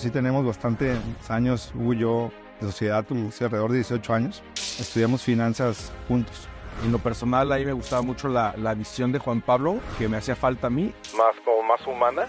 sí 0.00 0.10
tenemos 0.10 0.44
bastantes 0.44 0.98
años, 1.28 1.72
Hugo 1.74 1.92
y 1.92 1.98
yo, 1.98 2.32
de 2.60 2.66
sociedad, 2.66 3.04
hace 3.28 3.44
alrededor 3.44 3.70
de 3.70 3.76
18 3.78 4.14
años. 4.14 4.42
Estudiamos 4.54 5.22
finanzas 5.22 5.92
juntos. 6.08 6.48
En 6.84 6.92
lo 6.92 6.98
personal, 6.98 7.52
ahí 7.52 7.66
me 7.66 7.72
gustaba 7.72 8.00
mucho 8.00 8.28
la, 8.28 8.54
la 8.56 8.72
visión 8.74 9.12
de 9.12 9.18
Juan 9.18 9.42
Pablo, 9.42 9.78
que 9.98 10.08
me 10.08 10.16
hacía 10.16 10.34
falta 10.34 10.68
a 10.68 10.70
mí. 10.70 10.94
Más 11.16 11.36
como 11.44 11.62
más 11.62 11.86
humana. 11.86 12.22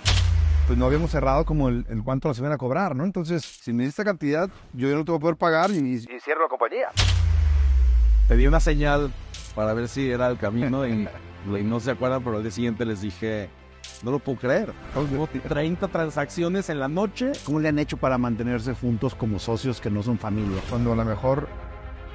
Pues 0.67 0.77
no 0.77 0.85
habíamos 0.85 1.11
cerrado 1.11 1.45
como 1.45 1.69
el, 1.69 1.85
el 1.89 2.03
cuánto 2.03 2.27
nos 2.27 2.37
iban 2.39 2.51
a 2.51 2.57
cobrar, 2.57 2.95
¿no? 2.95 3.05
Entonces, 3.05 3.43
si 3.43 3.71
me 3.71 3.83
diste 3.83 4.01
esta 4.01 4.11
cantidad, 4.11 4.49
yo 4.73 4.89
ya 4.89 4.95
no 4.95 5.05
te 5.05 5.11
voy 5.11 5.17
a 5.17 5.21
poder 5.21 5.37
pagar 5.37 5.71
y, 5.71 5.77
Y 5.77 6.19
cierro 6.19 6.43
la 6.43 6.49
compañía. 6.49 6.89
Pedí 8.27 8.47
una 8.47 8.59
señal 8.59 9.11
para 9.55 9.73
ver 9.73 9.87
si 9.87 10.11
era 10.11 10.27
el 10.27 10.37
camino 10.37 10.85
y, 10.85 11.07
y 11.45 11.63
no 11.63 11.79
se 11.79 11.91
acuerdan, 11.91 12.23
pero 12.23 12.37
al 12.37 12.43
día 12.43 12.51
siguiente 12.51 12.85
les 12.85 13.01
dije, 13.01 13.49
no 14.03 14.11
lo 14.11 14.19
puedo 14.19 14.39
creer. 14.39 14.73
Hubo 14.95 15.27
30 15.27 15.87
transacciones 15.87 16.69
en 16.69 16.79
la 16.79 16.87
noche. 16.87 17.31
¿Cómo 17.45 17.59
le 17.59 17.69
han 17.69 17.79
hecho 17.79 17.97
para 17.97 18.17
mantenerse 18.17 18.73
juntos 18.73 19.15
como 19.15 19.39
socios 19.39 19.79
que 19.81 19.89
no 19.89 20.03
son 20.03 20.17
familia? 20.17 20.61
cuando 20.69 20.93
a 20.93 20.95
lo 20.95 21.05
mejor 21.05 21.47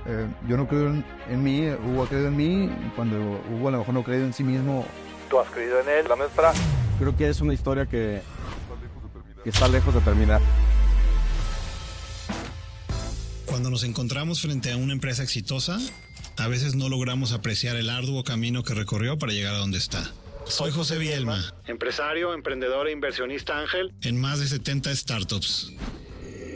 eh, 0.06 0.26
yo 0.48 0.56
no 0.56 0.66
creo 0.68 0.88
en, 0.88 1.04
en 1.28 1.42
mí, 1.42 1.68
Hugo 1.68 2.04
ha 2.04 2.08
creído 2.08 2.28
en 2.28 2.36
mí, 2.36 2.70
cuando 2.94 3.16
Hugo 3.52 3.68
a 3.68 3.72
lo 3.72 3.78
mejor 3.78 3.94
no 3.94 4.00
ha 4.00 4.04
creído 4.04 4.24
en 4.24 4.32
sí 4.32 4.44
mismo, 4.44 4.84
Tú 5.28 5.40
has 5.40 5.50
creído 5.50 5.80
en 5.80 5.88
él. 5.88 6.06
La 6.08 6.16
nuestra. 6.16 6.52
Creo 6.98 7.16
que 7.16 7.28
es 7.28 7.40
una 7.40 7.52
historia 7.52 7.86
que, 7.86 8.22
que 9.42 9.50
está 9.50 9.68
lejos 9.68 9.92
de 9.94 10.00
terminar. 10.00 10.40
Cuando 13.46 13.70
nos 13.70 13.84
encontramos 13.84 14.40
frente 14.40 14.72
a 14.72 14.76
una 14.76 14.92
empresa 14.92 15.22
exitosa, 15.22 15.78
a 16.36 16.48
veces 16.48 16.74
no 16.74 16.88
logramos 16.88 17.32
apreciar 17.32 17.76
el 17.76 17.90
arduo 17.90 18.22
camino 18.22 18.62
que 18.62 18.74
recorrió 18.74 19.18
para 19.18 19.32
llegar 19.32 19.54
a 19.54 19.58
donde 19.58 19.78
está. 19.78 20.12
Soy 20.48 20.70
José 20.70 20.96
Bielma, 20.98 21.54
empresario, 21.66 22.32
emprendedor 22.32 22.86
e 22.88 22.92
inversionista 22.92 23.58
ángel 23.58 23.92
en 24.02 24.20
más 24.20 24.38
de 24.38 24.46
70 24.46 24.94
startups. 24.94 25.72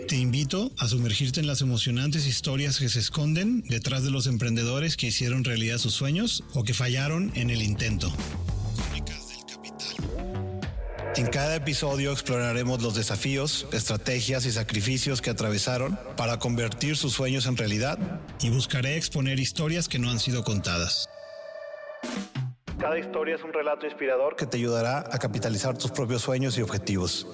Te 0.08 0.16
invito 0.16 0.70
a 0.78 0.86
sumergirte 0.86 1.40
en 1.40 1.46
las 1.46 1.60
emocionantes 1.60 2.26
historias 2.26 2.78
que 2.78 2.88
se 2.88 3.00
esconden 3.00 3.62
detrás 3.68 4.04
de 4.04 4.10
los 4.10 4.26
emprendedores 4.26 4.96
que 4.96 5.08
hicieron 5.08 5.44
realidad 5.44 5.78
sus 5.78 5.92
sueños 5.92 6.44
o 6.54 6.62
que 6.62 6.72
fallaron 6.72 7.32
en 7.34 7.50
el 7.50 7.62
intento. 7.62 8.12
En 11.16 11.26
cada 11.26 11.56
episodio 11.56 12.12
exploraremos 12.12 12.82
los 12.82 12.94
desafíos, 12.94 13.66
estrategias 13.72 14.46
y 14.46 14.52
sacrificios 14.52 15.20
que 15.20 15.30
atravesaron 15.30 15.98
para 16.16 16.38
convertir 16.38 16.96
sus 16.96 17.12
sueños 17.12 17.46
en 17.46 17.56
realidad 17.56 17.98
y 18.40 18.50
buscaré 18.50 18.96
exponer 18.96 19.40
historias 19.40 19.88
que 19.88 19.98
no 19.98 20.10
han 20.10 20.20
sido 20.20 20.44
contadas. 20.44 21.08
Cada 22.80 22.98
historia 22.98 23.34
es 23.34 23.44
un 23.44 23.52
relato 23.52 23.84
inspirador 23.84 24.36
que 24.36 24.46
te 24.46 24.56
ayudará 24.56 25.00
a 25.00 25.18
capitalizar 25.18 25.76
tus 25.76 25.90
propios 25.90 26.22
sueños 26.22 26.56
y 26.56 26.62
objetivos. 26.62 27.26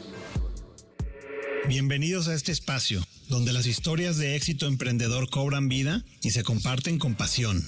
Bienvenidos 1.69 2.27
a 2.27 2.35
este 2.35 2.51
espacio, 2.51 3.01
donde 3.29 3.53
las 3.53 3.67
historias 3.67 4.19
de 4.19 4.35
éxito 4.35 4.67
emprendedor 4.67 5.31
cobran 5.31 5.69
vida 5.69 6.03
y 6.21 6.31
se 6.31 6.43
comparten 6.43 6.99
con 6.99 7.15
pasión. 7.15 7.63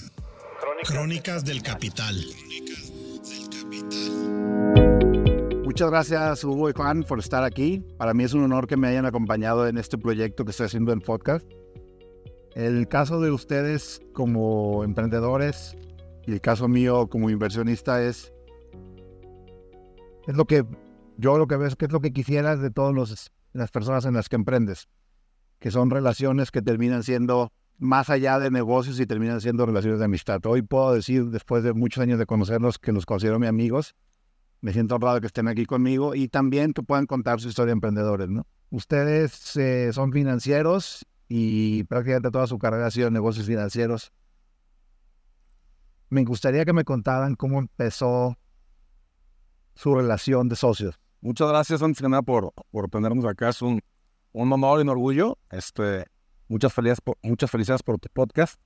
Crónicas 0.83 1.45
del 1.45 1.63
Capital. 1.63 2.21
Muchas 5.63 5.89
gracias 5.89 6.43
Hugo 6.43 6.69
y 6.69 6.73
Juan 6.73 7.03
por 7.03 7.19
estar 7.19 7.45
aquí. 7.45 7.81
Para 7.97 8.13
mí 8.13 8.25
es 8.25 8.33
un 8.33 8.43
honor 8.43 8.67
que 8.67 8.75
me 8.75 8.89
hayan 8.89 9.05
acompañado 9.05 9.69
en 9.69 9.77
este 9.77 9.97
proyecto 9.97 10.43
que 10.43 10.51
estoy 10.51 10.65
haciendo 10.65 10.91
en 10.91 10.99
podcast. 10.99 11.45
El 12.55 12.89
caso 12.89 13.21
de 13.21 13.31
ustedes 13.31 14.01
como 14.11 14.83
emprendedores 14.83 15.77
y 16.29 16.33
el 16.33 16.41
caso 16.41 16.67
mío 16.67 17.07
como 17.07 17.31
inversionista 17.31 18.03
es, 18.03 18.31
es 20.27 20.35
lo 20.35 20.45
que 20.45 20.63
yo 21.17 21.39
lo 21.39 21.47
que 21.47 21.57
veo 21.57 21.67
es 21.67 21.75
que 21.75 21.85
es 21.85 21.91
lo 21.91 22.01
que 22.01 22.13
quisiera 22.13 22.55
de 22.55 22.69
todas 22.69 23.31
las 23.51 23.71
personas 23.71 24.05
en 24.05 24.13
las 24.13 24.29
que 24.29 24.35
emprendes, 24.35 24.89
que 25.57 25.71
son 25.71 25.89
relaciones 25.89 26.51
que 26.51 26.61
terminan 26.61 27.01
siendo 27.01 27.51
más 27.79 28.11
allá 28.11 28.37
de 28.37 28.51
negocios 28.51 28.99
y 28.99 29.07
terminan 29.07 29.41
siendo 29.41 29.65
relaciones 29.65 29.97
de 29.97 30.05
amistad. 30.05 30.39
Hoy 30.45 30.61
puedo 30.61 30.93
decir, 30.93 31.25
después 31.31 31.63
de 31.63 31.73
muchos 31.73 32.03
años 32.03 32.19
de 32.19 32.27
conocerlos, 32.27 32.77
que 32.77 32.91
los 32.91 33.07
considero 33.07 33.39
mis 33.39 33.49
amigos. 33.49 33.95
Me 34.61 34.71
siento 34.71 34.95
honrado 34.95 35.21
que 35.21 35.27
estén 35.27 35.47
aquí 35.47 35.65
conmigo 35.65 36.13
y 36.13 36.27
también 36.27 36.73
que 36.73 36.83
puedan 36.83 37.07
contar 37.07 37.39
su 37.39 37.47
historia 37.47 37.67
de 37.67 37.73
emprendedores, 37.73 38.29
¿no? 38.29 38.45
Ustedes 38.69 39.55
eh, 39.55 39.91
son 39.93 40.11
financieros 40.11 41.07
y 41.27 41.85
prácticamente 41.85 42.29
toda 42.29 42.45
su 42.45 42.59
carrera 42.59 42.85
ha 42.85 42.91
sido 42.91 43.09
negocios 43.09 43.47
financieros. 43.47 44.11
Me 46.09 46.23
gustaría 46.23 46.65
que 46.65 46.73
me 46.73 46.83
contaran 46.83 47.35
cómo 47.35 47.59
empezó 47.59 48.35
su 49.75 49.95
relación 49.95 50.49
de 50.49 50.55
socios. 50.55 50.99
Muchas 51.21 51.49
gracias, 51.49 51.81
antes 51.81 52.01
que 52.01 52.09
nada, 52.09 52.21
por, 52.21 52.51
por 52.71 52.89
tenernos 52.89 53.25
acá. 53.25 53.49
Es 53.49 53.61
un, 53.61 53.79
un 54.31 54.51
honor 54.51 54.79
y 54.79 54.81
un 54.81 54.89
orgullo. 54.89 55.37
Este, 55.51 56.05
muchas, 56.47 56.73
felicidades 56.73 57.01
por, 57.01 57.17
muchas 57.21 57.51
felicidades 57.51 57.83
por 57.83 57.99
tu 57.99 58.09
podcast. 58.11 58.59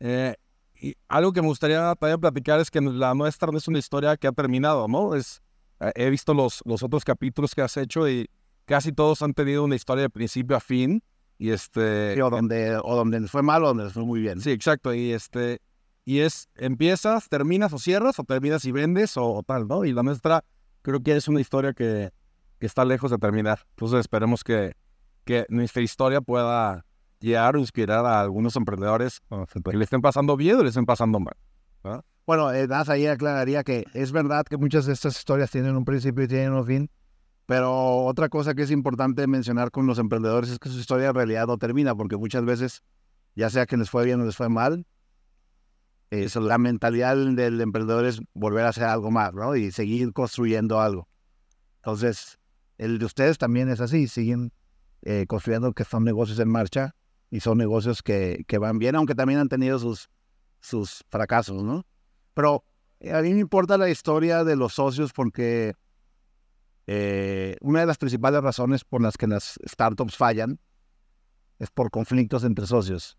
Eh, 0.00 0.34
y 0.74 0.96
algo 1.08 1.32
que 1.32 1.42
me 1.42 1.48
gustaría 1.48 1.94
también 1.94 2.20
platicar 2.20 2.58
es 2.58 2.70
que 2.70 2.80
la 2.80 3.14
nuestra 3.14 3.52
no 3.52 3.58
es 3.58 3.68
una 3.68 3.78
historia 3.78 4.16
que 4.16 4.26
ha 4.26 4.32
terminado, 4.32 4.88
¿no? 4.88 5.14
Es, 5.14 5.42
eh, 5.80 5.92
he 5.94 6.10
visto 6.10 6.34
los, 6.34 6.62
los 6.64 6.82
otros 6.82 7.04
capítulos 7.04 7.54
que 7.54 7.62
has 7.62 7.76
hecho 7.76 8.08
y 8.08 8.28
casi 8.64 8.92
todos 8.92 9.22
han 9.22 9.34
tenido 9.34 9.62
una 9.62 9.76
historia 9.76 10.02
de 10.02 10.10
principio 10.10 10.56
a 10.56 10.60
fin. 10.60 11.02
Y 11.38 11.50
este... 11.50 12.14
Sí, 12.14 12.20
o, 12.20 12.30
donde, 12.30 12.78
o 12.82 12.96
donde 12.96 13.20
les 13.20 13.30
fue 13.30 13.42
mal 13.42 13.64
o 13.64 13.68
donde 13.68 13.84
les 13.84 13.92
fue 13.92 14.04
muy 14.04 14.20
bien. 14.20 14.40
Sí, 14.40 14.50
exacto. 14.50 14.92
Y 14.92 15.12
este... 15.12 15.60
Y 16.04 16.20
es, 16.20 16.48
empiezas, 16.56 17.28
terminas 17.28 17.72
o 17.72 17.78
cierras, 17.78 18.18
o 18.18 18.24
terminas 18.24 18.64
y 18.64 18.72
vendes, 18.72 19.16
o, 19.16 19.42
tal, 19.46 19.68
¿no? 19.68 19.84
Y 19.84 19.92
la 19.92 20.02
nuestra 20.02 20.44
creo 20.82 21.00
que 21.00 21.16
es 21.16 21.28
una 21.28 21.40
historia 21.40 21.72
que, 21.72 22.10
que 22.58 22.66
está 22.66 22.84
lejos 22.84 23.10
de 23.10 23.18
terminar. 23.18 23.60
Entonces 23.70 24.00
esperemos 24.00 24.42
que, 24.42 24.74
que 25.24 25.46
nuestra 25.48 25.82
historia 25.82 26.20
pueda 26.20 26.84
llegar 27.20 27.56
o 27.56 27.58
inspirar 27.58 28.04
a 28.06 28.20
algunos 28.20 28.56
emprendedores 28.56 29.20
que 29.62 29.76
le 29.76 29.84
estén 29.84 30.00
pasando 30.00 30.36
bien 30.36 30.56
o 30.56 30.62
le 30.62 30.70
estén 30.70 30.86
pasando 30.86 31.20
mal. 31.20 31.36
Bueno, 32.26 32.52
eh, 32.52 32.68
ahí 32.88 33.06
aclararía 33.06 33.64
que 33.64 33.84
es 33.92 34.12
verdad 34.12 34.44
que 34.44 34.56
muchas 34.56 34.86
de 34.86 34.92
estas 34.92 35.16
historias 35.18 35.50
tienen 35.50 35.76
un 35.76 35.84
principio 35.84 36.24
y 36.24 36.28
tienen 36.28 36.52
un 36.52 36.64
fin, 36.64 36.90
pero 37.46 38.04
otra 38.04 38.28
cosa 38.28 38.54
que 38.54 38.62
es 38.62 38.70
importante 38.70 39.26
mencionar 39.26 39.70
con 39.70 39.86
los 39.86 39.98
emprendedores 39.98 40.50
es 40.50 40.58
que 40.58 40.68
su 40.68 40.78
historia 40.78 41.08
en 41.08 41.14
realidad 41.14 41.46
no 41.46 41.58
termina, 41.58 41.94
porque 41.94 42.16
muchas 42.16 42.44
veces, 42.44 42.82
ya 43.34 43.50
sea 43.50 43.66
que 43.66 43.76
les 43.76 43.90
fue 43.90 44.04
bien 44.04 44.20
o 44.20 44.24
les 44.24 44.36
fue 44.36 44.48
mal, 44.48 44.86
eh, 46.10 46.28
so- 46.28 46.40
la 46.40 46.58
mentalidad 46.58 47.16
del 47.16 47.60
emprendedor 47.60 48.04
es 48.04 48.20
volver 48.34 48.64
a 48.64 48.70
hacer 48.70 48.84
algo 48.84 49.10
más, 49.10 49.32
¿no? 49.34 49.56
Y 49.56 49.70
seguir 49.72 50.12
construyendo 50.12 50.80
algo. 50.80 51.08
Entonces, 51.76 52.38
el 52.78 52.98
de 52.98 53.04
ustedes 53.06 53.38
también 53.38 53.68
es 53.68 53.80
así, 53.80 54.08
siguen 54.08 54.52
eh, 55.02 55.24
construyendo 55.28 55.72
que 55.72 55.84
son 55.84 56.04
negocios 56.04 56.38
en 56.38 56.48
marcha 56.48 56.94
y 57.30 57.40
son 57.40 57.58
negocios 57.58 58.02
que, 58.02 58.44
que 58.46 58.58
van 58.58 58.78
bien, 58.78 58.96
aunque 58.96 59.14
también 59.14 59.40
han 59.40 59.48
tenido 59.48 59.78
sus, 59.78 60.10
sus 60.60 61.04
fracasos, 61.08 61.62
¿no? 61.62 61.86
Pero 62.34 62.64
eh, 63.00 63.12
a 63.12 63.22
mí 63.22 63.32
me 63.32 63.40
importa 63.40 63.78
la 63.78 63.88
historia 63.88 64.44
de 64.44 64.56
los 64.56 64.74
socios 64.74 65.12
porque 65.12 65.74
eh, 66.86 67.56
una 67.60 67.80
de 67.80 67.86
las 67.86 67.98
principales 67.98 68.42
razones 68.42 68.84
por 68.84 69.00
las 69.00 69.16
que 69.16 69.26
las 69.26 69.58
startups 69.66 70.16
fallan 70.16 70.58
es 71.58 71.70
por 71.70 71.90
conflictos 71.90 72.42
entre 72.44 72.66
socios. 72.66 73.16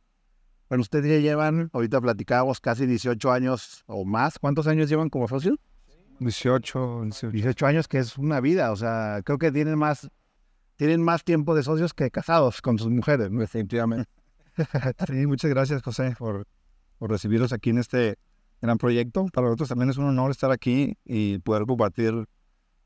Bueno, 0.72 0.84
ustedes 0.84 1.12
ya 1.12 1.20
llevan, 1.20 1.70
ahorita 1.74 2.00
platicábamos, 2.00 2.62
casi 2.62 2.86
18 2.86 3.30
años 3.30 3.84
o 3.88 4.06
más. 4.06 4.40
¿Cuántos 4.40 4.68
años 4.68 4.88
llevan 4.88 5.10
como 5.10 5.28
socios? 5.28 5.58
18, 6.20 7.02
18. 7.04 7.32
18 7.32 7.66
años, 7.66 7.90
que 7.90 7.98
es 7.98 8.18
una 8.18 8.40
vida. 8.40 8.72
O 8.72 8.78
sea, 8.78 9.20
creo 9.26 9.38
que 9.38 9.52
tienen 9.52 9.78
más, 9.78 10.10
tienen 10.78 11.04
más 11.04 11.26
tiempo 11.26 11.56
de 11.56 11.64
socios 11.64 11.94
que 11.94 12.10
casados 12.10 12.62
con 12.62 12.80
sus 12.80 12.90
mujeres. 12.90 13.28
Definitivamente. 13.30 14.10
sí, 15.08 15.28
muchas 15.28 15.50
gracias, 15.50 15.82
José, 15.82 16.16
por, 16.18 16.48
por 17.00 17.10
recibirnos 17.10 17.52
aquí 17.52 17.72
en 17.72 17.80
este 17.80 18.18
gran 18.62 18.78
proyecto. 18.78 19.26
Para 19.34 19.48
nosotros 19.48 19.68
también 19.68 19.90
es 19.90 19.98
un 19.98 20.06
honor 20.06 20.32
estar 20.32 20.52
aquí 20.54 20.98
y 21.04 21.40
poder 21.40 21.66
compartir 21.66 22.14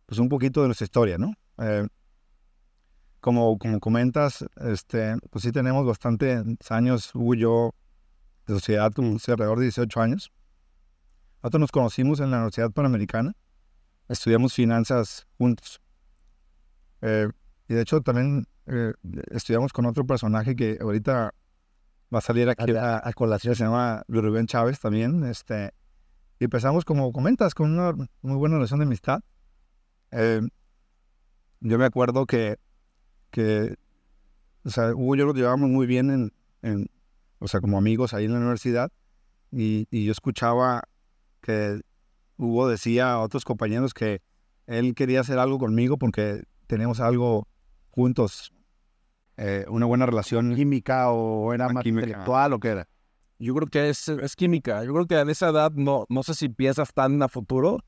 pues, 0.07 0.17
un 0.17 0.27
poquito 0.27 0.61
de 0.61 0.69
nuestra 0.69 0.85
historia, 0.85 1.19
¿no? 1.19 1.35
Eh, 1.59 1.87
como, 3.25 3.57
como 3.57 3.79
comentas, 3.79 4.45
este, 4.57 5.15
pues 5.31 5.41
sí 5.41 5.51
tenemos 5.51 5.83
bastantes 5.83 6.45
años, 6.69 7.09
Hugo 7.15 7.33
y 7.33 7.39
yo, 7.39 7.73
de 8.45 8.53
sociedad, 8.53 8.91
como 8.91 9.17
alrededor 9.27 9.57
de 9.57 9.63
18 9.63 9.99
años. 9.99 10.31
Nosotros 11.41 11.61
nos 11.61 11.71
conocimos 11.71 12.19
en 12.19 12.29
la 12.29 12.37
Universidad 12.37 12.69
Panamericana, 12.69 13.33
estudiamos 14.09 14.53
finanzas 14.53 15.25
juntos. 15.39 15.81
Eh, 17.01 17.27
y 17.67 17.73
de 17.73 17.81
hecho 17.81 17.99
también 18.01 18.45
eh, 18.67 18.93
estudiamos 19.31 19.73
con 19.73 19.87
otro 19.87 20.05
personaje 20.05 20.55
que 20.55 20.77
ahorita 20.79 21.33
va 22.13 22.19
a 22.19 22.21
salir 22.21 22.47
aquí 22.47 22.75
a, 22.75 23.01
a 23.03 23.13
colación, 23.13 23.55
se 23.55 23.63
llama 23.63 24.03
Rubén 24.07 24.45
Chávez 24.45 24.79
también. 24.79 25.23
Este, 25.23 25.73
y 26.39 26.43
empezamos, 26.43 26.85
como 26.85 27.11
comentas, 27.11 27.55
con 27.55 27.71
una 27.71 27.91
muy 28.21 28.37
buena 28.37 28.57
relación 28.57 28.81
de 28.81 28.85
amistad. 28.85 29.21
Eh, 30.11 30.41
yo 31.61 31.79
me 31.79 31.85
acuerdo 31.85 32.27
que, 32.27 32.59
que 33.35 33.75
o 34.63 34.69
sea, 34.69 34.95
Hugo 34.95 35.15
y 35.15 35.19
yo 35.19 35.25
lo 35.25 35.33
llevábamos 35.33 35.69
muy 35.69 35.85
bien 35.85 36.09
en, 36.09 36.33
en, 36.63 36.89
o 37.39 37.47
sea, 37.47 37.61
como 37.61 37.77
amigos 37.77 38.13
ahí 38.13 38.25
en 38.25 38.33
la 38.33 38.39
universidad. 38.39 38.91
Y, 39.51 39.87
y 39.91 40.05
yo 40.05 40.11
escuchaba 40.11 40.83
que 41.41 41.81
Hugo 42.37 42.67
decía 42.67 43.11
a 43.11 43.19
otros 43.19 43.45
compañeros 43.45 43.93
que 43.93 44.21
él 44.65 44.95
quería 44.95 45.21
hacer 45.21 45.37
algo 45.37 45.59
conmigo 45.59 45.97
porque 45.97 46.43
teníamos 46.65 46.99
algo 46.99 47.47
juntos 47.91 48.53
eh, 49.37 49.65
una 49.67 49.85
buena 49.85 50.07
relación. 50.07 50.55
¿Química 50.55 51.11
o 51.11 51.53
era 51.53 51.69
más 51.69 51.83
química. 51.83 52.07
intelectual 52.07 52.53
o 52.53 52.59
qué 52.59 52.69
era? 52.69 52.87
Yo 53.37 53.53
creo 53.53 53.67
que 53.67 53.89
es, 53.89 54.07
es 54.07 54.35
química. 54.35 54.83
Yo 54.83 54.93
creo 54.93 55.05
que 55.05 55.19
en 55.19 55.29
esa 55.29 55.49
edad 55.49 55.71
no, 55.73 56.05
no 56.09 56.23
sé 56.23 56.33
si 56.33 56.49
piensas 56.49 56.91
tan 56.91 57.21
a 57.21 57.27
futuro. 57.27 57.83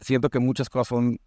Siento 0.00 0.30
que 0.30 0.38
muchas 0.38 0.70
cosas 0.70 0.88
son, 0.88 1.18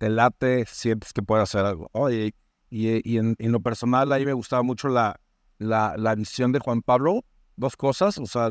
te 0.00 0.08
late, 0.08 0.64
sientes 0.64 1.12
que 1.12 1.22
puedes 1.22 1.42
hacer 1.42 1.66
algo. 1.66 1.90
¿no? 1.92 2.10
Y, 2.10 2.34
y- 2.70 3.02
y 3.08 3.18
en, 3.18 3.36
en 3.38 3.52
lo 3.52 3.60
personal, 3.60 4.10
ahí 4.12 4.24
me 4.24 4.32
gustaba 4.32 4.62
mucho 4.62 4.88
la, 4.88 5.20
la, 5.58 5.94
la 5.98 6.14
visión 6.14 6.52
de 6.52 6.58
Juan 6.58 6.80
Pablo. 6.80 7.22
Dos 7.56 7.76
cosas, 7.76 8.16
o 8.16 8.24
sea, 8.24 8.48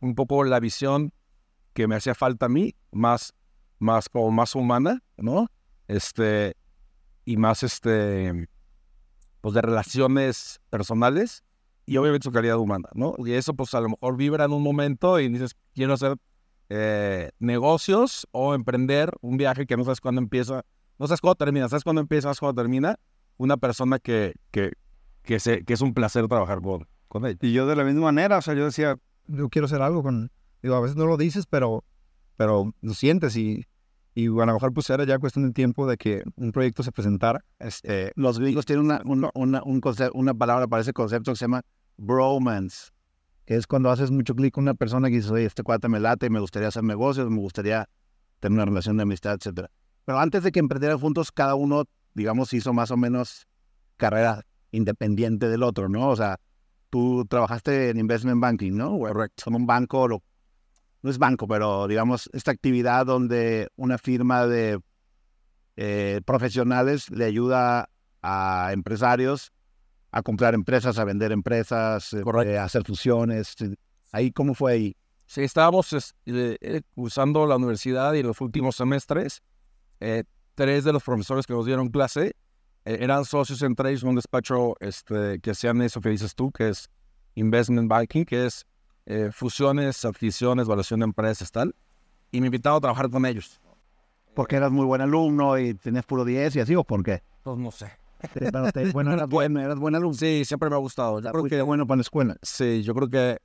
un 0.00 0.16
poco 0.16 0.42
la 0.42 0.58
visión 0.58 1.12
que 1.72 1.86
me 1.86 1.94
hacía 1.94 2.16
falta 2.16 2.46
a 2.46 2.48
mí, 2.48 2.74
más, 2.90 3.32
más 3.78 4.08
como 4.08 4.32
más 4.32 4.56
humana, 4.56 5.00
¿no? 5.16 5.46
Este, 5.86 6.56
y 7.24 7.36
más, 7.36 7.62
este, 7.62 8.48
pues 9.40 9.54
de 9.54 9.62
relaciones 9.62 10.60
personales 10.68 11.44
y 11.86 11.96
obviamente 11.98 12.24
su 12.24 12.32
calidad 12.32 12.58
humana, 12.58 12.88
¿no? 12.94 13.14
Y 13.18 13.34
eso 13.34 13.54
pues 13.54 13.72
a 13.74 13.80
lo 13.80 13.90
mejor 13.90 14.16
vibra 14.16 14.46
en 14.46 14.52
un 14.52 14.64
momento 14.64 15.20
y 15.20 15.28
dices, 15.28 15.54
quiero 15.76 15.94
hacer 15.94 16.16
eh, 16.70 17.30
negocios 17.38 18.26
o 18.32 18.54
emprender 18.56 19.12
un 19.20 19.36
viaje 19.36 19.64
que 19.64 19.76
no 19.76 19.84
sabes 19.84 20.00
cuándo 20.00 20.20
empieza, 20.20 20.64
no 20.98 21.06
sabes 21.06 21.20
cuándo 21.20 21.36
termina, 21.36 21.68
sabes 21.68 21.84
cuándo 21.84 22.00
empieza, 22.00 22.22
sabes 22.24 22.40
cuándo 22.40 22.60
termina, 22.60 22.98
una 23.36 23.56
persona 23.56 23.98
que, 23.98 24.34
que, 24.50 24.72
que, 25.22 25.40
se, 25.40 25.64
que 25.64 25.74
es 25.74 25.80
un 25.80 25.94
placer 25.94 26.26
trabajar 26.28 26.60
con, 26.60 26.86
con 27.08 27.24
ella. 27.26 27.38
Y 27.40 27.52
yo 27.52 27.66
de 27.66 27.76
la 27.76 27.84
misma 27.84 28.02
manera, 28.02 28.38
o 28.38 28.42
sea, 28.42 28.54
yo 28.54 28.64
decía, 28.64 28.96
yo 29.26 29.48
quiero 29.48 29.66
hacer 29.66 29.82
algo 29.82 30.02
con... 30.02 30.30
Digo, 30.62 30.74
a 30.74 30.80
veces 30.80 30.96
no 30.96 31.06
lo 31.06 31.16
dices, 31.16 31.46
pero, 31.46 31.84
pero 32.36 32.74
lo 32.80 32.94
sientes 32.94 33.36
y, 33.36 33.64
y 34.14 34.26
a 34.26 34.46
lo 34.46 34.52
mejor 34.52 34.72
pues 34.72 34.90
era 34.90 35.04
ya 35.04 35.18
cuestión 35.20 35.46
de 35.46 35.52
tiempo 35.52 35.86
de 35.86 35.96
que 35.96 36.24
un 36.34 36.50
proyecto 36.50 36.82
se 36.82 36.90
presentara. 36.90 37.44
Este, 37.60 38.10
Los 38.16 38.40
gringos 38.40 38.66
tienen 38.66 38.86
una, 38.86 39.00
una, 39.04 39.30
una, 39.34 39.62
un 39.62 39.80
una 40.14 40.34
palabra 40.34 40.66
para 40.66 40.82
ese 40.82 40.92
concepto 40.92 41.30
que 41.30 41.36
se 41.36 41.44
llama 41.44 41.62
bromance, 41.96 42.90
que 43.44 43.54
es 43.54 43.68
cuando 43.68 43.90
haces 43.90 44.10
mucho 44.10 44.34
clic 44.34 44.54
con 44.54 44.64
una 44.64 44.74
persona 44.74 45.08
que 45.08 45.16
dices, 45.16 45.30
oye, 45.30 45.44
este 45.44 45.62
cuate 45.62 45.88
me 45.88 46.00
late, 46.00 46.28
me 46.30 46.40
gustaría 46.40 46.68
hacer 46.68 46.82
negocios, 46.82 47.30
me 47.30 47.38
gustaría 47.38 47.88
tener 48.40 48.56
una 48.56 48.64
relación 48.64 48.96
de 48.96 49.04
amistad, 49.04 49.34
etcétera. 49.34 49.70
Pero 50.08 50.20
antes 50.20 50.42
de 50.42 50.52
que 50.52 50.58
emprendieran 50.58 50.98
juntos, 50.98 51.30
cada 51.30 51.54
uno, 51.54 51.84
digamos, 52.14 52.54
hizo 52.54 52.72
más 52.72 52.90
o 52.90 52.96
menos 52.96 53.46
carrera 53.98 54.42
independiente 54.70 55.50
del 55.50 55.62
otro, 55.62 55.90
¿no? 55.90 56.08
O 56.08 56.16
sea, 56.16 56.40
tú 56.88 57.26
trabajaste 57.28 57.90
en 57.90 57.98
investment 57.98 58.40
banking, 58.40 58.72
¿no? 58.72 58.98
Correcto. 58.98 59.44
En 59.48 59.56
un 59.56 59.66
banco, 59.66 60.08
lo- 60.08 60.22
no 61.02 61.10
es 61.10 61.18
banco, 61.18 61.46
pero 61.46 61.86
digamos, 61.86 62.30
esta 62.32 62.50
actividad 62.52 63.04
donde 63.04 63.68
una 63.76 63.98
firma 63.98 64.46
de 64.46 64.80
eh, 65.76 66.22
profesionales 66.24 67.10
le 67.10 67.26
ayuda 67.26 67.90
a 68.22 68.70
empresarios 68.72 69.52
a 70.10 70.22
comprar 70.22 70.54
empresas, 70.54 70.98
a 70.98 71.04
vender 71.04 71.32
empresas, 71.32 72.14
eh, 72.14 72.56
a 72.56 72.64
hacer 72.64 72.82
fusiones. 72.82 73.56
Ahí, 74.12 74.32
¿cómo 74.32 74.54
fue 74.54 74.72
ahí? 74.72 74.96
Sí, 75.26 75.42
estábamos 75.42 75.92
es- 75.92 76.14
eh, 76.24 76.56
eh, 76.62 76.80
cursando 76.94 77.46
la 77.46 77.56
universidad 77.56 78.14
y 78.14 78.20
en 78.20 78.28
los 78.28 78.40
últimos 78.40 78.74
semestres, 78.74 79.42
eh, 80.00 80.24
tres 80.54 80.84
de 80.84 80.92
los 80.92 81.02
profesores 81.02 81.46
que 81.46 81.52
nos 81.52 81.66
dieron 81.66 81.88
clase 81.88 82.32
eh, 82.84 82.98
eran 83.00 83.24
socios 83.24 83.62
entre 83.62 83.90
ellos 83.90 84.02
un 84.04 84.14
despacho 84.14 84.74
este, 84.80 85.40
que 85.40 85.50
hacían 85.50 85.80
eso 85.82 86.00
que 86.00 86.08
dices 86.08 86.34
tú, 86.34 86.50
que 86.50 86.68
es 86.70 86.88
investment 87.34 87.88
banking, 87.88 88.24
que 88.24 88.46
es 88.46 88.64
eh, 89.06 89.30
fusiones, 89.32 90.04
adquisiciones, 90.04 90.66
evaluación 90.66 91.00
de 91.00 91.04
empresas, 91.04 91.50
tal. 91.50 91.74
Y 92.30 92.40
me 92.40 92.46
invitaron 92.46 92.78
a 92.78 92.80
trabajar 92.80 93.10
con 93.10 93.24
ellos. 93.26 93.60
Porque 94.34 94.56
eras 94.56 94.70
muy 94.70 94.84
buen 94.86 95.00
alumno 95.00 95.58
y 95.58 95.74
tenías 95.74 96.04
puro 96.04 96.24
10 96.24 96.56
y 96.56 96.60
así, 96.60 96.74
¿o 96.74 96.84
por 96.84 97.02
qué? 97.02 97.22
Pues 97.42 97.56
no 97.58 97.70
sé. 97.70 97.90
Pero 98.34 98.70
te- 98.72 98.90
bueno, 98.92 99.12
eras 99.12 99.28
bueno, 99.28 99.60
eras 99.60 99.78
buen 99.78 99.94
alumno. 99.94 100.14
Sí, 100.14 100.44
siempre 100.44 100.68
me 100.68 100.76
ha 100.76 100.78
gustado. 100.78 101.20
Yo 101.20 101.30
creo 101.30 101.44
que, 101.44 101.62
bueno 101.62 101.86
para 101.86 101.96
la 101.96 102.02
escuela. 102.02 102.36
sí, 102.42 102.82
yo 102.82 102.94
creo 102.94 103.08
que 103.08 103.38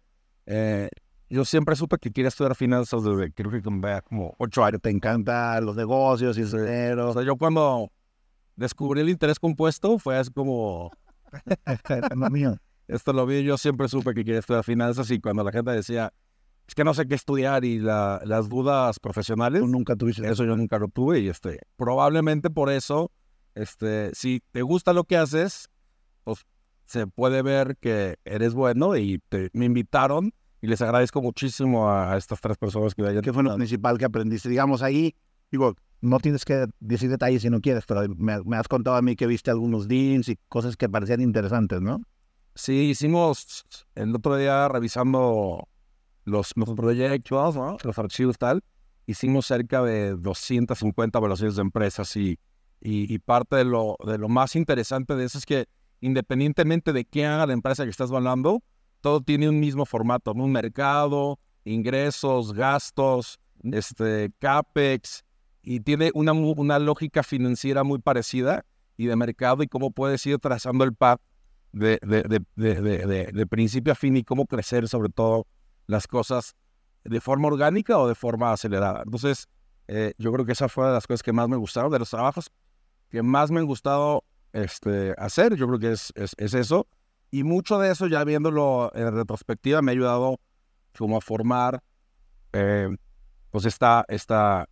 eh, 0.46 0.90
yo 1.34 1.46
siempre 1.46 1.76
supe 1.76 1.98
que 1.98 2.12
quería 2.12 2.28
estudiar 2.28 2.56
finanzas 2.56 3.04
desde 3.04 3.32
creo 3.34 3.50
que 3.50 3.62
como 4.08 4.36
ocho 4.38 4.64
años. 4.64 4.82
Te 4.82 4.92
encantan 4.92 5.66
los 5.66 5.76
negocios 5.76 6.38
y 6.38 6.42
el 6.42 6.48
O 6.48 6.58
dinero. 6.58 7.14
sea, 7.14 7.24
yo 7.24 7.36
cuando 7.38 7.92
descubrí 8.56 9.02
el 9.02 9.10
interés 9.10 9.40
compuesto 9.40 9.98
fue 9.98 10.16
así 10.18 10.32
como, 10.32 10.92
mío. 12.32 12.56
esto 12.88 13.14
lo 13.14 13.26
vi, 13.26 13.44
yo 13.44 13.58
siempre 13.58 13.88
supe 13.88 14.14
que 14.14 14.24
quería 14.24 14.40
estudiar 14.40 14.64
finanzas 14.64 15.10
y 15.10 15.20
cuando 15.20 15.44
la 15.44 15.52
gente 15.52 15.72
decía, 15.72 16.14
es 16.68 16.76
que 16.76 16.84
no 16.84 16.94
sé 16.94 17.08
qué 17.08 17.16
estudiar 17.16 17.66
y 17.66 17.80
la- 17.80 18.22
las 18.26 18.48
dudas 18.48 19.00
profesionales, 19.00 19.62
Tú 19.62 19.68
nunca 19.68 19.96
tuviste 19.96 20.30
eso 20.30 20.46
yo 20.46 20.56
nunca 20.56 20.78
lo 20.78 20.88
tuve 20.88 21.20
y 21.20 21.30
este, 21.30 21.60
probablemente 21.78 22.50
por 22.52 22.70
eso, 22.70 23.12
este, 23.56 24.12
si 24.14 24.42
te 24.52 24.62
gusta 24.62 24.94
lo 24.94 25.04
que 25.04 25.18
haces, 25.18 25.70
pues 26.24 26.46
se 26.86 27.08
puede 27.08 27.42
ver 27.42 27.76
que 27.78 28.18
eres 28.24 28.54
bueno 28.54 28.96
y 28.98 29.20
te- 29.30 29.50
me 29.54 29.66
invitaron 29.66 30.32
y 30.64 30.68
les 30.68 30.82
agradezco 30.82 31.22
muchísimo 31.22 31.90
a, 31.90 32.14
a 32.14 32.18
estas 32.18 32.40
tres 32.40 32.58
personas 32.58 32.96
que 32.96 33.02
hayan 33.02 33.22
¿Qué 33.22 33.34
fue 33.34 33.44
lo 33.44 33.54
principal 33.58 33.98
que 33.98 34.06
aprendiste? 34.06 34.48
Digamos, 34.48 34.82
ahí, 34.82 35.14
digo, 35.52 35.76
no 36.00 36.20
tienes 36.20 36.46
que 36.46 36.68
decir 36.80 37.10
detalles 37.10 37.42
si 37.42 37.50
no 37.50 37.60
quieres, 37.60 37.84
pero 37.86 38.08
me, 38.16 38.42
me 38.46 38.56
has 38.56 38.70
contado 38.70 38.96
a 38.96 39.02
mí 39.02 39.18
que 39.18 39.28
viste 39.28 39.52
algunos 39.52 39.90
deals 39.90 40.30
y 40.30 40.40
cosas 40.48 40.78
que 40.78 40.88
parecían 40.88 41.20
interesantes, 41.20 41.82
¿no? 41.82 42.02
Sí, 42.56 42.92
hicimos 42.92 43.66
el 43.96 44.16
otro 44.16 44.38
día 44.38 44.70
revisando 44.70 45.68
los, 46.24 46.54
los 46.56 46.70
proyectos, 46.76 47.58
¿no? 47.58 47.76
los 47.84 48.00
archivos 48.00 48.38
tal, 48.38 48.64
hicimos 49.06 49.46
cerca 49.46 49.84
de 49.84 50.16
250 50.16 51.20
evaluaciones 51.20 51.58
de 51.58 51.62
empresas 51.62 52.16
y, 52.16 52.40
y, 52.80 53.14
y 53.14 53.20
parte 53.20 53.58
de 53.58 53.66
lo, 53.66 53.98
de 54.08 54.18
lo 54.18 54.30
más 54.30 54.56
interesante 54.56 55.18
de 55.18 55.26
eso 55.26 55.40
es 55.40 55.46
que 55.46 55.66
independientemente 56.00 56.94
de 56.94 57.04
qué 57.04 57.26
haga 57.26 57.48
la 57.48 57.54
empresa 57.54 57.84
que 57.84 57.90
estás 57.90 58.12
evaluando, 58.12 58.64
todo 59.04 59.20
tiene 59.20 59.50
un 59.50 59.60
mismo 59.60 59.86
formato, 59.86 60.32
un 60.32 60.54
mercado, 60.54 61.38
ingresos, 61.66 62.54
gastos, 62.54 63.38
este, 63.62 64.32
capex, 64.40 65.26
y 65.62 65.82
tiene 65.82 66.10
una, 66.14 66.32
una 66.32 66.80
lógica 66.80 67.22
financiera 67.22 67.84
muy 67.84 68.00
parecida 68.00 68.66
y 68.96 69.08
de 69.08 69.16
mercado 69.18 69.62
y 69.62 69.68
cómo 69.68 69.92
puedes 69.92 70.26
ir 70.26 70.40
trazando 70.40 70.86
el 70.86 70.94
path 70.94 71.20
de, 71.74 72.00
de, 72.02 72.46
de, 72.56 73.32
de, 73.34 73.48
principio 73.48 73.92
a 73.92 73.96
fin 73.96 74.16
y 74.16 74.24
cómo 74.24 74.46
crecer 74.46 74.88
sobre 74.88 75.10
todo 75.10 75.48
las 75.86 76.08
cosas 76.08 76.56
de 77.04 77.20
forma 77.20 77.50
orgánica 77.50 77.98
o 77.98 78.08
de 78.08 78.16
forma 78.16 78.54
acelerada. 78.54 79.02
Entonces, 79.04 79.50
eh, 79.90 80.14
yo 80.18 80.32
creo 80.32 80.46
que 80.46 80.54
esa 80.54 80.70
fue 80.70 80.88
de 80.88 80.94
las 80.94 81.08
cosas 81.08 81.24
que 81.24 81.34
más 81.34 81.50
me 81.50 81.58
gustaron, 81.58 81.92
de 81.92 82.00
los 82.00 82.10
trabajos 82.10 82.50
que 83.10 83.22
más 83.22 83.52
me 83.52 83.60
han 83.60 83.66
gustado 83.66 84.24
este, 84.54 85.14
hacer, 85.18 85.56
yo 85.56 85.68
creo 85.68 85.80
que 85.80 85.92
es, 85.92 86.14
es 86.16 86.54
eso. 86.54 86.88
Y 87.34 87.44
mucho 87.44 87.80
de 87.80 87.90
eso, 87.90 88.06
ya 88.06 88.24
viéndolo 88.24 88.92
en 88.94 89.12
retrospectiva, 89.12 89.82
me 89.82 89.90
ha 89.90 89.94
ayudado 89.94 90.40
como 90.96 91.18
a 91.18 91.20
formar 91.20 91.82
eh, 92.52 92.96
pues 93.50 93.66
esta, 93.66 94.06
esta, 94.08 94.70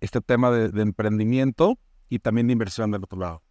este 0.00 0.20
tema 0.20 0.52
de, 0.52 0.68
de 0.68 0.82
emprendimiento 0.82 1.76
y 2.08 2.20
también 2.20 2.46
de 2.46 2.52
inversión 2.52 2.92
del 2.92 3.02
otro 3.02 3.18
lado. 3.18 3.42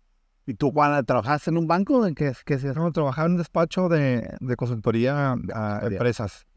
¿Y 0.45 0.53
tú, 0.53 0.71
Juana, 0.71 1.03
trabajaste 1.03 1.49
en 1.49 1.57
un 1.57 1.67
banco? 1.67 2.07
¿En 2.07 2.15
qué, 2.15 2.31
qué 2.45 2.57
se 2.57 2.73
no, 2.73 2.89
trabajaba 2.93 3.25
en 3.25 3.33
un 3.33 3.37
despacho 3.39 3.89
de, 3.89 4.33
de 4.39 4.55
consultoría 4.55 5.35
a 5.53 5.81
empresas, 5.83 6.47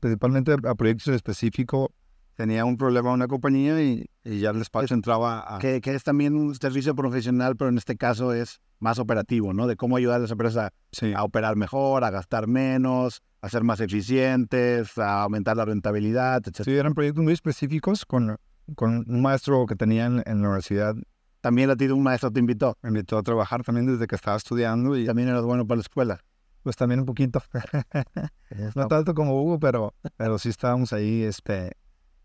principalmente 0.00 0.56
a 0.66 0.74
proyectos 0.74 1.08
específicos. 1.08 1.90
Tenía 2.36 2.64
un 2.64 2.76
problema 2.76 3.12
una 3.12 3.28
compañía 3.28 3.80
y, 3.82 4.06
y 4.24 4.40
ya 4.40 4.50
el 4.50 4.58
despacho 4.58 4.92
entraba 4.94 5.56
a... 5.56 5.58
que, 5.60 5.80
que 5.80 5.94
es 5.94 6.02
también 6.02 6.34
un 6.36 6.54
servicio 6.54 6.94
profesional, 6.94 7.54
pero 7.56 7.68
en 7.70 7.78
este 7.78 7.96
caso 7.96 8.32
es 8.32 8.60
más 8.80 8.98
operativo, 8.98 9.52
¿no? 9.52 9.66
De 9.68 9.76
cómo 9.76 9.96
ayudar 9.96 10.16
a 10.16 10.18
las 10.20 10.30
empresas 10.32 10.70
Sí. 10.90 11.12
a, 11.14 11.22
operar 11.22 11.56
mejor, 11.56 12.02
a 12.04 12.10
gastar 12.10 12.46
menos, 12.48 13.22
a 13.40 13.48
ser 13.48 13.62
más 13.62 13.80
eficientes, 13.80 14.98
a 14.98 15.22
aumentar 15.22 15.56
la 15.56 15.64
rentabilidad, 15.64 16.42
etc. 16.46 16.62
Sí, 16.64 16.72
eran 16.76 16.94
proyectos 16.94 17.22
muy 17.22 17.32
específicos 17.32 18.04
con, 18.04 18.36
con 18.74 19.04
un 19.08 19.22
maestro 19.22 19.64
que 19.66 19.76
tenía 19.76 20.06
en, 20.06 20.22
en 20.26 20.42
la 20.42 20.48
universidad. 20.48 20.94
También 21.40 21.70
a 21.70 21.76
ti 21.76 21.86
un 21.86 22.02
maestro 22.02 22.30
te 22.32 22.40
invitó. 22.40 22.76
Me 22.82 22.88
invitó 22.88 23.18
a 23.18 23.22
trabajar 23.22 23.62
también 23.62 23.86
desde 23.86 24.06
que 24.06 24.14
estaba 24.16 24.36
estudiando 24.36 24.96
y 24.96 25.04
También 25.06 25.28
eras 25.28 25.42
bueno 25.44 25.66
para 25.66 25.76
la 25.76 25.82
escuela. 25.82 26.20
pues 26.62 26.74
también 26.76 27.00
un 27.00 27.06
poquito. 27.06 27.42
no 28.74 28.88
tanto 28.88 29.14
como 29.14 29.40
Hugo, 29.40 29.58
pero, 29.60 29.94
pero 30.16 30.38
sí 30.38 30.48
estábamos 30.48 30.92
ahí 30.92 31.22
este, 31.22 31.72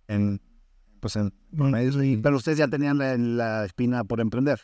en, 0.09 0.41
pues 0.99 1.15
en, 1.15 1.31
y- 2.03 2.17
Pero 2.17 2.35
ustedes 2.35 2.57
ya 2.57 2.67
tenían 2.67 2.97
la, 2.97 3.17
la 3.17 3.65
espina 3.65 4.03
por 4.03 4.19
emprender. 4.19 4.59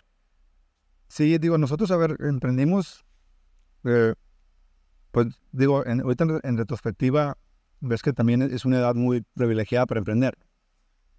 Sí, 1.07 1.37
digo, 1.37 1.57
nosotros, 1.57 1.91
a 1.91 1.97
ver, 1.97 2.17
emprendimos, 2.19 3.05
eh, 3.85 4.15
pues 5.11 5.27
digo, 5.53 5.85
en, 5.85 6.01
ahorita 6.01 6.25
en, 6.25 6.39
en 6.43 6.57
retrospectiva, 6.57 7.37
ves 7.79 8.01
que 8.01 8.11
también 8.11 8.41
es 8.41 8.65
una 8.65 8.79
edad 8.79 8.95
muy 8.95 9.23
privilegiada 9.35 9.85
para 9.85 9.99
emprender. 9.99 10.37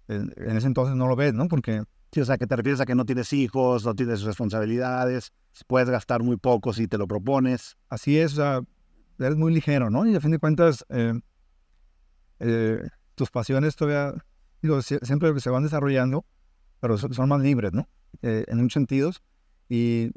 En, 0.07 0.31
en 0.35 0.57
ese 0.57 0.67
entonces 0.67 0.95
no 0.95 1.07
lo 1.07 1.15
ves, 1.15 1.33
¿no? 1.33 1.47
Porque 1.47 1.81
Sí, 2.11 2.21
o 2.21 2.25
sea, 2.25 2.37
que 2.37 2.47
te 2.47 2.55
refieres 2.55 2.79
a 2.79 2.85
que 2.85 2.95
no 2.95 3.05
tienes 3.05 3.33
hijos, 3.33 3.85
no 3.85 3.93
tienes 3.93 4.21
responsabilidades, 4.21 5.33
puedes 5.67 5.89
gastar 5.89 6.23
muy 6.23 6.37
poco 6.37 6.71
si 6.71 6.87
te 6.87 6.97
lo 6.97 7.07
propones. 7.07 7.75
así 7.89 8.17
es, 8.17 8.33
o 8.33 8.35
sea, 8.37 8.61
eres 9.19 9.35
muy 9.37 9.53
ligero, 9.53 9.89
¿no? 9.89 10.05
Y 10.07 10.15
a 10.15 10.21
fin 10.21 10.31
de 10.31 10.39
cuentas, 10.39 10.85
eh, 10.89 11.13
eh, 12.39 12.79
tus 13.17 13.31
pasiones 13.31 13.75
todavía, 13.75 14.13
digo, 14.61 14.77
sie- 14.81 15.03
siempre 15.03 15.37
se 15.39 15.49
van 15.49 15.63
desarrollando, 15.63 16.23
pero 16.79 16.97
son, 16.97 17.27
más 17.27 17.41
libres, 17.41 17.73
¿no? 17.73 17.89
Eh, 18.21 18.45
en 18.47 18.57
muchos 18.59 18.73
sentidos. 18.73 19.21
Y, 19.67 20.11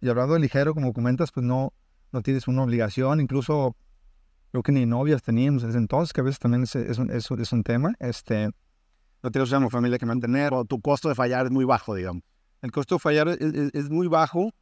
y 0.00 0.08
hablando 0.08 0.34
de 0.34 0.40
ligero, 0.40 0.72
como 0.72 0.92
comentas, 0.92 1.32
pues 1.32 1.44
no, 1.44 1.72
no 2.12 2.22
tienes 2.22 2.46
una 2.46 2.62
obligación, 2.62 3.20
incluso 3.20 3.76
creo 4.52 4.62
que 4.62 4.70
ni 4.70 4.86
novias 4.86 5.20
teníamos 5.22 5.62
desde 5.64 5.78
entonces, 5.78 6.12
que 6.12 6.20
a 6.20 6.24
veces 6.24 6.38
también 6.38 6.62
es, 6.62 6.76
es, 6.76 6.98
un, 6.98 7.10
es, 7.10 7.28
es 7.28 7.52
un 7.52 7.64
tema. 7.64 7.92
Este, 7.98 8.50
no 9.22 9.30
tienes 9.32 9.50
una 9.50 9.68
familia 9.68 9.98
que 9.98 10.06
mantener. 10.06 10.54
O 10.54 10.64
tu 10.64 10.80
costo 10.80 11.08
de 11.08 11.16
fallar 11.16 11.46
es 11.46 11.50
muy 11.50 11.64
bajo, 11.64 11.94
digamos. 11.96 12.22
El 12.62 12.70
costo 12.70 12.94
de 12.94 12.98
fallar 13.00 13.28
es- 13.28 13.74
es 13.74 13.90
muy 13.90 14.06
bajo 14.06 14.52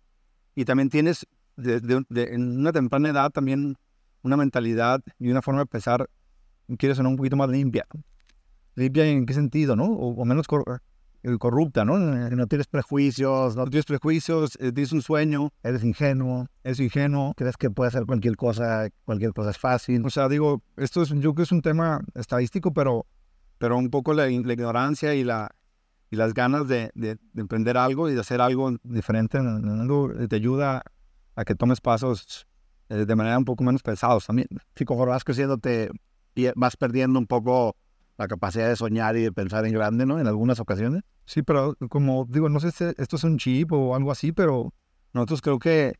y 0.54 0.64
también 0.64 0.88
tienes 0.88 1.26
de- 1.56 1.80
de- 1.80 2.06
de- 2.08 2.34
en 2.34 2.58
una 2.58 2.72
temprana 2.72 3.10
edad 3.10 3.30
también 3.30 3.76
una 4.22 4.38
mentalidad 4.38 5.02
y 5.18 5.30
una 5.30 5.42
forma 5.42 5.60
de 5.60 5.66
pensar, 5.66 6.08
quieres 6.76 6.96
ser 6.96 7.06
un 7.06 7.16
poquito 7.16 7.36
más 7.36 7.48
limpia. 7.48 7.86
¿Limpia 8.74 9.06
en 9.06 9.26
qué 9.26 9.34
sentido, 9.34 9.76
no? 9.76 9.84
O, 9.84 10.14
o 10.20 10.24
menos 10.24 10.46
eh, 11.24 11.36
corrupta, 11.38 11.84
¿no? 11.84 11.94
Que 12.28 12.34
no 12.36 12.46
tienes 12.46 12.66
prejuicios, 12.66 13.54
no 13.54 13.64
tienes 13.66 13.84
prejuicios, 13.84 14.56
eh, 14.60 14.72
tienes 14.72 14.92
un 14.92 15.02
sueño, 15.02 15.50
eres 15.62 15.84
ingenuo, 15.84 16.48
es 16.64 16.80
ingenuo. 16.80 17.34
crees 17.36 17.56
que 17.56 17.70
puedes 17.70 17.94
hacer 17.94 18.06
cualquier 18.06 18.36
cosa, 18.36 18.88
cualquier 19.04 19.32
cosa 19.32 19.50
es 19.50 19.58
fácil. 19.58 20.04
O 20.06 20.10
sea, 20.10 20.28
digo, 20.28 20.62
esto 20.76 21.02
es, 21.02 21.10
yo 21.10 21.34
creo 21.34 21.44
es 21.44 21.52
un 21.52 21.60
tema 21.62 22.00
estadístico, 22.14 22.72
pero, 22.72 23.06
pero 23.58 23.76
un 23.76 23.90
poco 23.90 24.14
la, 24.14 24.28
ignorancia 24.54 25.14
y, 25.14 25.22
la, 25.22 25.50
y 26.10 26.16
las 26.16 26.32
ganas 26.32 26.66
de, 26.66 26.90
de- 26.94 27.18
de 27.32 27.40
emprender 27.40 27.76
algo 27.76 28.08
y 28.08 28.14
de 28.14 28.20
hacer 28.20 28.40
algo 28.40 28.74
diferente 28.82 29.38
eh, 30.18 30.28
te 30.28 30.36
ayuda 30.36 30.82
a 31.36 31.44
que 31.44 31.54
tomes 31.54 31.80
pasos 31.80 32.46
eh, 32.88 33.04
de 33.06 33.16
manera 33.16 33.36
un 33.38 33.44
poco 33.44 33.64
menos 33.64 33.82
pesados 33.82 34.26
también. 34.26 34.48
Si 34.74 34.84
pie- 35.58 35.90
vas 36.56 36.76
perdiendo 36.76 37.18
un 37.18 37.26
poco 37.26 37.76
la 38.18 38.28
capacidad 38.28 38.68
de 38.68 38.76
soñar 38.76 39.16
y 39.16 39.22
de 39.22 39.32
pensar 39.32 39.64
en 39.66 39.72
grande, 39.72 40.06
¿no? 40.06 40.18
En 40.20 40.26
algunas 40.26 40.60
ocasiones. 40.60 41.02
Sí, 41.24 41.42
pero 41.42 41.76
como 41.88 42.26
digo, 42.28 42.48
no 42.48 42.60
sé 42.60 42.70
si 42.70 42.84
esto 42.96 43.16
es 43.16 43.24
un 43.24 43.38
chip 43.38 43.72
o 43.72 43.94
algo 43.94 44.10
así, 44.10 44.32
pero 44.32 44.72
nosotros 45.12 45.40
creo 45.40 45.58
que 45.58 45.98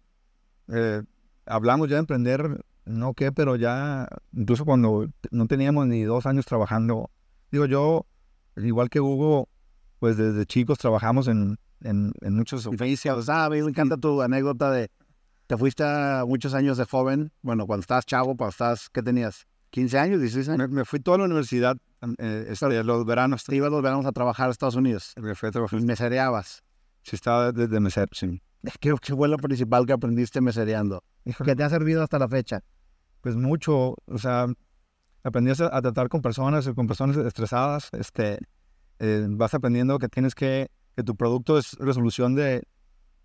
eh, 0.69 1.03
hablamos 1.47 1.89
ya 1.89 1.97
de 1.97 2.01
emprender, 2.01 2.65
no 2.85 3.15
qué, 3.15 3.33
pero 3.33 3.57
ya 3.57 4.09
incluso 4.33 4.65
cuando 4.65 5.09
no 5.31 5.47
teníamos 5.47 5.87
ni 5.87 6.03
dos 6.03 6.27
años 6.27 6.47
trabajando, 6.47 7.11
digo 7.51 7.67
yo, 7.67 8.07
igual 8.57 8.91
que 8.91 9.01
Hugo, 9.01 9.49
pues 9.99 10.17
desde 10.17 10.47
chicos 10.47 10.79
trabajamos 10.79 11.29
en, 11.29 11.59
en, 11.83 12.13
en 12.21 12.37
muchos 12.37 12.67
oficios. 12.67 13.29
A 13.29 13.49
mí 13.49 13.63
me 13.63 13.69
encanta 13.69 13.97
tu 13.97 14.21
anécdota 14.21 14.71
de 14.71 14.91
te 15.47 15.57
fuiste 15.57 15.85
a 15.85 16.25
muchos 16.27 16.55
años 16.55 16.79
de 16.79 16.85
joven, 16.85 17.33
bueno, 17.43 17.67
cuando 17.67 17.83
estabas 17.83 18.07
chavo, 18.07 18.37
cuando 18.37 18.51
estabas, 18.51 18.89
¿qué 18.89 19.03
tenías? 19.03 19.47
¿15 19.73 19.99
años, 19.99 20.21
16 20.21 20.49
años? 20.51 20.69
Me, 20.69 20.75
me 20.77 20.85
fui 20.85 21.01
toda 21.01 21.19
la 21.19 21.25
universidad, 21.25 21.77
eh, 22.19 22.47
este, 22.51 22.83
los 22.85 23.05
veranos, 23.07 23.45
Te 23.45 23.57
ibas 23.57 23.71
los 23.71 23.83
veranos 23.83 24.07
a 24.07 24.13
trabajar 24.13 24.49
a 24.49 24.53
Estados 24.53 24.77
Unidos 24.77 25.15
me 25.17 25.35
fui 25.35 25.49
a 25.49 25.53
trabajar. 25.53 25.81
mesereabas. 25.83 26.63
Sí, 27.03 27.17
estaba 27.17 27.51
desde 27.53 27.81
mesero, 27.81 28.09
sí. 28.13 28.41
¿Qué, 28.81 28.95
¿Qué 29.01 29.15
fue 29.17 29.29
lo 29.29 29.37
principal 29.39 29.87
que 29.87 29.93
aprendiste 29.93 30.41
mesereando? 30.41 31.03
Que 31.45 31.57
te 31.57 31.65
ha 31.65 31.69
servido 31.71 32.03
hasta 32.03 32.19
la 32.19 32.29
fecha. 32.29 32.61
pues 33.23 33.35
mucho, 33.37 33.95
o 34.07 34.19
sea, 34.19 34.47
aprendías 35.25 35.61
a, 35.61 35.77
a 35.77 35.81
tratar 35.83 36.09
con 36.09 36.21
personas, 36.23 36.69
con 36.75 36.87
personas 36.87 37.17
estresadas, 37.17 37.89
este, 37.93 38.39
eh, 38.99 39.27
vas 39.31 39.55
aprendiendo 39.55 39.99
que 39.99 40.09
tienes 40.09 40.35
que, 40.35 40.69
que 40.97 41.03
tu 41.03 41.17
producto 41.17 41.59
es 41.59 41.73
resolución 41.79 42.35
de, 42.35 42.63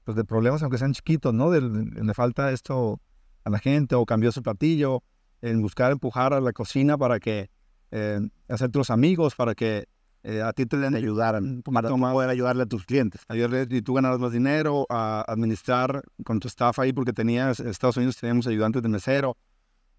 pues 0.06 0.16
de 0.16 0.24
problemas, 0.24 0.62
aunque 0.64 0.78
sean 0.78 0.94
chiquitos, 0.94 1.34
¿no? 1.34 1.50
De, 1.52 1.62
de- 1.62 2.04
le 2.04 2.14
falta 2.14 2.52
esto 2.52 3.00
a 3.44 3.50
la 3.50 3.60
gente 3.60 3.96
o 3.96 4.06
cambió 4.06 4.32
su 4.32 4.42
platillo, 4.42 5.04
en 5.42 5.62
buscar 5.62 5.92
empujar 5.92 6.34
a 6.34 6.42
la 6.42 6.54
cocina 6.54 6.98
para 6.98 7.20
que, 7.20 7.50
eh, 7.92 8.20
hacerte 8.48 8.78
los 8.78 8.90
amigos, 8.90 9.36
para 9.36 9.56
que 9.56 9.88
eh, 10.24 10.42
a 10.42 10.52
ti 10.52 10.66
te 10.66 10.78
den 10.78 10.92
Te 10.92 10.98
ayudaran 10.98 11.46
un 11.46 11.62
para 11.64 11.90
poder 11.90 12.30
ayudarle 12.30 12.64
a 12.64 12.66
tus 12.66 12.86
clientes. 12.86 13.22
ayudarle 13.30 13.68
y 13.70 13.82
tú 13.82 13.94
ganaras 13.94 14.20
más 14.20 14.32
dinero, 14.32 14.86
a 14.90 15.24
administrar 15.28 16.04
con 16.26 16.40
tu 16.40 16.48
staff 16.50 16.80
ahí, 16.80 16.92
porque 16.92 17.14
tenías, 17.14 17.60
en 17.60 17.70
Estados 17.70 17.98
Unidos 17.98 18.18
teníamos 18.18 18.46
ayudantes 18.48 18.82
de 18.82 18.90
mesero, 18.90 19.38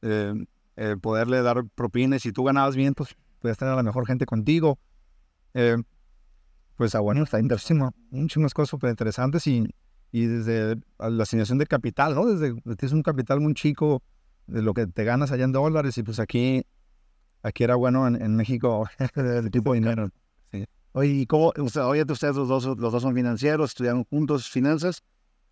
eh, 0.02 0.34
eh, 0.76 0.96
poderle 1.00 1.42
dar 1.42 1.64
propinas, 1.74 2.22
si 2.22 2.32
tú 2.32 2.44
ganabas 2.44 2.76
bien, 2.76 2.94
pues 2.94 3.16
puedes 3.38 3.56
tener 3.56 3.72
a 3.72 3.76
la 3.76 3.82
mejor 3.82 4.06
gente 4.06 4.26
contigo. 4.26 4.78
Eh, 5.54 5.76
pues 6.76 6.94
ah, 6.94 7.00
bueno, 7.00 7.24
está 7.24 7.40
interesante, 7.40 7.96
muchas 8.10 8.54
cosas 8.54 8.70
súper 8.70 8.90
interesantes 8.90 9.46
y, 9.46 9.66
y 10.12 10.26
desde 10.26 10.76
la 10.98 11.22
asignación 11.22 11.58
de 11.58 11.66
capital, 11.66 12.14
¿no? 12.14 12.26
Desde 12.26 12.54
tienes 12.76 12.92
un 12.92 13.02
capital 13.02 13.40
muy 13.40 13.54
chico 13.54 14.02
de 14.48 14.62
lo 14.62 14.74
que 14.74 14.86
te 14.86 15.04
ganas 15.04 15.30
allá 15.30 15.44
en 15.44 15.52
dólares 15.52 15.96
y 15.98 16.02
pues 16.02 16.18
aquí, 16.18 16.64
aquí 17.42 17.64
era 17.64 17.76
bueno 17.76 18.06
en, 18.08 18.20
en 18.20 18.34
México 18.36 18.88
el 19.14 19.50
tipo 19.50 19.72
de 19.72 19.80
dinero. 19.80 20.08
Oye, 20.92 21.10
¿y 21.12 21.26
cómo? 21.26 21.52
O 21.60 21.68
sea, 21.68 21.86
oye, 21.86 22.04
ustedes 22.10 22.34
los 22.34 22.48
dos, 22.48 22.64
los 22.64 22.92
dos 22.92 23.02
son 23.02 23.14
financieros, 23.14 23.70
estudiaron 23.70 24.04
juntos 24.04 24.48
finanzas. 24.48 25.02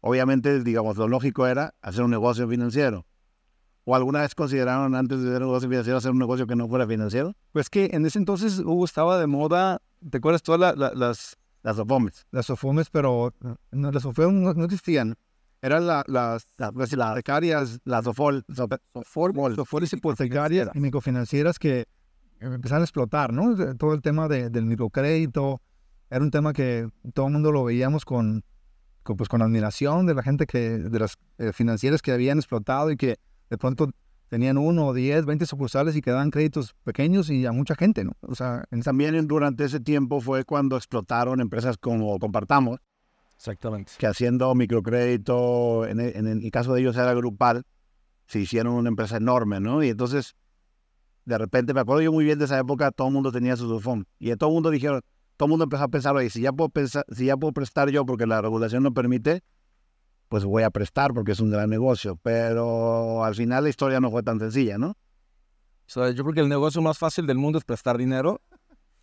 Obviamente, 0.01 0.63
digamos, 0.65 0.97
lo 0.97 1.09
lógico 1.09 1.47
era 1.47 1.75
hacer 1.83 2.03
un 2.03 2.11
negocio 2.11 2.49
financiero. 2.49 3.07
¿O 3.85 3.95
alguna 3.95 4.23
vez 4.23 4.35
consideraron 4.35 4.95
antes 4.97 5.23
de 5.23 5.29
hacer 5.29 5.43
un 5.43 5.49
negocio 5.49 5.69
financiero 5.69 5.99
hacer 5.99 6.11
un 6.11 6.19
negocio 6.19 6.47
que 6.47 6.57
no 6.57 6.69
fuera 6.69 6.87
financiero? 6.87 7.35
Pues 7.53 7.71
que 7.71 7.91
en 7.93 8.05
ese 8.07 8.19
entonces 8.19 8.59
Hugo 8.59 8.85
estaba 8.85 9.21
de 9.21 9.27
moda, 9.29 9.81
¿te 10.11 10.19
acuerdas 10.19 10.43
todas 10.43 10.61
la- 10.61 10.73
la- 10.75 10.93
las, 10.95 11.37
Las 11.63 11.79
OFOMES. 11.79 12.27
las 12.33 12.47
sofomes? 12.47 12.91
Pero 12.91 13.33
no, 13.71 13.93
las 13.93 14.03
sofomes 14.03 14.33
no, 14.43 14.55
no 14.55 14.65
existían. 14.65 15.15
Eran 15.63 15.87
la- 15.87 16.05
las, 16.07 16.47
Las, 16.59 16.75
las, 16.75 16.93
hipotecarias, 16.93 17.81
las 17.85 18.05
sofor- 18.05 18.45
sofones 19.57 19.93
hipotecarias 19.93 20.69
y 20.75 20.81
microfinancieras 20.81 21.59
que 21.59 21.87
empezaron 22.41 22.83
a 22.83 22.85
explotar, 22.85 23.33
¿no? 23.33 23.55
Todo 23.77 23.95
el 23.95 24.03
tema 24.03 24.29
de- 24.29 24.51
del 24.51 24.67
microcrédito 24.67 25.61
era 26.11 26.23
un 26.23 26.31
tema 26.31 26.53
que 26.53 26.89
todo 27.15 27.27
el 27.27 27.33
mundo 27.33 27.51
lo 27.53 27.65
veíamos 27.65 28.05
con, 28.05 28.45
con, 29.03 29.17
pues, 29.17 29.29
con 29.29 29.43
admiración 29.43 30.07
de 30.07 30.15
la 30.15 30.23
gente 30.23 30.47
que, 30.47 30.79
de 30.79 30.99
las 30.99 31.17
eh, 31.39 31.53
financieras 31.53 32.03
que 32.03 32.13
habían 32.13 32.39
explotado 32.39 32.91
y 32.91 32.97
que 32.97 33.17
de 33.51 33.59
pronto 33.59 33.91
tenían 34.29 34.59
uno, 34.59 34.93
10, 34.93 35.25
20 35.25 35.47
sucursales 35.47 35.95
y 35.97 36.03
que 36.03 36.11
daban 36.11 36.31
créditos 36.31 36.75
pequeños 36.85 37.31
y 37.31 37.47
a 37.47 37.53
mucha 37.53 37.75
gente, 37.77 38.05
¿no? 38.05 38.13
O 38.23 38.35
sea, 38.35 38.65
en 38.73 38.83
También 38.83 39.27
durante 39.29 39.65
ese 39.65 39.81
tiempo 39.81 40.21
fue 40.21 40.45
cuando 40.45 40.77
explotaron 40.77 41.41
empresas 41.41 41.79
como 41.79 42.19
Compartamos, 42.19 42.81
Exactamente. 43.37 43.93
que 43.99 44.07
haciendo 44.07 44.55
microcrédito, 44.55 45.87
en 45.87 46.01
el, 46.01 46.17
en 46.17 46.27
el 46.27 46.51
caso 46.51 46.75
de 46.75 46.81
ellos 46.81 46.97
era 46.97 47.15
grupal, 47.15 47.65
se 48.27 48.41
hicieron 48.41 48.75
una 48.75 48.89
empresa 48.89 49.17
enorme, 49.17 49.61
¿no? 49.61 49.83
Y 49.83 49.91
entonces, 49.91 50.35
de 51.25 51.39
repente, 51.39 51.75
me 51.75 51.81
acuerdo 51.81 52.03
yo 52.03 52.13
muy 52.13 52.25
bien 52.25 52.39
de 52.39 52.47
esa 52.47 52.59
época, 52.59 52.91
todo 52.91 53.09
el 53.09 53.15
mundo 53.15 53.31
tenía 53.33 53.57
su 53.57 53.69
SOFOM. 53.69 54.05
Y 54.19 54.35
todo 54.37 54.51
el 54.51 54.55
mundo 54.55 54.71
dijeron, 54.71 55.03
todo 55.37 55.47
el 55.47 55.51
mundo 55.51 55.65
empezó 55.65 55.85
a 55.85 55.89
pensar, 55.89 56.17
oye, 56.17 56.31
si 56.31 56.41
ya 56.41 56.53
puedo 56.53 56.71
pensar, 56.71 57.05
si 57.11 57.27
ya 57.27 57.37
puedo 57.37 57.53
prestar 57.53 57.91
yo 57.91 58.05
porque 58.07 58.27
la 58.27 58.41
regulación 58.41 58.83
no 58.83 58.93
permite, 58.93 59.43
pues 60.29 60.45
voy 60.45 60.63
a 60.63 60.71
prestar 60.71 61.13
porque 61.15 61.33
es 61.33 61.41
un 61.41 61.51
gran 61.51 61.71
negocio. 61.71 62.17
Pero 62.23 63.25
al 63.25 63.35
final 63.35 63.65
la 63.65 63.71
historia 63.71 64.01
no 64.01 64.11
fue 64.11 64.23
tan 64.23 64.39
sencilla, 64.39 64.79
¿no? 64.79 64.89
O 64.89 65.89
sea, 65.89 66.11
yo 66.11 66.25
creo 66.25 66.35
que 66.35 66.41
el 66.41 66.49
negocio 66.49 66.83
más 66.83 66.99
fácil 66.99 67.27
del 67.27 67.39
mundo 67.39 67.59
es 67.59 67.65
prestar 67.65 67.97
dinero. 67.97 68.41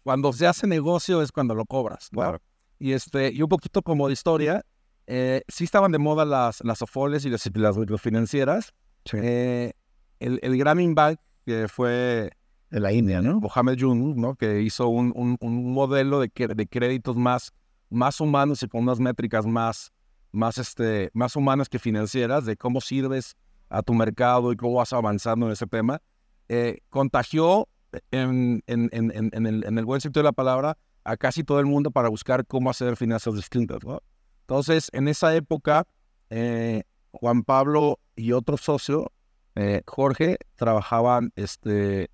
Cuando 0.03 0.33
se 0.33 0.47
hace 0.47 0.67
negocio 0.67 1.21
es 1.21 1.31
cuando 1.31 1.55
lo 1.55 1.65
cobras. 1.65 2.09
¿no? 2.11 2.19
Claro. 2.19 2.41
Y, 2.83 2.91
este, 2.91 3.31
y 3.31 3.41
un 3.41 3.47
poquito 3.47 3.81
como 3.81 4.07
de 4.07 4.13
historia, 4.13 4.65
eh, 5.07 5.41
sí 5.47 5.63
estaban 5.63 5.93
de 5.93 5.99
moda 5.99 6.25
las, 6.25 6.59
las 6.65 6.81
OFOLES 6.81 7.23
y 7.23 7.29
las, 7.29 7.49
las 7.55 7.77
microfinancieras. 7.77 8.73
Eh, 9.13 9.71
el, 10.19 10.37
el 10.43 10.57
Grameen 10.57 10.93
Bank, 10.93 11.17
que 11.45 11.69
fue 11.69 12.31
De 12.69 12.79
la 12.81 12.91
India, 12.91 13.21
¿no? 13.21 13.39
Mohamed 13.39 13.75
Yunus, 13.75 14.17
¿no? 14.17 14.35
que 14.35 14.61
hizo 14.63 14.89
un, 14.89 15.13
un- 15.15 15.37
un 15.39 15.71
modelo 15.71 16.19
de, 16.19 16.29
de 16.53 16.67
créditos 16.67 17.15
más, 17.15 17.53
más 17.89 18.19
humanos 18.19 18.61
y 18.63 18.67
con 18.67 18.81
unas 18.83 18.99
métricas 18.99 19.45
más, 19.45 19.93
más, 20.33 20.57
este, 20.57 21.09
más 21.13 21.37
humanas 21.37 21.69
que 21.69 21.79
financieras, 21.79 22.43
de 22.43 22.57
cómo 22.57 22.81
sirves 22.81 23.37
a 23.69 23.81
tu 23.81 23.93
mercado 23.93 24.51
y 24.51 24.57
cómo 24.57 24.73
vas 24.73 24.91
avanzando 24.91 25.45
en 25.45 25.53
ese 25.53 25.67
tema, 25.67 26.01
eh, 26.49 26.79
contagió 26.89 27.69
en, 28.11 28.61
en- 28.67 28.89
en- 28.91 29.11
en- 29.15 29.29
en 29.31 29.45
el, 29.45 29.63
en 29.65 29.77
el 29.77 29.85
buen 29.85 30.01
sentido 30.01 30.21
de 30.23 30.27
la 30.27 30.33
palabra 30.33 30.77
a 31.03 31.17
casi 31.17 31.43
todo 31.43 31.59
el 31.59 31.65
mundo 31.65 31.91
para 31.91 32.09
buscar 32.09 32.45
cómo 32.45 32.69
hacer 32.69 32.95
finanzas 32.95 33.35
distintas. 33.35 33.79
¿no? 33.83 34.01
Entonces, 34.41 34.89
en 34.93 35.07
esa 35.07 35.35
época, 35.35 35.85
eh, 36.29 36.83
Juan 37.11 37.43
Pablo 37.43 37.99
y 38.15 38.31
otro 38.31 38.57
socio, 38.57 39.11
eh, 39.55 39.81
Jorge, 39.85 40.37
trabajaban 40.55 41.31
este, 41.35 42.09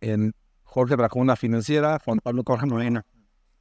en 0.00 0.34
Jorge 0.62 0.94
trabajó 0.94 1.18
en 1.18 1.22
una 1.22 1.36
financiera, 1.36 1.98
Juan 2.04 2.18
Pablo 2.22 2.44
Corja 2.44 2.66
Morena. 2.66 3.04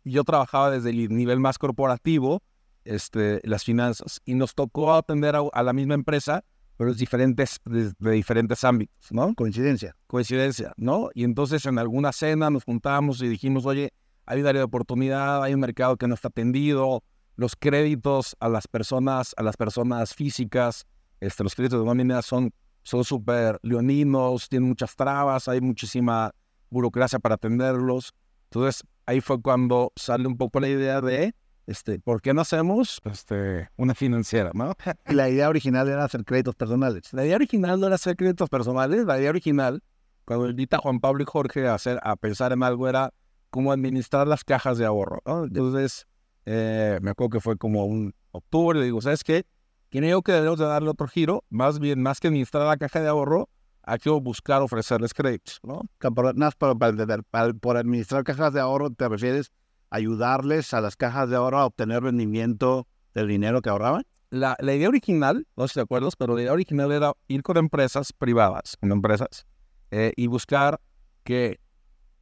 Y 0.03 0.11
yo 0.11 0.23
trabajaba 0.23 0.71
desde 0.71 0.91
el 0.91 1.09
nivel 1.09 1.39
más 1.39 1.57
corporativo, 1.57 2.41
este, 2.85 3.41
las 3.43 3.63
finanzas. 3.63 4.21
Y 4.25 4.35
nos 4.35 4.55
tocó 4.55 4.93
atender 4.93 5.35
a, 5.35 5.41
a 5.51 5.63
la 5.63 5.73
misma 5.73 5.95
empresa, 5.95 6.43
pero 6.77 6.91
es 6.91 6.97
diferentes, 6.97 7.59
de, 7.65 7.91
de 7.97 8.11
diferentes 8.11 8.63
ámbitos, 8.63 9.11
¿no? 9.11 9.33
Coincidencia. 9.35 9.95
Coincidencia, 10.07 10.73
¿no? 10.77 11.09
Y 11.13 11.23
entonces 11.23 11.65
en 11.65 11.77
alguna 11.77 12.11
cena 12.13 12.49
nos 12.49 12.63
juntamos 12.63 13.21
y 13.21 13.27
dijimos, 13.27 13.65
oye, 13.65 13.91
hay 14.29 14.39
un 14.39 14.47
área 14.47 14.61
de 14.61 14.65
oportunidad, 14.65 15.43
hay 15.43 15.53
un 15.53 15.59
mercado 15.59 15.97
que 15.97 16.07
no 16.07 16.13
está 16.13 16.29
atendido, 16.29 17.03
los 17.35 17.55
créditos 17.55 18.37
a 18.39 18.47
las 18.47 18.67
personas, 18.67 19.33
a 19.37 19.43
las 19.43 19.57
personas 19.57 20.15
físicas, 20.15 20.85
este, 21.19 21.43
los 21.43 21.55
créditos 21.55 21.79
de 21.79 21.85
nómina 21.85 22.21
son 22.21 22.53
son 22.83 23.03
súper 23.03 23.59
leoninos, 23.61 24.49
tienen 24.49 24.69
muchas 24.69 24.95
trabas, 24.95 25.47
hay 25.47 25.61
muchísima 25.61 26.31
burocracia 26.69 27.19
para 27.19 27.35
atenderlos. 27.35 28.13
Entonces, 28.45 28.83
ahí 29.05 29.21
fue 29.21 29.41
cuando 29.41 29.91
sale 29.95 30.27
un 30.27 30.37
poco 30.37 30.59
la 30.59 30.69
idea 30.69 31.01
de 31.01 31.35
este, 31.67 31.99
¿por 31.99 32.19
qué 32.19 32.33
no 32.33 32.41
hacemos 32.41 32.99
este, 33.05 33.69
una 33.77 33.93
financiera, 33.93 34.49
no? 34.55 34.73
Y 35.07 35.13
la 35.13 35.29
idea 35.29 35.49
original 35.49 35.87
era 35.87 36.03
hacer 36.03 36.25
créditos 36.25 36.55
personales. 36.55 37.13
La 37.13 37.23
idea 37.23 37.35
original 37.35 37.79
no 37.79 37.85
era 37.85 37.95
hacer 37.95 38.15
créditos 38.15 38.49
personales, 38.49 39.05
la 39.05 39.19
idea 39.19 39.29
original, 39.29 39.83
cuando 40.25 40.49
invita 40.49 40.77
a 40.77 40.79
Juan 40.79 40.99
Pablo 40.99 41.21
y 41.21 41.25
Jorge 41.27 41.67
a, 41.67 41.75
hacer, 41.75 41.99
a 42.01 42.15
pensar 42.15 42.53
en 42.53 42.63
algo, 42.63 42.87
era 42.87 43.13
cómo 43.49 43.71
administrar 43.71 44.27
las 44.27 44.43
cajas 44.43 44.77
de 44.77 44.85
ahorro. 44.85 45.21
¿no? 45.25 45.43
Entonces, 45.45 46.07
eh, 46.45 46.99
me 47.01 47.11
acuerdo 47.11 47.29
que 47.31 47.39
fue 47.41 47.57
como 47.57 47.85
un 47.85 48.13
octubre, 48.31 48.79
le 48.79 48.85
digo, 48.85 49.01
¿sabes 49.01 49.23
qué? 49.23 49.45
Creo 49.89 50.21
que 50.21 50.31
debemos 50.31 50.59
de 50.59 50.65
darle 50.65 50.89
otro 50.89 51.07
giro, 51.07 51.43
más 51.49 51.79
bien, 51.79 52.01
más 52.01 52.19
que 52.19 52.27
administrar 52.27 52.67
la 52.67 52.77
caja 52.77 53.01
de 53.01 53.07
ahorro, 53.07 53.49
hay 53.81 53.97
que 53.97 54.09
buscar 54.11 54.61
ofrecerles 54.61 55.13
créditos, 55.15 55.59
¿no? 55.63 55.81
Para- 55.99 56.75
para 56.75 56.89
entender, 56.89 57.23
para- 57.23 57.53
por 57.53 57.75
administrar 57.75 58.23
cajas 58.23 58.53
de 58.53 58.59
ahorro, 58.59 58.91
¿te 58.91 59.09
refieres 59.09 59.51
a 59.89 59.95
ayudarles 59.97 60.73
a 60.75 60.81
las 60.81 60.95
cajas 60.95 61.29
de 61.29 61.37
ahorro 61.37 61.57
a 61.57 61.65
obtener 61.65 62.03
rendimiento 62.03 62.87
del 63.15 63.27
dinero 63.27 63.63
que 63.63 63.69
ahorraban? 63.69 64.03
La, 64.29 64.55
la 64.59 64.75
idea 64.75 64.89
original, 64.89 65.47
no 65.57 65.63
sé 65.67 65.69
si 65.69 65.79
te 65.79 65.81
acuerdas, 65.81 66.15
pero 66.15 66.35
la 66.35 66.41
idea 66.43 66.53
original 66.53 66.91
era 66.91 67.13
ir 67.27 67.41
con 67.41 67.57
empresas 67.57 68.13
privadas, 68.13 68.77
con 68.79 68.91
empresas, 68.91 69.47
eh, 69.89 70.13
y 70.15 70.27
buscar 70.27 70.79
que 71.23 71.59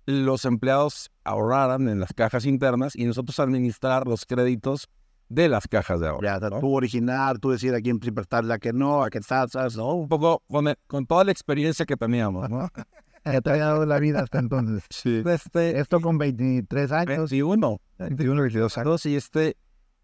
los 0.06 0.46
empleados 0.46 1.12
ahorraran 1.28 1.88
en 1.90 2.00
las 2.00 2.14
cajas 2.14 2.46
internas 2.46 2.96
y 2.96 3.06
nosotros 3.06 3.40
administrar 3.40 4.08
los 4.08 4.26
créditos 4.26 4.88
de 5.30 5.50
las 5.50 5.68
cajas 5.68 6.00
de 6.00 6.08
ahorro. 6.08 6.24
Ya, 6.24 6.40
¿no? 6.40 6.60
tú 6.60 6.74
original, 6.74 7.40
tú 7.40 7.52
decir 7.52 7.74
a 7.76 7.82
quién 7.82 8.00
prestarle, 8.00 8.54
a 8.54 8.60
quién 8.60 8.78
no, 8.78 9.04
a 9.04 9.10
qué 9.10 9.20
tasas, 9.20 9.76
¿no? 9.76 9.94
Un 9.94 10.08
poco 10.08 10.42
con, 10.48 10.70
el- 10.70 10.78
con 10.88 11.06
toda 11.06 11.24
la 11.26 11.32
experiencia 11.32 11.86
que 11.86 11.96
teníamos, 11.98 12.50
¿no? 12.50 12.70
Ya 13.26 13.42
te 13.42 13.50
había 13.50 13.66
dado 13.66 13.86
la 13.86 14.00
vida 14.00 14.22
hasta 14.22 14.40
entonces. 14.40 14.84
Sí. 14.90 15.22
Este, 15.26 15.80
Esto 15.82 16.00
con 16.00 16.18
23 16.18 16.92
años, 16.94 17.30
21. 17.30 17.78
21, 18.00 18.42
22 18.42 18.78
años. 18.78 19.06
y 19.06 19.16
este, 19.18 19.58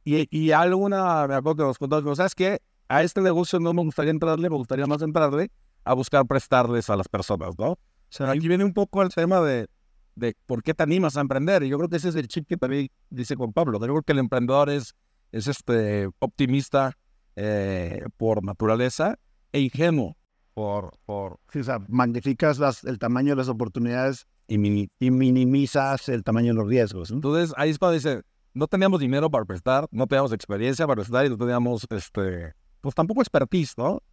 y, 0.03 0.27
y 0.29 0.51
alguna, 0.51 1.25
me 1.27 1.35
acuerdo 1.35 1.55
que 1.55 1.63
nos 1.63 1.77
contó, 1.77 2.15
¿sabes 2.17 2.35
qué? 2.35 2.59
A 2.89 3.01
este 3.01 3.21
negocio 3.21 3.61
no 3.61 3.71
me 3.73 3.81
gustaría 3.81 4.11
entrarle, 4.11 4.49
me 4.49 4.57
gustaría 4.57 4.85
más 4.87 5.01
entrarle 5.01 5.51
a 5.85 5.93
buscar 5.93 6.25
prestarles 6.25 6.89
a 6.89 6.97
las 6.97 7.07
personas, 7.07 7.51
¿no? 7.57 7.71
O 7.71 7.77
sea, 8.09 8.29
aquí 8.29 8.47
viene 8.49 8.65
un 8.65 8.73
poco 8.73 9.01
el 9.01 9.07
tema 9.13 9.39
de, 9.39 9.67
de 10.15 10.35
por 10.45 10.63
qué 10.63 10.73
te 10.73 10.83
animas 10.83 11.17
a 11.17 11.21
emprender. 11.21 11.63
Y 11.63 11.69
yo 11.69 11.77
creo 11.77 11.89
que 11.89 11.97
ese 11.97 12.09
es 12.09 12.15
el 12.15 12.27
chip 12.27 12.47
que 12.47 12.57
también 12.57 12.89
dice 13.09 13.35
Juan 13.35 13.53
Pablo. 13.53 13.79
Yo 13.79 13.85
creo 13.87 14.01
que 14.03 14.13
el 14.13 14.19
emprendedor 14.19 14.69
es, 14.69 14.93
es 15.31 15.47
este, 15.47 16.09
optimista 16.19 16.97
eh, 17.35 18.03
por 18.17 18.43
naturaleza 18.43 19.17
e 19.51 19.59
ingenuo 19.61 20.15
por, 20.53 20.91
por, 21.05 21.39
Sí, 21.51 21.59
o 21.59 21.63
sea, 21.63 21.79
magnificas 21.87 22.59
las, 22.59 22.83
el 22.83 22.99
tamaño 22.99 23.31
de 23.31 23.37
las 23.37 23.49
oportunidades 23.49 24.27
y 24.47 24.57
mini- 24.59 24.89
y 24.99 25.09
minimizas 25.09 26.09
el 26.09 26.23
tamaño 26.23 26.49
de 26.49 26.59
los 26.59 26.67
riesgos. 26.67 27.09
¿no? 27.09 27.17
Entonces 27.17 27.53
ahí 27.57 27.71
es 27.71 27.79
cuando 27.79 27.95
dice, 27.95 28.21
no 28.53 28.67
teníamos 28.67 28.99
dinero 28.99 29.31
para 29.31 29.45
prestar, 29.45 29.87
no 29.89 30.05
teníamos 30.05 30.31
experiencia 30.31 30.85
para 30.85 31.01
prestar 31.01 31.25
y 31.25 31.29
no 31.29 31.37
teníamos, 31.37 31.87
este, 31.89 32.53
pues 32.81 32.93
tampoco 32.93 33.21
expertise, 33.21 33.73
¿no? 33.77 34.03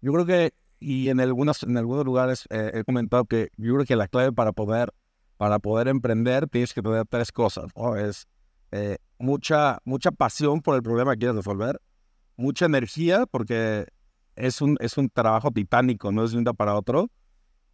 Yo 0.00 0.12
creo 0.12 0.26
que, 0.26 0.52
y 0.80 1.08
en, 1.10 1.20
algunas, 1.20 1.62
en 1.62 1.76
algunos 1.76 2.04
lugares 2.04 2.46
eh, 2.50 2.72
he 2.74 2.82
comentado 2.84 3.24
que 3.24 3.50
yo 3.56 3.74
creo 3.74 3.86
que 3.86 3.94
la 3.94 4.08
clave 4.08 4.32
para 4.32 4.50
poder, 4.52 4.92
para 5.36 5.58
poder 5.58 5.88
emprender 5.88 6.48
tienes 6.48 6.72
que 6.72 6.82
tener 6.82 7.06
tres 7.08 7.32
cosas, 7.32 7.66
¿no? 7.76 7.96
Es 7.96 8.26
eh, 8.72 8.98
mucha, 9.18 9.78
mucha 9.84 10.10
pasión 10.10 10.60
por 10.60 10.76
el 10.76 10.82
problema 10.82 11.12
que 11.12 11.20
quieres 11.20 11.36
resolver, 11.36 11.80
mucha 12.36 12.66
energía 12.66 13.26
porque 13.26 13.86
es 14.36 14.60
un, 14.60 14.76
es 14.80 14.98
un 14.98 15.08
trabajo 15.08 15.50
titánico, 15.50 16.12
no 16.12 16.24
es 16.24 16.32
de 16.32 16.38
un 16.38 16.44
para 16.44 16.74
otro. 16.74 17.10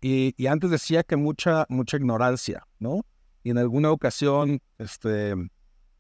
Y, 0.02 0.35
y 0.37 0.47
antes 0.47 0.71
decía 0.71 1.02
que 1.02 1.17
mucha, 1.17 1.67
mucha 1.69 1.99
ignorancia, 1.99 2.67
¿no? 2.79 3.00
Y 3.43 3.50
en 3.50 3.59
alguna 3.59 3.90
ocasión, 3.90 4.61
este, 4.79 5.35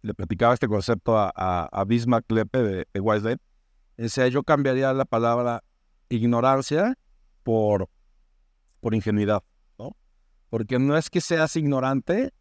le 0.02 0.14
platicaba 0.14 0.54
este 0.54 0.68
concepto 0.68 1.18
a, 1.18 1.30
a, 1.34 1.68
a 1.70 1.84
Bismarck 1.84 2.30
Lepe 2.30 2.62
de, 2.62 2.88
de 2.92 3.00
Wiselet. 3.00 3.40
Decía, 3.96 4.28
yo 4.28 4.42
cambiaría 4.42 4.92
la 4.94 5.04
palabra 5.04 5.62
ignorancia 6.08 6.96
por, 7.42 7.88
por 8.80 8.94
ingenuidad. 8.94 9.42
Porque 10.50 10.78
no 10.78 10.96
es 10.96 11.08
que 11.08 11.20
seas 11.20 11.56
ignorante, 11.56 12.32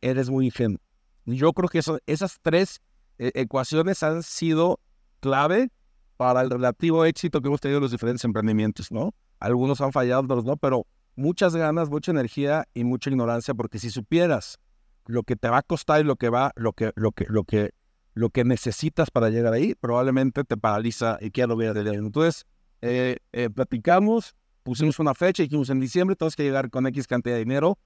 eres 0.00 0.30
muy 0.30 0.46
ingenuo. 0.46 0.78
Yo 1.26 1.52
creo 1.52 1.68
que 1.68 1.82
esas 2.06 2.38
tres 2.40 2.80
eh, 3.18 3.32
ecuaciones 3.34 4.02
han 4.02 4.22
sido 4.22 4.80
clave 5.20 5.70
para 6.16 6.40
el 6.40 6.50
relativo 6.50 7.04
éxito 7.04 7.40
que 7.40 7.48
hemos 7.48 7.60
tenido 7.60 7.78
en 7.78 7.82
los 7.82 7.90
diferentes 7.90 8.24
emprendimientos, 8.24 8.90
¿no? 8.90 9.14
Algunos 9.40 9.80
han 9.80 9.92
fallado, 9.92 10.22
otros 10.22 10.44
no, 10.44 10.56
pero 10.56 10.86
muchas 11.16 11.54
ganas, 11.54 11.90
mucha 11.90 12.10
energía 12.10 12.66
y 12.74 12.84
mucha 12.84 13.10
ignorancia, 13.10 13.54
porque 13.54 13.78
si 13.78 13.90
supieras 13.90 14.58
lo 15.06 15.22
que 15.22 15.36
te 15.36 15.48
va 15.48 15.58
a 15.58 15.62
costar 15.62 16.00
y 16.00 16.04
lo 16.04 16.16
que 16.16 16.28
va, 16.28 16.52
lo 16.56 16.72
que, 16.72 16.92
lo 16.96 17.12
que, 17.12 17.26
lo 17.28 17.44
que, 17.44 17.72
lo 18.14 18.30
que 18.30 18.44
necesitas 18.44 19.10
para 19.10 19.30
llegar 19.30 19.52
ahí, 19.52 19.74
probablemente 19.74 20.44
te 20.44 20.56
paraliza 20.56 21.18
y 21.20 21.30
queda 21.30 21.48
lo 21.48 21.54
hubiera 21.56 21.74
de 21.74 21.90
Entonces, 21.94 22.46
eh, 22.82 23.18
eh, 23.32 23.50
platicamos, 23.50 24.34
pusimos 24.68 24.98
una 24.98 25.14
fecha, 25.14 25.42
dijimos 25.42 25.70
en 25.70 25.80
diciembre 25.80 26.16
tenemos 26.16 26.36
que 26.36 26.44
llegar 26.44 26.70
con 26.70 26.86
X 26.86 27.06
cantidad 27.06 27.34
de 27.34 27.40
dinero, 27.40 27.78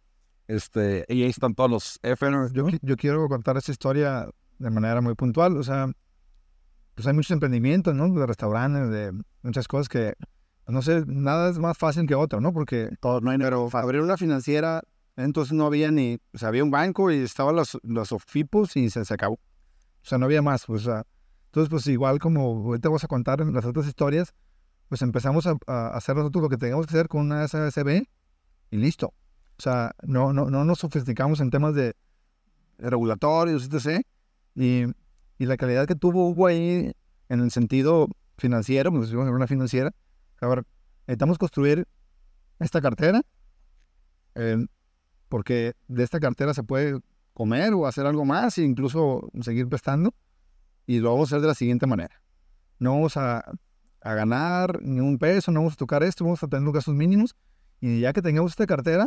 este, 0.49 1.05
y 1.09 1.23
ahí 1.23 1.31
están 1.31 1.55
todos 1.55 1.71
los 1.71 2.01
FNs, 2.03 2.53
Yo, 2.53 2.67
yo 2.83 2.97
quiero 2.97 3.29
contar 3.29 3.57
esta 3.57 3.73
historia 3.73 4.29
de 4.59 4.71
manera 4.71 5.01
muy 5.01 5.15
puntual. 5.15 5.57
O 5.57 5.63
sea, 5.63 5.91
pues 6.95 7.07
hay 7.07 7.15
muchos 7.15 7.31
emprendimientos, 7.31 7.95
¿no? 7.95 8.09
De 8.13 8.27
restaurantes, 8.27 8.91
de 8.91 9.13
muchas 9.43 9.69
cosas 9.69 9.89
que, 9.89 10.15
no 10.67 10.83
sé, 10.83 11.05
nada 11.07 11.51
es 11.51 11.59
más 11.59 11.77
fácil 11.77 12.07
que 12.07 12.15
otro, 12.15 12.41
¿no? 12.41 12.53
Porque 12.53 12.91
Todo, 13.01 13.21
no 13.21 13.31
hay 13.31 13.39
pero 13.39 13.69
abrir 13.73 14.01
una 14.01 14.17
financiera, 14.17 14.83
entonces 15.17 15.53
no 15.53 15.67
había 15.67 15.91
ni, 15.91 16.19
o 16.33 16.39
sea, 16.39 16.49
había 16.49 16.65
un 16.65 16.71
banco 16.71 17.11
y 17.11 17.17
estaban 17.17 17.57
los, 17.57 17.79
los 17.83 18.13
OFIPOS 18.13 18.77
y 18.77 18.91
se, 18.91 19.05
se 19.05 19.15
acabó. 19.15 19.35
O 19.35 20.05
sea, 20.05 20.19
no 20.19 20.27
había 20.27 20.43
más, 20.43 20.67
pues, 20.67 20.83
o 20.83 20.85
sea, 20.91 21.07
entonces, 21.47 21.69
pues 21.69 21.87
igual 21.87 22.19
como 22.19 22.43
ahorita 22.43 22.89
vamos 22.89 23.05
a 23.05 23.09
contar 23.09 23.41
en 23.43 23.53
las 23.53 23.65
otras 23.65 23.87
historias, 23.87 24.35
pues 24.93 25.01
empezamos 25.01 25.47
a, 25.47 25.57
hacer 25.97 26.17
nosotros 26.17 26.43
lo 26.43 26.49
que 26.51 26.59
teníamos 26.59 26.87
que 26.87 26.95
hacer 26.95 27.09
con 27.09 27.23
una 27.23 27.49
SASB 27.49 28.05
y 28.71 28.77
listo. 28.77 29.15
O 29.57 29.63
sea, 29.63 29.93
no, 30.03 30.35
no, 30.35 30.51
no 30.51 30.67
nos 30.67 30.81
sofisticamos 30.81 31.41
en 31.41 31.49
temas 31.49 31.75
de 31.75 31.97
regulatorios, 32.77 33.71
etc. 33.73 34.05
Y, 34.55 34.85
y 35.39 35.47
la 35.47 35.57
calidad 35.57 35.87
que 35.87 35.95
tuvo 35.95 36.29
Hugo 36.29 36.47
ahí 36.47 36.93
en 37.31 37.41
el 37.41 37.51
sentido 37.51 38.07
financiero, 38.37 38.91
estuvimos 39.03 39.29
en 39.29 39.35
una 39.35 39.47
financiera, 39.47 39.95
a 40.43 40.47
ver, 40.47 40.67
necesitamos 41.07 41.39
construir 41.39 41.89
esta 42.59 42.83
cartera, 42.83 43.23
eh, 44.35 44.59
porque 45.31 45.73
de 45.89 46.05
esta 46.05 46.21
cartera 46.21 46.53
se 46.53 46.65
puede 46.65 47.01
comer 47.33 47.73
o 47.73 47.87
hacer 47.87 48.05
algo 48.05 48.27
más 48.27 48.59
e 48.59 48.63
incluso 48.63 49.31
seguir 49.41 49.71
prestando, 49.71 50.15
y 50.87 50.99
lo 50.99 51.13
vamos 51.15 51.33
a 51.33 51.37
hacer 51.37 51.41
de 51.41 51.49
la 51.49 51.55
siguiente 51.55 51.87
manera. 51.87 52.23
No 52.79 52.91
vamos 52.91 53.17
a, 53.17 53.43
a 54.03 54.15
ganar 54.15 54.81
ni 54.83 55.01
un 55.01 55.19
peso, 55.19 55.53
no 55.53 55.61
vamos 55.61 55.75
a 55.75 55.77
tocar 55.77 56.03
esto, 56.03 56.25
vamos 56.25 56.43
a 56.43 56.49
tener 56.49 56.65
los 56.65 56.75
gastos 56.75 56.95
mínimos, 56.95 57.35
y 57.81 58.01
ya 58.01 58.13
que 58.13 58.23
tengamos 58.23 58.53
esta 58.53 58.67
cartera, 58.67 59.07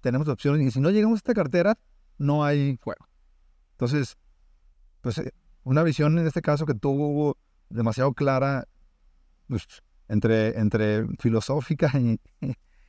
tenemos 0.00 0.28
opciones, 0.28 0.66
y 0.66 0.70
si 0.70 0.80
no 0.80 0.90
llegamos 0.90 1.16
a 1.16 1.18
esta 1.18 1.34
cartera, 1.34 1.78
no 2.18 2.44
hay 2.44 2.78
juego. 2.82 3.06
Entonces, 3.72 4.16
pues 5.00 5.18
eh, 5.18 5.32
una 5.64 5.82
visión 5.82 6.18
en 6.18 6.26
este 6.26 6.42
caso 6.42 6.66
que 6.66 6.74
tuvo 6.74 7.36
demasiado 7.68 8.12
clara, 8.14 8.66
pues, 9.48 9.66
entre, 10.08 10.58
entre 10.58 11.06
filosófica 11.18 11.90
y, 11.98 12.20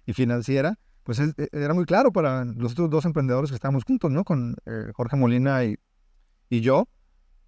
y 0.05 0.13
financiera, 0.13 0.77
pues 1.03 1.19
es- 1.19 1.33
e- 1.37 1.49
era 1.51 1.73
muy 1.73 1.85
claro 1.85 2.11
para 2.11 2.45
los 2.45 2.73
otros 2.73 2.89
dos 2.89 3.05
emprendedores 3.05 3.49
que 3.49 3.55
estábamos 3.55 3.83
juntos, 3.85 4.11
¿no? 4.11 4.23
Con 4.23 4.55
eh, 4.65 4.91
Jorge 4.93 5.15
Molina 5.17 5.63
y, 5.65 5.77
y 6.49 6.61
yo. 6.61 6.87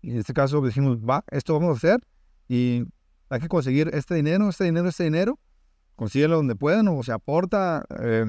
Y 0.01 0.11
en 0.11 0.17
este 0.17 0.33
caso 0.33 0.61
dijimos, 0.61 0.97
va, 0.99 1.23
esto 1.29 1.53
vamos 1.53 1.69
a 1.75 1.77
hacer 1.77 1.99
y 2.47 2.83
hay 3.29 3.39
que 3.39 3.47
conseguir 3.47 3.89
este 3.93 4.15
dinero, 4.15 4.49
este 4.49 4.63
dinero, 4.65 4.87
este 4.89 5.03
dinero, 5.03 5.39
consíguelo 5.95 6.37
donde 6.37 6.55
puedan 6.55 6.87
o 6.87 7.03
se 7.03 7.11
aporta, 7.11 7.85
eh, 8.01 8.25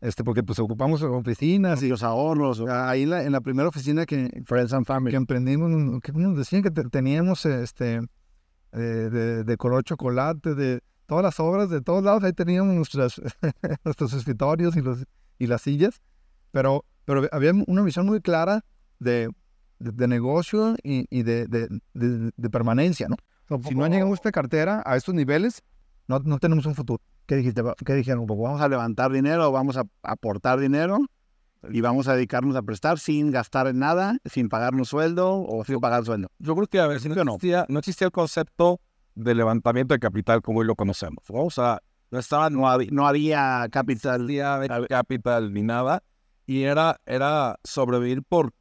este, 0.00 0.24
porque 0.24 0.42
pues 0.42 0.58
ocupamos 0.58 1.02
oficinas 1.02 1.82
y 1.82 1.88
los 1.88 2.02
ahorros. 2.02 2.60
o- 2.60 2.70
ahí 2.72 3.02
en 3.02 3.10
la, 3.10 3.24
en 3.24 3.32
la 3.32 3.40
primera 3.42 3.68
oficina 3.68 4.06
que, 4.06 4.42
Friends 4.46 4.72
and 4.72 4.86
Family. 4.86 5.10
que 5.10 5.16
emprendimos, 5.18 6.00
que 6.02 6.12
nos 6.12 6.36
decían 6.36 6.62
que 6.62 6.70
te- 6.70 6.84
teníamos 6.88 7.44
este 7.46 8.00
eh, 8.72 8.78
de, 8.78 9.44
de 9.44 9.56
color 9.56 9.82
chocolate, 9.84 10.54
de 10.54 10.80
todas 11.06 11.24
las 11.24 11.38
obras, 11.40 11.68
de 11.70 11.80
todos 11.82 12.02
lados, 12.04 12.22
ahí 12.24 12.32
teníamos 12.32 12.74
nuestras, 12.74 13.20
nuestros 13.84 14.12
escritorios 14.14 14.76
y, 14.76 14.80
los, 14.80 15.04
y 15.38 15.46
las 15.48 15.62
sillas, 15.62 16.00
pero, 16.52 16.84
pero 17.04 17.28
había 17.32 17.52
una 17.66 17.82
visión 17.82 18.06
muy 18.06 18.20
clara 18.20 18.64
de, 19.00 19.28
de, 19.80 19.92
de 19.92 20.08
negocio 20.08 20.76
y, 20.84 21.04
y 21.10 21.24
de- 21.24 21.46
de 21.94 22.50
permanencia, 22.50 23.08
¿no? 23.08 23.16
Si 23.68 23.74
no 23.74 23.86
llegamos 23.88 24.12
a 24.12 24.14
esta 24.20 24.32
cartera, 24.32 24.82
a 24.86 24.96
estos 24.96 25.14
niveles, 25.14 25.62
no, 26.06 26.18
no 26.20 26.38
tenemos 26.38 26.66
un 26.66 26.74
futuro. 26.74 27.02
¿Qué 27.26 27.36
dijiste? 27.36 27.62
¿Qué 27.84 27.94
dijeron? 27.94 28.26
Pues 28.26 28.38
vamos 28.40 28.60
a 28.60 28.68
levantar 28.68 29.12
dinero, 29.12 29.50
vamos 29.52 29.76
a 29.76 29.84
aportar 30.02 30.58
dinero 30.58 30.98
y 31.70 31.80
vamos 31.80 32.08
a 32.08 32.14
dedicarnos 32.14 32.56
a 32.56 32.62
prestar 32.62 32.98
sin 32.98 33.30
gastar 33.30 33.66
en 33.66 33.78
nada, 33.78 34.16
sin 34.24 34.48
pagarnos 34.48 34.88
sueldo 34.88 35.42
o 35.46 35.64
sin 35.64 35.78
pagar 35.80 36.04
sueldo. 36.04 36.28
Yo 36.38 36.54
creo 36.54 36.66
que, 36.66 36.80
a 36.80 36.86
ver, 36.86 37.00
si 37.00 37.08
no 37.08 37.14
¿Sí 37.14 37.20
o 37.20 37.24
no? 37.24 37.34
existía, 37.34 37.66
no 37.68 37.78
existía 37.78 38.06
el 38.06 38.12
concepto 38.12 38.80
de 39.14 39.34
levantamiento 39.34 39.94
de 39.94 40.00
capital 40.00 40.42
como 40.42 40.60
hoy 40.60 40.66
lo 40.66 40.74
conocemos. 40.74 41.22
¿no? 41.28 41.42
O 41.44 41.50
sea, 41.50 41.80
no 42.10 42.18
estaba, 42.18 42.50
no 42.50 42.68
había, 42.68 42.88
No 42.90 43.06
había 43.06 43.68
capital. 43.70 44.26
venture 44.26 44.86
capital 44.88 45.52
ni 45.52 45.62
nada. 45.62 46.02
Y 46.46 46.62
era, 46.62 47.00
era 47.06 47.58
sobrevivir 47.62 48.22
por 48.22 48.52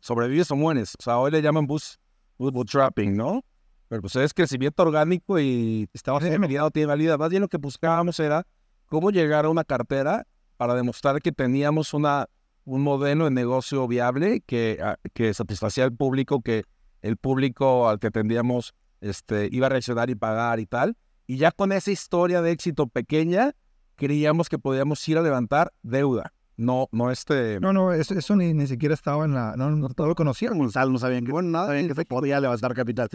sobrevives 0.00 0.50
o 0.50 0.56
mueres. 0.56 0.94
O 0.98 1.02
sea, 1.02 1.18
hoy 1.18 1.30
le 1.30 1.42
llaman 1.42 1.66
bus- 1.66 1.98
bootstrapping, 2.38 3.16
¿no? 3.16 3.42
Pero 3.88 4.00
pues 4.02 4.16
es 4.16 4.32
crecimiento 4.32 4.82
orgánico 4.82 5.38
y 5.38 5.88
estaba 5.92 6.20
mediado, 6.20 6.70
tiene 6.70 6.86
valida. 6.86 7.18
Más 7.18 7.30
bien 7.30 7.42
lo 7.42 7.48
que 7.48 7.58
buscábamos 7.58 8.18
era 8.20 8.46
cómo 8.86 9.10
llegar 9.10 9.44
a 9.44 9.50
una 9.50 9.64
cartera 9.64 10.26
para 10.56 10.74
demostrar 10.74 11.20
que 11.20 11.32
teníamos 11.32 11.94
una, 11.94 12.28
un 12.64 12.82
modelo 12.82 13.24
de 13.24 13.30
negocio 13.30 13.86
viable 13.86 14.40
que, 14.40 14.78
ah, 14.82 14.96
que 15.12 15.34
satisfacía 15.34 15.84
al 15.84 15.92
público, 15.92 16.40
que 16.40 16.64
el 17.02 17.16
público 17.16 17.88
al 17.88 17.98
que 17.98 18.10
tendríamos 18.10 18.74
este, 19.00 19.48
iba 19.52 19.66
a 19.66 19.70
reaccionar 19.70 20.10
y 20.10 20.14
pagar 20.14 20.60
y 20.60 20.66
tal. 20.66 20.96
Y 21.26 21.36
ya 21.36 21.50
con 21.50 21.72
esa 21.72 21.90
historia 21.90 22.42
de 22.42 22.52
éxito 22.52 22.86
pequeña, 22.86 23.52
creíamos 23.96 24.48
que 24.48 24.58
podíamos 24.58 25.06
ir 25.08 25.18
a 25.18 25.22
levantar 25.22 25.72
deuda. 25.82 26.32
No, 26.56 26.88
no 26.92 27.10
este... 27.10 27.58
No, 27.60 27.72
no, 27.72 27.92
eso, 27.92 28.14
eso 28.14 28.36
ni, 28.36 28.54
ni 28.54 28.66
siquiera 28.66 28.94
estaba 28.94 29.24
en 29.24 29.34
la... 29.34 29.54
No, 29.56 29.70
no, 29.70 29.88
no 29.88 30.06
lo 30.06 30.14
conocíamos. 30.14 30.58
Gonzalo 30.58 30.90
no 30.90 30.98
sabían 30.98 31.24
que, 31.24 31.32
bueno, 31.32 31.50
nada, 31.50 31.66
sabían 31.66 31.88
que 31.88 31.94
se 31.94 32.04
podía 32.04 32.40
levantar 32.40 32.74
capital. 32.74 33.08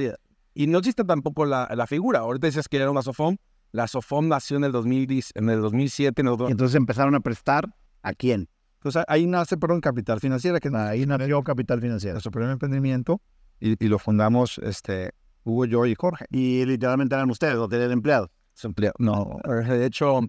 Y 0.60 0.68
no 0.68 0.80
existe 0.80 1.06
tampoco 1.06 1.46
la, 1.46 1.70
la 1.74 1.88
figura. 1.88 2.20
Ahorita 2.20 2.48
dices 2.48 2.68
que 2.68 2.76
era 2.76 2.92
una 2.92 3.02
SOFOM. 3.02 3.38
La 3.72 3.88
SOFOM 3.88 4.28
nació 4.28 4.58
en 4.58 4.66
el, 4.66 4.74
2010, 4.74 5.32
en 5.36 5.50
el 5.50 5.62
2007. 5.62 6.20
En 6.20 6.28
el, 6.28 6.36
Y 6.38 6.52
entonces 6.52 6.76
empezaron 6.76 7.16
a 7.16 7.22
prestar 7.22 7.74
a 8.02 8.12
quién. 8.12 8.50
Entonces 8.74 9.06
ahí 9.08 9.26
nace, 9.26 9.56
perdón, 9.56 9.80
Capital 9.80 10.20
Financiera, 10.20 10.60
que 10.60 10.70
Ahí 10.76 11.06
nació 11.06 11.42
Capital 11.46 11.80
Financiero. 11.80 12.16
nuestro 12.16 12.32
primer 12.34 12.50
emprendimiento 12.52 13.22
y, 13.62 13.82
y 13.82 13.88
lo 13.88 14.00
fundamos 14.00 14.58
este, 14.58 15.12
Hugo, 15.46 15.64
yo 15.64 15.86
y 15.86 15.96
Jorge. 15.96 16.26
Y 16.30 16.66
literalmente 16.66 17.16
eran 17.16 17.30
ustedes, 17.30 17.56
no 17.56 17.70
tenían 17.70 17.92
empleados. 17.92 18.30
empleado. 18.62 18.96
No, 19.00 19.40
de 19.46 19.86
hecho, 19.86 20.20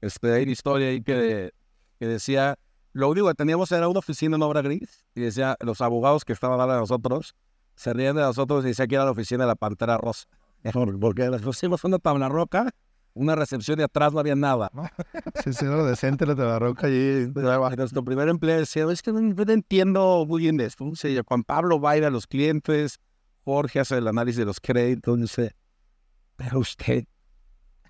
este, 0.00 0.32
hay 0.32 0.44
una 0.44 0.52
historia 0.52 0.88
ahí 0.90 1.02
que, 1.02 1.50
que 1.98 2.06
decía, 2.06 2.56
lo 2.92 3.10
único 3.10 3.26
que 3.26 3.34
teníamos 3.34 3.72
era 3.72 3.88
una 3.88 3.98
oficina 3.98 4.36
en 4.36 4.42
obra 4.42 4.62
gris 4.62 5.04
y 5.16 5.22
decía, 5.22 5.56
los 5.58 5.80
abogados 5.80 6.24
que 6.24 6.34
estaban 6.34 6.56
de 6.68 6.74
nosotros 6.76 7.34
se 7.76 7.92
rían 7.92 8.16
de 8.16 8.22
nosotros 8.22 8.64
y 8.64 8.68
decía 8.68 8.86
que 8.86 8.94
era 8.94 9.04
la 9.04 9.12
oficina 9.12 9.44
de 9.44 9.48
la 9.48 9.54
Pantera 9.54 9.98
Rosa. 9.98 10.26
Porque 11.00 11.30
les 11.30 11.42
pusimos 11.42 11.84
una 11.84 11.98
tabla 11.98 12.28
roca, 12.28 12.70
una 13.14 13.36
recepción 13.36 13.78
y 13.78 13.82
atrás 13.82 14.12
no 14.12 14.20
había 14.20 14.34
nada. 14.34 14.70
¿no? 14.72 14.84
Sí, 15.44 15.52
sí, 15.52 15.64
era 15.64 15.84
decente 15.84 16.26
la 16.26 16.34
de 16.34 16.44
la 16.44 16.58
roca 16.58 16.86
allí. 16.86 17.30
Nuestro 17.76 18.04
primer 18.04 18.28
empleo 18.28 18.58
decía, 18.58 18.90
es 18.90 19.02
que 19.02 19.12
no, 19.12 19.20
no 19.20 19.52
entiendo 19.52 20.24
muy 20.26 20.42
bien 20.42 20.60
esto. 20.60 20.84
Dice, 20.86 21.22
Juan 21.26 21.44
Pablo 21.44 21.80
va 21.80 21.92
a 21.92 21.96
ir 21.98 22.04
a 22.04 22.10
los 22.10 22.26
clientes, 22.26 22.98
Jorge 23.44 23.80
hace 23.80 23.98
el 23.98 24.08
análisis 24.08 24.38
de 24.38 24.44
los 24.46 24.58
créditos, 24.58 25.20
dice, 25.20 25.54
pero 26.36 26.58
usted, 26.58 27.04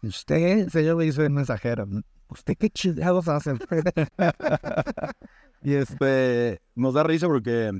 usted, 0.02 0.68
Señor 0.68 0.96
me 0.96 1.04
dice 1.04 1.28
mensajero. 1.30 1.86
¿usted 2.28 2.56
qué 2.58 2.70
chingados 2.70 3.28
hace? 3.28 3.54
y 5.62 5.74
este, 5.74 6.60
nos 6.74 6.94
da 6.94 7.02
risa 7.02 7.26
porque 7.26 7.72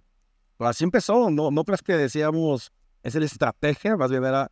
así 0.58 0.84
empezó, 0.84 1.30
no, 1.30 1.50
no 1.50 1.64
creas 1.64 1.82
que 1.82 1.94
decíamos, 1.94 2.72
es 3.02 3.14
la 3.14 3.24
estrategia, 3.24 3.96
más 3.96 4.10
bien 4.10 4.24
era 4.24 4.50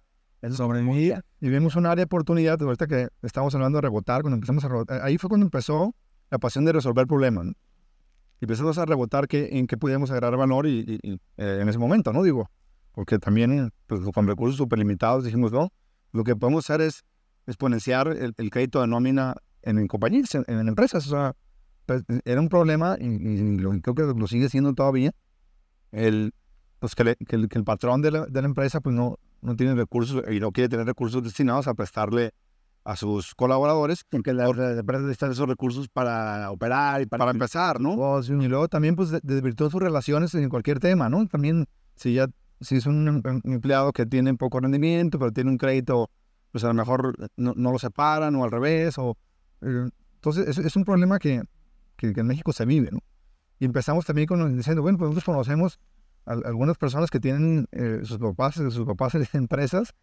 sobrevivir. 0.53 1.23
Y 1.41 1.49
vimos 1.49 1.77
un 1.77 1.87
área 1.87 1.97
de 1.97 2.05
oportunidad, 2.05 2.61
ahorita 2.61 2.87
que 2.87 3.09
estamos 3.23 3.55
hablando 3.55 3.79
de 3.79 3.83
rebotar, 3.83 4.23
cuando 4.23 4.35
empezamos 4.35 4.65
a 4.65 4.69
rebotar, 4.69 5.03
ahí 5.03 5.17
fue 5.19 5.29
cuando 5.29 5.47
empezó 5.47 5.95
la 6.31 6.39
pasión 6.39 6.65
de 6.65 6.73
resolver 6.73 7.07
problemas. 7.07 7.47
Y 8.41 8.45
empezamos 8.45 8.77
a 8.79 8.85
rebotar 8.85 9.27
que, 9.29 9.59
en 9.59 9.67
qué 9.67 9.77
podíamos 9.77 10.11
agregar 10.11 10.37
valor 10.37 10.67
y, 10.67 10.81
y- 11.03 11.13
y, 11.13 11.13
eh, 11.39 11.59
en 11.63 11.69
ese 11.69 11.79
momento, 11.79 12.13
¿no? 12.13 12.23
Digo, 12.23 12.51
porque 12.93 13.19
también 13.19 13.71
pues, 13.87 14.01
con 14.13 14.27
recursos 14.27 14.57
súper 14.57 14.79
limitados 14.79 15.25
dijimos, 15.25 15.53
no, 15.53 15.73
lo 16.13 16.25
que 16.25 16.37
podemos 16.37 16.69
hacer 16.69 16.81
es 16.83 17.05
exponenciar 17.47 18.09
el, 18.09 18.35
el 18.37 18.51
crédito 18.51 18.81
de 18.81 18.87
nómina 18.87 19.35
en, 19.63 19.79
en 19.79 19.87
compañías, 19.89 20.35
en, 20.35 20.45
en 20.49 20.69
empresas. 20.69 21.07
O 21.07 21.11
sea, 21.11 21.35
pues, 21.87 22.03
era 22.25 22.41
un 22.41 22.49
problema 22.49 22.97
y, 23.01 23.07
y 23.07 23.81
creo 23.81 23.95
que 23.95 24.03
lo 24.19 24.27
sigue 24.27 24.49
siendo 24.49 24.75
todavía. 24.75 25.13
El, 25.95 26.33
pues 26.79 26.95
que, 26.95 27.05
le- 27.05 27.17
que 27.17 27.37
el, 27.37 27.49
que 27.49 27.59
el 27.59 27.65
patrón 27.65 28.03
de 28.03 28.11
la, 28.11 28.27
de 28.27 28.43
la 28.43 28.49
empresa 28.49 28.81
pues 28.81 28.95
no, 28.95 29.17
no 29.43 29.57
tiene 29.57 29.75
recursos 29.75 30.23
y 30.31 30.41
no 30.41 30.53
quiere 30.53 30.69
tener 30.69 30.87
recursos 30.87 31.23
destinados 31.23 31.67
a 31.69 31.75
prestarle 31.75 32.33
a 32.85 32.97
sus 32.97 33.35
colaboradores 33.35 34.05
Porque 34.11 34.35
la 34.35 34.47
la 34.53 34.79
empresa 34.81 35.03
necesita 35.03 35.31
esos 35.31 35.49
recursos 35.49 35.89
para 35.89 36.51
operar 36.51 37.01
y 37.01 37.07
para, 37.07 37.21
para 37.21 37.31
empezar, 37.31 37.81
¿no? 37.81 38.21
Y 38.23 38.49
luego 38.49 38.69
también, 38.69 38.95
pues, 38.97 39.11
de- 39.11 39.21
desvirtuó 39.23 39.71
sus 39.71 39.81
relaciones 39.81 40.35
en 40.35 40.49
cualquier 40.51 40.81
tema, 40.81 41.09
¿no? 41.09 41.27
También, 41.27 41.67
si 41.97 42.13
ya, 42.15 42.27
si 42.61 42.77
es 42.77 42.87
un, 42.87 43.09
em- 43.09 43.23
em- 43.25 43.41
empleado 43.45 43.93
que 43.93 44.05
tiene 44.05 44.35
poco 44.35 44.61
rendimiento, 44.61 45.19
pero 45.19 45.33
tiene 45.33 45.51
un 45.51 45.57
crédito, 45.59 46.11
pues 46.53 46.63
a 46.65 46.69
lo 46.69 46.75
mejor 46.75 47.15
no, 47.37 47.55
no 47.57 47.73
lo 47.73 47.79
separan 47.79 48.35
o 48.37 48.45
al 48.45 48.51
revés, 48.51 48.99
o... 48.99 49.17
eh, 49.63 49.89
entonces, 50.17 50.49
es, 50.49 50.59
es 50.59 50.77
un 50.77 50.85
problema 50.85 51.19
que, 51.19 51.43
que, 51.97 52.13
que 52.13 52.21
en 52.21 52.27
México 52.27 52.53
se 52.53 52.65
vive, 52.67 52.91
¿no? 52.93 52.99
Y 53.59 53.65
empezamos 53.65 54.05
también 54.05 54.27
con, 54.27 54.57
diciendo, 54.57 54.83
bueno, 54.83 54.99
pues 54.99 55.09
nosotros 55.11 55.25
conocemos 55.25 55.79
a, 56.27 56.33
algunas 56.33 56.77
personas 56.77 57.11
que 57.11 57.21
tienen 57.21 57.67
eh, 57.73 58.01
sus 58.05 58.19
papás, 58.19 58.55
sus 58.55 58.85
papás 58.87 59.15
en 59.15 59.27
empresas, 59.33 59.95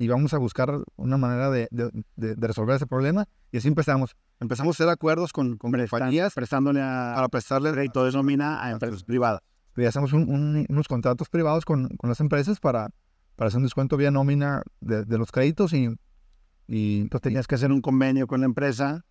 y 0.00 0.06
vamos 0.06 0.32
a 0.34 0.38
buscar 0.38 0.78
una 0.96 1.16
manera 1.16 1.50
de, 1.50 1.66
de- 1.72 1.90
de- 2.16 2.34
de 2.36 2.46
resolver 2.46 2.76
ese 2.76 2.86
problema. 2.86 3.26
Y 3.50 3.58
así 3.58 3.66
empezamos. 3.68 4.14
Empezamos 4.38 4.74
a 4.74 4.84
hacer 4.84 4.92
acuerdos 4.92 5.32
con, 5.32 5.56
con 5.56 5.72
compañías 5.72 6.34
prestándole 6.34 6.80
a, 6.80 7.12
para 7.16 7.28
prestarles 7.28 7.72
crédito 7.72 8.04
de 8.04 8.12
nómina 8.12 8.62
a 8.64 8.70
empresas 8.70 9.02
privadas. 9.02 9.40
y 9.76 9.84
hacemos 9.84 10.12
un- 10.12 10.28
un- 10.28 10.66
unos 10.68 10.86
contratos 10.88 11.28
privados 11.28 11.64
con, 11.64 11.88
con 11.96 12.08
las 12.10 12.20
empresas 12.20 12.60
para, 12.60 12.90
para 13.36 13.48
hacer 13.48 13.58
un 13.58 13.64
descuento 13.64 13.96
vía 13.96 14.10
nómina 14.12 14.62
de, 14.80 15.04
de 15.04 15.18
los 15.18 15.32
créditos 15.32 15.72
y, 15.72 15.88
y 16.68 17.00
Entonces 17.00 17.22
tenías 17.22 17.46
que 17.46 17.54
hacer 17.56 17.72
un 17.72 17.80
convenio 17.80 18.26
con 18.26 18.40
la 18.40 18.46
empresa, 18.46 19.04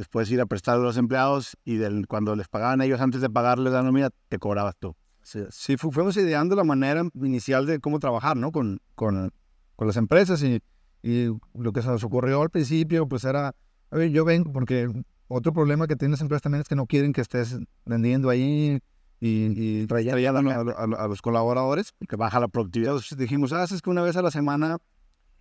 después 0.00 0.30
ir 0.30 0.40
a 0.40 0.46
prestarle 0.46 0.82
a 0.82 0.86
los 0.86 0.96
empleados 0.96 1.56
y 1.64 1.76
del, 1.76 2.06
cuando 2.06 2.34
les 2.34 2.48
pagaban 2.48 2.80
ellos 2.80 3.00
antes 3.00 3.20
de 3.20 3.28
pagarles 3.28 3.72
la 3.72 3.82
nómina, 3.82 4.08
te 4.30 4.38
cobrabas 4.38 4.74
tú. 4.78 4.96
sí, 5.22 5.40
sí, 5.50 5.76
fu- 5.76 5.92
fuimos 5.92 6.16
ideando 6.16 6.56
la 6.56 6.64
manera 6.64 7.02
inicial 7.14 7.66
de 7.66 7.78
cómo 7.80 7.98
trabajar 7.98 8.36
¿no? 8.36 8.50
con, 8.50 8.80
con, 8.94 9.30
con 9.76 9.86
las 9.86 9.96
empresas 9.98 10.42
y, 10.42 10.60
y 11.02 11.26
lo 11.54 11.72
que 11.72 11.82
se 11.82 11.88
nos 11.88 12.02
ocurrió 12.02 12.40
al 12.42 12.48
principio 12.50 13.06
pues 13.06 13.24
era, 13.24 13.54
a 13.90 13.96
ver, 13.96 14.10
yo 14.10 14.24
vengo 14.24 14.50
porque 14.52 14.88
otro 15.28 15.52
problema 15.52 15.86
que 15.86 15.96
tienen 15.96 16.12
las 16.12 16.20
empresas 16.22 16.42
también 16.42 16.62
es 16.62 16.68
que 16.68 16.74
no 16.76 16.86
quieren 16.86 17.12
que 17.12 17.20
estés 17.20 17.58
vendiendo 17.84 18.30
ahí 18.30 18.80
y, 19.20 19.82
y 19.82 19.86
trayendo 19.86 20.50
a, 20.50 20.54
a- 20.82 21.04
a 21.04 21.08
los 21.08 21.20
colaboradores. 21.20 21.92
Que 22.08 22.16
baja 22.16 22.40
la 22.40 22.48
productividad. 22.48 22.92
Entonces 22.94 23.18
dijimos, 23.18 23.52
ah, 23.52 23.62
es 23.64 23.82
que 23.82 23.90
una 23.90 24.00
vez 24.02 24.16
a 24.16 24.22
la 24.22 24.30
semana, 24.30 24.78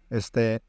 este, 0.10 0.62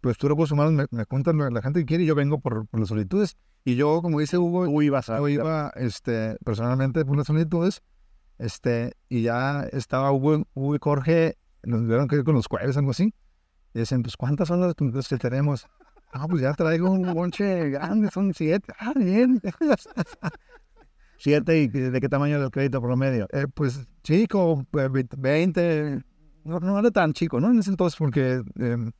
pues 0.00 0.16
tú 0.18 0.28
recursos 0.28 0.52
humanos 0.52 0.72
me, 0.72 0.86
me 0.90 1.06
cuentas 1.06 1.34
la, 1.34 1.62
gente 1.62 1.80
que 1.80 1.86
quiere 1.86 2.04
y 2.04 2.06
yo 2.06 2.14
vengo 2.14 2.40
por, 2.40 2.66
por 2.66 2.80
las 2.80 2.88
solicitudes. 2.88 3.36
Y 3.64 3.76
yo, 3.76 4.00
como 4.02 4.20
dice 4.20 4.38
Hugo, 4.38 4.66
Tú 4.66 4.82
ibas 4.82 5.10
a... 5.10 5.18
yo 5.18 5.28
iba 5.28 5.72
este, 5.76 6.36
personalmente 6.44 7.04
por 7.04 7.16
las 7.16 7.26
solicitudes, 7.26 7.82
este, 8.38 8.92
y 9.08 9.22
ya 9.22 9.64
estaba 9.72 10.12
Hugo, 10.12 10.46
Hugo 10.54 10.76
y 10.76 10.78
Jorge, 10.80 11.38
nos 11.64 11.80
tuvieron 11.82 12.08
que 12.08 12.16
ir 12.16 12.24
con 12.24 12.34
los 12.34 12.46
jueves, 12.46 12.76
algo 12.76 12.92
así. 12.92 13.12
Y 13.74 13.80
dicen, 13.80 14.02
pues, 14.02 14.16
¿cuántas 14.16 14.48
son 14.48 14.60
las 14.60 14.74
solicitudes 14.76 15.08
que 15.08 15.18
tenemos? 15.18 15.66
Ah, 16.12 16.26
pues 16.26 16.40
ya 16.40 16.54
traigo 16.54 16.90
un 16.90 17.12
bonche 17.12 17.70
grande, 17.70 18.10
son 18.10 18.32
siete. 18.32 18.72
Ah, 18.78 18.92
bien. 18.96 19.40
¿Siete 21.18 21.58
y 21.58 21.68
de 21.68 22.00
qué 22.00 22.08
tamaño 22.08 22.36
era 22.36 22.44
el 22.44 22.50
crédito 22.50 22.80
promedio? 22.80 23.26
Eh, 23.32 23.46
pues 23.52 23.86
chico, 24.02 24.64
pues, 24.70 24.88
20, 25.18 26.00
no, 26.44 26.60
no 26.60 26.78
era 26.78 26.90
tan 26.90 27.12
chico, 27.12 27.40
¿no? 27.40 27.50
En 27.50 27.58
ese 27.58 27.70
entonces, 27.70 27.98
porque 27.98 28.40
eh, 28.58 28.90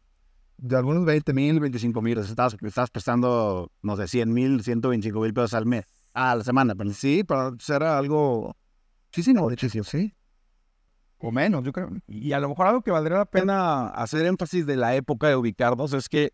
de 0.59 0.77
algunos 0.77 1.05
20 1.05 1.33
mil, 1.33 1.61
25 1.61 2.03
mil. 2.03 2.18
Estabas, 2.18 2.57
estabas 2.62 2.90
prestando, 2.90 3.73
no 3.83 3.97
sé, 3.97 4.09
100 4.09 4.33
mil, 4.33 4.62
125 4.62 5.21
mil 5.21 5.33
pesos 5.33 5.55
al 5.55 5.66
mes. 5.66 5.87
A 6.12 6.35
la 6.35 6.44
semana, 6.44 6.75
pero 6.75 6.90
Sí, 6.92 7.25
para 7.25 7.53
ser 7.59 7.83
algo. 7.83 8.57
Sí, 9.12 9.23
sí, 9.23 9.33
no, 9.33 9.49
de 9.49 9.55
hecho, 9.55 9.68
sí, 9.68 9.81
sí. 9.85 10.14
O 11.18 11.33
menos, 11.33 11.64
yo 11.64 11.73
creo. 11.73 11.90
Y 12.07 12.33
a 12.33 12.40
lo 12.40 12.49
mejor 12.49 12.66
algo 12.66 12.83
que 12.83 12.90
valdría 12.90 13.18
la 13.18 13.25
pena 13.25 13.88
hacer 13.88 14.27
énfasis 14.27 14.66
de 14.66 14.77
la 14.77 14.94
época 14.94 15.29
de 15.29 15.37
ubicarnos 15.37 15.92
es 15.92 16.09
que, 16.09 16.33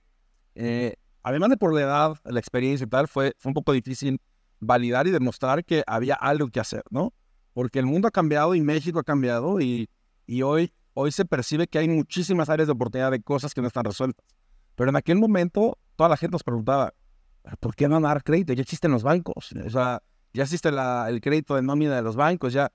eh, 0.54 0.94
además 1.22 1.50
de 1.50 1.56
por 1.56 1.72
la 1.72 1.82
edad, 1.82 2.16
la 2.24 2.40
experiencia 2.40 2.84
y 2.84 2.88
tal, 2.88 3.08
fue, 3.08 3.34
fue 3.38 3.50
un 3.50 3.54
poco 3.54 3.72
difícil 3.72 4.20
validar 4.60 5.06
y 5.06 5.10
demostrar 5.10 5.64
que 5.64 5.84
había 5.87 6.14
algo 6.14 6.48
que 6.48 6.60
hacer, 6.60 6.82
¿no? 6.90 7.14
Porque 7.52 7.78
el 7.78 7.87
mundo 7.87 8.08
ha 8.08 8.10
cambiado 8.10 8.54
y 8.54 8.60
México 8.60 8.98
ha 8.98 9.04
cambiado 9.04 9.60
y, 9.60 9.88
y 10.26 10.42
hoy, 10.42 10.72
hoy 10.94 11.12
se 11.12 11.24
percibe 11.24 11.66
que 11.66 11.78
hay 11.78 11.88
muchísimas 11.88 12.48
áreas 12.48 12.68
de 12.68 12.72
oportunidad 12.72 13.11
de 13.11 13.20
cosas 13.22 13.52
que 13.54 13.61
no 13.61 13.66
están 13.66 13.85
resueltas. 13.85 14.24
Pero 14.74 14.90
en 14.90 14.96
aquel 14.96 15.18
momento 15.18 15.78
toda 15.96 16.09
la 16.09 16.16
gente 16.16 16.33
nos 16.33 16.42
preguntaba, 16.42 16.94
¿por 17.61 17.74
qué 17.74 17.87
van 17.87 18.04
a 18.04 18.09
dar 18.09 18.22
crédito? 18.24 18.52
Ya 18.52 18.62
existen 18.62 18.90
los 18.90 19.02
bancos, 19.02 19.52
o 19.52 19.70
sea, 19.70 20.02
ya 20.33 20.42
existe 20.42 20.72
la- 20.72 21.09
el 21.11 21.20
crédito 21.20 21.54
de 21.54 21.62
nómina 21.62 21.94
de 21.94 22.02
los 22.02 22.16
bancos, 22.16 22.52
ya. 22.52 22.72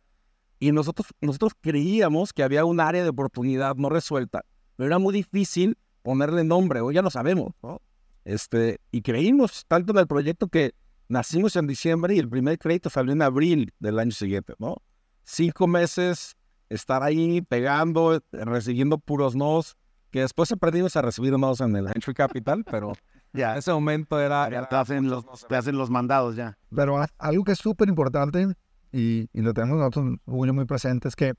Y 0.59 0.71
nosotros, 0.71 1.07
nosotros 1.21 1.53
creíamos 1.59 2.33
que 2.33 2.43
había 2.43 2.65
un 2.65 2.79
área 2.79 3.03
de 3.03 3.09
oportunidad 3.09 3.75
no 3.75 3.89
resuelta, 3.89 4.45
pero 4.75 4.87
era 4.87 4.99
muy 4.99 5.13
difícil 5.13 5.77
ponerle 6.03 6.43
nombre, 6.43 6.81
hoy 6.81 6.95
ya 6.95 7.01
lo 7.01 7.09
sabemos, 7.09 7.53
¿no? 7.63 7.81
Este, 8.25 8.79
y 8.91 9.01
creímos 9.01 9.65
tanto 9.67 9.91
en 9.93 9.99
el 9.99 10.07
proyecto 10.07 10.47
que 10.47 10.73
nacimos 11.07 11.55
en 11.55 11.67
diciembre 11.67 12.15
y 12.15 12.19
el 12.19 12.29
primer 12.29 12.59
crédito 12.59 12.89
salió 12.89 13.11
en 13.13 13.21
abril 13.21 13.73
del 13.79 13.99
año 13.99 14.11
siguiente, 14.11 14.53
¿no? 14.59 14.77
Cinco 15.23 15.67
meses 15.67 16.35
estar 16.69 17.03
ahí 17.03 17.41
pegando, 17.41 18.21
recibiendo 18.31 18.97
puros 18.97 19.35
nos, 19.35 19.75
que 20.11 20.21
después 20.21 20.51
aprendimos 20.51 20.95
a 20.95 21.01
recibir 21.01 21.37
nos 21.37 21.61
en 21.61 21.75
el 21.75 21.87
Entry 21.87 22.13
Capital, 22.13 22.63
pero 22.63 22.93
ya, 23.33 23.57
ese 23.57 23.71
momento 23.71 24.19
era... 24.19 24.49
te, 24.69 24.75
hacen 24.75 25.09
los, 25.09 25.25
te 25.47 25.55
hacen 25.55 25.77
los 25.77 25.89
mandados 25.89 26.35
ya. 26.35 26.57
Pero 26.75 26.97
a- 27.01 27.07
algo 27.17 27.43
que 27.43 27.51
es 27.53 27.59
súper 27.59 27.87
importante 27.89 28.47
y, 28.91 29.27
y 29.33 29.41
lo 29.41 29.53
tenemos 29.53 29.77
nosotros 29.77 30.17
Hugo 30.25 30.45
y 30.45 30.47
yo, 30.47 30.53
muy 30.53 30.65
presente, 30.65 31.07
es 31.07 31.15
que 31.15 31.33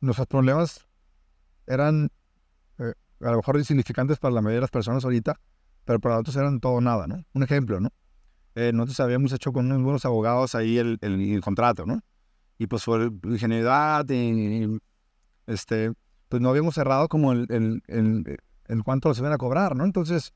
nuestros 0.00 0.26
problemas 0.26 0.86
eran 1.66 2.10
eh, 2.78 2.92
a 3.20 3.30
lo 3.30 3.36
mejor 3.38 3.56
insignificantes 3.58 4.18
para 4.18 4.34
la 4.34 4.40
mayoría 4.40 4.56
de 4.58 4.62
las 4.62 4.70
personas 4.70 5.04
ahorita, 5.04 5.38
pero 5.84 6.00
para 6.00 6.16
nosotros 6.16 6.36
eran 6.36 6.60
todo 6.60 6.80
nada, 6.80 7.06
¿no? 7.06 7.24
Un 7.32 7.42
ejemplo, 7.42 7.80
¿no? 7.80 7.88
Eh, 8.54 8.72
nosotros 8.74 9.00
habíamos 9.00 9.32
hecho 9.32 9.52
con 9.52 9.66
unos 9.66 9.82
buenos 9.82 10.04
abogados 10.04 10.54
ahí 10.54 10.78
el, 10.78 10.98
el- 11.00 11.20
el 11.34 11.40
contrato, 11.40 11.86
¿no? 11.86 12.00
Y 12.60 12.66
pues 12.66 12.84
por 12.84 13.10
ingenuidad 13.24 14.06
y, 14.10 14.64
y, 14.64 14.78
este, 15.46 15.94
pues 16.28 16.42
no 16.42 16.50
habíamos 16.50 16.74
cerrado 16.74 17.08
como 17.08 17.32
el, 17.32 17.46
el, 17.48 17.82
el, 17.86 18.36
el 18.66 18.82
cuánto 18.84 19.08
nos 19.08 19.18
iban 19.18 19.32
a 19.32 19.38
cobrar, 19.38 19.74
¿no? 19.74 19.82
Entonces, 19.82 20.34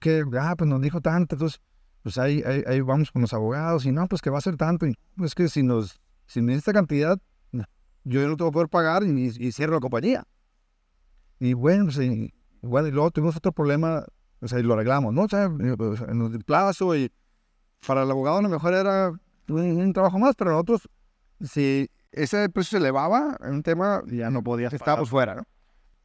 que, 0.00 0.24
ah, 0.40 0.54
pues 0.56 0.70
nos 0.70 0.80
dijo 0.80 1.02
tanto, 1.02 1.34
entonces, 1.34 1.60
pues 2.02 2.16
ahí, 2.16 2.42
ahí, 2.46 2.64
ahí 2.66 2.80
vamos 2.80 3.12
con 3.12 3.20
los 3.20 3.34
abogados 3.34 3.84
y 3.84 3.92
no, 3.92 4.08
pues 4.08 4.22
que 4.22 4.30
va 4.30 4.38
a 4.38 4.40
ser 4.40 4.56
tanto, 4.56 4.86
y 4.86 4.94
pues 5.14 5.34
que 5.34 5.46
si 5.50 5.62
nos, 5.62 6.00
si 6.24 6.40
me 6.40 6.54
esta 6.54 6.72
cantidad, 6.72 7.20
yo 8.04 8.26
no 8.26 8.36
te 8.38 8.44
voy 8.44 8.48
a 8.48 8.52
poder 8.52 8.68
pagar 8.70 9.02
y, 9.02 9.26
y 9.26 9.52
cierro 9.52 9.74
la 9.74 9.80
compañía. 9.80 10.26
Y 11.38 11.52
bueno, 11.52 11.84
pues, 11.84 11.98
y, 11.98 12.32
bueno, 12.62 12.88
y 12.88 12.92
luego 12.92 13.10
tuvimos 13.10 13.36
otro 13.36 13.52
problema, 13.52 14.06
o 14.40 14.48
sea, 14.48 14.58
y 14.58 14.62
lo 14.62 14.72
arreglamos, 14.72 15.12
¿no? 15.12 15.24
O 15.24 15.28
sea, 15.28 15.44
eh, 15.44 15.74
pues, 15.76 16.00
en 16.00 16.22
el 16.22 16.44
plazo 16.44 16.96
y 16.96 17.12
para 17.86 18.04
el 18.04 18.10
abogado 18.10 18.38
a 18.38 18.42
lo 18.42 18.48
mejor 18.48 18.72
era 18.72 19.10
un, 19.48 19.60
un 19.60 19.92
trabajo 19.92 20.18
más, 20.18 20.34
pero 20.34 20.52
nosotros, 20.52 20.88
si 21.40 21.90
ese 22.12 22.48
precio 22.48 22.70
se 22.72 22.76
elevaba 22.78 23.36
en 23.42 23.54
un 23.54 23.62
tema, 23.62 24.02
Ya 24.06 24.30
no 24.30 24.42
podías 24.42 24.72
estábamos 24.72 25.10
fuera, 25.10 25.34
¿no? 25.34 25.42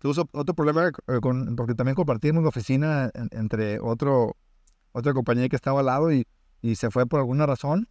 O- 0.06 0.30
otro 0.34 0.54
problema 0.54 0.88
eh, 1.08 1.20
con, 1.22 1.56
porque 1.56 1.76
también 1.76 1.96
compartimos 1.96 2.44
la 2.44 2.50
oficina 2.50 3.10
en- 3.14 3.30
entre 3.32 3.80
otro, 3.80 4.36
otra 4.92 5.14
compañía 5.14 5.48
que 5.48 5.56
estaba 5.56 5.80
al 5.80 5.86
lado 5.86 6.12
y, 6.12 6.28
y 6.62 6.76
se 6.76 6.92
fue 6.92 7.06
por 7.06 7.20
alguna 7.22 7.46
razón. 7.46 7.88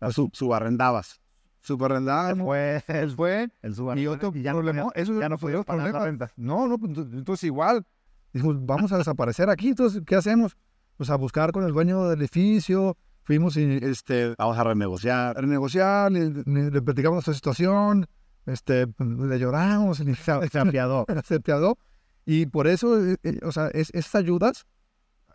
pagar. 0.00 0.12
Su, 0.12 0.30
subarrendabas. 0.32 1.20
Superrendábamos. 1.60 2.44
Fue, 2.46 2.82
él 2.88 3.10
fue, 3.12 3.50
el 3.62 3.74
Y 3.98 4.06
otro 4.06 4.32
ya 4.34 4.52
no 4.52 4.58
problema, 4.58 4.82
podías- 4.84 5.02
eso 5.02 5.20
ya 5.20 5.28
no 5.28 5.38
podías 5.38 5.64
pagar 5.64 5.92
la 5.92 6.04
renta. 6.04 6.30
No, 6.36 6.66
no, 6.68 6.78
pues, 6.78 6.90
entonces 6.90 7.14
entonces 7.14 7.44
igual. 7.44 7.86
Dijimos, 8.32 8.64
vamos 8.64 8.92
a 8.92 8.98
desaparecer 8.98 9.50
aquí, 9.50 9.68
entonces, 9.68 10.02
¿qué 10.06 10.16
hacemos? 10.16 10.56
Pues 10.96 11.10
a 11.10 11.16
buscar 11.16 11.52
con 11.52 11.64
el 11.64 11.72
dueño 11.72 12.08
del 12.08 12.20
edificio, 12.20 12.96
fuimos 13.22 13.56
y 13.56 13.78
este, 13.82 14.34
Vamos 14.38 14.58
a 14.58 14.64
renegociar. 14.64 15.36
renegociar, 15.36 16.10
le, 16.12 16.30
le- 16.30 16.70
le 16.70 16.82
platicamos 16.82 17.16
nuestra 17.16 17.34
situación, 17.34 18.06
este, 18.46 18.86
le 18.98 19.38
lloramos, 19.38 20.00
y 20.00 20.14
se, 20.14 20.32
apiadó. 20.60 21.78
Y 22.24 22.46
por 22.46 22.66
eso, 22.66 23.04
eh, 23.04 23.16
eh, 23.22 23.38
o 23.42 23.52
sea, 23.52 23.68
es, 23.68 23.90
esas 23.94 24.14
ayudas 24.16 24.66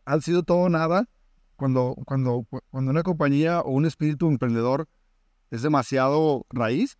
han 0.06 0.21
sido 0.21 0.43
todo 0.43 0.69
nada 0.69 1.06
cuando, 1.56 1.95
cuando, 2.06 2.45
cuando 2.69 2.91
una 2.91 3.04
compañía 3.04 3.62
o 3.62 3.71
un 3.71 3.86
espíritu 3.86 4.30
emprendedor 4.30 4.88
es 5.52 5.62
demasiado 5.62 6.45
raíz. 6.50 6.97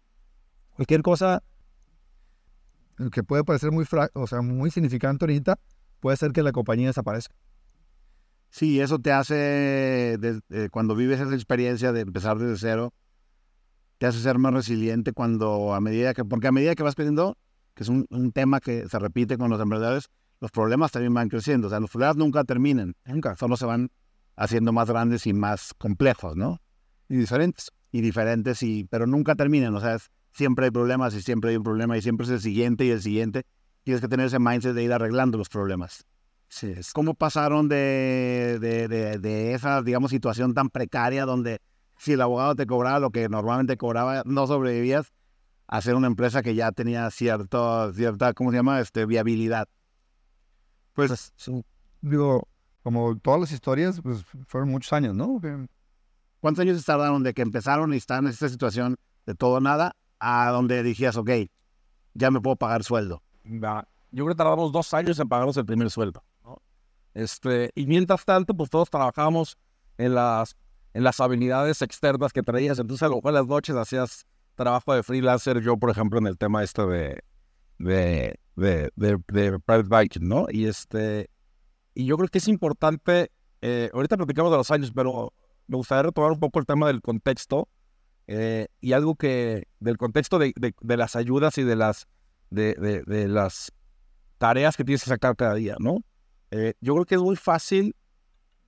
Cualquier 0.76 1.02
cosa 1.04 1.44
que 3.12 3.24
puede 3.24 3.44
parecer 3.44 3.72
muy, 3.72 3.86
o 4.14 4.28
sea, 4.28 4.42
muy 4.42 4.72
significante 4.72 5.26
ahorita, 5.26 5.60
puede 6.00 6.18
ser 6.18 6.32
que 6.32 6.42
la 6.44 6.52
compañía 6.52 6.88
desaparezca. 6.88 7.36
Sí, 8.58 8.82
eso 8.82 8.98
te 8.98 9.12
hace, 9.12 10.14
eh, 10.16 10.70
cuando 10.72 10.96
vives 10.96 11.20
esa 11.20 11.36
experiencia 11.36 11.92
de 11.92 12.02
empezar 12.02 12.40
desde 12.40 12.58
cero, 12.58 12.92
te 14.00 14.08
hace 14.08 14.20
ser 14.20 14.40
más 14.40 14.52
resiliente 14.52 15.14
cuando 15.14 15.76
a 15.76 15.80
medida 15.80 16.16
que, 16.16 16.26
porque 16.26 16.48
a 16.48 16.52
medida 16.52 16.74
que 16.74 16.82
vas 16.82 16.96
creciendo, 16.96 17.38
que 17.76 17.84
es 17.84 17.90
un, 17.90 18.08
un 18.10 18.32
tema 18.32 18.60
que 18.60 18.90
se 18.90 18.98
repite 18.98 19.38
con 19.38 19.52
los 19.52 19.62
emprendedores, 19.62 20.10
los 20.40 20.50
problemas 20.50 20.92
también 20.92 21.14
van 21.14 21.30
creciendo. 21.30 21.68
O 21.68 21.70
sea, 21.70 21.80
los 21.80 21.92
problemas 21.92 22.18
nunca 22.18 22.44
terminan, 22.46 22.96
Nunca. 23.06 23.36
solo 23.36 23.58
se 23.58 23.68
van 23.68 23.92
haciendo 24.36 24.74
más 24.74 24.90
grandes 24.90 25.28
y 25.28 25.34
más 25.34 25.76
complejos, 25.78 26.36
¿no? 26.36 26.60
Y 27.10 27.18
diferentes. 27.18 27.70
Y 27.92 28.02
diferentes, 28.02 28.64
y, 28.64 28.86
pero 28.86 29.06
nunca 29.06 29.36
terminan. 29.36 29.76
O 29.76 29.80
sea, 29.80 29.94
es- 29.94 30.10
siempre 30.32 30.66
hay 30.66 30.72
problemas 30.72 31.14
y 31.14 31.22
siempre 31.22 31.52
hay 31.52 31.58
un 31.58 31.64
problema 31.64 31.96
y 31.96 32.02
siempre 32.02 32.26
es 32.26 32.32
el 32.32 32.42
siguiente 32.42 32.86
y 32.86 32.90
el 32.90 33.04
siguiente. 33.04 33.44
Tienes 33.84 34.02
que 34.02 34.08
tener 34.08 34.26
ese 34.26 34.40
mindset 34.40 34.74
de 34.74 34.82
ir 34.84 34.94
arreglando 34.94 35.38
los 35.38 35.48
problemas. 35.48 36.08
Sí, 36.50 36.74
es. 36.76 36.94
¿Cómo 36.94 37.14
pasaron 37.14 37.68
de, 37.68 38.58
de, 38.62 38.88
de- 38.88 39.20
de 39.20 39.54
esa, 39.54 39.82
digamos, 39.82 40.12
situación 40.12 40.54
tan 40.54 40.70
precaria 40.70 41.26
donde 41.26 41.60
si 41.98 42.14
el 42.14 42.22
abogado 42.22 42.56
te 42.56 42.66
cobraba 42.66 43.00
lo 43.00 43.10
que 43.12 43.28
normalmente 43.28 43.76
cobraba, 43.78 44.24
no 44.26 44.48
sobrevivías, 44.48 45.12
a 45.68 45.82
ser 45.82 45.96
una 45.96 46.08
empresa 46.08 46.42
que 46.42 46.56
ya 46.56 46.72
tenía 46.72 47.10
cierto, 47.12 47.92
cierta, 47.94 48.34
¿cómo 48.34 48.52
se 48.52 48.58
llama? 48.58 48.80
Este, 48.80 49.06
viabilidad. 49.06 49.68
Pues, 50.94 51.34
digo, 52.02 52.48
como 52.84 53.18
todas 53.20 53.42
las 53.42 53.52
historias, 53.52 54.02
pues 54.02 54.24
fueron 54.48 54.70
muchos 54.70 54.94
años, 54.94 55.14
¿no? 55.16 55.40
Que- 55.42 55.68
¿Cuántos 56.40 56.62
años 56.62 56.84
tardaron 56.86 57.24
de 57.24 57.34
que 57.34 57.42
empezaron 57.42 57.94
y 57.94 57.98
están 57.98 58.26
en 58.26 58.32
esta 58.32 58.48
situación 58.48 58.96
de 59.26 59.36
todo 59.36 59.56
o 59.56 59.60
nada 59.60 59.92
a 60.20 60.50
donde 60.52 60.84
dijías, 60.84 61.18
ok, 61.18 61.30
ya 62.14 62.32
me 62.32 62.40
puedo 62.40 62.56
pagar 62.56 62.84
sueldo? 62.84 63.22
Va, 63.46 63.88
Yo 64.12 64.24
creo 64.24 64.36
que 64.36 64.38
tardamos 64.38 64.72
dos 64.72 64.94
años 64.94 65.20
en 65.20 65.28
pagarnos 65.28 65.58
el 65.58 65.66
primer 65.66 65.90
sueldo. 65.90 66.24
Este, 67.18 67.72
y 67.74 67.88
mientras 67.88 68.24
tanto, 68.26 68.54
pues 68.54 68.70
todos 68.70 68.92
trabajábamos 68.92 69.58
en 69.98 70.14
las, 70.14 70.56
en 70.94 71.04
las 71.04 71.20
habilidades 71.20 71.82
externas 71.82 72.32
que 72.32 72.44
traías. 72.44 72.78
Entonces, 72.78 73.02
a 73.02 73.08
lo 73.08 73.16
mejor 73.16 73.32
en 73.32 73.36
las 73.36 73.48
noches 73.48 73.76
hacías 73.76 74.28
trabajo 74.54 74.94
de 74.94 75.02
freelancer. 75.02 75.60
Yo, 75.62 75.78
por 75.78 75.90
ejemplo, 75.90 76.20
en 76.20 76.28
el 76.28 76.38
tema 76.38 76.64
este 76.64 76.86
de, 76.86 77.24
de, 77.80 78.40
de, 78.56 78.92
de, 78.96 79.60
private 79.60 79.90
biking, 79.90 80.28
¿no? 80.28 80.46
Y 80.48 80.68
este, 80.68 81.32
y 81.96 82.06
yo 82.06 82.18
creo 82.18 82.30
que 82.30 82.38
es 82.38 82.48
importante, 82.48 83.32
eh, 83.62 83.90
ahorita 83.94 84.16
platicamos 84.16 84.52
de 84.52 84.58
los 84.58 84.70
años, 84.70 84.92
pero 84.94 85.34
me 85.66 85.78
gustaría 85.78 86.04
retomar 86.04 86.34
un 86.34 86.40
poco 86.40 86.60
el 86.60 86.68
tema 86.68 86.86
del 86.86 87.02
contexto 87.02 87.68
eh, 88.28 88.68
y 88.80 88.94
algo 88.94 89.16
que, 89.16 89.68
del 89.80 89.98
contexto 89.98 90.38
de, 90.38 90.54
de, 90.56 90.76
de 90.80 90.98
las 90.98 91.16
ayudas 91.16 91.58
y 91.58 91.64
de 91.64 91.78
las, 91.78 92.08
de, 92.52 92.76
de 92.76 93.28
las 93.28 93.72
tareas 94.38 94.78
que 94.78 94.84
tienes 94.84 95.04
que 95.04 95.10
sacar 95.10 95.36
cada 95.36 95.56
día, 95.56 95.78
¿no? 95.80 96.04
Eh, 96.52 96.74
yo 96.82 96.94
creo 96.94 97.06
que 97.06 97.16
es 97.16 97.22
muy 97.22 97.36
fácil 97.36 97.96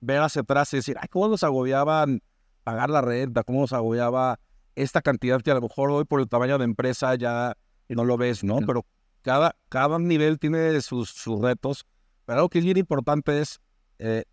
ver 0.00 0.20
hacia 0.20 0.42
atrás 0.42 0.72
y 0.72 0.76
decir, 0.76 0.96
ay, 1.00 1.08
cómo 1.08 1.28
nos 1.28 1.42
agobiaban 1.44 2.22
pagar 2.64 2.90
la 2.90 3.00
renta, 3.00 3.42
cómo 3.42 3.62
nos 3.62 3.72
agobiaba 3.72 4.38
esta 4.74 5.02
cantidad 5.02 5.40
que 5.40 5.50
a 5.50 5.54
lo 5.54 5.62
mejor 5.62 5.90
hoy 5.90 6.04
por 6.04 6.20
el 6.20 6.28
tamaño 6.28 6.58
de 6.58 6.64
empresa 6.64 7.14
ya 7.14 7.56
no 7.88 8.04
lo 8.04 8.16
ves, 8.16 8.44
¿no? 8.44 8.58
Pero 8.66 8.86
cada, 9.22 9.56
cada 9.68 9.98
nivel 9.98 10.38
tiene 10.38 10.80
sus, 10.80 11.10
sus 11.10 11.40
retos. 11.40 11.86
Pero 12.24 12.38
algo 12.38 12.48
que 12.48 12.58
es 12.58 12.64
bien 12.64 12.76
importante 12.76 13.40
es 13.40 13.60
eh, 13.98 14.24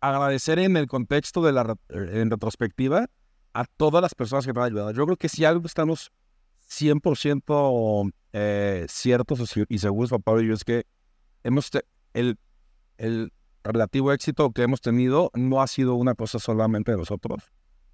agradecer 0.00 0.58
en 0.58 0.76
el 0.76 0.86
contexto 0.86 1.42
de 1.42 1.52
la 1.52 1.76
eh, 1.88 2.20
en 2.20 2.30
retrospectiva 2.30 3.08
a 3.54 3.64
todas 3.64 4.02
las 4.02 4.14
personas 4.14 4.46
que 4.46 4.52
me 4.52 4.60
han 4.60 4.66
ayudado. 4.66 4.90
Yo 4.92 5.04
creo 5.04 5.16
que 5.16 5.28
si 5.28 5.44
algo 5.44 5.66
estamos 5.66 6.12
100% 6.70 8.12
eh, 8.32 8.86
ciertos 8.88 9.54
y 9.68 9.78
seguros, 9.78 10.10
papá 10.10 10.40
y 10.42 10.48
yo, 10.48 10.54
es 10.54 10.64
que 10.64 10.84
hemos 11.42 11.70
el, 12.18 12.38
el 12.98 13.32
relativo 13.64 14.12
éxito 14.12 14.50
que 14.52 14.62
hemos 14.62 14.80
tenido 14.80 15.30
no 15.34 15.60
ha 15.62 15.66
sido 15.66 15.94
una 15.94 16.14
cosa 16.14 16.38
solamente 16.38 16.92
de 16.92 16.98
nosotros. 16.98 17.42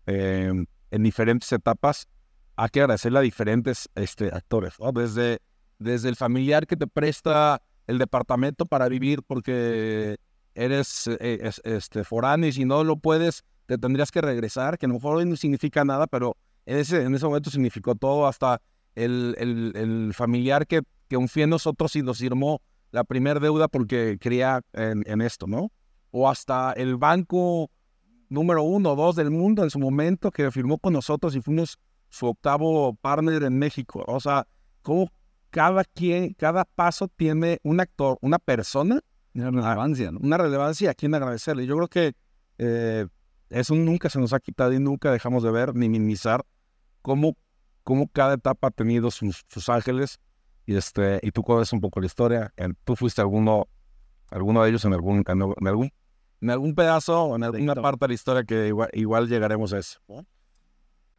Eh, 0.06 0.52
en 0.90 1.02
diferentes 1.02 1.50
etapas 1.52 2.06
hay 2.56 2.68
que 2.68 2.80
agradecerle 2.80 3.18
a 3.18 3.22
diferentes 3.22 3.88
este, 3.94 4.26
actores, 4.28 4.74
¿no? 4.78 4.92
Desde, 4.92 5.38
desde 5.78 6.08
el 6.08 6.16
familiar 6.16 6.66
que 6.66 6.76
te 6.76 6.86
presta 6.86 7.62
el 7.86 7.98
departamento 7.98 8.64
para 8.66 8.88
vivir 8.88 9.22
porque 9.26 10.16
eres 10.54 11.08
eh, 11.08 11.40
es- 11.42 11.60
este, 11.64 12.04
foráneo 12.04 12.48
y 12.48 12.52
si 12.52 12.64
no 12.64 12.84
lo 12.84 12.96
puedes, 12.96 13.42
te 13.66 13.76
tendrías 13.78 14.10
que 14.10 14.20
regresar, 14.20 14.78
que 14.78 14.86
a 14.86 14.88
lo 14.88 14.94
mejor 14.94 15.16
hoy 15.16 15.24
no 15.26 15.36
significa 15.36 15.84
nada, 15.84 16.06
pero 16.06 16.36
en 16.66 16.78
ese, 16.78 17.02
en 17.02 17.14
ese 17.14 17.26
momento 17.26 17.50
significó 17.50 17.94
todo, 17.94 18.26
hasta 18.26 18.60
el, 18.94 19.34
el- 19.38 19.72
el 19.74 20.14
familiar 20.14 20.66
que, 20.66 20.82
que 21.08 21.16
confía 21.16 21.44
en 21.44 21.50
nosotros 21.50 21.96
y 21.96 22.02
nos 22.02 22.18
firmó 22.18 22.60
la 22.94 23.02
primera 23.02 23.40
deuda 23.40 23.66
porque 23.66 24.18
creía 24.20 24.60
en, 24.72 25.02
en 25.06 25.20
esto, 25.20 25.48
¿no? 25.48 25.72
O 26.12 26.28
hasta 26.28 26.72
el 26.74 26.96
banco 26.96 27.68
número 28.28 28.62
uno 28.62 28.92
o 28.92 28.96
dos 28.96 29.16
del 29.16 29.32
mundo 29.32 29.64
en 29.64 29.70
su 29.70 29.80
momento 29.80 30.30
que 30.30 30.48
firmó 30.52 30.78
con 30.78 30.92
nosotros 30.92 31.34
y 31.34 31.40
fuimos 31.40 31.76
su 32.08 32.26
octavo 32.26 32.94
partner 32.94 33.42
en 33.42 33.58
México. 33.58 34.04
O 34.06 34.20
sea, 34.20 34.46
como 34.82 35.10
cada 35.50 35.82
quien, 35.82 36.34
cada 36.34 36.64
paso 36.64 37.08
tiene 37.08 37.58
un 37.64 37.80
actor, 37.80 38.16
una 38.20 38.38
persona 38.38 39.00
Una 39.34 39.50
relevancia, 39.50 40.12
¿no? 40.12 40.20
una 40.20 40.38
relevancia 40.38 40.92
a 40.92 40.94
quien 40.94 41.16
agradecerle. 41.16 41.66
Yo 41.66 41.74
creo 41.74 41.88
que 41.88 42.12
eh, 42.58 43.08
eso 43.50 43.74
nunca 43.74 44.08
se 44.08 44.20
nos 44.20 44.32
ha 44.32 44.38
quitado 44.38 44.72
y 44.72 44.78
nunca 44.78 45.10
dejamos 45.10 45.42
de 45.42 45.50
ver 45.50 45.74
ni 45.74 45.88
minimizar 45.88 46.44
cómo, 47.02 47.36
cómo 47.82 48.06
cada 48.06 48.34
etapa 48.34 48.68
ha 48.68 48.70
tenido 48.70 49.10
sus, 49.10 49.44
sus 49.48 49.68
ángeles. 49.68 50.20
Y, 50.66 50.76
este, 50.76 51.20
y 51.22 51.30
tú 51.30 51.42
conoces 51.42 51.72
un 51.72 51.80
poco 51.80 52.00
la 52.00 52.06
historia. 52.06 52.52
Tú 52.84 52.96
fuiste 52.96 53.20
alguno, 53.20 53.68
alguno 54.30 54.62
de 54.62 54.70
ellos 54.70 54.84
en 54.84 54.94
algún, 54.94 55.24
en 55.26 55.66
algún, 55.68 55.92
en 56.40 56.50
algún 56.50 56.74
pedazo 56.74 57.22
o 57.24 57.36
en 57.36 57.44
alguna 57.44 57.74
parte 57.74 58.04
de 58.04 58.08
la 58.08 58.14
historia 58.14 58.44
que 58.44 58.68
igual, 58.68 58.88
igual 58.92 59.28
llegaremos 59.28 59.72
a 59.72 59.78
eso. 59.78 60.00
¿no? 60.08 60.24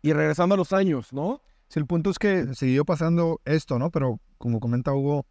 Y 0.01 0.13
regresando 0.13 0.55
a 0.55 0.57
los 0.57 0.73
años, 0.73 1.13
¿no? 1.13 1.41
Sí, 1.67 1.79
el 1.79 1.87
punto 1.87 2.09
es 2.11 2.19
que 2.19 2.53
siguió 2.53 2.85
pasando 2.85 3.41
esto, 3.45 3.79
¿no? 3.79 3.89
Pero 3.89 4.19
como 4.37 4.59
comenta 4.59 4.93
Hugo, 4.93 5.25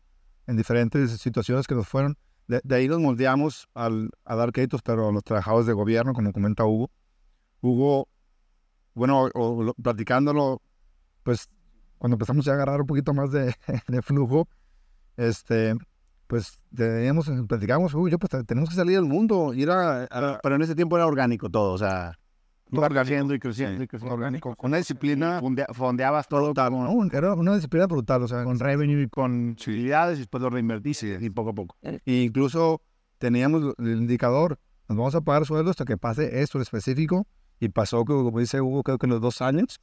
en 0.46 0.56
diferentes 0.56 1.10
situaciones 1.20 1.66
que 1.66 1.74
nos 1.74 1.86
fueron, 1.86 2.16
de, 2.48 2.60
de 2.64 2.74
ahí 2.74 2.88
nos 2.88 2.98
moldeamos 3.00 3.68
al, 3.74 4.10
a 4.24 4.34
dar 4.34 4.52
créditos, 4.52 4.82
pero 4.82 5.08
a 5.08 5.12
los 5.12 5.22
trabajadores 5.24 5.66
de 5.66 5.72
gobierno, 5.72 6.12
como 6.12 6.32
comenta 6.32 6.64
Hugo. 6.64 6.90
Hugo 7.60 8.08
bueno, 8.94 9.28
o, 9.34 9.62
lo- 9.62 9.74
platicándolo, 9.74 10.60
pues 11.22 11.48
cuando 11.98 12.14
empezamos 12.16 12.44
ya 12.44 12.52
a 12.52 12.54
agarrar 12.56 12.80
un 12.80 12.86
poquito 12.86 13.12
más 13.14 13.30
de, 13.30 13.54
de 13.88 14.02
flujo, 14.02 14.48
este, 15.16 15.74
pues 16.26 16.58
teníamos, 16.74 17.30
platicamos, 17.48 17.94
uy, 17.94 18.10
yo 18.10 18.18
pues 18.18 18.44
tenemos 18.46 18.68
que 18.70 18.76
salir 18.76 18.98
al 18.98 19.04
mundo, 19.04 19.54
ir 19.54 19.70
a, 19.70 20.04
a- 20.04 20.40
Pero 20.42 20.56
en 20.56 20.62
ese 20.62 20.74
tiempo 20.74 20.96
era 20.96 21.06
orgánico 21.06 21.48
todo, 21.50 21.72
o 21.72 21.78
sea, 21.78 22.18
Todo 22.70 22.76
iba 22.80 22.86
orgánico, 22.86 23.00
creciendo 23.08 23.34
y 23.34 23.38
creciendo 23.38 23.78
sí, 23.78 23.84
y 23.84 23.86
creciendo. 23.86 24.14
orgánico, 24.14 24.56
con 24.56 24.70
una 24.70 24.78
disciplina 24.78 25.40
Fondea- 25.40 25.72
fondeabas 25.72 26.26
todo 26.28 26.44
brutal, 26.46 26.72
¿no? 26.72 27.04
Era 27.12 27.34
una 27.34 27.54
disciplina 27.54 27.86
brutal, 27.86 28.22
o 28.22 28.28
sea, 28.28 28.42
con 28.44 28.58
revenue 28.58 29.02
y 29.02 29.08
con 29.08 29.50
utilidades 29.50 30.16
y 30.16 30.20
después 30.22 30.42
lo 30.42 30.50
reinvertiste 30.50 31.18
y 31.20 31.30
poco 31.30 31.50
a 31.50 31.54
poco. 31.54 31.76
E 31.82 32.00
incluso 32.24 32.80
teníamos 33.18 33.74
el 33.78 33.96
indicador, 33.98 34.58
nos 34.88 34.98
vamos 34.98 35.14
a 35.14 35.20
pagar 35.20 35.46
sueldo 35.46 35.70
hasta 35.70 35.84
que 35.84 35.96
pase 35.96 36.42
esto 36.42 36.58
en 36.58 36.62
específico, 36.62 37.26
y 37.60 37.68
pasó, 37.68 38.04
como 38.04 38.24
como 38.24 38.40
dice 38.40 38.60
Hugo, 38.60 38.82
creo 38.82 38.98
que 38.98 39.06
en 39.06 39.10
los 39.10 39.20
dos 39.20 39.40
años, 39.40 39.80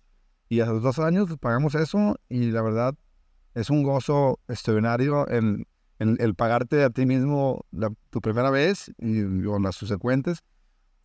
y 0.52 0.60
a 0.60 0.66
los 0.66 0.84
dos 0.84 1.00
años 1.00 1.30
pagamos 1.40 1.76
eso, 1.76 2.18
y 2.28 2.52
la 2.52 2.62
verdad 2.62 2.94
es 3.54 3.70
un 3.70 3.84
gozo 3.84 4.38
extraordinario 4.50 5.26
el, 5.28 5.66
el, 5.98 6.18
el 6.20 6.36
pagarte 6.36 6.84
a 6.84 6.90
ti 6.90 7.06
mismo 7.06 7.66
la- 7.72 7.94
tu 8.10 8.20
primera 8.20 8.50
vez 8.50 8.92
y 8.98 9.22
o 9.46 9.60
las 9.60 9.76
subsecuentes. 9.78 10.44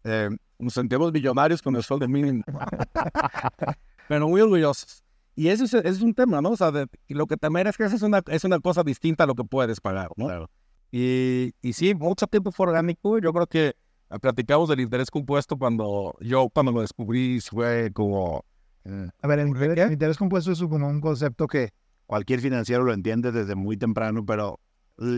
Eh, 0.02 0.30
Nos 0.58 0.72
sentimos 0.74 1.12
millonarios 1.12 1.62
con 1.62 1.76
el 1.76 1.84
sueldo 1.84 2.08
mínimo. 2.08 2.42
Pero 4.08 4.28
muy 4.28 4.40
orgullosos. 4.40 5.04
Y 5.36 5.48
eso 5.48 5.64
es, 5.64 5.74
ese 5.74 5.88
es 5.88 6.00
un 6.02 6.14
tema, 6.14 6.40
¿no? 6.40 6.50
O 6.50 6.56
sea, 6.56 6.72
de- 6.72 6.88
lo 7.08 7.26
que 7.26 7.36
te 7.36 7.48
mereces 7.48 7.92
es 7.92 8.02
una, 8.02 8.22
es 8.26 8.42
una 8.42 8.58
cosa 8.58 8.82
distinta 8.82 9.24
a 9.24 9.26
lo 9.28 9.34
que 9.36 9.44
puedes 9.44 9.80
pagar, 9.80 10.08
¿no? 10.16 10.26
Claro. 10.26 10.50
Y, 10.90 11.52
y 11.62 11.72
sí, 11.72 11.94
mucho 11.94 12.26
tiempo 12.26 12.50
fue 12.50 12.66
orgánico. 12.66 13.18
Yo 13.20 13.32
creo 13.32 13.46
que 13.46 13.66
eh, 14.10 14.18
platicamos 14.20 14.68
del 14.68 14.80
interés 14.80 15.10
compuesto 15.10 15.56
cuando 15.56 16.16
yo, 16.20 16.48
cuando 16.48 16.72
lo 16.72 16.80
descubrí, 16.80 17.40
fue 17.40 17.92
como... 17.92 18.44
eh, 18.86 19.08
A 19.22 19.26
ver, 19.26 19.38
el 19.40 19.48
interés, 19.48 19.86
el 19.86 19.92
interés 19.92 20.16
compuesto 20.16 20.52
es 20.52 20.58
como 20.60 20.88
un 20.88 21.00
concepto 21.00 21.46
que 21.46 21.70
cualquier 22.06 22.40
financiero 22.40 22.84
lo 22.84 22.92
entiende 22.92 23.32
desde 23.32 23.54
muy 23.54 23.76
temprano, 23.76 24.24
pero 24.24 24.60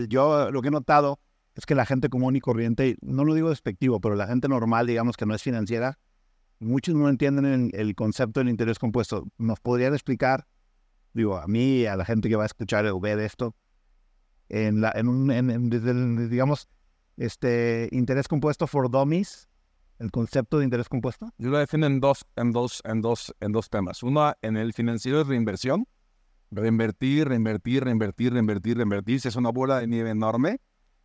yo 0.07 0.51
lo 0.51 0.61
que 0.61 0.67
he 0.69 0.71
notado 0.71 1.19
es 1.55 1.65
que 1.65 1.75
la 1.75 1.85
gente 1.85 2.09
común 2.09 2.35
y 2.35 2.39
corriente, 2.39 2.97
no 3.01 3.23
lo 3.25 3.33
digo 3.33 3.49
despectivo, 3.49 3.99
pero 3.99 4.15
la 4.15 4.27
gente 4.27 4.47
normal, 4.47 4.87
digamos 4.87 5.17
que 5.17 5.25
no 5.25 5.35
es 5.35 5.43
financiera, 5.43 5.99
muchos 6.59 6.95
no 6.95 7.09
entienden 7.09 7.45
el, 7.45 7.71
el 7.73 7.95
concepto 7.95 8.39
del 8.39 8.49
interés 8.49 8.79
compuesto. 8.79 9.25
¿Nos 9.37 9.59
podrían 9.59 9.93
explicar, 9.93 10.47
digo, 11.13 11.37
a 11.37 11.47
mí 11.47 11.79
y 11.81 11.85
a 11.85 11.95
la 11.95 12.05
gente 12.05 12.29
que 12.29 12.35
va 12.35 12.43
a 12.43 12.47
escuchar 12.47 12.85
o 12.87 12.99
ver 12.99 13.19
esto, 13.19 13.55
en 14.49 14.81
la, 14.81 14.91
en 14.95 15.07
un, 15.07 15.31
en- 15.31 15.49
en- 15.51 15.69
desde 15.69 15.91
el, 15.91 16.29
digamos, 16.29 16.67
este 17.17 17.89
interés 17.91 18.27
compuesto 18.27 18.65
for 18.67 18.89
dummies, 18.89 19.48
el 19.99 20.11
concepto 20.11 20.57
de 20.57 20.63
interés 20.63 20.89
compuesto? 20.89 21.29
Yo 21.37 21.49
lo 21.49 21.57
defino 21.57 21.85
en 21.85 21.99
dos, 21.99 22.25
en 22.35 22.51
dos, 22.51 22.81
en 22.85 23.01
dos, 23.01 23.33
en 23.39 23.51
dos 23.51 23.69
temas. 23.69 24.01
Uno, 24.03 24.33
en 24.41 24.57
el 24.57 24.73
financiero 24.73 25.21
es 25.21 25.27
reinversión. 25.27 25.87
Reinvertir, 26.51 27.27
reinvertir, 27.27 27.83
reinvertir, 27.83 28.33
reinvertir, 28.33 28.77
reinvertir. 28.77 29.21
Es 29.23 29.35
una 29.35 29.49
bola 29.51 29.79
de 29.79 29.87
nieve 29.87 30.09
enorme. 30.09 30.59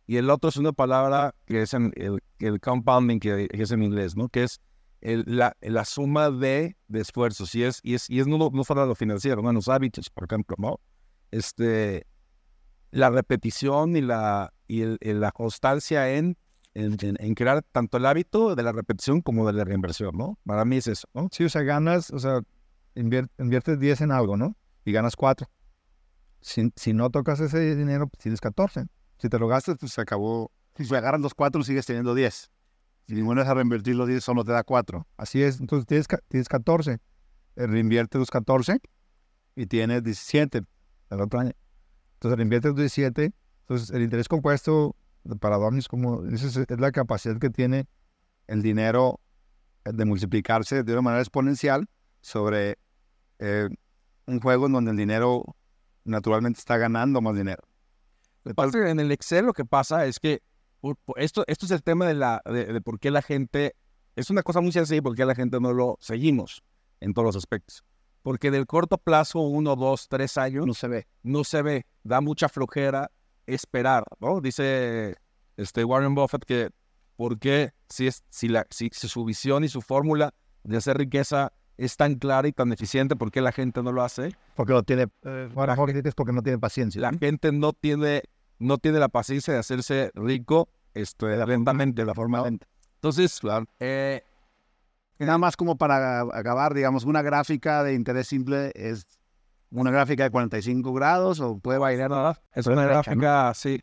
Y 0.07 0.17
el 0.17 0.29
otro 0.29 0.49
es 0.49 0.57
una 0.57 0.71
palabra 0.71 1.35
que 1.45 1.61
es 1.61 1.73
en 1.73 1.91
el, 1.95 2.19
el 2.39 2.59
compounding, 2.59 3.19
que, 3.19 3.47
es 3.51 3.71
en 3.71 3.83
inglés, 3.83 4.15
¿no? 4.15 4.29
Que 4.29 4.43
es 4.43 4.59
el- 5.01 5.23
la, 5.27 5.55
la 5.61 5.85
suma 5.85 6.31
de, 6.31 6.77
de 6.87 7.01
esfuerzos. 7.01 7.53
Y 7.55 7.63
es, 7.63 7.79
y 7.83 7.95
es, 7.95 8.09
y 8.09 8.19
es 8.19 8.27
no, 8.27 8.37
no 8.37 8.63
solo 8.63 8.85
lo 8.85 8.95
financiero, 8.95 9.41
¿no? 9.41 9.51
Los 9.51 9.67
hábitos, 9.67 10.09
por 10.09 10.25
ejemplo, 10.25 10.55
¿no? 10.59 10.79
Este, 11.31 12.05
la 12.91 13.09
repetición 13.09 13.95
y 13.97 14.01
la, 14.01 14.53
y 14.67 14.81
el- 14.81 14.97
la 15.01 15.31
constancia 15.31 16.15
en, 16.15 16.37
en, 16.75 16.97
en- 17.01 17.15
en 17.19 17.33
crear 17.33 17.63
tanto 17.71 17.97
el 17.97 18.05
hábito 18.05 18.53
de 18.55 18.61
la 18.63 18.71
repetición 18.71 19.21
como 19.21 19.47
de 19.47 19.53
la 19.53 19.63
reinversión, 19.63 20.15
¿no? 20.15 20.37
Para 20.45 20.63
mí 20.65 20.77
es 20.77 20.87
eso, 20.87 21.07
¿no? 21.13 21.29
sí, 21.31 21.43
o 21.45 21.49
sea, 21.49 21.63
ganas, 21.63 22.11
o 22.11 22.19
sea, 22.19 22.41
invier- 22.95 23.29
inviertes 23.39 23.79
10 23.79 24.01
en 24.01 24.11
algo, 24.11 24.37
¿no? 24.37 24.55
Y 24.85 24.91
ganas 24.91 25.15
4. 25.15 25.49
Si, 26.41 26.71
si 26.75 26.93
no 26.93 27.09
tocas 27.09 27.39
ese 27.39 27.75
dinero, 27.75 28.07
pues 28.07 28.21
tienes 28.21 28.39
14. 28.39 28.85
Si 29.17 29.29
te 29.29 29.39
lo 29.39 29.47
gastas, 29.47 29.77
pues 29.79 29.93
se 29.93 30.01
acabó. 30.01 30.51
Si 30.75 30.85
se 30.85 30.95
agarran 30.95 31.21
los 31.21 31.33
cuatro, 31.33 31.63
sigues 31.63 31.85
teniendo 31.85 32.13
10. 32.13 32.51
Si 33.07 33.15
ninguno 33.15 33.41
es 33.41 33.47
a 33.47 33.53
reinvertir 33.53 33.95
los 33.95 34.07
10, 34.07 34.23
solo 34.23 34.43
te 34.43 34.51
da 34.51 34.63
4. 34.63 35.07
Así 35.17 35.41
es, 35.41 35.59
entonces 35.59 35.87
tienes, 35.87 36.07
tienes 36.27 36.47
14. 36.47 36.91
eh, 36.93 36.99
Reinvierte 37.67 38.17
los 38.19 38.29
14 38.29 38.79
y 39.55 39.65
tienes 39.67 40.03
17 40.03 40.61
el 41.09 41.21
otro 41.21 41.39
año. 41.39 41.51
Entonces 42.15 42.37
reinvierte 42.37 42.67
los 42.67 42.77
17. 42.77 43.31
Entonces 43.61 43.89
el 43.91 44.03
interés 44.03 44.27
compuesto 44.27 44.95
para 45.39 45.57
Domis, 45.57 45.87
como 45.87 46.21
dices, 46.23 46.55
es 46.57 46.79
la 46.79 46.91
capacidad 46.91 47.37
que 47.39 47.49
tiene 47.49 47.87
el 48.47 48.61
dinero 48.61 49.19
eh, 49.85 49.91
de 49.93 50.05
multiplicarse 50.05 50.83
de 50.83 50.91
una 50.93 51.01
manera 51.01 51.21
exponencial 51.21 51.87
sobre 52.21 52.77
eh, 53.39 53.69
un 54.27 54.39
juego 54.39 54.67
en 54.67 54.73
donde 54.73 54.91
el 54.91 54.97
dinero 54.97 55.55
naturalmente 56.03 56.59
está 56.59 56.77
ganando 56.77 57.21
más 57.21 57.35
dinero. 57.35 57.63
Es 58.43 58.71
que 58.71 58.89
en 58.89 58.99
el 58.99 59.11
Excel 59.11 59.45
lo 59.45 59.53
que 59.53 59.65
pasa 59.65 60.05
es 60.05 60.19
que 60.19 60.41
esto, 61.15 61.43
esto 61.47 61.65
es 61.65 61.71
el 61.71 61.81
tema 61.81 62.05
de, 62.07 62.13
la, 62.13 62.41
de, 62.45 62.65
de 62.73 62.81
por 62.81 62.99
qué 62.99 63.09
la 63.09 63.23
gente, 63.23 63.75
es 64.15 64.29
una 64.29 64.43
cosa 64.43 64.61
muy 64.61 64.71
sencilla, 64.71 65.01
por 65.01 65.15
qué 65.15 65.25
la 65.25 65.33
gente 65.33 65.59
no 65.59 65.73
lo 65.73 65.97
seguimos 65.99 66.63
en 66.99 67.13
todos 67.13 67.25
los 67.25 67.35
aspectos. 67.35 67.83
Porque 68.21 68.51
del 68.51 68.67
corto 68.67 68.97
plazo, 68.99 69.39
uno, 69.39 69.75
dos, 69.75 70.07
tres 70.07 70.37
años, 70.37 70.65
No 70.65 70.73
se 70.73 70.87
ve. 70.87 71.07
no 71.23 71.43
se 71.43 71.61
ve, 71.61 71.85
da 72.03 72.21
mucha 72.21 72.49
flojera 72.49 73.11
esperar, 73.47 74.03
¿no? 74.19 74.41
Dice 74.41 75.15
este 75.57 75.83
Warren 75.83 76.15
Buffett 76.15 76.45
que 76.45 76.69
por 77.15 77.39
qué 77.39 77.73
si, 77.89 78.07
es, 78.07 78.23
si, 78.29 78.47
la, 78.47 78.65
si, 78.69 78.89
si 78.91 79.07
su 79.07 79.23
visión 79.25 79.63
y 79.63 79.69
su 79.69 79.81
fórmula 79.81 80.33
de 80.63 80.77
hacer 80.77 80.97
riqueza 80.97 81.53
es 81.77 81.97
tan 81.97 82.15
clara 82.15 82.47
y 82.47 82.51
tan 82.51 82.71
eficiente, 82.71 83.15
¿por 83.15 83.31
qué 83.31 83.41
la 83.41 83.51
gente 83.51 83.83
no 83.83 83.91
lo 83.91 84.03
hace? 84.03 84.35
Porque 84.55 84.73
lo 84.73 84.83
tiene. 84.83 85.07
mejor 85.23 85.91
que 85.91 86.07
es 86.07 86.15
porque 86.15 86.33
no 86.33 86.41
tiene 86.41 86.57
paciencia. 86.57 87.01
La 87.01 87.11
gente 87.11 87.51
no 87.51 87.73
tiene, 87.73 88.23
no 88.59 88.77
tiene 88.77 88.99
la 88.99 89.09
paciencia 89.09 89.53
de 89.53 89.59
hacerse 89.59 90.11
rico 90.15 90.69
este, 90.93 91.45
lentamente, 91.45 92.01
de 92.01 92.05
la 92.05 92.13
forma 92.13 92.41
lenta. 92.43 92.67
Entonces, 92.95 93.39
eh, 93.79 94.23
Nada 95.19 95.37
más 95.37 95.55
como 95.55 95.77
para 95.77 96.21
acabar, 96.21 96.73
digamos, 96.73 97.05
una 97.05 97.21
gráfica 97.21 97.83
de 97.83 97.93
interés 97.93 98.27
simple 98.27 98.71
es 98.75 99.05
una 99.81 99.91
gráfica 99.91 100.23
de 100.23 100.29
45 100.31 100.93
grados 100.93 101.39
o 101.39 101.57
puede 101.59 101.79
bailar. 101.79 102.09
nada, 102.09 102.41
es 102.53 102.65
una 102.67 102.85
gráfica, 102.85 103.53
sí, 103.53 103.81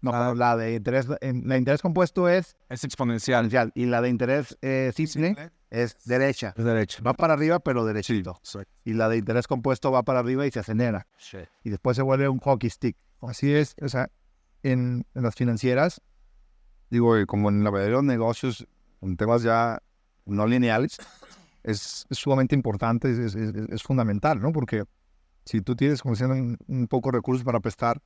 No, 0.00 0.10
pero 0.12 0.34
la 0.34 0.56
de 0.56 0.74
interés, 0.74 1.08
la 1.08 1.16
de 1.20 1.58
interés 1.58 1.82
compuesto 1.82 2.28
es 2.28 2.56
es 2.68 2.84
exponencial. 2.84 3.72
y 3.74 3.86
la 3.86 4.00
de 4.02 4.08
interés 4.08 4.56
eh, 4.62 4.92
simple 4.94 5.34
es 5.70 5.96
derecha. 6.04 6.54
Es 6.56 6.64
derecha. 6.64 7.02
Va 7.02 7.14
para 7.14 7.34
arriba, 7.34 7.58
pero 7.58 7.84
derechito. 7.84 8.40
Y 8.84 8.92
la 8.92 9.08
de 9.08 9.16
interés 9.18 9.46
compuesto 9.48 9.90
va 9.90 10.02
para 10.04 10.20
arriba 10.20 10.46
y 10.46 10.50
se 10.50 10.60
acelera. 10.60 11.06
Y 11.64 11.70
después 11.70 11.96
se 11.96 12.02
vuelve 12.02 12.28
un 12.28 12.38
hockey 12.38 12.70
stick. 12.70 12.96
Así 13.22 13.52
es, 13.52 13.74
o 13.82 13.88
sea, 13.88 14.08
en, 14.62 15.04
en 15.14 15.22
las 15.22 15.34
financieras, 15.34 16.00
digo, 16.90 17.14
como 17.26 17.48
en 17.48 17.64
la 17.64 17.70
mayoría 17.70 17.86
de 17.90 17.96
los 17.96 18.04
negocios, 18.04 18.66
en 19.00 19.16
temas 19.16 19.42
ya 19.42 19.80
no 20.26 20.46
lineales, 20.46 20.98
es, 21.64 22.06
es 22.10 22.18
sumamente 22.18 22.54
importante, 22.54 23.10
es, 23.10 23.18
es- 23.18 23.34
es- 23.34 23.54
es 23.70 23.82
fundamental, 23.82 24.40
¿no? 24.40 24.52
Porque 24.52 24.84
si 25.46 25.62
tú 25.62 25.76
tienes, 25.76 26.02
como 26.02 26.14
decían, 26.14 26.58
un, 26.66 26.86
poco 26.88 27.10
de 27.10 27.18
recursos 27.18 27.44
para 27.44 27.60
prestar 27.60 28.02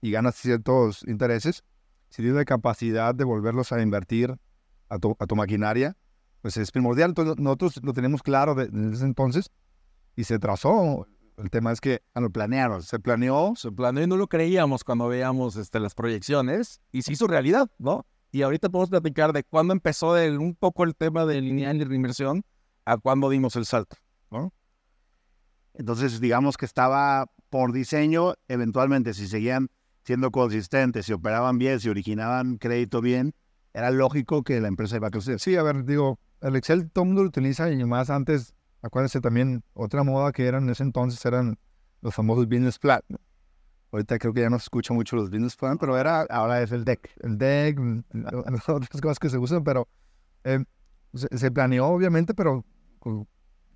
y 0.00 0.10
ganas 0.10 0.34
ciertos 0.34 1.04
intereses, 1.06 1.62
si 2.08 2.22
tienes 2.22 2.36
la 2.36 2.44
capacidad 2.44 3.14
de 3.14 3.24
volverlos 3.24 3.70
a 3.72 3.80
invertir 3.82 4.34
a 4.88 4.98
tu, 4.98 5.14
maquinaria, 5.36 5.96
pues 6.40 6.56
es 6.56 6.72
primordial. 6.72 7.10
Entonces, 7.10 7.36
nosotros 7.38 7.78
lo 7.82 7.92
tenemos 7.92 8.22
claro 8.22 8.54
de- 8.54 8.68
desde 8.68 8.96
ese 8.96 9.04
entonces 9.04 9.50
y 10.16 10.24
se 10.24 10.38
trazó. 10.38 11.06
El 11.36 11.50
tema 11.50 11.70
es 11.70 11.80
que 11.80 12.02
Ah, 12.14 12.20
Lo 12.20 12.30
planearon. 12.30 12.82
se 12.82 12.98
planeó, 12.98 13.52
Se 13.54 13.70
planeó 13.70 14.02
y 14.04 14.06
no 14.06 14.16
lo 14.16 14.26
creíamos 14.26 14.82
cuando 14.82 15.06
veíamos 15.08 15.56
este, 15.56 15.78
las 15.78 15.94
proyecciones 15.94 16.80
y 16.90 17.02
se 17.02 17.12
hizo 17.12 17.26
realidad, 17.28 17.70
¿no? 17.78 18.06
Y 18.32 18.42
ahorita 18.42 18.68
podemos 18.70 18.90
platicar 18.90 19.32
de 19.32 19.44
cuándo 19.44 19.72
empezó 19.72 20.14
un 20.14 20.54
poco 20.54 20.84
el 20.84 20.96
tema 20.96 21.26
de 21.26 21.40
lineal 21.40 21.76
y 21.76 21.84
reinversión 21.84 22.44
a 22.84 22.96
cuándo 22.96 23.28
dimos 23.30 23.54
el 23.56 23.66
salto. 23.66 23.96
Entonces, 25.78 26.20
digamos 26.20 26.56
que 26.56 26.66
estaba 26.66 27.30
por 27.50 27.72
diseño, 27.72 28.34
eventualmente, 28.48 29.14
si 29.14 29.28
seguían 29.28 29.70
siendo 30.04 30.30
consistentes, 30.32 31.06
si 31.06 31.12
operaban 31.12 31.56
bien, 31.56 31.78
si 31.78 31.88
originaban 31.88 32.58
crédito 32.58 33.00
bien, 33.00 33.32
era 33.72 33.90
lógico 33.90 34.42
que 34.42 34.60
la 34.60 34.68
empresa 34.68 34.96
iba 34.96 35.06
a 35.06 35.10
crecer. 35.10 35.38
Sí, 35.38 35.54
a 35.54 35.62
ver, 35.62 35.84
digo, 35.84 36.18
el 36.40 36.56
Excel 36.56 36.90
todo 36.90 37.04
el 37.04 37.08
mundo 37.08 37.22
lo 37.22 37.28
utiliza 37.28 37.70
y 37.70 37.82
más 37.84 38.10
antes, 38.10 38.54
acuérdense 38.82 39.20
también, 39.20 39.62
otra 39.72 40.02
moda 40.02 40.32
que 40.32 40.46
eran 40.46 40.64
en 40.64 40.70
ese 40.70 40.82
entonces 40.82 41.24
eran 41.24 41.56
los 42.00 42.12
famosos 42.12 42.46
business 42.48 42.78
plan. 42.78 43.00
Ahorita 43.92 44.18
creo 44.18 44.34
que 44.34 44.40
ya 44.40 44.50
no 44.50 44.58
se 44.58 44.64
escucha 44.64 44.92
mucho 44.92 45.14
los 45.14 45.30
business 45.30 45.56
plan, 45.56 45.78
pero 45.78 45.96
era 45.96 46.22
Ahora 46.22 46.60
es 46.60 46.72
el 46.72 46.84
deck. 46.84 47.08
el 47.20 47.38
deck, 47.38 47.78
mm, 47.78 48.02
otras 48.66 49.00
cosas 49.00 49.18
que 49.20 49.30
se 49.30 49.38
usan, 49.38 49.62
pero 49.62 49.88
eh, 50.42 50.64
se, 51.14 51.38
se 51.38 51.50
planeó 51.52 51.86
obviamente, 51.86 52.34
pero 52.34 52.64
con, 52.98 53.28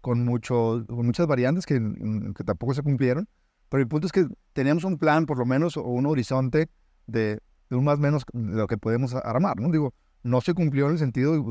con 0.03 0.25
mucho, 0.25 0.85
con 0.87 1.07
muchas 1.07 1.27
variantes 1.27 1.65
que, 1.65 1.81
mm, 1.81 2.35
que 2.35 2.45
tampoco 2.45 2.75
se 2.75 2.83
cumplieron. 2.83 3.27
Pero 3.71 3.81
el 3.81 3.89
punto 3.89 4.07
es 4.07 4.13
que 4.13 4.27
teníamos 4.53 4.85
un 4.85 4.99
plan, 4.99 5.25
por 5.25 5.39
lo 5.39 5.47
menos, 5.47 5.79
o 5.79 5.83
un 5.85 6.05
horizonte 6.05 6.69
de, 7.07 7.41
de 7.71 7.77
un 7.77 7.85
más 7.85 7.97
o 7.99 8.03
menos 8.03 8.25
de 8.35 8.57
lo 8.57 8.67
que 8.67 8.77
podemos 8.77 9.15
armar, 9.15 9.59
¿no? 9.59 9.71
Digo, 9.71 9.95
no 10.23 10.43
se 10.43 10.53
cumplió 10.53 10.87
en 10.87 10.93
el 10.93 10.99
sentido, 10.99 11.43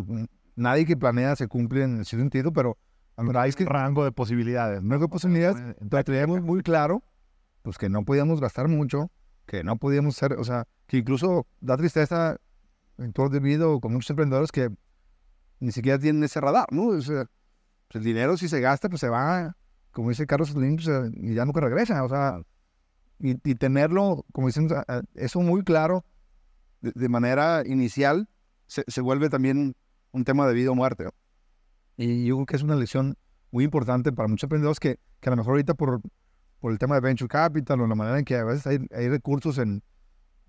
nadie 0.56 0.86
que 0.86 0.96
planea 0.96 1.36
se 1.36 1.48
cumple 1.48 1.84
en 1.84 2.02
ese 2.02 2.18
sentido, 2.18 2.54
pero 2.54 2.78
Pero 3.16 3.40
hay 3.40 3.52
que 3.54 3.66
rango 3.66 4.04
de 4.04 4.12
posibilidades. 4.12 4.82
rango 4.84 5.00
de 5.00 5.08
posibilidades, 5.08 5.76
pero 5.90 6.04
teníamos 6.04 6.42
muy 6.42 6.62
claro 6.62 7.04
pues 7.64 7.78
que 7.78 7.90
no 7.90 8.04
podíamos 8.04 8.42
gastar 8.42 8.68
mucho, 8.68 9.12
que 9.46 9.64
no 9.64 9.78
podíamos 9.78 10.16
ser, 10.16 10.34
o 10.34 10.44
sea, 10.44 10.68
que 10.88 10.98
incluso 10.98 11.46
da 11.60 11.78
tristeza 11.78 12.38
en 12.98 13.14
todo 13.14 13.30
debido 13.30 13.80
con 13.80 13.94
muchos 13.94 14.10
emprendedores 14.10 14.52
que 14.52 14.70
ni 15.60 15.72
siquiera 15.72 16.00
tienen 16.00 16.24
ese 16.24 16.42
radar, 16.42 16.66
¿no? 16.72 16.88
O 16.88 17.02
sea, 17.02 17.26
pues 17.92 17.96
el 17.96 18.04
dinero 18.04 18.38
si 18.38 18.48
se 18.48 18.60
gasta, 18.62 18.90
pues 18.90 19.02
se 19.02 19.10
va, 19.10 19.56
como 19.92 20.10
dice 20.10 20.26
Carlos 20.28 20.50
Slim, 20.50 20.76
pues, 20.76 20.88
eh, 20.88 21.12
y 21.16 21.34
ya 21.34 21.46
nunca 21.46 21.60
regresa, 21.60 22.04
o 22.04 22.10
sea, 22.10 22.42
y, 23.20 23.32
y 23.50 23.56
tenerlo, 23.56 24.26
como 24.32 24.48
dicen, 24.48 24.68
a- 24.74 24.84
a- 24.88 25.02
eso 25.16 25.42
muy 25.42 25.64
claro 25.64 26.06
de, 26.82 26.92
de 26.96 27.10
manera 27.10 27.64
inicial, 27.66 28.30
se, 28.68 28.84
se 28.88 29.02
vuelve 29.02 29.30
también 29.30 29.76
un 30.12 30.24
tema 30.24 30.48
de 30.48 30.54
vida 30.54 30.72
o 30.72 30.76
muerte. 30.76 31.04
¿no? 31.06 31.12
Y 31.98 32.26
yo 32.26 32.36
creo 32.38 32.46
que 32.46 32.56
es 32.56 32.64
una 32.64 32.76
lección 32.76 33.18
muy 33.52 33.66
importante 33.66 34.12
para 34.14 34.28
muchos 34.30 34.44
emprendedores 34.44 34.80
que, 34.80 34.98
que 35.20 35.30
a 35.30 35.32
lo 35.32 35.38
mejor 35.38 35.52
ahorita 35.52 35.74
por, 35.74 36.02
por 36.60 36.72
el 36.72 36.80
tema 36.80 36.96
de 36.96 37.02
venture 37.02 37.28
capital 37.28 37.82
o 37.82 37.88
la 37.88 37.96
manera 37.96 38.18
en 38.20 38.26
que 38.26 38.36
a 38.38 38.46
veces 38.46 38.66
hay, 38.66 38.80
hay 38.96 39.10
recursos 39.10 39.58
en, 39.58 39.84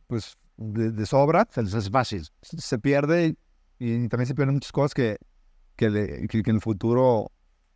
pues, 0.07 0.37
de, 0.57 0.93
de 0.93 1.07
sobra, 1.07 1.47
Se 1.51 1.63
les 1.63 1.75
es 1.75 1.91
fácil. 1.91 2.23
se 2.43 2.61
se 2.61 2.79
pierde 2.79 3.37
y, 3.81 4.09
también 4.09 4.27
se 4.29 4.35
pierden 4.37 4.55
muchas 4.55 4.71
cosas 4.73 4.95
que, 4.95 5.19
que, 5.75 5.91
le- 5.91 6.29
que- 6.29 6.43
que 6.45 6.51
en 6.51 6.57
el 6.57 6.63
futuro, 6.63 7.32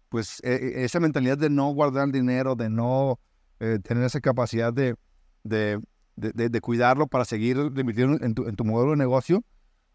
pues 0.09 0.41
e- 0.43 0.55
e- 0.55 0.85
esa 0.85 1.01
mentalidad 1.01 1.39
de 1.39 1.51
no 1.51 1.69
guardar 1.73 2.11
dinero, 2.11 2.57
de 2.57 2.71
no 2.71 3.19
eh, 3.61 3.79
tener 3.83 4.05
esa 4.05 4.21
capacidad 4.21 4.73
de, 4.73 4.97
de, 5.45 5.81
de, 6.17 6.61
cuidarlo 6.61 7.07
para 7.07 7.25
seguir 7.25 7.57
invirtiendo 7.57 8.25
en 8.25 8.35
tu, 8.35 8.47
en 8.47 8.57
tu 8.57 8.65
modelo 8.65 8.93
de 8.93 8.97
negocio, 8.97 9.45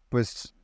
pues 0.08 0.54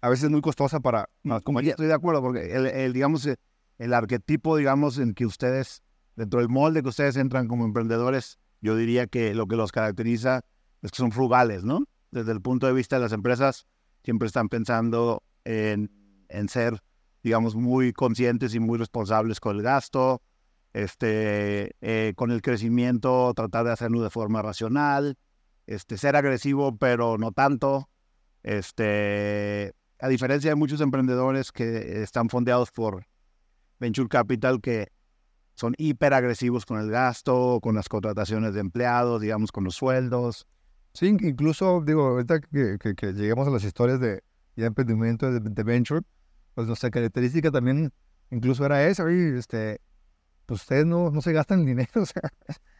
a 0.00 0.08
veces 0.08 0.24
es 0.24 0.30
muy 0.30 0.40
costosa 0.40 0.80
para 0.80 1.08
las 1.22 1.42
compañías. 1.42 1.72
Estoy 1.72 1.86
de 1.86 1.94
acuerdo, 1.94 2.22
porque 2.22 2.54
el, 2.54 2.66
el, 2.66 2.92
digamos, 2.92 3.26
eh, 3.26 3.36
el 3.78 3.94
arquetipo, 3.94 4.56
digamos, 4.56 4.98
en 4.98 5.14
que 5.14 5.26
ustedes, 5.26 5.82
dentro 6.16 6.40
del 6.40 6.48
molde 6.48 6.82
que 6.82 6.88
ustedes 6.88 7.16
entran 7.16 7.48
como 7.48 7.64
emprendedores, 7.64 8.38
yo 8.60 8.76
diría 8.76 9.06
que 9.06 9.34
lo 9.34 9.46
que 9.46 9.56
los 9.56 9.72
caracteriza 9.72 10.42
es 10.82 10.90
que 10.90 10.96
son 10.96 11.12
frugales, 11.12 11.64
¿no? 11.64 11.84
Desde 12.10 12.32
el 12.32 12.40
punto 12.40 12.66
de 12.66 12.72
vista 12.72 12.96
de 12.96 13.02
las 13.02 13.12
empresas, 13.12 13.66
siempre 14.02 14.26
están 14.26 14.48
pensando 14.48 15.22
en, 15.44 15.90
en 16.28 16.48
ser, 16.48 16.82
digamos, 17.28 17.54
muy 17.54 17.92
conscientes 17.92 18.54
y 18.54 18.58
muy 18.60 18.78
responsables 18.78 19.38
con 19.38 19.56
el 19.56 19.62
gasto, 19.62 20.22
este, 20.72 21.72
eh, 21.82 22.14
con 22.16 22.30
el 22.30 22.40
crecimiento, 22.40 23.32
tratar 23.34 23.66
de 23.66 23.72
hacerlo 23.72 24.02
de 24.02 24.08
forma 24.08 24.40
racional, 24.40 25.16
este, 25.66 25.98
ser 25.98 26.16
agresivo, 26.16 26.76
pero 26.78 27.18
no 27.18 27.32
tanto. 27.32 27.90
Este, 28.42 29.74
a 30.00 30.08
diferencia 30.08 30.50
de 30.50 30.54
muchos 30.56 30.80
emprendedores 30.80 31.52
que 31.52 32.02
están 32.02 32.30
fondeados 32.30 32.70
por 32.70 33.04
Venture 33.78 34.08
Capital, 34.08 34.60
que 34.62 34.88
son 35.54 35.74
hiperagresivos 35.76 36.64
con 36.64 36.80
el 36.80 36.90
gasto, 36.90 37.58
con 37.60 37.74
las 37.74 37.88
contrataciones 37.90 38.54
de 38.54 38.60
empleados, 38.60 39.20
digamos, 39.20 39.52
con 39.52 39.64
los 39.64 39.74
sueldos. 39.74 40.46
Sí, 40.94 41.08
in- 41.08 41.18
incluso, 41.22 41.82
digo, 41.84 42.06
ahorita 42.06 42.40
que, 42.40 42.78
que- 42.80 42.94
que 42.94 43.12
lleguemos 43.12 43.46
a 43.46 43.50
las 43.50 43.64
historias 43.64 44.00
de, 44.00 44.22
ya 44.56 44.66
emprendimiento 44.66 45.30
de, 45.30 45.40
de 45.40 45.62
venture, 45.62 46.00
pues 46.58 46.66
nuestra 46.66 46.90
característica 46.90 47.52
también 47.52 47.92
incluso 48.32 48.66
era 48.66 48.84
esa, 48.84 49.04
oye, 49.04 49.38
este, 49.38 49.80
pues 50.44 50.62
ustedes 50.62 50.86
no, 50.86 51.08
no 51.12 51.22
se 51.22 51.32
gastan 51.32 51.64
dinero, 51.64 51.88
o 52.02 52.04
sea, 52.04 52.20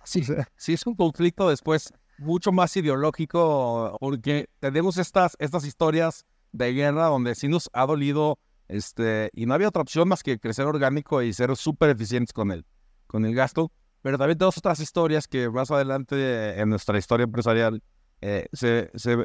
Sí, 0.03 0.22
o 0.22 0.24
sea, 0.24 0.49
sí 0.57 0.72
es 0.72 0.85
un 0.85 0.97
conflicto 0.97 1.49
después 1.49 1.93
mucho 2.18 2.51
más 2.51 2.76
ideológico 2.76 3.97
porque 4.01 4.49
tenemos 4.59 4.99
estas, 4.99 5.37
estas 5.39 5.64
historias 5.64 6.26
de 6.51 6.72
guerra 6.72 7.07
donde 7.07 7.37
sí 7.37 7.47
nos 7.47 7.70
ha 7.72 7.87
dolido 7.87 8.41
este, 8.66 9.31
y 9.33 9.47
no 9.47 9.55
había 9.55 9.68
otra 9.68 9.83
opción 9.83 10.09
más 10.09 10.24
que 10.24 10.41
crecer 10.41 10.66
orgánico 10.66 11.22
y 11.22 11.33
ser 11.33 11.55
súper 11.55 11.91
eficientes 11.91 12.33
con 12.33 12.51
el, 12.51 12.66
con 13.07 13.24
el 13.24 13.33
gasto. 13.33 13.70
Pero 14.03 14.18
también 14.18 14.39
tenemos 14.39 14.59
otras 14.59 14.81
historias 14.81 15.29
que 15.29 15.49
más 15.51 15.70
adelante 15.70 16.59
en 16.59 16.68
nuestra 16.68 16.99
historia 16.99 17.22
empresarial 17.22 17.81
eh, 18.22 18.49
se, 18.53 18.91
se 18.97 19.24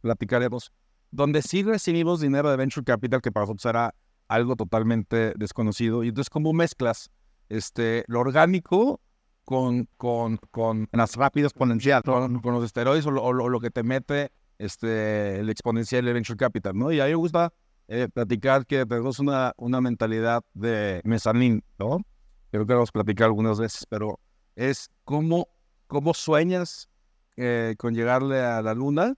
platicaremos, 0.00 0.72
donde 1.10 1.42
sí 1.42 1.62
recibimos 1.62 2.20
dinero 2.20 2.50
de 2.50 2.56
Venture 2.56 2.84
Capital 2.84 3.20
que 3.20 3.32
para 3.32 3.44
nosotros 3.44 3.66
era 3.66 3.94
algo 4.28 4.56
totalmente 4.56 5.34
desconocido. 5.36 6.04
Y 6.04 6.08
entonces, 6.08 6.30
como 6.30 6.52
mezclas 6.52 7.10
este, 7.48 8.04
lo 8.06 8.20
orgánico 8.20 9.00
con, 9.44 9.88
con, 9.96 10.36
con 10.50 10.88
Las 10.92 11.16
rápidas 11.16 11.50
exponencial. 11.50 12.02
con, 12.02 12.40
los 12.42 12.64
esteroides 12.64 13.06
o 13.06 13.32
lo 13.32 13.60
que 13.60 13.70
te 13.70 13.82
mete 13.82 14.30
este, 14.58 15.40
el 15.40 15.48
exponencial 15.48 16.04
de 16.04 16.12
Venture 16.12 16.36
Capital, 16.36 16.76
¿no? 16.76 16.92
Y 16.92 17.00
a 17.00 17.04
mí 17.04 17.10
me 17.10 17.16
gusta 17.16 17.52
eh, 17.88 18.08
platicar 18.12 18.66
que 18.66 18.86
tenemos 18.86 19.18
una, 19.18 19.52
una 19.56 19.80
mentalidad 19.80 20.44
de 20.54 21.00
mezanín, 21.04 21.64
¿no? 21.78 21.98
Creo 22.50 22.66
que 22.66 22.72
lo 22.72 22.80
hemos 22.80 22.92
platicado 22.92 23.28
algunas 23.28 23.58
veces, 23.58 23.86
pero 23.88 24.20
es 24.54 24.90
cómo, 25.04 25.48
cómo 25.86 26.14
sueñas 26.14 26.88
eh, 27.36 27.74
con 27.78 27.94
llegarle 27.94 28.40
a 28.40 28.60
la 28.60 28.74
luna, 28.74 29.14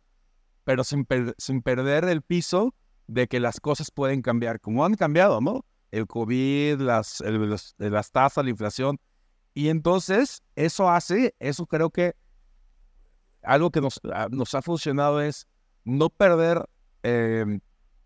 pero 0.65 0.85
sin, 0.85 1.05
per- 1.05 1.35
sin 1.39 1.63
perder 1.63 2.05
el 2.05 2.23
piso 2.23 2.75
de 3.07 3.29
que 3.29 3.41
las 3.41 3.61
cosas 3.61 3.91
pueden 3.91 4.23
cambiar, 4.23 4.61
como 4.61 4.85
han 4.85 4.95
cambiado, 4.95 5.41
¿no? 5.41 5.65
El 5.91 6.07
COVID, 6.07 6.81
las, 6.81 7.21
el- 7.21 7.49
los- 7.49 7.75
las 7.79 8.11
tasas, 8.13 8.45
la 8.45 8.51
inflación. 8.51 8.99
Y 9.55 9.69
entonces, 9.69 10.43
eso 10.57 10.89
hace, 10.89 11.35
eso 11.39 11.67
creo 11.67 11.91
que 11.91 12.15
algo 13.43 13.71
que 13.71 13.81
nos, 13.81 14.01
ah, 14.13 14.29
nos 14.31 14.55
ha 14.55 14.63
funcionado 14.63 15.21
es 15.21 15.47
no 15.85 16.09
perder 16.11 16.65
eh, 17.03 17.59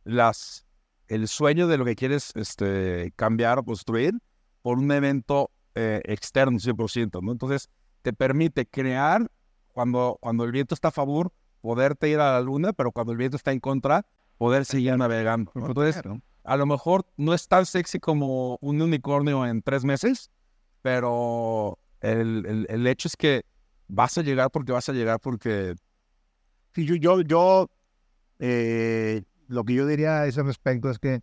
las, 0.04 0.66
el 1.08 1.28
sueño 1.28 1.68
de 1.68 1.76
lo 1.78 1.84
que 1.84 1.94
quieres 1.94 2.32
este, 2.34 3.12
cambiar 3.16 3.58
o 3.58 3.64
construir 3.64 4.14
por 4.62 4.78
un 4.78 4.90
evento 4.90 5.50
eh, 5.74 6.00
externo 6.04 6.58
100%, 6.58 7.22
¿no? 7.22 7.32
Entonces, 7.32 7.68
te 8.02 8.12
permite 8.12 8.66
crear 8.66 9.30
cuando, 9.72 10.16
cuando 10.20 10.44
el 10.44 10.52
viento 10.52 10.74
está 10.74 10.88
a 10.88 10.92
favor, 10.92 11.32
poderte 11.66 12.08
ir 12.08 12.20
a 12.20 12.32
la 12.32 12.40
luna, 12.40 12.72
pero 12.72 12.92
cuando 12.92 13.10
el 13.12 13.18
viento 13.18 13.36
está 13.36 13.50
en 13.52 13.58
contra, 13.60 14.06
poder 14.38 14.64
seguir 14.64 14.96
navegando. 14.96 15.50
¿no? 15.56 15.66
Entonces, 15.66 16.00
a 16.44 16.56
lo 16.56 16.64
mejor 16.66 17.04
no 17.16 17.34
es 17.34 17.48
tan 17.48 17.66
sexy 17.66 17.98
como 17.98 18.56
un 18.60 18.80
unicornio 18.80 19.44
en 19.44 19.62
tres 19.62 19.84
meses, 19.84 20.30
pero 20.82 21.78
el, 22.00 22.46
el- 22.46 22.66
el 22.70 22.86
hecho 22.86 23.08
es 23.08 23.16
que 23.16 23.42
vas 23.88 24.16
a 24.16 24.22
llegar 24.22 24.50
porque 24.52 24.70
vas 24.72 24.88
a 24.88 24.92
llegar 24.92 25.18
porque 25.20 25.74
Sí, 26.72 26.84
yo, 26.84 26.94
yo, 26.94 27.20
yo, 27.22 27.68
eh, 28.38 29.22
lo 29.48 29.64
que 29.64 29.74
yo 29.74 29.86
diría 29.86 30.20
a 30.20 30.26
ese 30.26 30.42
respecto 30.42 30.88
es 30.90 30.98
que 30.98 31.22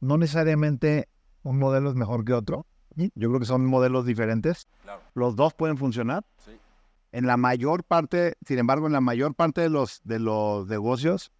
no 0.00 0.16
necesariamente 0.18 1.08
un 1.42 1.58
modelo 1.58 1.88
es 1.88 1.96
mejor 1.96 2.24
que 2.24 2.34
otro. 2.34 2.66
Yo 2.94 3.28
creo 3.30 3.40
que 3.40 3.46
son 3.46 3.66
modelos 3.66 4.06
diferentes. 4.06 4.68
Claro. 4.82 5.02
Los 5.14 5.34
dos 5.34 5.54
pueden 5.54 5.76
funcionar. 5.78 6.24
Sí. 6.44 6.52
En 7.14 7.26
la 7.28 7.36
mayor 7.36 7.84
parte, 7.84 8.34
sin 8.44 8.58
embargo, 8.58 8.88
en 8.88 8.92
la 8.92 9.00
mayor 9.00 9.36
parte 9.36 9.60
de 9.60 9.68
los, 9.68 10.00
de 10.02 10.18
los 10.18 10.66
negocios, 10.66 11.30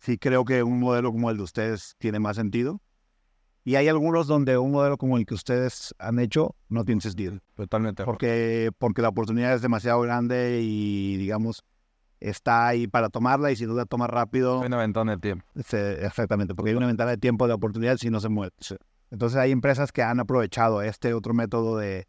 sí 0.00 0.18
creo 0.18 0.44
que 0.44 0.64
un 0.64 0.80
modelo 0.80 1.12
como 1.12 1.30
el 1.30 1.36
de 1.36 1.44
ustedes 1.44 1.94
tiene 1.98 2.18
más 2.18 2.34
sentido. 2.34 2.80
Y 3.64 3.76
hay 3.76 3.86
algunos 3.86 4.26
donde 4.26 4.58
un 4.58 4.72
modelo 4.72 4.96
como 4.96 5.16
el 5.16 5.24
que 5.24 5.34
ustedes 5.34 5.94
han 6.00 6.18
hecho 6.18 6.56
no 6.68 6.84
tiene 6.84 7.00
sentido 7.00 7.38
totalmente 7.54 8.04
porque, 8.04 8.70
porque 8.78 9.02
la 9.02 9.10
oportunidad 9.10 9.54
es 9.54 9.62
demasiado 9.62 10.00
grande 10.00 10.60
y, 10.62 11.16
digamos, 11.16 11.62
está 12.18 12.66
ahí 12.66 12.88
para 12.88 13.08
tomarla 13.08 13.52
y 13.52 13.56
si 13.56 13.66
no 13.66 13.74
la 13.74 13.84
toma 13.84 14.08
rápido, 14.08 14.60
una 14.60 14.78
ventana 14.78 15.12
de 15.12 15.18
tiempo. 15.18 15.44
se- 15.64 16.04
exactamente, 16.04 16.54
porque 16.56 16.70
hay 16.70 16.76
una 16.76 16.86
ventana 16.88 17.12
de 17.12 17.18
tiempo 17.18 17.46
de 17.46 17.52
oportunidad 17.54 17.98
si 17.98 18.10
no 18.10 18.18
se 18.18 18.28
mueve. 18.28 18.52
Entonces 19.12 19.38
hay 19.38 19.52
empresas 19.52 19.92
que 19.92 20.02
han 20.02 20.18
aprovechado 20.18 20.82
este 20.82 21.14
otro 21.14 21.34
método 21.34 21.76
de 21.76 22.08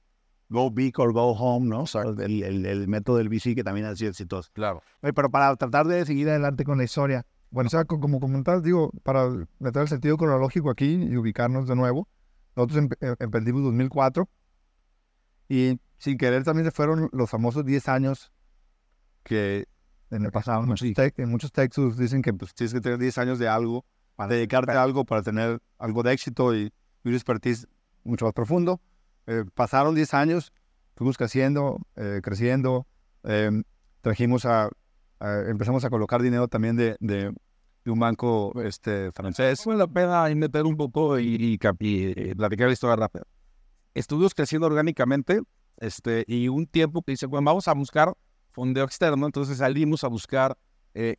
go 0.50 0.70
big 0.72 1.00
or 1.00 1.14
go 1.14 1.32
home, 1.34 1.68
¿no? 1.70 1.82
O 1.84 1.88
sea, 1.88 2.02
el, 2.04 2.43
el- 2.43 2.66
el 2.66 2.88
método 2.88 3.18
del 3.18 3.30
VC 3.30 3.56
que 3.56 3.64
también 3.64 3.86
ha 3.86 3.95
sido 3.95 4.10
exitoso. 4.10 4.50
Claro. 4.54 4.82
Oye, 5.02 5.14
pero 5.14 5.30
para 5.30 5.56
tratar 5.56 5.88
de 5.88 6.06
seguir 6.06 6.28
adelante 6.30 6.64
con 6.64 6.78
la 6.78 6.84
historia, 6.84 7.26
Bueno, 7.52 7.68
o 7.68 7.72
sea, 7.72 7.86
co- 7.86 8.00
como 8.00 8.20
comentar, 8.20 8.62
digo, 8.62 8.91
para 9.04 9.28
meter 9.60 9.82
el 9.84 9.88
sentido 9.88 10.18
cronológico 10.18 10.70
aquí 10.70 10.93
y 11.10 11.18
ubicarnos 11.18 11.68
de 11.68 11.76
nuevo, 11.76 12.08
nosotros 12.56 12.78
em- 12.80 13.16
emprendimos 13.20 13.60
en 13.62 13.66
2004 13.66 14.30
y 15.47 15.80
sin 15.97 16.18
querer 16.18 16.43
también 16.43 16.66
se 16.66 16.72
fueron 16.72 17.10
los 17.12 17.30
famosos 17.30 17.66
10 17.66 17.88
años 17.89 18.32
que 19.24 19.66
en 20.12 20.26
el 20.26 20.32
pasado, 20.32 20.62
en 20.64 20.70
muchos, 20.70 20.88
en 20.97 21.30
muchos 21.30 21.52
textos 21.52 21.97
dicen 21.97 22.22
que 22.22 22.34
pues, 22.34 22.54
tienes 22.54 22.74
que 22.74 22.82
tener 22.82 22.97
10 22.97 23.18
años 23.18 23.38
de 23.39 23.47
algo, 23.47 23.86
para 24.16 24.34
dedicarte 24.34 24.72
a 24.72 24.82
algo, 24.84 25.06
para 25.06 25.22
tener 25.22 25.62
algo 25.78 26.04
de 26.04 26.14
éxito 26.14 26.56
y 26.56 26.72
un 27.04 27.14
expertise 27.14 27.68
mucho 28.04 28.26
más 28.26 28.34
profundo. 28.34 28.82
Eh, 29.32 29.45
pasaron 29.53 29.93
10 29.93 30.15
años, 30.15 30.51
fuimos 30.95 31.15
creciendo, 31.15 31.77
eh, 31.95 32.19
creciendo, 32.23 32.88
em, 33.23 33.63
trajimos 34.01 34.43
a, 34.45 34.69
a- 35.19 35.39
empezamos 35.47 35.86
a 35.86 35.89
colocar 35.91 36.19
dinero 36.23 36.47
también 36.47 36.75
de, 36.75 36.97
de, 36.99 37.32
de 37.86 37.91
un 37.91 37.99
banco 37.99 38.51
este, 38.63 39.11
francés. 39.11 39.63
Vale 39.67 39.77
la 39.77 39.88
pena 39.88 40.23
meter 40.36 40.65
un 40.65 40.75
poco 40.75 41.19
y, 41.19 41.36
y, 41.36 41.57
cap- 41.59 41.80
y, 41.80 42.05
eh, 42.15 42.34
platicar 42.36 42.67
la 42.67 42.73
historia 42.73 42.95
rápida. 42.95 43.23
Estuvimos 43.93 44.34
creciendo 44.34 44.65
orgánicamente 44.65 45.41
este, 45.77 46.23
y 46.27 46.47
un 46.47 46.65
tiempo 46.65 47.03
que 47.03 47.11
dice, 47.11 47.27
bueno, 47.27 47.45
vamos 47.45 47.67
a 47.67 47.73
buscar 47.73 48.13
fondeo 48.51 48.84
externo, 48.84 49.27
entonces 49.27 49.59
salimos 49.59 50.03
a 50.03 50.07
buscar 50.07 50.57
eh, 50.95 51.17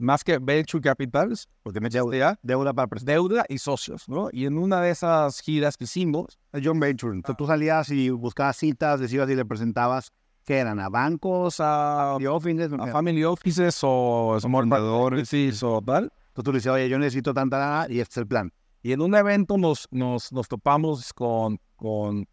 más 0.00 0.24
que 0.24 0.38
venture 0.38 0.80
capitals, 0.82 1.48
porque 1.62 1.80
me 1.80 1.88
deuda, 1.88 2.38
Deuda 2.42 2.72
para 2.72 2.88
prestar. 2.88 3.14
deuda 3.14 3.44
y 3.48 3.58
socios, 3.58 4.08
¿no? 4.08 4.28
Y 4.32 4.46
en 4.46 4.58
una 4.58 4.80
de 4.80 4.90
esas 4.90 5.40
giras 5.40 5.76
que 5.76 5.84
hicimos, 5.84 6.38
John 6.62 6.80
Venture. 6.80 7.14
Entonces, 7.14 7.36
tú 7.36 7.46
salías 7.46 7.90
y 7.90 8.10
buscabas 8.10 8.56
citas, 8.56 9.00
decías 9.00 9.28
y 9.30 9.34
le 9.34 9.44
presentabas 9.44 10.12
que 10.44 10.58
eran 10.58 10.80
a 10.80 10.88
bancos, 10.88 11.60
a 11.60 12.16
offices, 12.16 12.72
a 12.72 12.86
family 12.88 13.24
offices 13.24 13.78
o 13.82 14.38
small 14.40 14.72
offices 14.72 15.62
o 15.62 15.80
tal, 15.82 16.04
Entonces 16.28 16.44
tú 16.44 16.52
le 16.52 16.58
dices, 16.58 16.72
oye, 16.72 16.88
yo 16.88 16.98
necesito 16.98 17.34
tanta 17.34 17.58
lana 17.58 17.86
y 17.88 18.00
este 18.00 18.14
es 18.14 18.16
el 18.18 18.26
plan. 18.26 18.52
Y 18.82 18.92
en 18.92 19.02
un 19.02 19.14
evento 19.14 19.58
nos, 19.58 19.86
nos, 19.90 20.32
nos 20.32 20.48
topamos 20.48 21.12
con, 21.12 21.60
con 21.76 22.26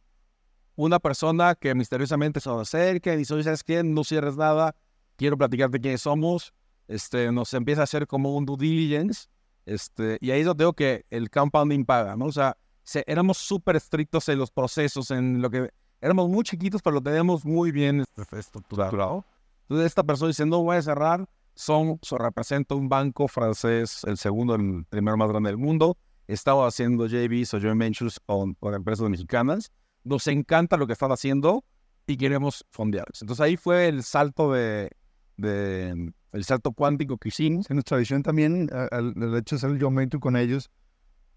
una 0.76 1.00
persona 1.00 1.56
que 1.56 1.76
misteriosamente 1.76 2.40
se 2.40 2.50
acerca 2.50 3.14
y 3.14 3.18
dice, 3.18 3.34
oye, 3.34 3.44
¿sabes 3.44 3.64
qué? 3.64 3.84
No 3.84 4.04
cierres 4.04 4.38
nada, 4.38 4.74
quiero 5.18 5.38
platicarte 5.38 5.80
quiénes 5.80 6.02
somos. 6.02 6.54
Este, 6.88 7.32
nos 7.32 7.54
empieza 7.54 7.82
a 7.82 7.84
hacer 7.86 8.08
como 8.08 8.36
un 8.36 8.46
due 8.46 8.58
diligence. 8.58 9.28
Este, 9.66 10.18
y 10.22 10.32
ahí 10.32 10.40
es 10.42 10.46
donde 10.46 10.64
digo 10.64 10.74
que 10.74 11.06
el 11.10 11.30
compounding 11.30 11.84
paga, 11.86 12.16
¿no? 12.16 12.26
O 12.26 12.32
sea, 12.32 12.58
se- 12.84 13.04
éramos 13.08 13.38
súper 13.38 13.76
estrictos 13.76 14.30
en 14.30 14.40
los 14.40 14.52
procesos, 14.52 15.12
en 15.12 15.42
lo 15.42 15.50
que... 15.50 15.70
Éramos 16.00 16.30
muy 16.30 16.44
chiquitos, 16.44 16.82
pero 16.82 16.94
lo 16.96 17.02
teníamos 17.02 17.44
muy 17.44 17.72
bien 17.72 18.04
estructurado. 18.32 19.26
Entonces 19.64 19.88
esta 19.88 20.04
persona 20.04 20.28
dice, 20.30 20.46
no 20.46 20.64
voy 20.64 20.78
a 20.78 20.82
cerrar, 20.82 21.28
son, 21.56 22.00
so- 22.02 22.18
representa 22.18 22.76
un 22.76 22.88
banco 22.88 23.28
francés, 23.28 24.04
el 24.06 24.18
segundo, 24.18 24.56
el 24.56 24.86
primero 24.90 25.18
más 25.18 25.30
grande 25.30 25.50
del 25.50 25.58
mundo. 25.58 25.98
Estaba 26.28 26.68
haciendo 26.68 27.08
JVs 27.08 27.54
o 27.56 27.60
joint 27.60 27.80
ventures 27.80 28.20
con, 28.26 28.54
con 28.56 28.74
empresas 28.74 29.10
mexicanas. 29.10 29.72
Nos 30.04 30.28
encanta 30.28 30.78
lo 30.78 30.86
que 30.88 30.94
están 30.94 31.12
haciendo 31.12 31.66
y 32.06 32.16
queremos 32.16 32.66
fondearlos. 32.70 33.22
Entonces 33.22 33.44
ahí 33.44 33.58
fue 33.58 33.88
el 33.88 34.04
salto 34.04 34.52
de, 34.54 34.92
de 35.36 36.14
el 36.34 36.44
salto 36.44 36.72
cuántico 36.72 37.18
que 37.18 37.30
hicimos. 37.30 37.70
En 37.70 37.76
nuestra 37.78 37.98
visión 37.98 38.24
también, 38.24 38.70
a- 38.74 38.86
al 38.96 39.14
el 39.16 39.36
hecho 39.36 39.56
de 39.56 39.58
hacer 39.58 39.70
el 39.72 39.78
venture 39.96 40.20
con 40.20 40.36
ellos, 40.36 40.70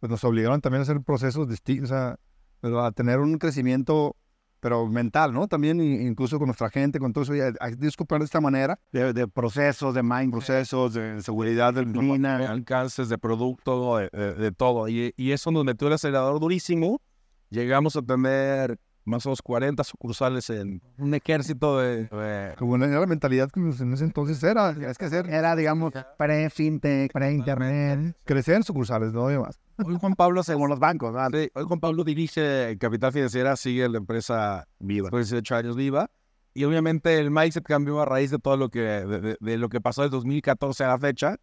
pues 0.01 0.11
nos 0.11 0.25
obligaron 0.25 0.61
también 0.61 0.81
a 0.81 0.83
hacer 0.83 1.01
procesos 1.03 1.49
distintos, 1.49 1.91
o 1.91 1.95
sea, 1.95 2.17
pero 2.61 2.83
a 2.85 2.93
tener 2.93 3.19
un 3.21 3.39
crecimiento, 3.39 4.17
pero 4.61 4.87
mental, 4.87 5.33
¿no? 5.33 5.49
También 5.49 5.81
incluso 5.81 6.39
con 6.39 6.47
nuestra 6.49 6.69
gente, 6.69 6.99
con 6.99 7.13
todo 7.13 7.25
eso, 7.25 7.35
y 7.35 7.41
a, 7.41 7.53
a 7.61 7.71
de 7.71 8.25
esta 8.25 8.41
manera, 8.41 8.79
De, 8.93 9.13
de 9.15 9.27
procesos, 9.29 9.95
de 9.95 10.03
mind 10.03 10.31
procesos 10.33 10.93
de 10.95 11.23
seguridad 11.23 11.73
del 11.73 11.93
de 11.93 12.47
alcances 12.47 13.09
de 13.09 13.17
producto, 13.17 13.97
de, 13.97 14.11
de- 14.13 14.35
de 14.35 14.53
todo. 14.53 14.89
Y, 14.89 15.15
y 15.17 15.33
eso 15.33 15.51
nos 15.51 15.65
metió 15.65 15.87
el 15.89 15.95
acelerador 15.95 16.41
durísimo. 16.41 17.01
Llegamos 17.49 17.97
a 17.97 18.03
tener 18.03 18.79
más 19.05 19.25
o 19.27 19.31
menos 19.31 19.43
40 19.43 19.83
sucursales 19.85 20.51
en 20.51 20.83
un 20.99 21.15
ejército 21.15 21.79
de... 21.79 22.05
de- 22.05 22.55
Como 22.59 22.77
era 22.77 22.87
la 23.01 23.07
mentalidad 23.07 23.51
que 23.51 23.61
en 23.61 23.93
ese 23.93 24.05
entonces 24.05 24.43
era, 24.43 24.71
es 24.71 24.99
que 24.99 25.07
hacer, 25.07 25.29
Era, 25.29 25.57
digamos, 25.57 25.93
pre-fintech, 26.19 27.13
pre-internet, 27.13 28.17
crecer 28.25 28.57
en 28.57 28.63
sucursales, 28.63 29.13
no 29.13 29.27
más. 29.43 29.59
Hoy 29.85 29.97
Juan 29.99 30.15
Pablo 30.15 30.43
se... 30.43 30.53
como 30.53 30.67
los 30.69 30.79
bancos. 30.79 31.15
Sí, 31.33 31.51
hoy 31.55 31.65
Juan 31.65 31.81
Pablo 31.81 32.05
dirige 32.05 32.77
Capital 32.79 33.13
Financiera, 33.13 33.57
sigue 33.57 33.89
la 33.89 33.99
empresa 33.99 34.69
Viva. 34.79 35.07
después 35.07 35.29
de 35.31 35.37
18 35.37 35.57
años 35.57 35.77
viva. 35.77 36.11
Y 36.53 36.65
obviamente 36.65 37.19
el 37.19 37.31
mindset 37.31 37.65
cambió 37.65 38.01
a 38.01 38.05
raíz 38.05 38.31
de 38.31 38.39
todo 38.39 38.57
lo 38.57 38.69
que, 38.69 38.81
de, 38.81 39.21
de- 39.21 39.37
de 39.41 39.57
lo 39.57 39.69
que 39.69 39.81
pasó 39.81 40.03
del 40.03 40.11
2014 40.11 40.85
a 40.85 40.89
la 40.89 40.99
fecha, 40.99 41.37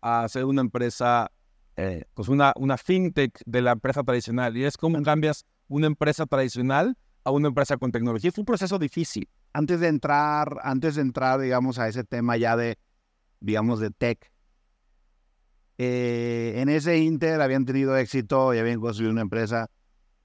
a 0.00 0.26
ser 0.28 0.44
una 0.46 0.62
empresa, 0.62 1.30
eh, 1.76 2.04
pues 2.14 2.28
una, 2.28 2.52
una 2.56 2.76
fintech 2.76 3.40
de 3.46 3.62
la 3.62 3.72
empresa 3.72 4.02
tradicional. 4.02 4.56
Y 4.56 4.64
es 4.64 4.76
como 4.76 5.00
cambias 5.02 5.44
una 5.68 5.86
empresa 5.86 6.26
tradicional 6.26 6.96
a 7.24 7.30
una 7.30 7.48
empresa 7.48 7.76
con 7.76 7.90
tecnología. 7.90 8.30
Fue 8.30 8.42
un 8.42 8.46
proceso 8.46 8.78
difícil. 8.78 9.28
Antes 9.52 9.80
de 9.80 9.88
entrar, 9.88 10.58
antes 10.62 10.94
de 10.96 11.02
entrar, 11.02 11.40
digamos, 11.40 11.78
a 11.78 11.88
ese 11.88 12.04
tema 12.04 12.36
ya 12.36 12.56
de, 12.56 12.78
digamos, 13.40 13.80
de 13.80 13.90
tech, 13.90 14.30
eh, 15.78 16.54
en 16.56 16.68
ese 16.68 16.98
inter 16.98 17.40
habían 17.40 17.64
tenido 17.64 17.96
éxito 17.96 18.54
y 18.54 18.58
habían 18.58 18.80
construido 18.80 19.12
una 19.12 19.22
empresa 19.22 19.70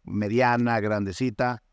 mediana, 0.03 0.79
grandecita, 0.79 1.63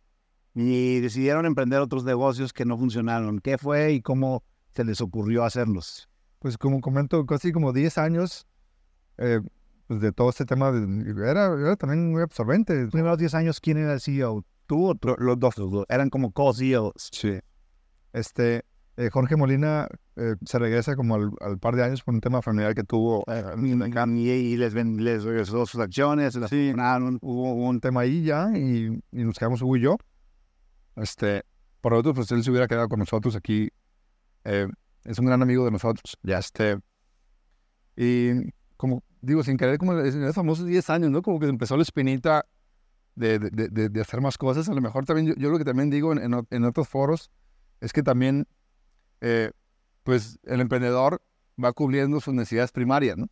y 0.54 1.00
decidieron 1.00 1.44
emprender 1.44 1.80
otros 1.80 2.04
negocios 2.04 2.52
que 2.52 2.64
no 2.64 2.78
funcionaron. 2.78 3.40
¿Qué 3.40 3.58
fue 3.58 3.92
y 3.92 4.00
cómo 4.00 4.42
se 4.74 4.84
les 4.84 5.00
ocurrió 5.00 5.44
hacerlos? 5.44 6.08
Pues 6.38 6.56
como 6.56 6.80
comento, 6.80 7.26
casi 7.26 7.52
como 7.52 7.72
10 7.72 7.98
años 7.98 8.46
eh, 9.18 9.40
pues 9.86 10.00
de 10.00 10.12
todo 10.12 10.30
este 10.30 10.44
tema, 10.44 10.72
de- 10.72 11.10
era, 11.30 11.46
era 11.46 11.76
también 11.76 12.10
muy 12.10 12.22
absorbente. 12.22 12.74
Los 12.82 12.92
primeros 12.92 13.18
10 13.18 13.34
años, 13.34 13.60
¿quién 13.60 13.76
era 13.78 13.92
el 13.92 14.00
CEO? 14.00 14.44
¿Tú 14.66 14.94
tú? 14.96 15.14
Los 15.18 15.38
dos. 15.38 15.56
Los 15.58 15.70
dos. 15.70 15.86
Eran 15.88 16.10
como 16.10 16.32
co-CEOs. 16.32 17.10
Sí. 17.12 17.38
Este, 18.12 18.64
eh, 18.96 19.10
Jorge 19.12 19.36
Molina 19.36 19.88
eh, 20.16 20.34
se 20.44 20.58
regresa 20.58 20.96
como 20.96 21.14
al, 21.16 21.30
al 21.40 21.58
par 21.58 21.76
de 21.76 21.84
años 21.84 22.02
por 22.02 22.14
un 22.14 22.20
tema 22.20 22.40
familiar 22.42 22.74
que 22.74 22.82
tuvo. 22.82 23.24
eh, 23.28 23.44
Y, 23.58 24.30
y 24.30 24.56
les, 24.56 24.72
ven- 24.74 25.02
les 25.04 25.22
regresó 25.24 25.66
sus 25.66 25.80
acciones, 25.80 26.34
las 26.36 26.50
compraron. 26.50 27.18
hubo, 27.20 27.52
hubo 27.52 27.68
un 27.68 27.80
tema 27.80 28.00
ahí 28.02 28.22
ya 28.24 28.50
y, 28.56 28.86
y 29.12 29.24
nos 29.24 29.38
quedamos 29.38 29.60
Hugo 29.62 29.76
y 29.76 29.80
yo. 29.82 29.96
Este, 30.96 31.42
por 31.80 31.92
otro, 31.94 32.14
pues 32.14 32.30
él 32.32 32.42
se 32.42 32.50
hubiera 32.50 32.66
quedado 32.66 32.88
con 32.88 32.98
nosotros 32.98 33.36
aquí. 33.36 33.68
eh, 34.44 34.66
es 35.04 35.18
un 35.20 35.26
gran 35.26 35.42
amigo 35.42 35.64
de 35.64 35.70
nosotros. 35.70 36.16
Ya 36.22 36.38
este. 36.38 36.78
Y 37.96 38.50
como 38.76 39.02
digo, 39.20 39.42
sin 39.42 39.56
querer, 39.56 39.78
como 39.78 39.98
en 39.98 40.06
esos 40.22 40.34
famosos 40.34 40.66
10 40.66 40.88
años, 40.90 41.10
¿no? 41.10 41.22
Como 41.22 41.38
que 41.38 41.46
empezó 41.46 41.76
la 41.76 41.82
espinita 41.82 42.44
de, 43.16 43.38
de, 43.40 43.68
de- 43.68 43.88
de- 43.88 44.00
hacer 44.00 44.20
más 44.20 44.38
cosas. 44.38 44.68
A 44.68 44.74
lo 44.74 44.80
mejor 44.80 45.04
también, 45.04 45.26
yo, 45.26 45.34
yo 45.36 45.50
lo 45.50 45.58
que 45.58 45.64
también 45.64 45.90
digo 45.90 46.12
en, 46.12 46.18
en 46.32 46.46
en 46.50 46.64
otros 46.64 46.88
foros 46.88 47.30
es 47.80 47.92
que 47.92 48.02
también, 48.02 48.46
eh, 49.20 49.50
pues 50.04 50.38
el 50.44 50.60
emprendedor 50.60 51.20
va 51.62 51.72
cubriendo 51.72 52.20
sus 52.20 52.32
necesidades 52.34 52.70
primarias, 52.72 53.16
¿no? 53.16 53.26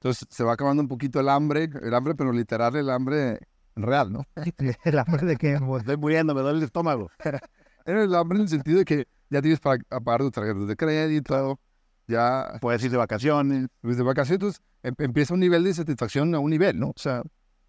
Entonces 0.00 0.26
se 0.30 0.42
va 0.44 0.54
acabando 0.54 0.82
un 0.82 0.88
poquito 0.88 1.20
el 1.20 1.28
hambre, 1.28 1.68
el 1.82 1.94
hambre, 1.94 2.14
pero 2.14 2.32
literal 2.32 2.74
el 2.76 2.90
hambre 2.90 3.38
real, 3.76 4.12
¿no? 4.12 4.24
¿El 4.84 4.98
hambre 4.98 5.26
de 5.26 5.36
qué? 5.36 5.58
Pues 5.64 5.82
estoy 5.82 5.96
muriendo, 5.96 6.34
me 6.34 6.40
duele 6.42 6.58
el 6.58 6.64
estómago. 6.64 7.10
Era 7.84 8.02
el 8.04 8.14
hambre 8.14 8.36
en 8.38 8.42
el 8.42 8.48
sentido 8.48 8.78
de 8.78 8.84
que 8.84 9.06
ya 9.30 9.40
tienes 9.42 9.60
para 9.60 9.78
pagar 10.04 10.20
tus 10.20 10.32
tarjetas 10.32 10.66
de 10.66 10.76
crédito, 10.76 11.58
ya 12.06 12.58
Puedes 12.60 12.82
ir 12.84 12.90
de 12.90 12.96
vacaciones. 12.96 13.68
pues 13.80 13.96
de 13.96 14.02
vacaciones, 14.02 14.36
entonces 14.40 14.62
em- 14.82 14.94
empieza 14.98 15.34
un 15.34 15.40
nivel 15.40 15.64
de 15.64 15.74
satisfacción 15.74 16.34
a 16.34 16.38
un 16.40 16.50
nivel, 16.50 16.78
¿no? 16.78 16.88
O 16.88 16.94
sea, 16.96 17.22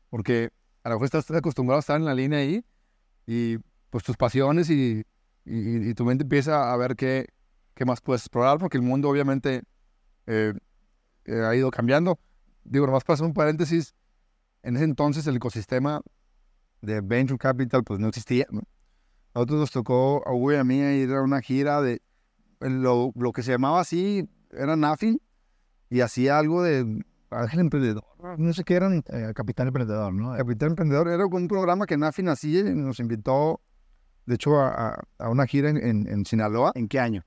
porque 0.10 0.50
a 0.84 0.90
lo 0.90 0.96
mejor 0.96 1.06
estás 1.06 1.30
acostumbrado 1.32 1.78
a 1.78 1.82
estar 1.82 1.98
en 1.98 2.06
la 2.06 2.14
línea 2.14 2.40
ahí 2.40 2.64
y 3.26 3.58
pues 3.90 4.04
tus 4.04 4.18
pasiones 4.18 4.70
y, 4.70 5.04
y- 5.46 5.90
y 5.90 5.94
tu 5.94 6.06
mente 6.06 6.24
empieza 6.24 6.72
a 6.74 6.78
ver 6.78 6.96
qué, 6.96 7.28
qué 7.74 7.86
más 7.86 8.02
puedes 8.02 8.22
explorar, 8.24 8.58
porque 8.58 8.78
el 8.78 8.84
mundo 8.84 9.10
obviamente 9.10 9.64
eh, 10.28 10.54
eh, 11.26 11.42
ha 11.42 11.56
ido 11.56 11.70
cambiando. 11.72 12.20
Digo, 12.64 12.86
nomás 12.86 13.04
para 13.04 13.16
hacer 13.16 13.26
un 13.28 13.34
paréntesis, 13.34 13.94
en 14.64 14.76
ese 14.76 14.86
entonces 14.86 15.28
el 15.28 15.36
ecosistema 15.38 16.02
de 16.82 17.02
Venture 17.02 17.38
Capital 17.38 17.84
pues 17.84 18.00
no 18.00 18.08
existía, 18.08 18.46
¿no? 18.52 18.62
A 19.34 19.40
nosotros 19.40 19.60
nos 19.62 19.72
tocó 19.72 20.22
a 20.28 20.34
Hugo 20.34 20.54
y 20.54 20.56
a 20.56 20.64
mí 20.64 20.78
ir 20.78 21.12
a 21.14 21.22
una 21.22 21.42
gira 21.42 21.82
de 21.82 22.02
lo, 22.60 23.12
lo 23.16 23.32
que 23.32 23.42
se 23.44 23.52
llamaba 23.52 23.80
así, 23.80 24.30
era 24.52 24.76
Nothing, 24.76 25.20
y 25.90 26.02
hacía 26.02 26.38
algo 26.40 26.62
de 26.64 27.04
Ángel 27.36 27.60
Emprendedor, 27.62 28.04
no 28.38 28.54
sé 28.54 28.64
qué 28.64 28.76
eran, 28.76 29.04
Eh, 29.10 29.32
Capital 29.36 29.68
Emprendedor, 29.68 30.14
¿no? 30.14 30.36
Capital 30.36 30.70
Emprendedor, 30.70 31.08
era 31.08 31.26
un 31.26 31.48
programa 31.48 31.86
que 31.86 31.98
Nafin 31.98 32.30
hacía 32.30 32.60
y 32.62 32.76
nos 32.76 33.00
invitó, 33.00 33.62
de 34.26 34.36
hecho, 34.36 34.60
a, 34.60 35.04
una 35.30 35.46
gira 35.48 35.70
en, 35.70 35.78
en, 35.78 36.08
en 36.08 36.26
Sinaloa, 36.26 36.72
¿En 36.76 36.88
qué 36.88 37.00
año? 37.00 37.24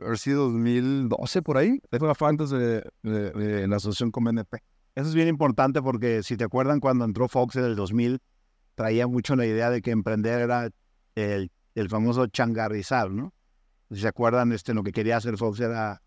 haber 0.00 0.18
sido 0.18 0.44
2012 0.50 1.42
por 1.42 1.56
ahí. 1.58 1.80
Fue 1.90 2.14
fue 2.14 2.28
antes 2.28 2.50
de, 2.50 2.82
de- 3.02 3.30
de 3.32 3.66
la 3.66 3.76
asociación 3.76 4.10
con 4.12 4.24
BNP. 4.24 4.58
Eso 4.94 5.08
es 5.08 5.14
bien 5.14 5.26
importante 5.28 5.82
porque 5.82 6.22
si 6.22 6.36
te 6.36 6.44
acuerdan 6.44 6.78
cuando 6.80 7.04
entró 7.04 7.28
Fox 7.28 7.56
en 7.56 7.64
el 7.64 7.74
2000, 7.76 8.20
traía 8.76 9.06
mucho 9.08 9.34
la 9.34 9.44
idea 9.46 9.70
de 9.70 9.82
que 9.82 9.90
emprender 9.90 10.40
era 10.40 10.70
el, 11.16 11.50
el 11.74 11.88
famoso 11.88 12.26
changarrizar, 12.28 13.10
¿no? 13.10 13.32
Si 13.90 14.00
se 14.00 14.08
acuerdan, 14.08 14.52
este, 14.52 14.72
lo 14.74 14.82
que 14.84 14.92
quería 14.92 15.16
hacer 15.16 15.36
Fox 15.36 15.58
era 15.60 16.00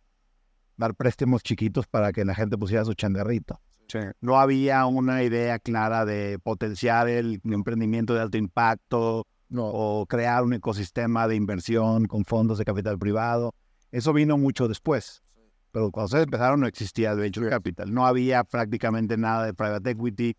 dar 0.82 0.96
préstamos 0.96 1.44
chiquitos 1.44 1.88
para 1.88 2.12
que 2.12 2.26
la 2.26 2.36
gente 2.36 2.58
pusiera 2.58 2.84
su 2.84 2.94
changarrito. 2.94 3.60
No 4.22 4.40
había 4.40 4.86
una 4.86 5.24
idea 5.24 5.60
clara 5.60 6.06
de 6.06 6.40
potenciar 6.40 7.10
el 7.10 7.42
emprendimiento 7.44 8.14
de 8.14 8.22
alto 8.22 8.38
impacto 8.38 9.28
o 9.54 10.06
crear 10.08 10.44
un 10.44 10.54
ecosistema 10.54 11.28
de 11.28 11.36
inversión 11.36 12.06
con 12.06 12.24
fondos 12.24 12.58
de 12.58 12.66
capital 12.66 12.98
privado. 12.98 13.54
Eso 13.92 14.14
vino 14.14 14.38
mucho 14.38 14.68
después. 14.68 15.22
Pero 15.72 15.92
cuando 15.92 16.06
ustedes 16.06 16.24
empezaron 16.26 16.62
no 16.62 16.68
existía 16.68 17.12
el 17.12 17.20
venture 17.20 17.50
capital. 17.50 17.94
No 17.94 18.06
había 18.06 18.44
prácticamente 18.44 19.18
nada 19.18 19.46
de 19.46 19.54
private 19.54 19.90
equity. 19.92 20.36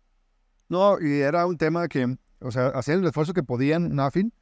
No, 0.69 0.99
y 0.99 1.21
era 1.21 1.45
un 1.45 1.57
tema 1.57 1.87
que, 1.87 2.17
o 2.39 2.51
sea, 2.51 2.67
hacían 2.69 2.99
el 2.99 3.05
esfuerzo 3.05 3.33
que 3.33 3.43
podían, 3.43 3.95
Nafin, 3.95 4.33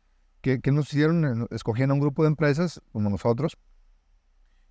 que, 0.42 0.62
que 0.62 0.72
nos 0.72 0.92
hicieron, 0.94 1.26
eh, 1.26 1.48
escogían 1.52 1.92
a 1.92 1.94
un 1.94 2.00
grupo 2.00 2.24
de 2.24 2.30
empresas, 2.30 2.82
como 2.94 3.10
nosotros, 3.10 3.58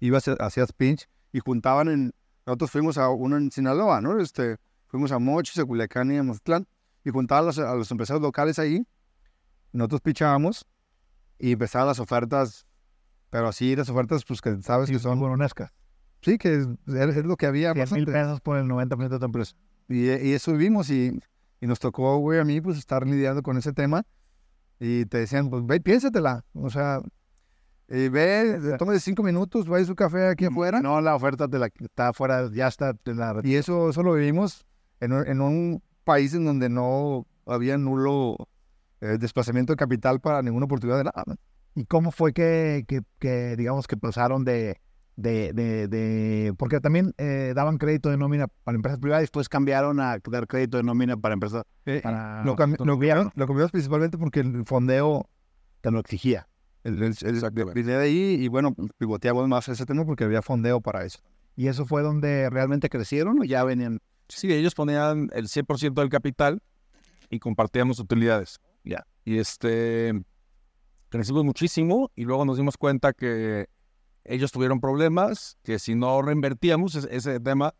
ibas, 0.00 0.26
hacías 0.28 0.72
pinch, 0.72 1.06
y 1.32 1.40
juntaban 1.40 1.88
en, 1.88 2.12
nosotros 2.46 2.70
fuimos 2.70 2.98
a 2.98 3.08
uno 3.10 3.36
en 3.36 3.50
Sinaloa, 3.50 4.00
¿no? 4.00 4.20
Este, 4.20 4.56
fuimos 4.86 5.12
a 5.12 5.18
Mochis, 5.18 5.58
a 5.58 5.64
Culiacán 5.64 6.10
y 6.12 6.18
a 6.18 6.22
Mazatlán, 6.22 6.66
y 7.04 7.10
juntaban 7.10 7.44
a 7.44 7.46
los, 7.46 7.58
a 7.58 7.74
los 7.74 7.90
empresarios 7.90 8.22
locales 8.22 8.58
ahí, 8.58 8.86
nosotros 9.72 10.00
pichábamos, 10.00 10.66
y 11.38 11.52
empezaban 11.52 11.88
las 11.88 12.00
ofertas, 12.00 12.66
pero 13.30 13.48
así 13.48 13.74
las 13.74 13.88
ofertas, 13.88 14.24
pues 14.24 14.40
que 14.40 14.60
sabes 14.62 14.90
que 14.90 14.98
son 14.98 15.18
buenoscas. 15.18 15.72
sí, 16.20 16.36
que 16.36 16.54
es, 16.54 16.68
es 16.86 17.24
lo 17.24 17.36
que 17.36 17.46
había. 17.46 17.72
100 17.72 17.88
mil 17.92 18.06
pesos 18.06 18.40
por 18.40 18.58
el 18.58 18.66
90% 18.66 19.08
de 19.08 19.18
tu 19.18 19.24
empresa. 19.24 19.54
Y, 19.88 20.10
y 20.10 20.32
eso 20.32 20.52
vimos 20.52 20.90
y, 20.90 21.18
y 21.60 21.66
nos 21.66 21.78
tocó, 21.78 22.18
güey, 22.18 22.38
a 22.40 22.44
mí, 22.44 22.60
pues 22.60 22.78
estar 22.78 23.06
lidiando 23.06 23.42
con 23.42 23.56
ese 23.56 23.72
tema. 23.72 24.04
Y 24.78 25.04
te 25.06 25.18
decían, 25.18 25.50
pues 25.50 25.64
ve, 25.66 25.80
piénsatela. 25.80 26.44
O 26.54 26.70
sea, 26.70 27.00
eh, 27.90 28.08
ve, 28.08 28.76
tómate 28.78 29.00
cinco 29.00 29.22
minutos, 29.22 29.66
vaya 29.68 29.82
a 29.84 29.86
su 29.86 29.94
café 29.94 30.28
aquí 30.28 30.46
afuera. 30.46 30.80
No, 30.80 31.00
la 31.00 31.14
oferta 31.14 31.48
te 31.48 31.58
la, 31.58 31.66
está 31.66 32.08
afuera, 32.08 32.48
ya 32.52 32.68
está. 32.68 32.94
te 32.94 33.14
la- 33.14 33.40
Y 33.44 33.56
eso, 33.56 33.90
eso 33.90 34.02
lo 34.02 34.14
vivimos 34.14 34.64
en, 35.00 35.12
un- 35.12 35.26
en 35.26 35.40
un 35.40 35.82
país 36.04 36.32
en 36.34 36.44
donde 36.44 36.68
no 36.68 37.26
había 37.46 37.76
nulo 37.76 38.36
eh, 39.00 39.16
desplazamiento 39.18 39.72
de 39.72 39.76
capital 39.76 40.20
para 40.20 40.40
ninguna 40.42 40.66
oportunidad 40.66 40.98
de 40.98 41.04
nada. 41.04 41.24
¿Y 41.74 41.84
cómo 41.84 42.10
fue 42.10 42.32
que, 42.32 42.84
que, 42.88 43.00
que, 43.18 43.56
digamos, 43.56 43.86
que 43.86 43.96
pasaron 43.96 44.44
de, 44.44 44.80
de, 45.16 45.52
de, 45.52 45.88
de- 45.88 46.54
porque 46.56 46.80
también 46.80 47.12
eh, 47.18 47.52
daban 47.54 47.78
crédito 47.78 48.10
de 48.10 48.16
nómina 48.16 48.46
para 48.64 48.76
empresas 48.76 48.98
privadas 48.98 49.22
y 49.22 49.24
después 49.24 49.48
cambiaron 49.48 50.00
a 50.00 50.18
dar 50.30 50.46
crédito 50.46 50.76
de 50.76 50.82
nómina 50.82 51.16
para 51.16 51.34
empresas, 51.34 51.64
para... 52.02 52.44
Lo, 52.44 52.56
cambi- 52.56 52.78
lo 52.78 52.92
cambiaron, 52.94 53.30
lo 53.34 53.46
principalmente 53.70 54.18
porque 54.18 54.40
el 54.40 54.64
fondeo 54.66 55.28
te 55.80 55.90
lo 55.90 56.00
exigía. 56.00 56.46
El, 56.84 57.02
el, 57.02 57.14
el- 57.22 57.72
vine 57.74 57.92
de 57.92 58.02
ahí 58.02 58.36
y 58.40 58.48
bueno, 58.48 58.74
pivoteamos 58.98 59.46
más 59.48 59.68
ese 59.68 59.86
tema 59.86 60.04
porque 60.04 60.24
había 60.24 60.42
fondeo 60.42 60.80
para 60.80 61.04
eso. 61.04 61.18
¿Y 61.56 61.68
eso 61.68 61.84
fue 61.84 62.02
donde 62.02 62.48
realmente 62.50 62.88
crecieron 62.88 63.38
o 63.40 63.44
ya 63.44 63.64
venían? 63.64 64.00
Sí, 64.28 64.52
ellos 64.52 64.74
ponían 64.74 65.28
el 65.32 65.48
100% 65.48 66.00
del 66.00 66.08
capital 66.08 66.62
y 67.28 67.38
compartíamos 67.38 67.98
utilidades. 67.98 68.60
Ya. 68.84 69.04
Y 69.24 69.38
este, 69.38 70.22
crecimos 71.08 71.44
muchísimo 71.44 72.10
y 72.14 72.24
luego 72.24 72.44
nos 72.44 72.56
dimos 72.56 72.76
cuenta 72.76 73.12
que 73.12 73.66
ellos 74.24 74.52
tuvieron 74.52 74.80
problemas, 74.80 75.58
que 75.62 75.78
si 75.78 75.94
no 75.94 76.22
reinvertíamos 76.22 76.94
ese, 76.94 77.14
ese 77.14 77.40
tema, 77.40 77.74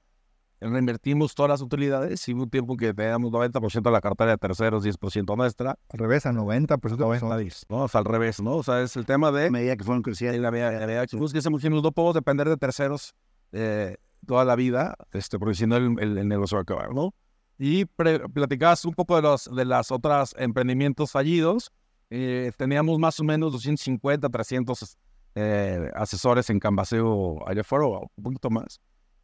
reinvertimos 0.60 1.34
todas 1.34 1.48
las 1.50 1.60
utilidades 1.62 2.28
y 2.28 2.32
un 2.32 2.48
tiempo 2.50 2.76
que 2.76 2.92
teníamos 2.92 3.30
90% 3.32 3.82
de 3.82 3.90
la 3.90 4.00
cartera 4.00 4.32
de 4.32 4.36
terceros, 4.38 4.84
10% 4.84 5.36
nuestra. 5.36 5.78
Al 5.88 5.98
revés, 5.98 6.26
a 6.26 6.32
90, 6.32 6.76
por 6.78 6.90
eso 6.92 7.00
90, 7.00 7.36
10, 7.38 7.66
¿no? 7.70 7.76
O 7.84 7.88
sea, 7.88 8.00
al 8.00 8.04
revés, 8.04 8.40
¿no? 8.42 8.56
O 8.56 8.62
sea, 8.62 8.82
es 8.82 8.94
el 8.96 9.06
tema 9.06 9.32
de... 9.32 9.50
medida 9.50 9.76
que 9.76 9.84
fueron 9.84 10.02
creciendo. 10.02 10.36
en 10.36 10.42
la 10.42 10.50
medida- 10.50 10.70
la 10.72 10.86
medida 10.86 11.06
que 11.06 11.16
crecemos, 11.18 11.62
dijimos, 11.62 11.82
no 11.82 11.92
podemos 11.92 12.14
depender 12.14 12.48
de 12.48 12.56
terceros 12.56 13.14
eh, 13.52 13.96
toda 14.26 14.44
la 14.44 14.54
vida, 14.54 14.96
este, 15.12 15.38
porque 15.38 15.54
si 15.54 15.66
no 15.66 15.76
el, 15.76 15.96
el- 15.98 16.18
el 16.18 16.28
negocio 16.28 16.56
va 16.56 16.60
a 16.60 16.62
acabar, 16.62 16.92
¿no? 16.94 17.14
Y 17.58 17.84
pre- 17.84 18.28
platicabas 18.28 18.84
un 18.84 18.94
poco 18.94 19.16
de 19.16 19.22
los 19.22 19.54
de 19.54 19.64
las 19.64 19.90
otras 19.90 20.34
emprendimientos 20.38 21.10
fallidos. 21.10 21.70
Eh, 22.10 22.50
teníamos 22.56 22.98
más 22.98 23.20
o 23.20 23.24
menos 23.24 23.52
250, 23.52 24.28
300 24.28 24.96
eh, 25.36 25.90
asesores 25.94 26.50
en 26.50 26.58
Canvaseo 26.58 27.46
allá 27.46 27.60
afuera, 27.60 27.84
o 27.86 28.10
un 28.16 28.22
poquito 28.24 28.50
más. 28.50 28.80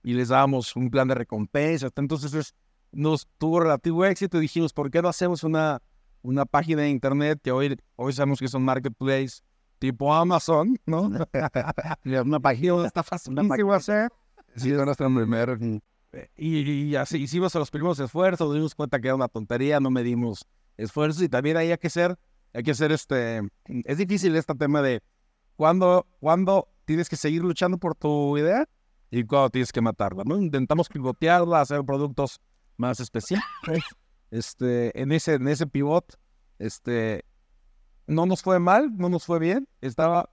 Y 0.07 0.15
les 0.15 0.29
dábamos 0.29 0.77
un 0.77 0.89
plan 0.89 1.09
de 1.09 1.17
recompensa. 1.17 1.89
Entonces 1.97 2.33
es- 2.33 2.55
nos 2.93 3.27
tuvo 3.39 3.59
relativo 3.59 4.05
éxito 4.05 4.39
y 4.39 4.43
dijimos, 4.43 4.73
¿por 4.73 4.89
qué 4.89 5.03
no 5.03 5.09
hacemos 5.09 5.43
una, 5.43 5.83
una 6.23 6.45
página 6.47 6.83
de 6.83 6.91
internet 6.91 7.41
que 7.43 7.51
hoy, 7.51 7.77
hoy 7.97 8.13
sabemos 8.13 8.39
que 8.39 8.45
es 8.45 8.55
un 8.55 8.63
marketplace 8.65 9.41
tipo 9.81 10.15
Amazon, 10.15 10.79
¿no? 10.87 11.03
Una 12.25 12.39
página. 12.39 12.87
Está 12.87 13.03
fácil. 13.03 13.35
Hacer. 13.75 14.13
Sí, 14.55 14.71
van 14.73 14.89
a 14.89 14.93
estar 14.93 15.09
en 15.09 15.17
primer. 15.17 15.59
Y, 16.37 16.61
y 16.71 16.95
así 16.95 17.19
hicimos 17.19 17.53
los 17.57 17.73
primeros 17.73 17.99
esfuerzos, 17.99 18.47
nos 18.47 18.55
dimos 18.55 18.75
cuenta 18.77 19.01
que 19.01 19.09
era 19.09 19.17
una 19.17 19.27
tontería, 19.27 19.81
no 19.81 19.91
medimos 19.91 20.47
esfuerzos 20.77 21.21
y 21.21 21.29
también 21.29 21.57
hay 21.57 21.77
que 21.79 21.91
ser, 21.91 22.17
hay 22.55 22.63
que 22.63 22.75
ser 22.75 22.93
este, 22.93 23.43
es 23.67 23.99
difícil 23.99 24.37
este 24.37 24.55
tema 24.55 24.83
de 24.83 25.03
cuándo, 25.57 26.07
cuándo 26.21 26.69
tienes 26.85 27.09
que 27.09 27.17
seguir 27.17 27.43
luchando 27.43 27.77
por 27.77 27.97
tu 27.97 28.39
idea 28.39 28.69
y 29.11 29.25
cuándo 29.25 29.51
tienes 29.51 29.73
que 29.73 29.81
matarla, 29.81 30.23
¿no? 30.25 30.37
Intentamos 30.41 30.89
pivotearla, 30.89 31.61
hacer 31.61 31.85
productos 31.85 32.41
más 32.77 33.01
especiales. 33.01 33.45
Este, 34.31 35.01
en 35.01 35.13
ese, 35.13 35.35
en 35.35 35.49
ese 35.49 35.67
pivot, 35.67 36.19
este, 36.59 37.25
no 38.07 38.27
nos 38.27 38.43
fue 38.43 38.59
mal, 38.59 38.97
no 38.97 39.09
nos 39.09 39.25
fue 39.25 39.39
bien, 39.39 39.69
estaba 39.81 40.31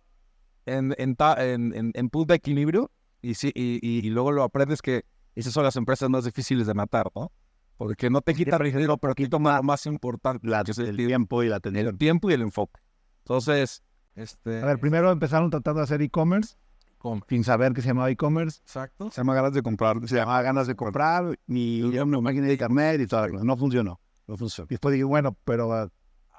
en, 0.65 0.95
en, 0.97 1.15
ta- 1.15 1.35
en, 1.45 1.73
en, 1.75 1.91
en 1.93 2.09
punto 2.09 2.33
de 2.33 2.37
equilibrio 2.37 2.91
y, 3.21 3.35
sí, 3.35 3.51
y, 3.53 3.79
y- 3.81 4.05
y 4.05 4.09
luego 4.09 4.31
lo 4.31 4.43
aprendes 4.43 4.81
que 4.81 5.05
esas 5.35 5.53
son 5.53 5.63
las 5.63 5.75
empresas 5.75 6.09
más 6.09 6.25
difíciles 6.25 6.67
de 6.67 6.73
matar, 6.73 7.09
¿no? 7.15 7.31
Porque 7.77 8.09
no 8.09 8.21
te 8.21 8.33
quitan 8.35 8.61
dinero, 8.63 8.97
pero 8.97 9.15
te 9.15 9.27
toma 9.27 9.61
más 9.61 9.85
importante, 9.85 10.47
La- 10.47 10.63
que 10.63 10.71
es 10.71 10.77
el 10.79 10.89
el, 10.89 10.97
tiempo 11.07 11.43
y 11.43 11.49
la 11.49 11.57
atención. 11.57 11.87
el 11.87 11.97
tiempo 11.97 12.29
y 12.29 12.33
el 12.33 12.41
enfoque. 12.41 12.79
Entonces, 13.19 13.83
este... 14.15 14.61
A 14.61 14.65
ver, 14.65 14.79
primero 14.79 15.11
empezaron 15.11 15.49
tratando 15.49 15.79
de 15.79 15.83
hacer 15.85 16.01
e-commerce, 16.01 16.55
sin 17.27 17.43
saber 17.43 17.73
que 17.73 17.81
se 17.81 17.89
llamaba 17.89 18.09
e-commerce. 18.09 18.59
Exacto. 18.61 19.11
Se 19.11 19.17
llama 19.21 19.33
ganas 19.35 19.53
de 19.53 19.61
comprar. 19.61 20.07
Se 20.07 20.15
llamaba 20.15 20.41
ganas 20.41 20.67
de 20.67 20.75
comprar, 20.75 21.37
ni 21.47 21.81
una 21.81 22.21
máquina 22.21 22.47
de 22.47 22.53
internet 22.53 23.01
y 23.01 23.07
cosa. 23.07 23.27
No 23.43 23.57
funcionó. 23.57 23.99
No 24.27 24.37
funciona. 24.37 24.67
Y 24.69 24.73
después 24.75 24.93
dije, 24.93 25.03
bueno, 25.03 25.35
pero 25.43 25.71
ah, 25.73 25.89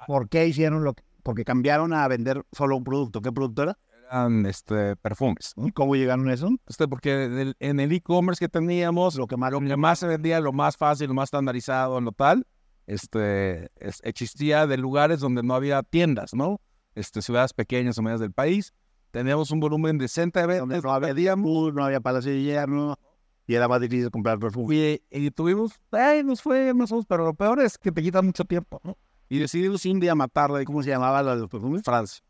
¿por 0.07 0.29
qué 0.29 0.47
hicieron 0.47 0.85
lo 0.85 0.95
que...? 0.95 1.03
Porque 1.23 1.45
cambiaron 1.45 1.93
a 1.95 2.07
vender 2.09 2.45
solo 2.53 2.77
un 2.77 2.85
producto. 2.85 3.21
¿Qué 3.23 3.33
producto 3.33 3.63
era? 3.63 3.79
Eran 4.11 4.45
este, 4.47 4.95
perfumes. 4.97 5.55
¿Y 5.57 5.71
cómo 5.73 5.97
llegaron 5.97 6.29
a 6.29 6.35
eso? 6.35 6.51
Este, 6.67 6.87
porque 6.87 7.25
en 7.25 7.39
el- 7.39 7.57
en 7.61 7.81
el 7.81 7.91
e-commerce 7.93 8.45
que 8.45 8.49
teníamos, 8.51 9.17
Lo 9.17 9.27
que 9.27 9.37
más... 9.39 9.51
lo 9.51 9.61
que 9.61 9.77
más 9.77 9.99
se 9.99 10.07
vendía, 10.07 10.41
lo 10.41 10.53
más 10.53 10.77
fácil, 10.77 11.09
lo 11.09 11.15
más 11.15 11.29
estandarizado, 11.29 11.99
lo 12.01 12.13
tal, 12.13 12.47
este, 12.87 13.71
es- 13.77 14.01
existía 14.05 14.67
de 14.67 14.77
lugares 14.77 15.21
donde 15.21 15.43
no 15.43 15.55
había 15.55 15.83
tiendas, 15.83 16.35
¿no? 16.35 16.61
Este, 16.95 17.23
ciudades 17.23 17.53
pequeñas 17.55 17.99
o 17.99 18.03
medias 18.03 18.21
del 18.21 18.33
país. 18.33 18.73
Teníamos 19.15 19.53
un 19.53 19.61
volumen 19.61 19.97
decente 19.97 20.41
de 20.41 20.47
ventas, 20.49 20.83
no 20.83 20.93
había 20.93 21.07
vendíamos, 21.07 21.73
no 21.73 21.85
había 21.85 22.01
palacio 22.01 22.33
de 22.33 22.43
hierro 22.43 22.99
y 23.47 23.55
era 23.55 23.69
más 23.69 23.81
difícil 23.81 24.11
comprar 24.11 24.41
perfume. 24.41 25.01
y, 25.09 25.27
y 25.27 25.31
tuvimos, 25.31 25.81
ay, 25.93 26.25
nos 26.25 26.43
fue 26.43 26.75
más 26.75 26.91
o 26.91 26.97
menos, 26.97 27.07
pero 27.07 27.25
lo 27.25 27.33
peor 27.33 27.61
es 27.61 27.79
que 27.79 27.93
te 27.93 28.03
quita 28.03 28.23
mucho 28.23 28.45
tiempo, 28.45 28.81
¿no? 28.83 28.99
Y 29.29 29.39
decidimos 29.39 29.87
un 29.87 30.01
día 30.01 30.17
matarla 30.17 30.65
¿Cómo 30.65 30.83
se 30.83 30.91
llamaba 30.91 31.23
la 31.23 31.37
de 31.37 31.43
los 31.43 31.49
perfumes? 31.49 31.83
Francia. 31.85 32.25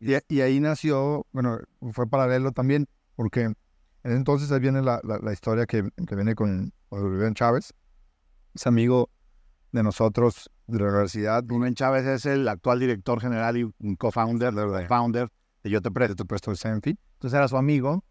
Y, 0.00 0.14
y 0.26 0.40
ahí 0.40 0.58
nació, 0.58 1.26
bueno, 1.32 1.58
fue 1.92 2.06
paralelo 2.06 2.52
también, 2.52 2.86
porque 3.14 3.42
en 3.42 3.54
ese 4.04 4.16
entonces 4.16 4.50
ahí 4.52 4.60
viene 4.60 4.80
la, 4.80 5.02
la, 5.04 5.18
la 5.18 5.32
historia 5.34 5.66
que, 5.66 5.86
que 6.06 6.16
viene 6.16 6.34
con, 6.34 6.72
Rubén 6.90 7.34
Chávez, 7.34 7.74
es 8.54 8.66
amigo 8.66 9.10
de 9.72 9.82
nosotros 9.82 10.50
de 10.66 10.78
la 10.78 10.86
universidad. 10.86 11.44
Rubén 11.46 11.74
Chávez 11.74 12.06
es 12.06 12.24
el 12.24 12.48
actual 12.48 12.80
director 12.80 13.20
general 13.20 13.58
y 13.58 13.64
un 13.64 13.96
co-founder, 13.96 14.54
founder 14.88 15.28
de 15.64 15.70
Yo 15.70 15.82
Te 15.82 15.90
Presto. 15.90 16.14
Te 16.14 16.24
presto 16.24 16.50
el 16.52 16.56
Senfi. 16.56 16.96
Entonces 17.14 17.36
era 17.36 17.48
su 17.48 17.56
amigo. 17.56 18.04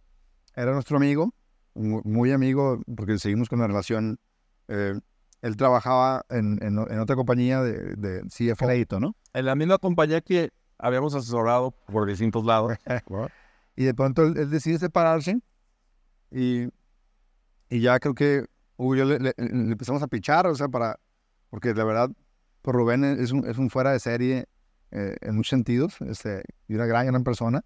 Era 0.55 0.73
nuestro 0.73 0.97
amigo, 0.97 1.33
mu- 1.73 2.01
muy 2.03 2.31
amigo, 2.31 2.81
porque 2.95 3.17
seguimos 3.17 3.47
con 3.49 3.59
la 3.59 3.67
relación. 3.67 4.19
eh, 4.67 4.99
él 5.41 5.57
trabajaba 5.57 6.25
en, 6.29 6.57
en, 6.63 6.77
en 6.79 6.99
otra 6.99 7.15
compañía 7.15 7.61
de, 7.61 7.95
de 7.95 8.21
CFO. 8.29 8.65
Crédito, 8.65 8.99
¿no? 8.99 9.15
En 9.33 9.45
la 9.45 9.55
misma 9.55 9.77
compañía 9.77 10.21
que 10.21 10.51
habíamos 10.77 11.15
asesorado 11.15 11.71
por 11.71 12.07
distintos 12.07 12.45
lados. 12.45 12.73
Y 13.75 13.85
de 13.85 13.93
pronto 13.93 14.23
él, 14.23 14.37
él 14.37 14.49
decide 14.51 14.77
separarse 14.79 15.39
y, 16.31 16.67
y 17.69 17.79
ya 17.81 17.99
creo 17.99 18.13
que 18.13 18.45
Hugo 18.77 18.95
y 18.95 18.97
yo 18.99 19.05
le, 19.05 19.19
le- 19.19 19.33
le 19.37 19.71
empezamos 19.71 20.01
a 20.03 20.07
pichar, 20.07 20.47
o 20.47 20.55
sea, 20.55 20.67
para, 20.69 20.99
porque 21.49 21.73
la 21.73 21.83
verdad, 21.83 22.09
pues 22.61 22.75
Rubén 22.75 23.03
es 23.03 23.31
un, 23.31 23.47
es 23.49 23.57
un 23.57 23.69
fuera 23.69 23.91
de 23.91 23.99
serie 23.99 24.45
eh, 24.93 25.15
en 25.21 25.35
muchos 25.35 25.49
sentidos, 25.49 25.95
este, 26.01 26.43
y 26.67 26.75
una 26.75 26.85
gran, 26.85 27.07
gran 27.07 27.23
persona. 27.23 27.65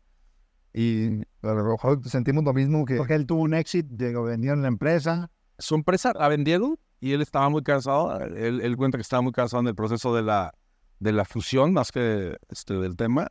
Y 0.73 1.21
a 1.41 1.53
lo 1.53 1.63
mejor 1.63 2.07
sentimos 2.07 2.43
lo 2.43 2.53
mismo 2.53 2.85
que... 2.85 2.95
Porque 2.95 3.15
él 3.15 3.25
tuvo 3.25 3.41
un 3.41 3.53
éxito, 3.53 3.95
llegó, 3.97 4.23
vendieron 4.23 4.61
la 4.61 4.67
empresa. 4.69 5.29
su 5.57 5.75
empresa 5.75 6.13
la 6.13 6.27
vendieron 6.27 6.77
y 6.99 7.11
él 7.11 7.21
estaba 7.21 7.49
muy 7.49 7.63
cansado. 7.63 8.19
Él, 8.21 8.61
él 8.61 8.77
cuenta 8.77 8.97
que 8.97 9.01
estaba 9.01 9.21
muy 9.21 9.31
cansado 9.31 9.61
en 9.61 9.67
el 9.67 9.75
proceso 9.75 10.15
de 10.15 10.23
la, 10.23 10.53
de 10.99 11.11
la 11.11 11.25
fusión, 11.25 11.73
más 11.73 11.91
que 11.91 12.37
este, 12.49 12.75
del 12.75 12.95
tema. 12.95 13.27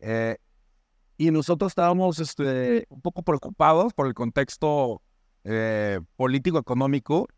Eh, 0.00 0.36
y 1.16 1.30
nosotros 1.30 1.72
estábamos 1.72 2.18
este, 2.18 2.86
un 2.88 3.00
poco 3.00 3.22
preocupados 3.22 3.92
por 3.92 4.06
el 4.06 4.14
contexto 4.14 5.02
eh, 5.44 6.00
político-económico 6.16 7.28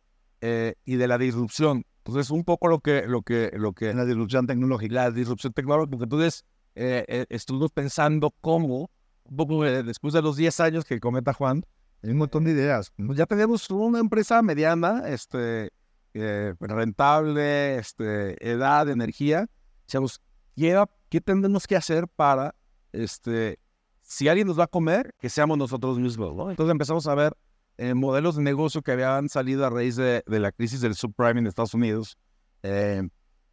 eh, 0.40 0.74
y 0.84 0.96
de 0.96 1.08
la 1.08 1.18
disrupción. 1.18 1.84
Entonces, 2.04 2.30
un 2.30 2.42
poco 2.44 2.66
lo 2.66 2.80
que, 2.80 3.06
lo 3.06 3.22
que, 3.22 3.52
lo 3.54 3.72
que 3.72 3.94
la 3.94 4.04
disrupción 4.04 4.46
tecnológica. 4.46 4.94
la 4.94 5.10
disrupción 5.12 5.52
tecnológica. 5.52 5.90
Porque 5.90 6.04
entonces 6.04 6.44
eh, 6.74 7.04
eh, 7.06 7.26
estuvimos 7.28 7.70
pensando 7.70 8.34
cómo, 8.40 8.90
un 9.24 9.36
poco 9.36 9.64
eh, 9.64 9.84
después 9.84 10.12
de 10.12 10.20
los 10.20 10.36
10 10.36 10.60
años 10.60 10.84
que 10.84 10.98
comenta 10.98 11.32
Juan, 11.32 11.64
Hay 12.02 12.10
un 12.10 12.18
montón 12.18 12.44
de 12.44 12.50
ideas. 12.50 12.92
pues 12.96 13.16
ya 13.16 13.26
tenemos 13.26 13.70
una 13.70 14.00
empresa 14.00 14.42
mediana, 14.42 15.04
este, 15.06 15.70
eh, 16.14 16.54
rentable, 16.58 17.76
este, 17.76 18.50
edad, 18.50 18.88
energía. 18.88 19.48
Decíamos, 19.86 20.20
¿qué, 20.56 20.84
¿qué 21.08 21.20
tendremos 21.20 21.68
que 21.68 21.76
hacer 21.76 22.08
para, 22.08 22.56
este, 22.90 23.60
si 24.00 24.26
alguien 24.26 24.48
nos 24.48 24.58
va 24.58 24.64
a 24.64 24.68
comer, 24.68 25.14
que 25.20 25.30
seamos 25.30 25.56
nosotros 25.56 26.00
mismos, 26.00 26.34
¿no? 26.34 26.50
Entonces 26.50 26.72
empezamos 26.72 27.06
a 27.06 27.14
ver 27.14 27.36
eh, 27.78 27.94
modelos 27.94 28.36
de 28.36 28.42
negocio 28.42 28.82
que 28.82 28.92
habían 28.92 29.28
salido 29.28 29.66
a 29.66 29.70
raíz 29.70 29.96
de, 29.96 30.22
de 30.26 30.40
la 30.40 30.52
crisis 30.52 30.80
del 30.80 30.94
subprime 30.94 31.40
en 31.40 31.46
Estados 31.46 31.74
Unidos. 31.74 32.16
eh, 32.62 33.02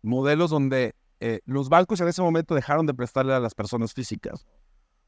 modelos 0.02 0.50
donde 0.50 0.96
eh, 1.20 1.42
los 1.46 1.68
bancos 1.70 2.00
en 2.00 2.08
ese 2.08 2.22
momento 2.22 2.56
dejaron 2.56 2.86
de 2.86 2.94
prestarle 2.94 3.34
a 3.34 3.40
las 3.40 3.54
personas 3.54 3.94
físicas 3.94 4.46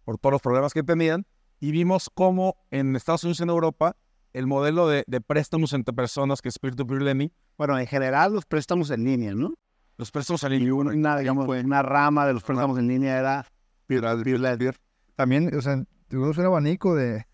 por 0.03 0.17
todos 0.17 0.33
los 0.33 0.41
problemas 0.41 0.73
que 0.73 0.83
tenían 0.83 1.25
y 1.59 1.71
vimos 1.71 2.09
cómo 2.13 2.57
en 2.71 2.95
Estados 2.95 3.23
Unidos 3.23 3.39
y 3.39 3.43
en 3.43 3.49
Europa 3.49 3.95
el 4.33 4.47
modelo 4.47 4.87
de, 4.87 5.03
de 5.07 5.21
préstamos 5.21 5.73
entre 5.73 5.93
personas 5.93 6.41
que 6.41 6.49
es 6.49 6.57
peer-to-peer 6.59 7.01
lending, 7.01 7.31
Bueno, 7.57 7.77
en 7.77 7.85
general 7.87 8.33
los 8.33 8.45
préstamos 8.45 8.89
en 8.89 9.03
línea, 9.03 9.33
¿no? 9.33 9.53
los 9.97 10.09
préstamos 10.11 10.43
en 10.43 10.51
línea, 10.53 10.73
una, 10.73 11.17
digamos, 11.17 11.47
una 11.47 11.83
rama 11.83 12.25
de 12.25 12.33
los 12.33 12.43
préstamos 12.43 12.79
en 12.79 12.87
línea 12.87 13.19
era 13.19 13.45
peer-led. 13.87 14.73
También, 15.15 15.55
o 15.55 15.61
sea, 15.61 15.83
tuvimos 16.07 16.37
un 16.37 16.45
abanico 16.45 16.95
de... 16.95 17.25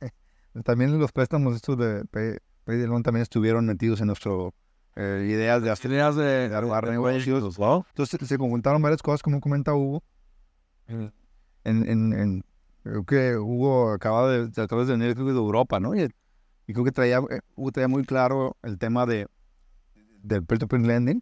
También 0.63 0.97
los 0.99 1.11
préstamos 1.11 1.55
estos 1.55 1.77
de 1.77 2.05
Pay, 2.05 2.37
Pay 2.65 2.77
de 2.77 2.87
Loan 2.87 3.03
también 3.03 3.21
estuvieron 3.23 3.65
metidos 3.65 4.01
en 4.01 4.07
nuestro 4.07 4.53
eh, 4.95 5.27
ideas 5.29 5.61
de 5.61 5.69
hacer 5.69 5.91
ideas 5.91 6.15
de, 6.15 6.51
armar 6.53 6.85
de- 6.85 6.91
negocios. 6.91 7.59
¿no? 7.59 7.85
Entonces 7.89 8.27
se 8.27 8.37
conjuntaron 8.37 8.81
varias 8.81 9.01
cosas, 9.01 9.21
como 9.21 9.39
comenta 9.39 9.73
Hugo. 9.75 10.03
En, 10.87 11.11
en, 11.63 12.13
en- 12.13 12.45
creo 12.83 13.03
que 13.03 13.37
Hugo 13.37 13.91
acaba 13.91 14.29
de 14.29 14.49
tratar 14.49 14.79
de 14.85 14.97
venir 14.97 15.13
creo 15.13 15.27
de 15.27 15.33
Europa, 15.33 15.79
¿no? 15.79 15.93
Y, 15.95 16.09
y 16.65 16.73
creo 16.73 16.85
que 16.85 16.91
traía, 16.91 17.17
eh, 17.29 17.41
Hugo 17.55 17.71
traía 17.71 17.87
muy 17.87 18.03
claro 18.05 18.55
el 18.63 18.77
tema 18.77 19.05
de 19.05 19.27
del 20.23 20.43
peer-to-peer 20.45 20.81
lending. 20.81 21.21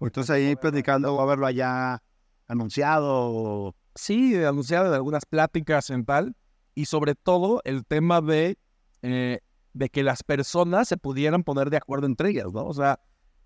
Entonces 0.00 0.30
ahí 0.30 0.56
platicando, 0.56 1.20
a 1.20 1.26
verlo 1.26 1.46
allá 1.46 2.02
anunciado. 2.46 3.74
Sí, 3.94 4.32
de 4.32 4.46
anunciado 4.46 4.90
de 4.90 4.96
algunas 4.96 5.24
pláticas 5.26 5.90
en 5.90 6.04
tal, 6.04 6.34
y 6.74 6.86
sobre 6.86 7.14
todo 7.14 7.60
el 7.64 7.84
tema 7.84 8.20
de, 8.20 8.58
eh, 9.02 9.40
de 9.72 9.88
que 9.88 10.02
las 10.02 10.22
personas 10.22 10.88
se 10.88 10.96
pudieran 10.96 11.44
poner 11.44 11.70
de 11.70 11.76
acuerdo 11.76 12.06
entre 12.06 12.30
ellas, 12.30 12.52
¿no? 12.52 12.66
O 12.66 12.74
sea, 12.74 13.00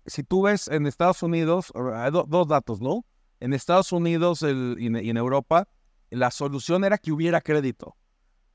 si 0.05 0.23
tú 0.23 0.43
ves 0.43 0.67
en 0.67 0.87
Estados 0.87 1.21
Unidos, 1.23 1.71
hay 1.95 2.11
do- 2.11 2.25
dos 2.27 2.47
datos, 2.47 2.81
¿no? 2.81 3.05
En 3.39 3.53
Estados 3.53 3.91
Unidos 3.91 4.41
el- 4.43 4.75
y, 4.79 4.87
en, 4.87 4.95
y 4.97 5.09
en 5.09 5.17
Europa, 5.17 5.67
la 6.09 6.31
solución 6.31 6.83
era 6.85 6.97
que 6.97 7.11
hubiera 7.11 7.41
crédito, 7.41 7.95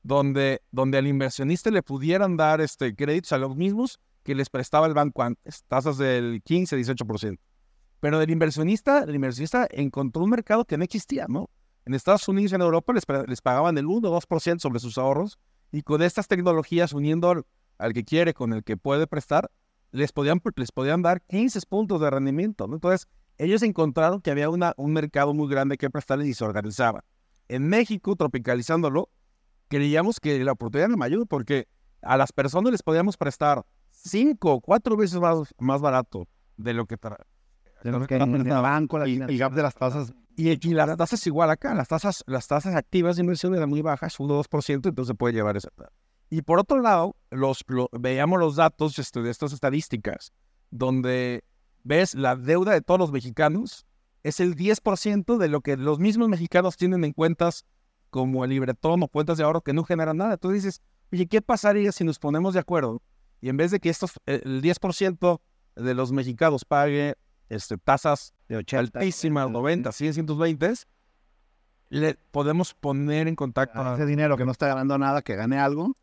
donde, 0.01 0.61
donde 0.71 0.97
al 0.97 1.07
inversionista 1.07 1.69
le 1.71 1.83
pudieran 1.83 2.35
dar 2.37 2.61
este, 2.61 2.95
créditos 2.95 3.31
a 3.33 3.37
los 3.37 3.55
mismos 3.55 3.99
que 4.23 4.35
les 4.35 4.49
prestaba 4.49 4.87
el 4.87 4.93
banco 4.93 5.21
antes, 5.23 5.63
tasas 5.67 5.97
del 5.97 6.41
15, 6.43 6.77
18%. 6.77 7.37
Pero 7.99 8.21
el 8.21 8.29
inversionista, 8.29 9.03
el 9.03 9.15
inversionista 9.15 9.67
encontró 9.71 10.23
un 10.23 10.29
mercado 10.31 10.65
que 10.65 10.77
no 10.77 10.83
existía, 10.83 11.25
¿no? 11.29 11.49
En 11.85 11.93
Estados 11.93 12.27
Unidos 12.27 12.51
y 12.51 12.55
en 12.55 12.61
Europa 12.61 12.93
les, 12.93 13.03
les 13.27 13.41
pagaban 13.41 13.77
el 13.77 13.85
1 13.85 14.09
o 14.09 14.21
2% 14.21 14.59
sobre 14.59 14.79
sus 14.79 14.97
ahorros 14.97 15.37
y 15.71 15.81
con 15.81 16.01
estas 16.01 16.27
tecnologías 16.27 16.93
uniendo 16.93 17.29
al, 17.31 17.45
al 17.77 17.93
que 17.93 18.03
quiere 18.05 18.33
con 18.33 18.53
el 18.53 18.63
que 18.63 18.77
puede 18.77 19.05
prestar, 19.07 19.51
les 19.91 20.11
podían, 20.11 20.41
les 20.55 20.71
podían 20.71 21.01
dar 21.01 21.21
15 21.23 21.59
puntos 21.67 21.99
de 22.01 22.09
rendimiento. 22.09 22.67
¿no? 22.67 22.75
Entonces, 22.75 23.07
ellos 23.37 23.61
encontraron 23.63 24.21
que 24.21 24.31
había 24.31 24.49
una, 24.49 24.73
un 24.77 24.93
mercado 24.93 25.33
muy 25.33 25.49
grande 25.49 25.77
que 25.77 25.89
prestarles 25.89 26.27
y 26.27 26.33
se 26.33 26.43
organizaban. 26.45 27.01
En 27.49 27.67
México, 27.67 28.15
tropicalizándolo, 28.15 29.09
creíamos 29.67 30.19
que 30.19 30.43
la 30.43 30.53
oportunidad 30.53 30.89
era 30.89 30.97
mayor 30.97 31.27
porque 31.27 31.67
a 32.01 32.17
las 32.17 32.31
personas 32.31 32.71
les 32.71 32.83
podíamos 32.83 33.17
prestar 33.17 33.65
5 33.91 34.51
o 34.53 34.61
4 34.61 34.95
veces 34.97 35.19
más, 35.19 35.53
más 35.59 35.81
barato 35.81 36.27
de 36.57 36.73
lo 36.73 36.85
que... 36.85 36.97
tra- 36.99 37.17
Tenemos 37.81 38.07
que 38.07 38.15
en 38.15 38.35
el 38.35 38.61
banco, 38.61 38.97
la 38.99 39.07
y 39.07 39.17
el 39.19 39.37
gap 39.37 39.53
de 39.53 39.63
las 39.63 39.75
tasas 39.75 40.13
y, 40.35 40.49
y 40.67 40.73
las 40.73 40.97
tasas 40.97 41.25
igual 41.27 41.49
acá, 41.49 41.73
las 41.75 41.87
tasas, 41.87 42.23
las 42.27 42.47
tasas 42.47 42.75
activas 42.75 43.15
de 43.15 43.21
inversión 43.21 43.55
eran 43.55 43.69
muy 43.69 43.81
bajas, 43.81 44.19
1 44.19 44.33
o 44.33 44.43
2%, 44.43 44.89
entonces 44.89 45.15
puede 45.17 45.33
llevar 45.33 45.57
esa. 45.57 45.69
Y 46.29 46.41
por 46.41 46.59
otro 46.59 46.79
lado, 46.81 47.15
los, 47.29 47.63
lo- 47.67 47.89
veíamos 47.91 48.39
los 48.39 48.55
datos 48.55 48.97
este, 48.97 49.21
de 49.21 49.29
estas 49.29 49.53
estadísticas, 49.53 50.33
donde 50.71 51.43
ves 51.83 52.15
la 52.15 52.35
deuda 52.35 52.71
de 52.71 52.81
todos 52.81 52.99
los 52.99 53.11
mexicanos 53.11 53.85
es 54.23 54.39
el 54.39 54.55
10% 54.55 55.37
de 55.37 55.49
lo 55.49 55.61
que 55.61 55.77
los 55.77 55.99
mismos 55.99 56.29
mexicanos 56.29 56.77
tienen 56.77 57.03
en 57.03 57.11
cuentas 57.11 57.65
como 58.09 58.43
el 58.45 58.51
libretón 58.51 59.03
o 59.03 59.07
cuentas 59.07 59.37
de 59.37 59.43
ahorro 59.43 59.61
que 59.61 59.73
no 59.73 59.83
generan 59.83 60.17
nada. 60.17 60.33
Entonces 60.33 60.63
dices, 60.63 60.81
oye, 61.11 61.27
¿qué 61.27 61.41
pasaría 61.41 61.91
si 61.91 62.03
nos 62.03 62.19
ponemos 62.19 62.53
de 62.53 62.61
acuerdo? 62.61 63.01
Y 63.41 63.49
en 63.49 63.57
vez 63.57 63.71
de 63.71 63.79
que 63.79 63.89
estos, 63.89 64.13
el 64.25 64.61
10% 64.61 65.41
de 65.75 65.93
los 65.93 66.11
mexicanos 66.13 66.63
pague 66.63 67.15
este, 67.49 67.77
tasas 67.77 68.33
de 68.53 68.59
80. 68.59 68.99
altísimas, 68.99 69.49
90, 69.49 69.91
100, 69.91 70.13
120, 70.13 70.73
le 71.89 72.15
podemos 72.31 72.73
poner 72.73 73.27
en 73.27 73.35
contacto 73.35 73.79
a 73.79 73.91
a... 73.91 73.95
ese 73.95 74.05
dinero 74.05 74.37
que 74.37 74.45
no 74.45 74.51
está 74.51 74.67
ganando 74.67 74.97
nada, 74.97 75.21
que 75.21 75.35
gane 75.35 75.59
algo, 75.59 75.95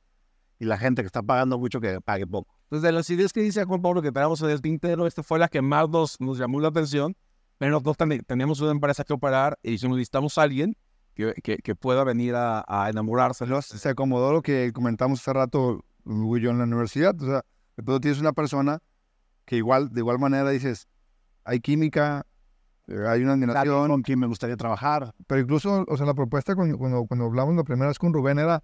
y 0.59 0.65
la 0.65 0.79
gente 0.79 1.03
que 1.03 1.07
está 1.07 1.23
pagando 1.23 1.59
mucho, 1.59 1.81
que 1.81 2.01
pague 2.01 2.27
poco. 2.27 2.55
Entonces, 2.65 2.83
de 2.83 2.93
las 2.93 3.11
ideas 3.11 3.33
que 3.33 3.41
dice 3.41 3.65
Juan 3.65 3.83
Pablo 3.83 4.01
que 4.03 4.13
tenemos 4.13 4.41
en 4.43 4.51
el 4.51 4.61
tintero, 4.61 5.07
esta 5.07 5.23
fue 5.23 5.39
la 5.39 5.49
que 5.49 5.61
más 5.63 5.89
nos, 5.89 6.21
nos 6.21 6.39
llamó 6.39 6.61
la 6.61 6.69
atención, 6.69 7.17
pero 7.59 7.73
nosotros 7.73 7.97
ten- 7.97 8.23
teníamos 8.25 8.61
una 8.61 8.71
empresa 8.71 9.03
que 9.03 9.13
operar 9.13 9.59
y 9.63 9.79
si 9.79 9.89
necesitamos 9.89 10.39
a 10.39 10.43
alguien 10.43 10.77
que, 11.15 11.35
que, 11.43 11.59
que 11.59 11.75
pueda 11.75 12.05
venir 12.05 12.35
a, 12.37 12.65
a 12.69 12.89
enamorarse. 12.89 13.45
Se 13.63 13.89
acomodó 13.89 14.33
lo 14.33 14.43
que 14.43 14.71
comentamos 14.73 15.21
hace 15.21 15.33
rato 15.33 15.85
Hugo 16.05 16.39
y 16.39 16.43
yo 16.43 16.51
en 16.51 16.59
la 16.59 16.65
universidad. 16.65 17.21
O 17.21 17.27
sea, 17.27 17.45
pronto 17.75 18.01
tienes 18.01 18.21
una 18.21 18.33
persona 18.33 18.79
que 19.45 19.57
igual, 19.57 19.91
de 19.93 20.01
igual 20.01 20.19
manera 20.21 20.49
dices, 20.51 20.87
hay 21.45 21.59
química, 21.61 22.25
hay 23.09 23.23
una 23.23 23.33
admiración, 23.35 23.89
con 23.89 24.03
quien 24.03 24.19
me 24.19 24.27
gustaría 24.27 24.57
trabajar. 24.57 25.15
pero 25.27 25.41
incluso, 25.41 25.85
o 25.89 25.97
sea, 25.97 26.07
la 26.07 26.15
propuesta 26.15 26.55
cuando, 26.55 26.77
cuando, 26.79 27.05
cuando 27.07 27.27
hablamos 27.27 27.55
la 27.57 27.65
primera 27.65 27.89
vez 27.89 27.99
con 27.99 28.13
Rubén 28.13 28.39
era, 28.39 28.57
o 28.59 28.63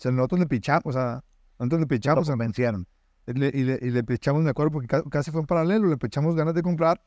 sea, 0.00 0.10
nosotros 0.12 0.40
le 0.40 0.46
pichamos, 0.46 0.82
o 0.86 0.92
sea, 0.92 1.22
nosotros 1.58 1.80
le 1.80 1.84
Lo 1.84 1.88
pichamos, 1.88 2.22
o 2.22 2.24
sea, 2.24 2.32
convencieron. 2.32 2.86
y 3.26 3.32
le, 3.34 3.48
y 3.48 3.64
le, 3.64 3.78
y 3.82 3.90
le 3.90 4.04
pichamos, 4.04 4.42
me 4.42 4.50
acuerdo, 4.50 4.72
porque 4.72 4.86
ca- 4.88 5.02
casi 5.10 5.30
fue 5.30 5.40
en 5.40 5.46
paralelo, 5.46 5.88
le 5.88 5.96
pichamos 5.96 6.34
ganas 6.34 6.54
de 6.54 6.62
comprar, 6.62 7.02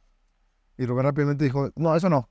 y 0.77 0.85
Rubén 0.85 1.05
rápidamente 1.05 1.43
dijo, 1.43 1.69
no, 1.75 1.95
eso 1.95 2.09
no. 2.09 2.29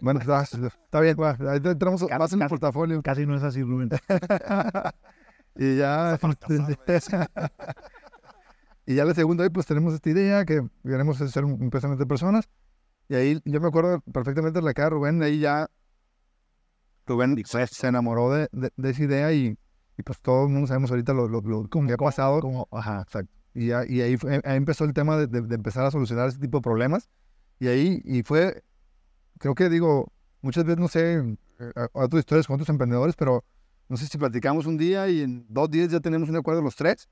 Bueno, 0.00 0.20
está, 0.20 0.42
está 0.42 1.00
bien, 1.00 1.16
va, 1.20 1.36
ahí 1.50 1.60
te 1.60 1.70
entramos 1.70 2.02
Casi- 2.04 2.18
más 2.18 2.32
en 2.32 2.42
el 2.42 2.48
portafolio. 2.48 3.02
Casi 3.02 3.26
no 3.26 3.34
es 3.36 3.42
así, 3.42 3.62
Rubén. 3.62 3.88
y 5.56 5.76
ya. 5.76 6.14
este, 6.14 6.98
y 8.86 8.94
ya 8.94 9.04
la 9.04 9.14
segunda 9.14 9.48
pues 9.50 9.66
tenemos 9.66 9.92
esta 9.94 10.08
idea 10.10 10.44
que 10.44 10.62
queremos 10.84 11.20
hacer 11.20 11.44
un, 11.44 11.52
un 11.60 11.70
préstamo 11.70 11.96
de 11.96 12.06
personas. 12.06 12.48
Y 13.08 13.14
ahí 13.14 13.40
yo 13.44 13.60
me 13.60 13.68
acuerdo 13.68 14.00
perfectamente 14.12 14.58
de 14.60 14.64
la 14.64 14.74
cara 14.74 14.86
de 14.86 14.90
Rubén. 14.90 15.22
Ahí 15.22 15.40
ya 15.40 15.68
Rubén 17.06 17.42
se, 17.46 17.66
se 17.66 17.86
enamoró 17.86 18.30
de, 18.32 18.48
de- 18.52 18.72
de 18.76 18.90
esa 18.90 19.02
idea 19.02 19.32
y, 19.32 19.56
y 19.96 20.02
pues 20.02 20.20
todo 20.20 20.44
el 20.44 20.50
mundo 20.52 20.66
sabemos 20.66 20.90
ahorita 20.90 21.12
lo, 21.14 21.28
lo, 21.28 21.40
lo 21.40 21.68
que 21.68 21.92
ha 21.92 21.96
pasado. 21.96 22.40
Como, 22.40 22.68
ajá, 22.70 23.02
exacto. 23.02 23.32
Y, 23.54 23.68
ya- 23.68 23.84
y 23.88 24.00
ahí, 24.02 24.16
fue- 24.16 24.40
ahí 24.44 24.56
empezó 24.56 24.84
el 24.84 24.92
tema 24.92 25.16
de, 25.16 25.26
de- 25.26 25.54
empezar 25.54 25.84
a 25.86 25.90
solucionar 25.90 26.28
ese 26.28 26.38
tipo 26.38 26.58
de 26.58 26.62
problemas. 26.62 27.08
Y 27.60 27.68
ahí, 27.68 28.02
y 28.04 28.22
fue, 28.22 28.62
creo 29.38 29.54
que 29.54 29.68
digo, 29.70 30.12
muchas 30.42 30.64
veces, 30.64 30.78
no 30.80 30.88
sé, 30.88 31.14
eh, 31.60 31.72
a- 31.76 31.88
otras 31.92 32.20
historias 32.20 32.46
con 32.46 32.54
otros 32.54 32.68
emprendedores, 32.70 33.16
pero 33.16 33.44
no 33.88 33.96
sé 33.96 34.06
si 34.06 34.18
platicamos 34.18 34.66
un 34.66 34.76
día 34.78 35.08
y 35.08 35.22
en 35.22 35.46
dos 35.48 35.70
días 35.70 35.90
ya 35.90 36.00
tenemos 36.00 36.28
un 36.28 36.36
acuerdo 36.36 36.62
los 36.62 36.76
tres. 36.76 37.08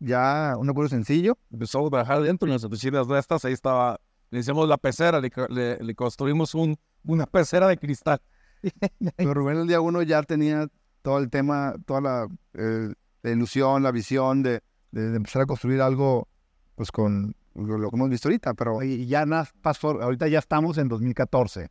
Ya 0.00 0.54
un 0.58 0.68
acuerdo 0.68 0.90
sencillo. 0.90 1.38
Empezamos 1.50 1.88
a 1.88 1.90
trabajar 1.90 2.22
dentro 2.22 2.46
de 2.46 2.54
las 2.54 2.64
oficinas 2.64 3.08
de 3.08 3.18
estas, 3.18 3.44
ahí 3.44 3.52
estaba, 3.52 4.00
le 4.34 4.40
hicimos 4.40 4.68
la 4.68 4.76
pecera, 4.78 5.20
le, 5.20 5.30
le- 5.48 5.78
le 5.78 5.94
construimos 5.94 6.54
un, 6.54 6.76
una 7.04 7.24
pecera 7.26 7.68
de 7.68 7.76
cristal. 7.78 8.20
Pero 9.16 9.32
Rubén 9.34 9.58
el 9.58 9.66
día 9.68 9.80
uno 9.80 10.02
ya 10.02 10.22
tenía 10.22 10.66
todo 11.02 11.18
el 11.18 11.30
tema, 11.30 11.74
toda 11.86 12.00
la, 12.00 12.28
eh, 12.54 12.92
la 13.22 13.30
ilusión, 13.30 13.82
la 13.82 13.92
visión 13.92 14.42
de, 14.42 14.60
de- 14.90 15.10
de 15.10 15.16
empezar 15.16 15.42
a 15.42 15.46
construir 15.46 15.80
algo, 15.80 16.28
pues 16.74 16.90
con 16.90 17.34
lo, 17.54 17.78
lo 17.78 17.90
que 17.90 17.96
hemos 17.96 18.10
visto 18.10 18.28
ahorita, 18.28 18.54
pero 18.54 18.82
y 18.82 19.06
ya 19.06 19.24
nada, 19.24 19.48
pasó, 19.62 20.02
ahorita 20.02 20.26
ya 20.28 20.40
estamos 20.40 20.76
en 20.78 20.88
2014, 20.88 21.70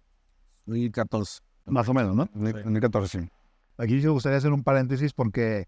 2014. 0.66 1.42
más 1.66 1.90
o 1.90 1.94
menos, 1.94 2.16
¿no? 2.16 2.30
en 2.34 2.44
2014 2.54 3.20
sí. 3.22 3.30
Aquí 3.78 3.96
me 3.96 4.08
gustaría 4.10 4.38
hacer 4.38 4.54
un 4.54 4.64
paréntesis 4.64 5.14
porque 5.14 5.68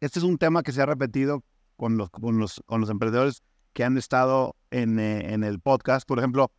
este 0.00 0.18
es 0.18 0.24
un 0.24 0.36
tema 0.36 0.62
que 0.62 0.72
se 0.72 0.82
ha 0.82 0.86
repetido 0.86 1.42
con 1.76 1.96
los, 1.96 2.10
con 2.10 2.38
los, 2.38 2.60
con 2.66 2.80
los 2.80 2.90
emprendedores 2.90 3.42
que 3.72 3.84
han 3.84 3.96
estado 3.96 4.56
en, 4.70 4.98
eh, 4.98 5.32
en 5.32 5.44
el 5.44 5.60
podcast. 5.60 6.06
Por 6.06 6.18
ejemplo, 6.18 6.50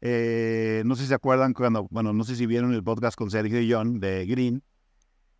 eh, 0.00 0.82
no 0.84 0.96
sé 0.96 1.02
si 1.02 1.08
se 1.08 1.14
acuerdan 1.14 1.52
cuando, 1.52 1.86
bueno, 1.90 2.12
no 2.12 2.24
sé 2.24 2.36
si 2.36 2.46
vieron 2.46 2.74
el 2.74 2.82
podcast 2.82 3.16
con 3.16 3.30
Sergio 3.30 3.60
y 3.60 3.72
John 3.72 4.00
de 4.00 4.26
Green. 4.26 4.62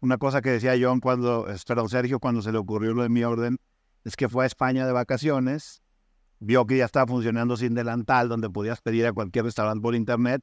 Una 0.00 0.18
cosa 0.18 0.40
que 0.40 0.50
decía 0.50 0.74
John 0.80 1.00
cuando, 1.00 1.46
perdón, 1.66 1.88
Sergio 1.88 2.18
cuando 2.20 2.42
se 2.42 2.52
le 2.52 2.58
ocurrió 2.58 2.92
lo 2.92 3.02
de 3.02 3.08
mi 3.08 3.24
orden, 3.24 3.58
es 4.04 4.16
que 4.16 4.28
fue 4.28 4.44
a 4.44 4.46
España 4.46 4.86
de 4.86 4.92
vacaciones, 4.92 5.82
vio 6.40 6.66
que 6.66 6.76
ya 6.76 6.84
estaba 6.84 7.06
funcionando 7.06 7.56
sin 7.56 7.74
delantal, 7.74 8.28
donde 8.28 8.50
podías 8.50 8.80
pedir 8.80 9.06
a 9.06 9.12
cualquier 9.12 9.44
restaurante 9.44 9.80
por 9.80 9.94
internet, 9.94 10.42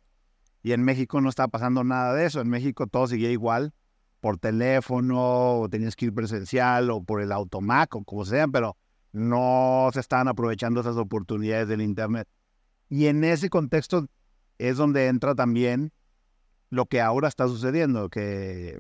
y 0.64 0.72
en 0.72 0.84
México 0.84 1.20
no 1.22 1.30
estaba 1.30 1.50
pasando 1.50 1.84
nada 1.84 2.14
de 2.14 2.26
eso. 2.26 2.42
En 2.42 2.50
México 2.50 2.88
todo 2.88 3.08
seguía 3.08 3.32
igual 3.32 3.74
por 4.22 4.38
teléfono, 4.38 5.62
o 5.62 5.70
tenías 5.70 5.96
que 5.96 6.06
ir 6.06 6.14
presencial, 6.14 6.90
o 6.90 7.04
por 7.04 7.22
el 7.22 7.32
automac, 7.32 7.96
o 7.96 8.04
como 8.04 8.26
sea, 8.26 8.48
pero 8.48 8.76
no 9.12 9.90
se 9.94 10.00
estaban 10.00 10.28
aprovechando 10.28 10.82
esas 10.82 10.98
oportunidades 10.98 11.68
del 11.68 11.82
Internet. 11.82 12.28
Y 12.90 13.08
en 13.08 13.24
ese 13.24 13.50
contexto 13.50 14.08
es 14.58 14.78
donde 14.78 15.08
entra 15.08 15.36
también 15.36 15.92
lo 16.70 16.86
que 16.86 17.02
ahora 17.02 17.28
está 17.28 17.48
sucediendo, 17.48 18.10
que 18.10 18.80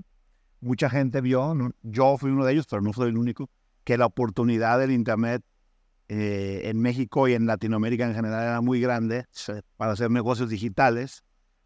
mucha 0.61 0.89
gente 0.89 1.21
vio, 1.21 1.55
yo 1.83 2.17
fui 2.17 2.31
uno 2.31 2.45
de 2.45 2.53
ellos, 2.53 2.67
pero 2.69 2.81
no 2.81 2.93
soy 2.93 3.09
el 3.09 3.17
único, 3.17 3.49
que 3.83 3.97
la 3.97 4.05
oportunidad 4.05 4.79
del 4.79 4.91
Internet 4.91 5.43
eh, 6.07 6.61
en 6.65 6.79
México 6.79 7.27
y 7.27 7.33
en 7.33 7.45
Latinoamérica 7.45 8.05
en 8.05 8.13
general 8.13 8.43
era 8.43 8.61
muy 8.61 8.81
grande 8.81 9.25
para 9.77 9.93
hacer 9.93 10.11
negocios 10.11 10.49
digitales, 10.49 11.23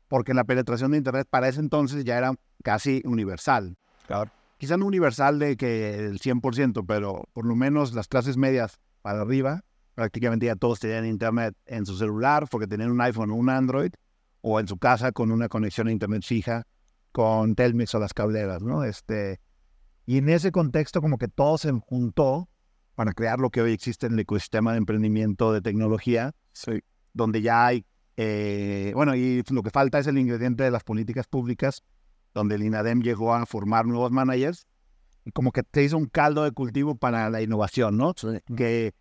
porque 0.07 0.33
la 0.33 0.43
penetración 0.43 0.91
de 0.91 0.97
Internet 0.97 1.27
para 1.29 1.47
ese 1.47 1.59
entonces 1.59 2.05
ya 2.05 2.17
era 2.17 2.33
casi 2.61 3.01
universal. 3.05 3.75
Claro. 4.07 4.31
Quizá 4.63 4.77
no 4.77 4.85
universal 4.85 5.39
de 5.39 5.57
que 5.57 5.93
el 6.05 6.21
100%, 6.21 6.85
pero 6.87 7.27
por 7.33 7.45
lo 7.45 7.53
menos 7.53 7.93
las 7.93 8.07
clases 8.07 8.37
medias 8.37 8.79
para 9.01 9.19
arriba, 9.19 9.65
prácticamente 9.93 10.45
ya 10.45 10.55
todos 10.55 10.79
tenían 10.79 11.05
internet 11.05 11.53
en 11.65 11.85
su 11.85 11.97
celular 11.97 12.47
porque 12.49 12.65
tenían 12.65 12.89
un 12.89 13.01
iPhone 13.01 13.31
o 13.31 13.35
un 13.35 13.49
Android, 13.49 13.91
o 14.39 14.61
en 14.61 14.69
su 14.69 14.77
casa 14.77 15.11
con 15.11 15.33
una 15.33 15.49
conexión 15.49 15.89
a 15.89 15.91
internet 15.91 16.23
fija 16.23 16.65
con 17.11 17.55
Telmex 17.55 17.93
o 17.95 17.99
las 17.99 18.13
cableras, 18.13 18.63
¿no? 18.63 18.85
Este, 18.85 19.41
y 20.05 20.19
en 20.19 20.29
ese 20.29 20.53
contexto 20.53 21.01
como 21.01 21.17
que 21.17 21.27
todo 21.27 21.57
se 21.57 21.69
juntó 21.73 22.47
para 22.95 23.11
crear 23.11 23.39
lo 23.39 23.49
que 23.49 23.61
hoy 23.61 23.73
existe 23.73 24.07
en 24.07 24.13
el 24.13 24.19
ecosistema 24.19 24.71
de 24.71 24.77
emprendimiento 24.77 25.51
de 25.51 25.59
tecnología, 25.59 26.31
donde 27.11 27.41
ya 27.41 27.65
hay, 27.65 27.85
eh, 28.15 28.93
bueno, 28.95 29.13
y 29.13 29.43
lo 29.49 29.61
que 29.61 29.71
falta 29.71 29.99
es 29.99 30.07
el 30.07 30.17
ingrediente 30.17 30.63
de 30.63 30.71
las 30.71 30.85
políticas 30.85 31.27
públicas, 31.27 31.83
donde 32.33 32.55
el 32.55 32.63
INADEM 32.63 33.01
llegó 33.01 33.33
a 33.33 33.45
formar 33.45 33.85
nuevos 33.85 34.11
managers 34.11 34.67
como 35.31 35.51
que 35.51 35.63
te 35.63 35.83
hizo 35.83 35.97
un 35.97 36.07
caldo 36.07 36.43
de 36.43 36.51
cultivo 36.51 36.95
para 36.95 37.29
la 37.29 37.41
innovación, 37.41 37.95
¿no? 37.95 38.13
Que 38.57 38.93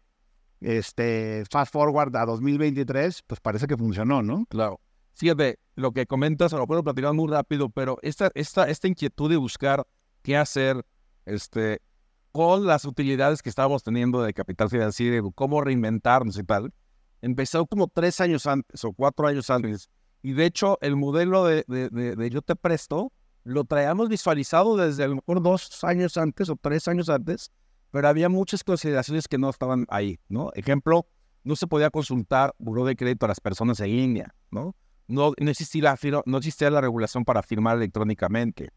este 0.61 1.45
fast 1.51 1.72
forward 1.72 2.14
a 2.16 2.24
2023, 2.24 3.22
pues 3.26 3.41
parece 3.41 3.66
que 3.66 3.76
funcionó, 3.76 4.22
¿no? 4.22 4.47
Claro. 4.47 4.80
Fíjate, 5.14 5.59
lo 5.74 5.93
que 5.93 6.07
comentas, 6.07 6.53
lo 6.53 6.66
puedo 6.66 6.85
platicar 6.85 7.12
muy 7.12 7.28
rápido, 7.28 7.68
pero 7.68 7.99
esta, 8.03 8.30
esta, 8.35 8.68
esta 8.68 8.87
inquietud 8.87 9.28
de 9.28 9.37
buscar 9.37 9.85
qué 10.22 10.37
hacer 10.37 10.87
este, 11.26 11.83
con 12.30 12.66
las 12.66 12.85
utilidades 12.85 13.43
que 13.43 13.49
estábamos 13.49 13.83
teniendo 13.83 14.22
de 14.22 14.33
capital 14.33 14.70
financiero, 14.70 15.30
cómo 15.33 15.61
reinventarnos 15.61 16.39
y 16.39 16.45
tal, 16.45 16.72
empezó 17.20 17.66
como 17.66 17.89
tres 17.89 18.20
años 18.20 18.47
antes 18.47 18.85
o 18.85 18.93
cuatro 18.93 19.26
años 19.26 19.51
antes. 19.51 19.91
Y 20.22 20.33
de 20.33 20.47
hecho, 20.47 20.78
el 20.80 20.97
modelo 20.97 21.45
de, 21.45 21.64
de, 21.66 21.89
de, 21.91 22.30
Yo 22.30 22.43
Te 22.43 22.55
Presto 22.55 23.12
lo 23.45 23.64
traíamos 23.64 24.09
visualizado 24.09 24.76
desde 24.76 25.05
a 25.05 25.09
lo 25.09 25.16
mejor 25.16 25.43
dos 25.43 25.82
años 25.84 26.16
antes 26.16 26.49
o 26.49 26.57
tres 26.57 26.86
años 26.88 27.09
antes, 27.09 27.51
pero 27.90 28.09
había 28.09 28.28
muchas 28.28 28.64
consideraciones 28.64 29.28
que 29.28 29.38
no 29.38 29.51
estaban 29.51 29.86
ahí, 29.88 30.18
¿no? 30.28 30.51
Ejemplo, 30.55 31.07
no 31.45 31.57
se 31.57 31.66
podía 31.66 31.90
consultar 31.90 32.55
buró 32.59 32.84
de 32.84 32.97
crédito 32.97 33.26
a 33.26 33.28
las 33.28 33.40
personas 33.40 33.80
en 33.80 33.88
línea, 33.88 34.34
¿no? 34.51 34.74
No, 35.09 35.32
no, 35.38 35.51
existía, 35.51 35.95
no 36.24 36.38
existía 36.38 36.70
la 36.70 36.80
regulación 36.80 37.24
para 37.24 37.43
firmar 37.43 37.76
electrónicamente. 37.76 38.70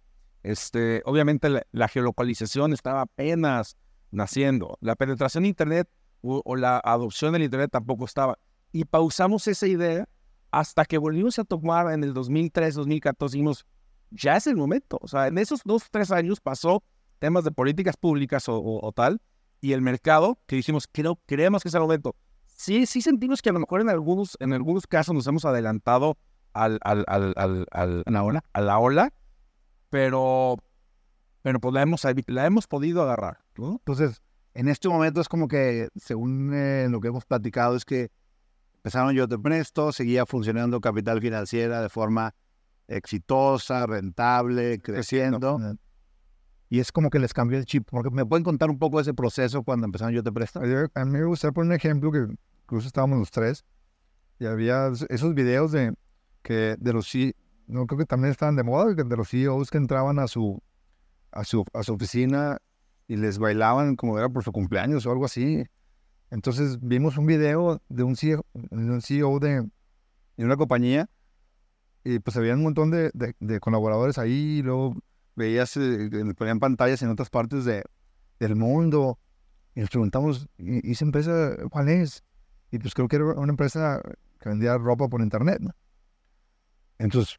Este, 0.44 1.02
obviamente 1.06 1.50
la, 1.72 1.88
geolocalización 1.88 2.74
estaba 2.74 3.02
apenas 3.02 3.78
naciendo. 4.12 4.78
La 4.82 4.96
penetración 4.96 5.44
de 5.44 5.50
Internet 5.50 5.90
o, 6.22 6.56
la 6.56 6.82
adopción 6.84 7.34
del 7.34 7.44
Internet 7.44 7.72
tampoco 7.72 8.06
estaba. 8.06 8.38
Y 8.72 8.86
pausamos 8.86 9.48
esa 9.48 9.68
idea 9.68 10.08
hasta 10.52 10.86
que 10.86 10.98
volvimos 10.98 11.40
a 11.40 11.46
tomar 11.46 11.92
en 11.94 12.04
el 12.04 12.14
2003, 12.14 12.76
2014, 12.76 13.38
dijimos, 13.38 13.66
ya 14.12 14.38
es 14.38 14.48
el 14.48 14.56
momento. 14.56 14.98
O 15.02 15.08
sea, 15.08 15.28
en 15.28 15.38
esos 15.38 15.62
dos, 15.64 15.84
tres 15.92 16.12
años 16.12 16.40
pasó 16.40 16.84
temas 17.20 17.44
de 17.44 17.52
políticas 17.52 17.98
públicas 17.98 18.46
o, 18.48 18.92
tal, 18.94 19.22
y 19.62 19.74
el 19.74 19.82
mercado, 19.82 20.38
que 20.48 20.56
dijimos, 20.56 20.88
creo, 20.92 21.20
creemos 21.26 21.64
que 21.64 21.70
es 21.70 21.76
el 21.76 21.82
momento. 21.82 22.16
Sí, 22.46 22.86
sí 22.86 23.02
sentimos 23.02 23.42
que 23.42 23.50
a 23.50 23.54
lo 23.54 23.60
mejor 23.60 23.82
en 23.82 23.90
algunos, 23.90 24.38
en 24.40 24.54
algunos 24.54 24.88
casos 24.88 25.14
nos 25.16 25.28
hemos 25.28 25.46
adelantado 25.46 26.18
al, 26.54 26.80
al, 26.84 27.04
al, 27.08 27.34
al, 27.36 27.66
a 27.72 28.12
la 28.12 28.24
ola, 28.24 28.44
a 28.54 28.62
la 28.62 28.80
ola 28.80 29.14
pero, 29.96 30.58
pero 31.42 31.60
pues 31.62 31.74
la 31.74 31.82
hemos, 31.82 32.04
la 32.28 32.46
hemos 32.46 32.68
podido 32.68 33.02
agarrar. 33.02 33.40
Entonces, 33.58 34.22
en 34.54 34.68
este 34.68 34.90
momento 34.90 35.22
es 35.22 35.30
como 35.30 35.48
que, 35.48 35.88
según 35.96 36.54
eh, 36.54 36.88
lo 36.90 37.00
que 37.00 37.08
hemos 37.08 37.24
platicado, 37.24 37.78
es 37.78 37.86
que 37.86 38.12
empezaron 38.76 39.14
Yo 39.16 39.26
Te 39.28 39.38
Presto, 39.38 39.94
seguía 39.94 40.26
funcionando 40.26 40.82
Capital 40.82 41.22
Financiera 41.22 41.82
de 41.82 41.88
forma 41.88 42.36
exitosa, 42.88 43.86
rentable, 43.86 44.80
creciendo. 44.80 45.60
Y 46.70 46.80
es 46.80 46.92
como 46.92 47.10
que 47.10 47.20
les 47.20 47.34
cambió 47.34 47.58
el 47.58 47.66
chip. 47.66 47.88
Porque 47.90 48.10
¿Me 48.10 48.26
pueden 48.26 48.44
contar 48.44 48.70
un 48.70 48.80
poco 48.80 48.98
de 48.98 49.04
ese 49.04 49.14
proceso 49.14 49.64
cuando 49.64 49.86
empezaron 49.86 50.14
Yo 50.14 50.24
Te 50.24 50.32
Presto? 50.32 50.60
A 50.60 51.06
mí 51.06 51.12
me 51.12 51.24
gustaría 51.26 51.54
poner 51.54 51.70
un 51.70 51.76
ejemplo 51.76 52.12
que 52.12 52.28
incluso 52.64 52.88
estábamos 52.88 53.20
los 53.20 53.32
tres 53.32 53.64
y 54.40 54.46
había 54.46 54.92
esos 55.10 55.34
videos 55.34 55.72
de, 55.72 55.94
que, 56.42 56.76
de 56.80 56.94
los 56.94 57.12
no 57.68 57.88
creo 57.88 58.00
que 58.00 58.06
también 58.06 58.32
estaban 58.32 58.56
de 58.56 58.64
moda, 58.64 58.94
de 58.94 59.18
los 59.18 59.30
CEOs 59.30 59.72
que 59.72 59.78
entraban 59.78 60.20
a 60.20 60.28
su, 60.28 60.62
a 61.32 61.44
su, 61.44 61.66
a 61.74 61.84
su 61.84 61.94
oficina 61.94 62.60
y 63.08 63.16
les 63.16 63.38
bailaban 63.38 63.96
como 63.96 64.18
era 64.18 64.30
por 64.30 64.44
su 64.44 64.52
cumpleaños 64.52 65.06
o 65.06 65.12
algo 65.12 65.26
así. 65.26 65.64
Entonces 66.32 66.80
vimos 66.82 67.18
un 67.18 67.26
video 67.26 67.82
de 67.88 68.04
un 68.04 68.16
CEO, 68.16 68.46
un 68.72 69.02
CEO 69.02 69.40
de, 69.40 69.62
de 70.38 70.46
una 70.46 70.58
compañía 70.58 71.10
y 72.06 72.20
pues 72.20 72.38
había 72.38 72.54
un 72.54 72.64
montón 72.64 72.92
de, 72.92 73.12
colaboradores 73.60 74.18
ahí 74.18 74.60
y 74.60 74.62
luego 74.62 74.96
veías, 75.36 75.76
eh, 75.76 76.10
ponían 76.38 76.60
pantallas 76.60 77.02
en 77.02 77.10
otras 77.10 77.30
partes 77.30 77.66
de, 77.66 77.84
del 78.40 78.56
mundo 78.56 79.20
y 79.76 79.82
nos 79.82 79.90
preguntamos, 79.90 80.48
¿y, 80.58 80.90
esa 80.92 81.04
empresa 81.04 81.58
cuál 81.70 81.90
es? 81.90 82.24
Y 82.72 82.80
pues 82.80 82.94
creo 82.94 83.10
que 83.10 83.18
era 83.18 83.26
una 83.26 83.52
empresa 83.52 84.02
que 84.40 84.50
vendía 84.50 84.78
ropa 84.78 85.10
por 85.10 85.22
internet. 85.22 85.62
Entonces 86.98 87.38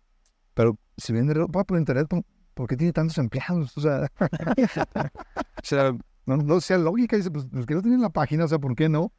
pero 0.57 0.79
si 0.97 1.13
vende 1.13 1.35
ropa 1.35 1.65
por 1.65 1.77
internet, 1.77 2.09
¿por 2.55 2.67
qué 2.67 2.79
tiene 2.79 2.93
tantos 2.93 3.19
empleados? 3.19 3.75
O 3.77 5.69
sea, 5.69 5.93
no, 6.27 6.37
no 6.37 6.61
sea 6.61 6.79
lógica. 6.79 7.17
Dice, 7.17 7.31
pues, 7.31 7.45
pues 7.51 7.67
que 7.67 7.75
no 7.75 7.83
tienen 7.83 8.01
la 8.01 8.09
página, 8.09 8.45
o 8.45 8.49
sea, 8.49 8.59
¿por 8.59 8.75
qué 8.75 8.89
no? 8.89 9.13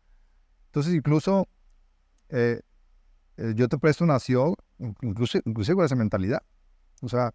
Entonces, 0.67 0.95
incluso 0.95 1.47
eh, 2.29 2.61
eh, 3.37 3.53
yo 3.55 3.67
te 3.67 3.77
presto 3.77 4.05
nació, 4.05 4.55
incluso, 5.01 5.39
inclusive 5.45 5.75
con 5.75 5.85
esa 5.85 5.95
mentalidad. 5.95 6.41
O 7.01 7.09
sea, 7.09 7.33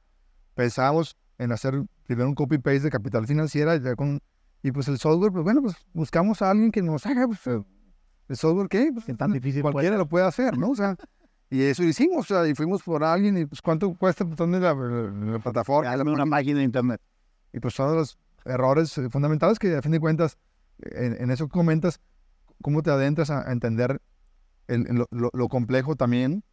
pensamos 0.55 1.17
en 1.39 1.53
hacer 1.53 1.83
primero 2.05 2.29
un 2.29 2.35
copy-paste 2.35 2.81
de 2.81 2.91
capital 2.91 3.27
financiera 3.27 3.77
y, 3.77 3.81
con, 3.97 4.21
y 4.63 4.73
pues 4.73 4.89
el 4.89 4.99
software, 4.99 5.33
pues 5.33 5.45
bueno, 5.45 5.63
pues 5.63 5.75
buscamos 5.93 6.43
a 6.43 6.51
alguien 6.51 6.71
que 6.71 6.83
nos 6.83 7.07
haga, 7.07 7.27
pues, 7.27 7.47
el 7.47 8.37
software 8.37 8.69
que 8.69 8.93
pues, 8.93 9.07
tan 9.17 9.33
difícil 9.33 9.63
cualquiera 9.63 9.97
lo 9.97 10.07
puede 10.07 10.27
hacer, 10.27 10.57
¿no? 10.57 10.71
O 10.71 10.77
sea, 10.77 10.97
y 11.51 11.63
eso 11.65 11.83
hicimos, 11.83 12.31
o 12.31 12.35
sea, 12.35 12.49
y 12.49 12.55
fuimos 12.55 12.83
por 12.83 13.05
alguien 13.05 13.37
y 13.37 13.45
pues 13.45 13.61
cuánto 13.61 13.93
cuesta 13.95 14.25
poner 14.25 14.63
la, 14.63 14.73
la, 14.73 15.39
plataforma. 15.39 15.93
Hazme 15.93 16.11
una 16.11 16.25
máquina 16.25 16.59
de 16.59 16.65
internet. 16.65 17.01
Y 17.53 17.61
pues 17.61 17.75
son 17.75 17.95
los 17.95 18.19
errores 18.47 18.99
fundamentales 19.11 19.59
que 19.59 19.77
a 19.77 19.83
fin 19.83 19.93
de 19.93 20.01
cuentas, 20.01 20.39
en, 20.81 21.31
eso 21.31 21.49
que 21.49 21.53
comentas, 21.53 22.01
cómo 22.63 22.83
te 22.83 22.91
adentras 22.91 23.31
a, 23.31 23.53
entender 23.53 24.01
el, 24.69 25.05
lo, 25.11 25.49
complejo 25.49 25.97
también 25.97 26.45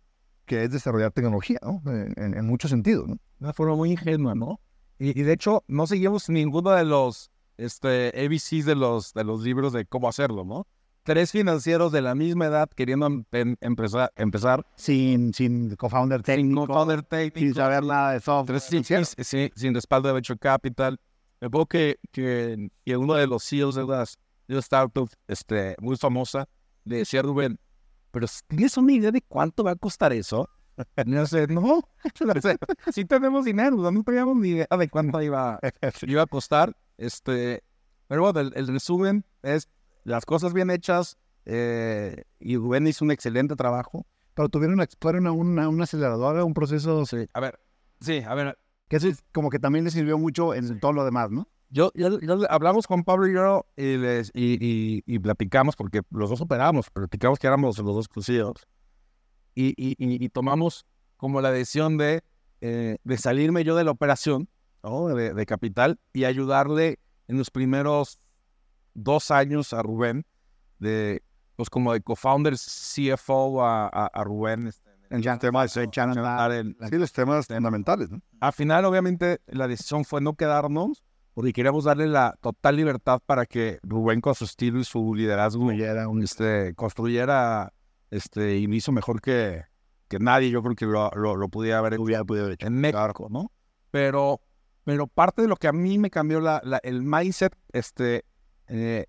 que 0.45 0.63
es 0.63 0.71
desarrollar 0.71 1.11
tecnología, 1.11 1.59
¿no? 1.61 1.81
En, 1.85 2.45
muchos 2.45 2.71
sentidos, 2.71 3.07
¿no? 3.07 3.15
De 3.15 3.45
una 3.45 3.53
forma 3.53 3.75
muy 3.75 3.91
ingenua, 3.91 4.33
¿no? 4.33 4.59
Y, 4.97 5.19
y, 5.19 5.23
de 5.23 5.33
hecho, 5.33 5.63
no 5.67 5.85
seguimos 5.87 6.27
ninguno 6.29 6.71
de 6.71 6.85
los 6.85 7.31
este, 7.57 8.11
ABCs 8.25 8.65
de 8.65 8.75
los, 8.75 9.13
de 9.13 9.23
los 9.23 9.43
libros 9.43 9.73
de 9.73 9.85
cómo 9.85 10.09
hacerlo, 10.09 10.43
¿no? 10.43 10.65
tres 11.09 11.31
financieros 11.31 11.91
de 11.91 12.03
la 12.03 12.13
misma 12.13 12.45
edad 12.45 12.69
queriendo 12.69 13.07
em, 13.31 13.55
empezar, 13.61 14.11
empezar. 14.15 14.63
Sin, 14.75 15.33
sin 15.33 15.75
co-founder 15.75 16.21
técnico. 16.21 16.61
Sin 16.61 16.67
co-founder 16.67 17.01
técnico. 17.01 17.39
Sin 17.39 17.53
saber 17.55 17.83
nada 17.83 18.13
de 18.13 18.19
software. 18.19 18.59
Sin, 18.59 18.83
sin, 18.83 19.51
sin, 19.55 19.73
respaldo 19.73 20.09
de 20.09 20.13
venture 20.13 20.37
capital. 20.37 20.99
Me 21.41 21.47
acuerdo 21.47 21.65
que, 21.65 21.99
que, 22.11 22.69
que, 22.85 22.97
uno 22.97 23.15
de 23.15 23.25
los 23.25 23.43
CEOs 23.43 23.73
de 23.73 23.83
una, 23.85 24.03
startup 24.59 25.09
este, 25.27 25.75
muy 25.79 25.97
famosa 25.97 26.47
le 26.83 26.97
decía 26.97 27.23
Rubén, 27.23 27.59
pero 28.11 28.27
¿tienes 28.47 28.77
una 28.77 28.93
idea 28.93 29.11
de 29.11 29.21
cuánto 29.21 29.63
va 29.63 29.71
a 29.71 29.75
costar 29.75 30.13
eso? 30.13 30.49
Yo 31.05 31.25
sé, 31.25 31.47
no, 31.47 31.81
sí 32.93 33.05
tenemos 33.05 33.45
dinero, 33.45 33.91
no 33.91 34.03
teníamos 34.03 34.37
ni 34.37 34.49
idea 34.49 34.67
de 34.77 34.89
cuánto 34.89 35.21
iba, 35.21 35.59
iba 36.01 36.21
a 36.21 36.27
costar. 36.27 36.75
Este, 36.97 37.63
pero 38.07 38.21
bueno, 38.21 38.51
el 38.53 38.67
resumen 38.67 39.23
es 39.43 39.69
las 40.03 40.25
cosas 40.25 40.53
bien 40.53 40.69
hechas 40.69 41.17
eh, 41.45 42.23
y 42.39 42.57
Rubén 42.57 42.87
hizo 42.87 43.05
un 43.05 43.11
excelente 43.11 43.55
trabajo. 43.55 44.05
Pero 44.33 44.49
tuvieron, 44.49 44.79
explorar 44.81 45.21
una, 45.21 45.67
una 45.67 45.83
aceleradora, 45.83 46.45
un 46.45 46.53
proceso... 46.53 47.05
Sí, 47.05 47.27
a 47.33 47.39
ver, 47.39 47.59
sí, 47.99 48.23
a 48.25 48.33
ver. 48.35 48.57
Que 48.87 48.97
eso 48.97 49.07
es 49.07 49.23
como 49.33 49.49
que 49.49 49.59
también 49.59 49.83
le 49.83 49.91
sirvió 49.91 50.17
mucho 50.17 50.53
en 50.53 50.79
todo 50.79 50.93
lo 50.93 51.03
demás, 51.03 51.29
¿no? 51.29 51.47
Yo, 51.71 51.91
hablamos 52.49 52.87
con 52.87 53.03
Pablo 53.03 53.27
y 53.27 53.33
yo 53.33 53.65
y, 53.77 53.97
les, 53.97 54.31
y, 54.33 55.03
y, 55.05 55.19
platicamos, 55.19 55.75
porque 55.75 56.01
los 56.09 56.29
dos 56.29 56.41
operamos, 56.41 56.89
platicamos 56.89 57.37
que 57.37 57.45
éramos 57.45 57.77
los 57.77 57.85
dos 57.85 58.05
exclusivos. 58.05 58.67
Y, 59.53 59.73
y, 59.77 60.29
tomamos 60.29 60.85
como 61.17 61.41
la 61.41 61.51
decisión 61.51 61.97
de, 61.97 62.23
eh, 62.61 62.97
de 63.03 63.17
salirme 63.17 63.63
yo 63.63 63.75
de 63.75 63.83
la 63.83 63.91
operación, 63.91 64.47
de, 64.83 65.33
de, 65.33 65.45
capital, 65.45 65.99
y 66.13 66.23
ayudarle 66.23 66.97
en 67.27 67.37
los 67.37 67.51
primeros 67.51 68.19
dos 68.93 69.29
años 69.29 69.73
a 69.73 69.83
Rubén, 69.83 70.25
de, 70.79 71.21
pues 71.55 71.69
como 71.69 71.93
de 71.93 72.01
co-founder 72.01 72.55
CFO 72.55 73.63
a, 73.63 73.87
a, 73.87 74.23
Rubén. 74.23 74.67
Este, 74.67 74.89
en 75.09 75.21
ya 75.21 75.37
temas, 75.37 75.75
en 75.75 75.91
sí, 75.91 76.97
los 76.97 77.11
temas 77.11 77.47
fundamentales. 77.47 78.09
¿no? 78.09 78.21
Al 78.39 78.53
final, 78.53 78.85
obviamente, 78.85 79.41
la 79.47 79.67
decisión 79.67 80.05
fue 80.05 80.21
no 80.21 80.35
quedarnos, 80.35 81.03
porque 81.39 81.53
queríamos 81.53 81.85
darle 81.85 82.05
la 82.05 82.37
total 82.41 82.75
libertad 82.75 83.21
para 83.25 83.45
que 83.45 83.79
Rubén 83.81 84.19
con 84.19 84.35
su 84.35 84.43
estilo 84.43 84.77
y 84.77 84.83
su 84.83 85.15
liderazgo 85.15 85.71
este, 86.21 86.73
construyera 86.75 87.71
este, 88.11 88.57
y 88.57 88.67
lo 88.67 88.75
hizo 88.75 88.91
mejor 88.91 89.21
que, 89.21 89.63
que 90.09 90.19
nadie. 90.19 90.49
Yo 90.49 90.61
creo 90.61 90.75
que 90.75 90.85
lo, 90.85 91.09
lo, 91.11 91.37
lo 91.37 91.47
pudiera 91.47 91.77
haber, 91.77 91.93
hecho 91.93 92.67
en 92.67 92.73
México, 92.81 93.27
¿no? 93.29 93.53
Pero 93.89 94.41
Pero 94.83 95.07
parte 95.07 95.41
de 95.41 95.47
lo 95.47 95.55
que 95.55 95.69
a 95.69 95.71
mí 95.71 95.97
me 95.97 96.09
cambió 96.09 96.41
la, 96.41 96.59
la- 96.65 96.81
el 96.83 97.03
mindset 97.03 97.55
este, 97.71 98.25
eh, 98.67 99.05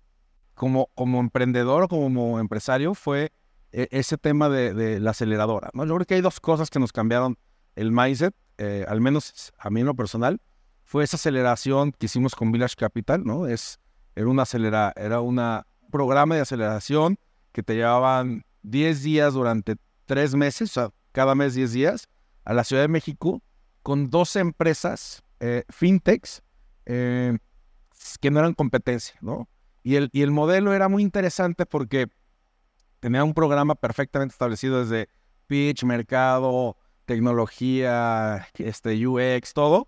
como, 0.53 0.87
como 0.95 1.19
emprendedor 1.19 1.83
o 1.83 1.87
como 1.89 2.39
empresario 2.39 2.93
fue 2.93 3.33
eh, 3.73 3.89
ese 3.91 4.17
tema 4.17 4.47
de, 4.47 4.73
de 4.73 5.01
la 5.01 5.11
aceleradora. 5.11 5.69
¿no? 5.73 5.85
Yo 5.85 5.95
creo 5.95 6.05
que 6.05 6.13
hay 6.15 6.21
dos 6.21 6.39
cosas 6.39 6.69
que 6.69 6.79
nos 6.79 6.93
cambiaron 6.93 7.37
el 7.75 7.91
mindset, 7.91 8.33
eh, 8.57 8.85
al 8.87 9.01
menos 9.01 9.51
a 9.57 9.69
mí 9.69 9.81
en 9.81 9.87
lo 9.87 9.95
personal, 9.95 10.39
fue 10.91 11.05
esa 11.05 11.15
aceleración 11.15 11.93
que 11.93 12.07
hicimos 12.07 12.35
con 12.35 12.51
Village 12.51 12.75
Capital, 12.75 13.23
¿no? 13.23 13.47
Es, 13.47 13.79
era 14.13 14.27
una 14.27 14.43
era 14.97 15.21
una 15.21 15.65
programa 15.89 16.35
de 16.35 16.41
aceleración 16.41 17.17
que 17.53 17.63
te 17.63 17.75
llevaban 17.75 18.43
10 18.63 19.01
días 19.01 19.33
durante 19.33 19.77
3 20.07 20.35
meses, 20.35 20.71
o 20.71 20.73
sea, 20.73 20.89
cada 21.13 21.33
mes 21.33 21.53
10 21.53 21.71
días, 21.71 22.09
a 22.43 22.53
la 22.53 22.65
Ciudad 22.65 22.81
de 22.81 22.89
México 22.89 23.41
con 23.83 24.09
12 24.09 24.41
empresas 24.41 25.23
eh, 25.39 25.63
fintechs 25.69 26.43
eh, 26.85 27.37
que 28.19 28.29
no 28.29 28.39
eran 28.39 28.53
competencia, 28.53 29.15
¿no? 29.21 29.47
Y 29.83 29.95
el, 29.95 30.09
y 30.11 30.23
el 30.23 30.31
modelo 30.31 30.73
era 30.73 30.89
muy 30.89 31.03
interesante 31.03 31.65
porque 31.65 32.07
tenía 32.99 33.23
un 33.23 33.33
programa 33.33 33.75
perfectamente 33.75 34.33
establecido 34.33 34.81
desde 34.83 35.07
pitch, 35.47 35.85
mercado, 35.85 36.75
tecnología, 37.05 38.45
este, 38.55 39.07
UX, 39.07 39.53
todo. 39.53 39.87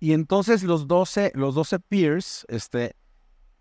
Y 0.00 0.12
entonces 0.12 0.62
los 0.62 0.86
12, 0.86 1.32
los 1.34 1.54
12 1.54 1.78
peers 1.80 2.44
este, 2.48 2.94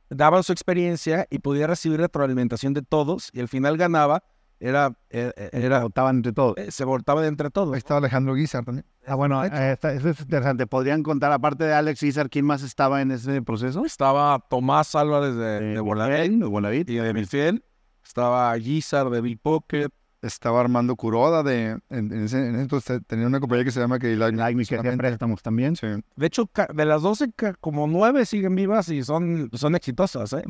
daban 0.10 0.44
su 0.44 0.52
experiencia 0.52 1.26
y 1.30 1.40
podía 1.40 1.68
recibir 1.68 2.00
retroalimentación 2.00 2.74
de 2.74 2.82
todos 2.82 3.30
y 3.34 3.40
al 3.40 3.48
final 3.48 3.78
ganaba, 3.78 4.24
era, 4.60 4.98
era, 5.10 5.34
era- 5.52 5.84
Votaban 5.84 6.18
entre 6.18 6.32
todos. 6.32 6.58
eh, 6.58 6.72
se 6.72 6.86
voltaba 6.86 7.22
de 7.22 7.28
entre 7.28 7.50
todos. 7.50 7.74
Ahí 7.74 7.80
estaba 7.80 7.98
Alejandro 7.98 8.34
Guizar 8.34 8.64
también. 8.64 8.86
Ah, 9.06 9.16
bueno, 9.16 9.44
eh, 9.44 9.72
está- 9.74 9.92
eso 9.94 10.10
es 10.10 10.20
interesante. 10.22 10.68
¿Podrían 10.68 11.04
contar, 11.04 11.32
aparte 11.34 11.66
de 11.66 11.74
Alex 11.74 12.00
César, 12.00 12.30
quién 12.30 12.46
más 12.46 12.64
estaba 12.64 13.02
en 13.02 13.12
ese 13.12 13.42
proceso? 13.42 13.84
Estaba 13.86 14.40
Tomás 14.50 14.96
Álvarez 14.96 15.36
de, 15.36 15.58
Eh, 15.58 15.74
de 15.74 15.80
Bonavent 15.82 16.42
de 16.44 16.94
y 16.94 16.96
de 16.96 17.14
Milfiel. 17.14 17.64
Estaba 18.06 18.56
Guizar 18.56 19.10
de 19.10 19.22
Bill 19.22 19.38
Pocket. 19.38 19.90
Estaba 20.24 20.62
Armando 20.62 20.96
Curoda 20.96 21.44
de... 21.44 21.78
En, 21.90 22.12
en 22.12 22.24
ese, 22.24 22.38
en 22.40 22.54
ese 22.56 22.62
entonces 22.64 23.02
tenía 23.06 23.28
una 23.28 23.40
compañía 23.40 23.66
que 23.66 23.72
se 23.72 23.80
llama 23.80 24.00
que 24.00 24.16
Me, 24.32 24.42
que 24.66 24.76
hacía 24.80 24.92
préstamos 24.98 25.42
también. 25.42 25.76
Sí. 25.76 25.88
De 26.16 26.26
hecho, 26.26 26.50
de 26.74 26.86
las 26.86 27.02
12, 27.02 27.34
ca- 27.36 27.54
como 27.56 27.88
9 27.88 28.26
siguen 28.26 28.56
vivas 28.56 28.90
y 28.90 29.04
son, 29.04 29.50
son 29.54 29.76
exitosas. 29.76 30.32
¿eh? 30.34 30.44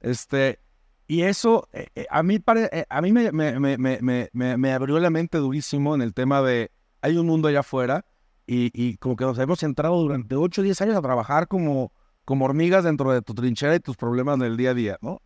Este, 0.00 0.58
y 1.06 1.22
eso 1.22 1.68
eh, 1.72 1.88
eh, 1.94 2.06
a 2.10 2.22
mí, 2.22 2.38
pare- 2.38 2.70
eh, 2.72 2.86
a 2.88 3.02
mí 3.02 3.12
me, 3.12 3.30
me, 3.32 3.58
me, 3.58 4.30
me, 4.32 4.72
abrió 4.72 4.98
la 5.00 5.10
mente 5.10 5.38
durísimo 5.38 5.94
en 5.94 6.02
el 6.02 6.14
tema 6.14 6.40
de 6.42 6.70
hay 7.02 7.16
un 7.16 7.26
mundo 7.26 7.48
allá 7.48 7.60
afuera 7.60 8.04
y, 8.46 8.70
y 8.74 8.96
como 8.96 9.16
que 9.16 9.24
nos 9.24 9.38
hemos 9.38 9.62
entrado 9.62 10.00
durante 10.00 10.34
8 10.34 10.60
o 10.60 10.64
10 10.64 10.80
años 10.80 10.96
a 10.96 11.02
trabajar 11.02 11.46
como, 11.46 11.92
como 12.24 12.46
hormigas 12.46 12.84
dentro 12.84 13.12
de 13.12 13.22
tu 13.22 13.34
trinchera 13.34 13.74
y 13.74 13.80
tus 13.80 13.96
problemas 13.96 14.38
del 14.38 14.56
día 14.56 14.70
a 14.70 14.74
día, 14.74 14.98
¿no? 15.02 15.20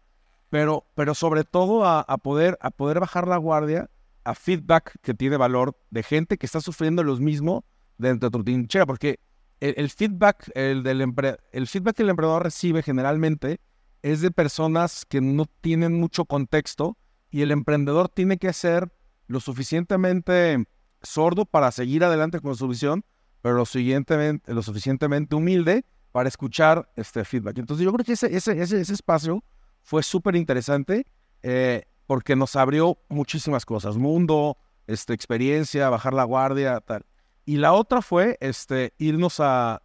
Pero, 0.54 0.86
pero 0.94 1.16
sobre 1.16 1.42
todo 1.42 1.84
a, 1.84 2.02
a 2.02 2.16
poder, 2.16 2.56
a 2.60 2.70
poder 2.70 3.00
bajar 3.00 3.26
la 3.26 3.38
guardia 3.38 3.90
a 4.22 4.36
feedback 4.36 4.96
que 5.02 5.12
tiene 5.12 5.36
valor 5.36 5.76
de 5.90 6.04
gente 6.04 6.38
que 6.38 6.46
está 6.46 6.60
sufriendo 6.60 7.02
lo 7.02 7.16
mismo 7.16 7.64
dentro 7.98 8.30
de 8.30 8.38
tu 8.38 8.44
trinchera, 8.44 8.86
porque 8.86 9.18
el, 9.58 9.74
el 9.76 9.90
feedback, 9.90 10.52
el, 10.54 10.84
del 10.84 11.00
empre- 11.00 11.38
el 11.50 11.66
feedback 11.66 11.96
que 11.96 12.04
el 12.04 12.10
emprendedor 12.10 12.44
recibe 12.44 12.84
generalmente 12.84 13.58
es 14.02 14.20
de 14.20 14.30
personas 14.30 15.04
que 15.04 15.20
no 15.20 15.46
tienen 15.60 15.98
mucho 15.98 16.24
contexto 16.24 16.96
y 17.32 17.42
el 17.42 17.50
emprendedor 17.50 18.08
tiene 18.08 18.38
que 18.38 18.52
ser 18.52 18.92
lo 19.26 19.40
suficientemente 19.40 20.68
sordo 21.02 21.46
para 21.46 21.72
seguir 21.72 22.04
adelante 22.04 22.38
con 22.38 22.54
su 22.54 22.68
visión, 22.68 23.04
pero 23.42 23.56
lo, 23.56 23.66
siguientemente, 23.66 24.54
lo 24.54 24.62
suficientemente 24.62 25.34
humilde 25.34 25.84
para 26.12 26.28
escuchar 26.28 26.92
este 26.94 27.24
feedback. 27.24 27.58
Entonces 27.58 27.84
yo 27.84 27.92
creo 27.92 28.04
que 28.04 28.12
ese, 28.12 28.36
ese, 28.36 28.62
ese, 28.62 28.80
ese 28.80 28.92
espacio 28.92 29.42
fue 29.84 30.02
súper 30.02 30.34
interesante 30.34 31.06
eh, 31.42 31.84
porque 32.06 32.34
nos 32.34 32.56
abrió 32.56 32.98
muchísimas 33.08 33.64
cosas, 33.64 33.96
mundo, 33.96 34.56
este, 34.86 35.14
experiencia, 35.14 35.88
bajar 35.90 36.12
la 36.14 36.24
guardia, 36.24 36.80
tal. 36.80 37.04
Y 37.46 37.58
la 37.58 37.72
otra 37.74 38.02
fue 38.02 38.36
este, 38.40 38.94
irnos 38.98 39.38
a, 39.40 39.82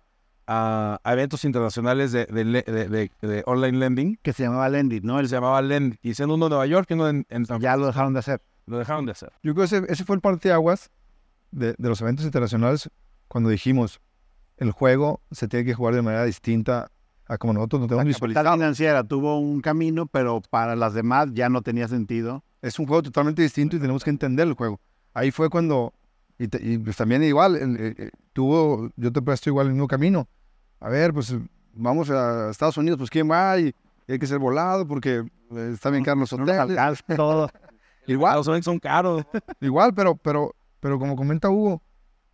a, 0.48 1.00
a 1.04 1.14
eventos 1.14 1.44
internacionales 1.46 2.12
de, 2.12 2.26
de, 2.26 2.44
de- 2.46 2.88
de- 2.90 3.12
de 3.28 3.44
online 3.46 3.78
lending. 3.78 4.20
Que 4.24 4.34
se 4.34 4.44
llamaba 4.44 4.68
Lendit, 4.70 5.04
¿no? 5.04 5.20
Él 5.20 5.26
El, 5.26 5.30
se 5.30 5.36
llamaba 5.36 5.62
Lend. 5.62 5.98
Hicieron 6.02 6.32
uno 6.36 6.46
en 6.46 6.50
Nueva 6.50 6.66
York 6.66 6.88
y 6.90 6.94
uno 6.94 7.10
en, 7.10 7.26
en 7.30 7.46
San 7.46 7.62
ya 7.62 7.76
lo 7.78 7.86
dejaron 7.88 8.14
de 8.14 8.20
hacer. 8.20 8.42
Lo 8.66 8.78
dejaron 8.78 9.06
de 9.06 9.12
hacer. 9.12 9.32
Yo 9.44 9.54
creo 9.54 9.68
que 9.68 9.76
ese, 9.78 9.92
ese 9.92 10.06
fue 10.06 10.16
el 10.16 10.22
parteaguas 10.22 10.90
de, 11.52 11.76
de 11.78 11.90
los 11.90 12.00
eventos 12.02 12.26
internacionales 12.26 12.90
cuando 13.28 13.50
dijimos 13.50 14.00
el 14.58 14.72
juego 14.72 15.22
se 15.32 15.48
tiene 15.48 15.66
que 15.66 15.74
jugar 15.74 15.96
de 15.96 16.02
manera 16.02 16.24
distinta 16.26 16.92
a 17.30 17.38
como 17.38 17.54
nosotros 17.54 17.80
nos 17.82 17.88
tenemos 17.88 18.04
La 18.06 18.08
visualizado. 18.10 18.54
financiera 18.56 19.04
tuvo 19.06 19.40
un 19.40 19.62
camino, 19.62 20.06
pero 20.08 20.42
para 20.50 20.76
las 20.76 20.94
demás 20.94 21.30
ya 21.34 21.48
no 21.48 21.62
tenía 21.62 21.88
sentido. 21.88 22.44
Es 22.62 22.78
un 22.80 22.88
juego 22.88 23.04
totalmente 23.04 23.42
distinto 23.42 23.78
y 23.78 23.80
tenemos 23.80 24.04
que 24.04 24.10
entender 24.10 24.48
el 24.48 24.54
juego. 24.56 24.82
Ahí 25.14 25.32
fue 25.32 25.50
cuando, 25.50 25.94
y, 26.38 26.48
te- 26.50 26.60
y, 26.62 26.78
pues 26.78 26.98
también 26.98 27.24
igual, 27.24 27.56
el- 27.56 27.78
el- 27.78 27.96
el- 27.98 28.12
tuvo, 28.34 28.90
yo 28.98 29.12
te 29.14 29.22
presto 29.22 29.50
igual 29.50 29.68
el 29.68 29.74
mismo 29.74 29.88
camino. 29.88 30.28
A 30.82 30.90
ver, 30.90 31.14
pues 31.14 31.36
vamos 31.74 32.10
a 32.10 32.50
Estados 32.50 32.78
Unidos, 32.78 32.98
pues 32.98 33.10
quién 33.10 33.30
va 33.30 33.58
y, 33.60 33.74
hay 34.08 34.18
que 34.20 34.26
ser 34.28 34.40
volado 34.40 34.88
porque 34.88 35.24
eh, 35.52 35.72
está 35.74 35.90
bien 35.92 36.04
caro 36.04 36.20
los 36.20 36.34
hoteles. 36.34 37.04
todo. 37.16 37.50
Igual, 38.08 38.38
Los 38.38 38.48
eventos 38.48 38.66
son 38.66 38.80
caros. 38.80 39.24
Igual, 39.62 39.94
pero, 39.94 40.16
pero, 40.16 40.56
pero 40.80 40.98
como 40.98 41.16
comenta 41.16 41.50
Hugo, 41.52 41.84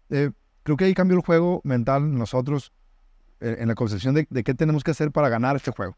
eh, 0.09 0.31
creo 0.63 0.77
que 0.77 0.85
ahí 0.85 0.93
cambió 0.93 1.17
el 1.17 1.23
juego 1.23 1.59
mental 1.65 2.17
nosotros 2.17 2.71
eh, 2.71 2.71
en 3.39 3.67
la 3.67 3.75
concepción 3.75 4.15
de, 4.15 4.27
de 4.29 4.43
qué 4.43 4.53
tenemos 4.53 4.83
que 4.83 4.91
hacer 4.91 5.11
para 5.11 5.29
ganar 5.29 5.55
este 5.55 5.71
juego. 5.71 5.97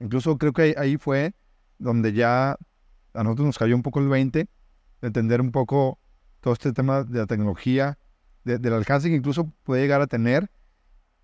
Incluso 0.00 0.38
creo 0.38 0.52
que 0.52 0.74
ahí 0.78 0.96
fue 0.96 1.34
donde 1.78 2.12
ya 2.12 2.56
a 3.14 3.22
nosotros 3.24 3.46
nos 3.46 3.58
cayó 3.58 3.74
un 3.74 3.82
poco 3.82 4.00
el 4.00 4.08
20, 4.08 4.38
de 5.00 5.06
entender 5.06 5.40
un 5.40 5.50
poco 5.52 5.98
todo 6.40 6.52
este 6.52 6.72
tema 6.72 7.02
de 7.04 7.18
la 7.20 7.26
tecnología, 7.26 7.98
de- 8.44 8.58
del 8.58 8.72
alcance 8.74 9.08
que 9.08 9.16
incluso 9.16 9.52
puede 9.64 9.82
llegar 9.82 10.00
a 10.00 10.06
tener 10.06 10.50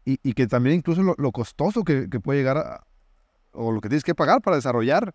y, 0.04 0.18
y 0.22 0.32
que 0.34 0.46
también 0.46 0.76
incluso 0.76 1.02
lo, 1.02 1.14
lo 1.18 1.32
costoso 1.32 1.82
que, 1.84 2.08
que 2.10 2.20
puede 2.20 2.38
llegar 2.40 2.56
a, 2.58 2.86
o 3.52 3.72
lo 3.72 3.80
que 3.80 3.88
tienes 3.88 4.04
que 4.04 4.14
pagar 4.14 4.42
para 4.42 4.56
desarrollar 4.56 5.14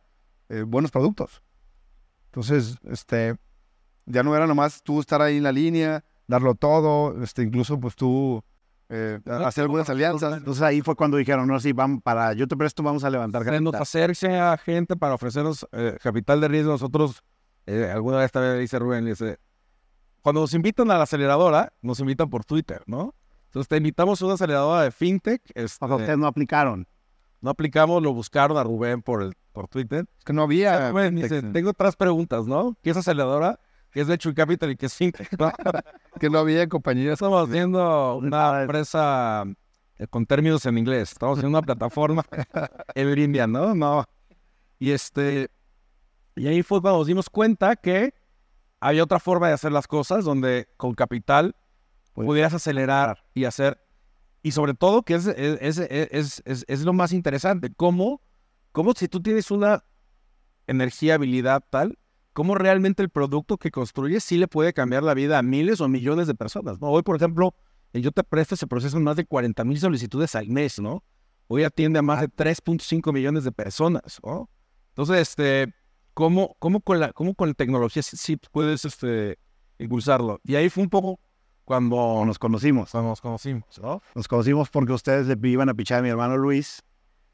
eh, 0.50 0.64
buenos 0.64 0.92
productos. 0.92 1.42
Entonces, 2.26 2.78
este, 2.90 3.36
ya 4.06 4.24
no 4.24 4.36
era 4.36 4.48
nomás 4.48 4.82
tú 4.84 5.00
estar 5.00 5.22
ahí 5.22 5.38
en 5.38 5.44
la 5.44 5.52
línea, 5.52 6.04
darlo 6.28 6.56
todo, 6.56 7.22
este, 7.24 7.44
incluso 7.44 7.80
pues 7.80 7.96
tú 7.96 8.44
eh, 8.90 9.20
hacer 9.26 9.64
algunas 9.64 9.90
alianzas. 9.90 10.38
Entonces 10.38 10.64
ahí 10.64 10.82
fue 10.82 10.96
cuando 10.96 11.18
dijeron, 11.18 11.48
no, 11.48 11.60
sí, 11.60 11.74
vamos 11.74 12.02
para, 12.04 12.34
yo 12.34 12.48
te 12.48 12.58
presto, 12.58 12.82
vamos 12.84 13.04
a 13.04 13.10
levantar 13.10 13.46
capital. 13.46 13.82
hacerse 13.82 14.38
a 14.38 14.58
gente 14.58 14.96
para 14.96 15.14
ofrecernos 15.14 15.68
eh, 15.72 15.98
capital 16.02 16.42
de 16.42 16.48
riesgo. 16.48 16.72
Nosotros, 16.72 17.24
eh, 17.68 17.90
alguna 17.94 18.18
vez 18.18 18.32
también 18.32 18.60
dice 18.60 18.80
Rubén, 18.80 19.06
dice, 19.06 19.38
cuando 20.22 20.42
nos 20.42 20.54
invitan 20.54 20.90
a 20.92 20.98
la 20.98 21.04
aceleradora, 21.04 21.72
nos 21.82 22.00
invitan 22.00 22.30
por 22.30 22.44
Twitter, 22.46 22.82
¿no? 22.88 23.14
Entonces 23.46 23.68
te 23.68 23.78
invitamos 23.78 24.22
a 24.22 24.26
una 24.26 24.34
aceleradora 24.36 24.84
de 24.84 24.92
fintech. 24.92 25.42
este, 25.56 25.86
O 25.86 25.88
sea, 25.88 25.96
ustedes 25.96 26.18
no 26.18 26.28
aplicaron. 26.28 26.88
no 27.42 27.52
aplicamos, 27.52 28.02
lo 28.04 28.14
buscaron 28.14 28.58
a 28.58 28.64
Rubén 28.64 29.02
por, 29.02 29.22
el, 29.24 29.34
por 29.52 29.68
Twitter. 29.68 30.06
Es 30.18 30.26
que 30.26 30.34
no 30.34 30.44
había... 30.44 30.92
Rubén 30.92 31.16
dice, 31.16 31.42
tengo 31.42 31.70
otras 31.70 31.96
preguntas, 31.96 32.48
¿no? 32.48 32.76
¿Qué 32.84 32.90
es 32.90 32.98
aceleradora? 32.98 33.60
¿Qué 33.92 34.02
es 34.02 34.08
Venture 34.08 34.36
Capital 34.36 34.72
y 34.72 34.76
qué 34.78 34.86
es 34.86 34.94
fintech? 34.94 35.30
¿no? 35.40 35.52
que 36.20 36.30
no 36.30 36.40
había 36.40 36.68
compañías. 36.68 37.14
Estamos 37.14 37.48
haciendo 37.50 38.18
una 38.18 38.62
empresa 38.62 39.44
eh, 39.98 40.08
con 40.08 40.26
términos 40.26 40.66
en 40.66 40.78
inglés. 40.78 41.12
Estamos 41.12 41.38
haciendo 41.40 41.58
una 41.58 41.66
plataforma 41.66 42.24
en 42.96 43.16
línea, 43.16 43.48
¿no? 43.48 43.74
No. 43.76 44.06
Y 44.80 44.92
este. 44.92 45.50
Y 46.36 46.48
ahí 46.48 46.64
fue 46.64 46.82
cuando 46.82 47.00
nos 47.00 47.08
dimos 47.08 47.30
cuenta 47.30 47.76
que 47.76 48.14
había 48.80 49.04
otra 49.04 49.20
forma 49.20 49.48
de 49.48 49.54
hacer 49.54 49.72
las 49.74 49.88
cosas 49.88 50.24
donde 50.24 50.70
con 50.78 50.94
capital 50.94 51.56
pudieras 52.14 52.54
acelerar 52.54 53.26
y 53.34 53.44
hacer. 53.46 53.82
Y 54.42 54.52
sobre 54.52 54.74
todo, 54.74 55.04
que 55.04 55.16
es, 55.16 55.28
es, 55.28 55.80
es- 55.80 56.66
es 56.68 56.82
lo 56.86 56.94
más 56.94 57.12
interesante, 57.12 57.74
cómo, 57.76 58.22
cómo 58.72 58.94
si 58.94 59.10
tú 59.10 59.22
tienes 59.22 59.52
una 59.52 59.84
energía, 60.66 61.16
habilidad 61.16 61.62
tal, 61.70 61.98
cómo 62.34 62.56
realmente 62.56 63.04
el 63.04 63.10
producto 63.10 63.58
que 63.58 63.72
construyes 63.72 64.24
sí 64.24 64.38
le 64.38 64.48
puede 64.48 64.74
cambiar 64.74 65.04
la 65.04 65.14
vida 65.14 65.38
a 65.38 65.42
miles 65.42 65.82
o 65.82 65.88
millones 65.88 66.28
de 66.28 66.36
personas, 66.36 66.80
¿no? 66.80 66.88
Hoy, 66.88 67.04
por 67.04 67.16
ejemplo, 67.16 67.54
en 67.94 68.02
Yo 68.02 68.12
Te 68.12 68.24
Presto 68.24 68.56
se 68.56 68.68
procesan 68.68 69.04
más 69.04 69.16
de 69.16 69.26
40 69.26 69.64
mil 69.64 69.80
solicitudes 69.80 70.36
al 70.36 70.48
mes, 70.48 70.80
¿no? 70.80 71.04
Hoy 71.48 71.64
atiende 71.64 72.00
a 72.00 72.02
más 72.02 72.22
de 72.22 72.30
3.5 72.30 73.12
millones 73.12 73.44
de 73.44 73.52
personas, 73.52 74.20
¿no? 74.24 74.50
Entonces, 74.90 75.30
este, 75.30 75.74
¿cómo, 76.14 76.56
cómo, 76.60 76.82
con, 76.82 77.00
la, 77.00 77.12
cómo 77.14 77.34
con 77.34 77.50
la 77.50 77.54
tecnología 77.54 78.04
sí, 78.04 78.18
sí 78.18 78.38
puedes 78.52 78.86
este, 78.86 79.40
impulsarlo? 79.80 80.40
Y 80.44 80.56
ahí 80.56 80.70
fue 80.70 80.84
un 80.84 80.90
poco 80.90 81.20
cuando 81.66 82.24
Nos 82.26 82.40
conocimos. 82.40 82.92
cuando 82.92 83.10
nos 83.10 83.22
conocimos, 83.22 83.80
¿no? 83.80 84.02
Nos 84.16 84.28
conocimos 84.28 84.70
porque 84.70 84.92
ustedes 84.92 85.28
le 85.28 85.50
iban 85.50 85.70
a 85.70 85.74
pichar 85.76 86.00
a 86.00 86.02
mi 86.02 86.10
hermano 86.10 86.36
Luis. 86.36 86.84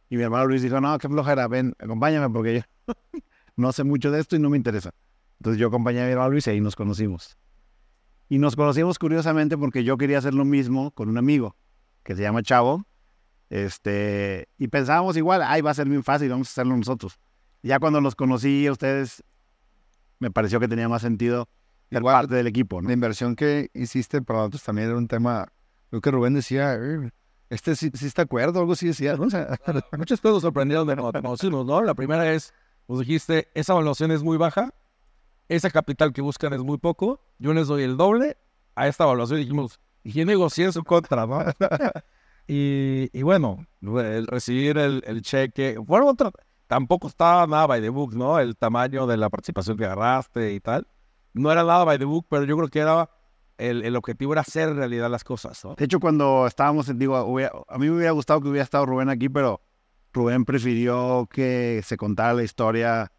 Y 0.09 0.17
mi 0.17 0.23
hermano 0.23 0.45
Luis 0.45 0.61
dijo, 0.61 0.79
no, 0.81 0.97
qué 0.97 1.07
flojera, 1.07 1.47
ven, 1.47 1.73
acompáñame 1.79 2.29
porque 2.29 2.55
yo 2.55 2.91
no 3.55 3.71
sé 3.71 3.83
mucho 3.83 4.11
de 4.11 4.19
esto 4.19 4.35
y 4.35 4.39
no 4.39 4.49
me 4.49 4.57
interesa. 4.57 4.91
Entonces 5.39 5.59
yo 5.59 5.67
acompañé 5.67 6.01
a 6.01 6.05
mi 6.05 6.11
hermano 6.11 6.31
Luis 6.31 6.47
y 6.47 6.51
ahí 6.51 6.61
nos 6.61 6.75
conocimos. 6.75 7.37
Y 8.29 8.37
nos 8.39 8.55
conocimos 8.55 8.97
curiosamente 8.97 9.57
porque 9.57 9.83
yo 9.83 9.97
quería 9.97 10.17
hacer 10.17 10.33
lo 10.33 10.45
mismo 10.45 10.91
con 10.91 11.09
un 11.09 11.17
amigo. 11.17 11.55
que 12.03 12.15
se 12.15 12.21
llama 12.21 12.43
Chavo. 12.43 12.85
Este, 13.49 14.47
y 14.57 14.67
pensábamos 14.67 15.17
igual, 15.17 15.41
ay, 15.43 15.61
va 15.61 15.71
a 15.71 15.73
ser 15.73 15.87
bien 15.87 16.03
fácil, 16.03 16.29
vamos 16.29 16.49
a 16.49 16.51
hacerlo 16.51 16.75
nosotros. 16.77 17.19
Ya 17.63 17.79
cuando 17.79 18.01
los 18.01 18.15
conocí 18.15 18.67
a 18.67 18.71
ustedes, 18.71 19.23
me 20.19 20.31
pareció 20.31 20.59
que 20.59 20.67
tenía 20.67 20.87
más 20.89 21.01
sentido 21.01 21.47
ser 21.89 21.99
Igual, 21.99 22.13
parte 22.13 22.35
del 22.35 22.47
equipo, 22.47 22.81
¿no? 22.81 22.87
La 22.89 22.93
inversión 22.93 23.35
que 23.35 23.69
hiciste 23.73 24.21
para 24.21 24.39
nosotros 24.39 24.63
también 24.63 24.89
era 24.89 24.97
un 24.97 25.07
tema, 25.07 25.47
creo 25.89 26.01
que 26.01 26.11
Rubén 26.11 26.33
decía, 26.33 26.75
"Eh, 26.75 27.11
este 27.49 27.75
sí, 27.75 27.91
sí 27.93 28.07
está 28.07 28.23
acuerdo, 28.23 28.59
algo 28.59 28.73
así 28.73 28.87
decía, 28.87 29.15
¿no? 29.15 29.25
O 29.25 29.29
sea, 29.29 29.47
Muchas 29.97 30.19
cosas 30.21 30.41
sorprendieron 30.41 30.87
de 30.87 30.95
conocernos, 30.95 31.65
¿no? 31.65 31.81
La 31.81 31.93
primera 31.93 32.31
es, 32.33 32.53
nos 32.87 32.99
dijiste, 32.99 33.49
esa 33.53 33.73
evaluación 33.73 34.11
es 34.11 34.23
muy 34.23 34.37
baja, 34.37 34.73
ese 35.49 35.71
capital 35.71 36.13
que 36.13 36.21
buscan 36.21 36.53
es 36.53 36.61
muy 36.61 36.77
poco, 36.77 37.21
yo 37.39 37.53
les 37.53 37.67
doy 37.67 37.83
el 37.83 37.97
doble 37.97 38.37
a 38.75 38.87
esta 38.87 39.03
evaluación. 39.03 39.39
dijimos, 39.39 39.79
¿y 40.03 40.11
quién 40.11 40.29
en 40.29 40.73
su 40.73 40.83
contra, 40.83 41.25
no? 41.25 41.43
y, 42.47 43.09
y 43.11 43.21
bueno, 43.23 43.65
el 43.81 44.27
recibir 44.27 44.77
el, 44.77 45.03
el 45.05 45.21
cheque, 45.21 45.77
bueno, 45.77 46.15
tampoco 46.67 47.07
estaba 47.07 47.47
nada 47.47 47.67
by 47.67 47.81
the 47.81 47.89
book, 47.89 48.15
¿no? 48.15 48.39
El 48.39 48.55
tamaño 48.55 49.07
de 49.07 49.17
la 49.17 49.29
participación 49.29 49.77
que 49.77 49.85
agarraste 49.85 50.53
y 50.53 50.59
tal. 50.59 50.87
No 51.33 51.51
era 51.51 51.63
nada 51.63 51.83
by 51.83 51.97
the 51.97 52.05
book, 52.05 52.25
pero 52.29 52.45
yo 52.45 52.55
creo 52.55 52.69
que 52.69 52.79
era, 52.79 53.09
el, 53.57 53.83
el 53.83 53.95
objetivo 53.95 54.33
era 54.33 54.41
hacer 54.41 54.73
realidad 54.73 55.09
las 55.09 55.23
cosas, 55.23 55.63
¿no? 55.65 55.75
De 55.75 55.85
hecho, 55.85 55.99
cuando 55.99 56.47
estábamos, 56.47 56.97
digo, 56.97 57.15
a 57.17 57.77
mí 57.77 57.89
me 57.89 57.97
hubiera 57.97 58.11
gustado 58.11 58.41
que 58.41 58.47
hubiera 58.47 58.63
estado 58.63 58.85
Rubén 58.85 59.09
aquí, 59.09 59.29
pero 59.29 59.61
Rubén 60.15 60.45
prefirió 60.45 61.27
que 61.29 61.81
se 61.83 61.97
contara 61.97 62.33
la 62.33 62.43
historia 62.43 63.11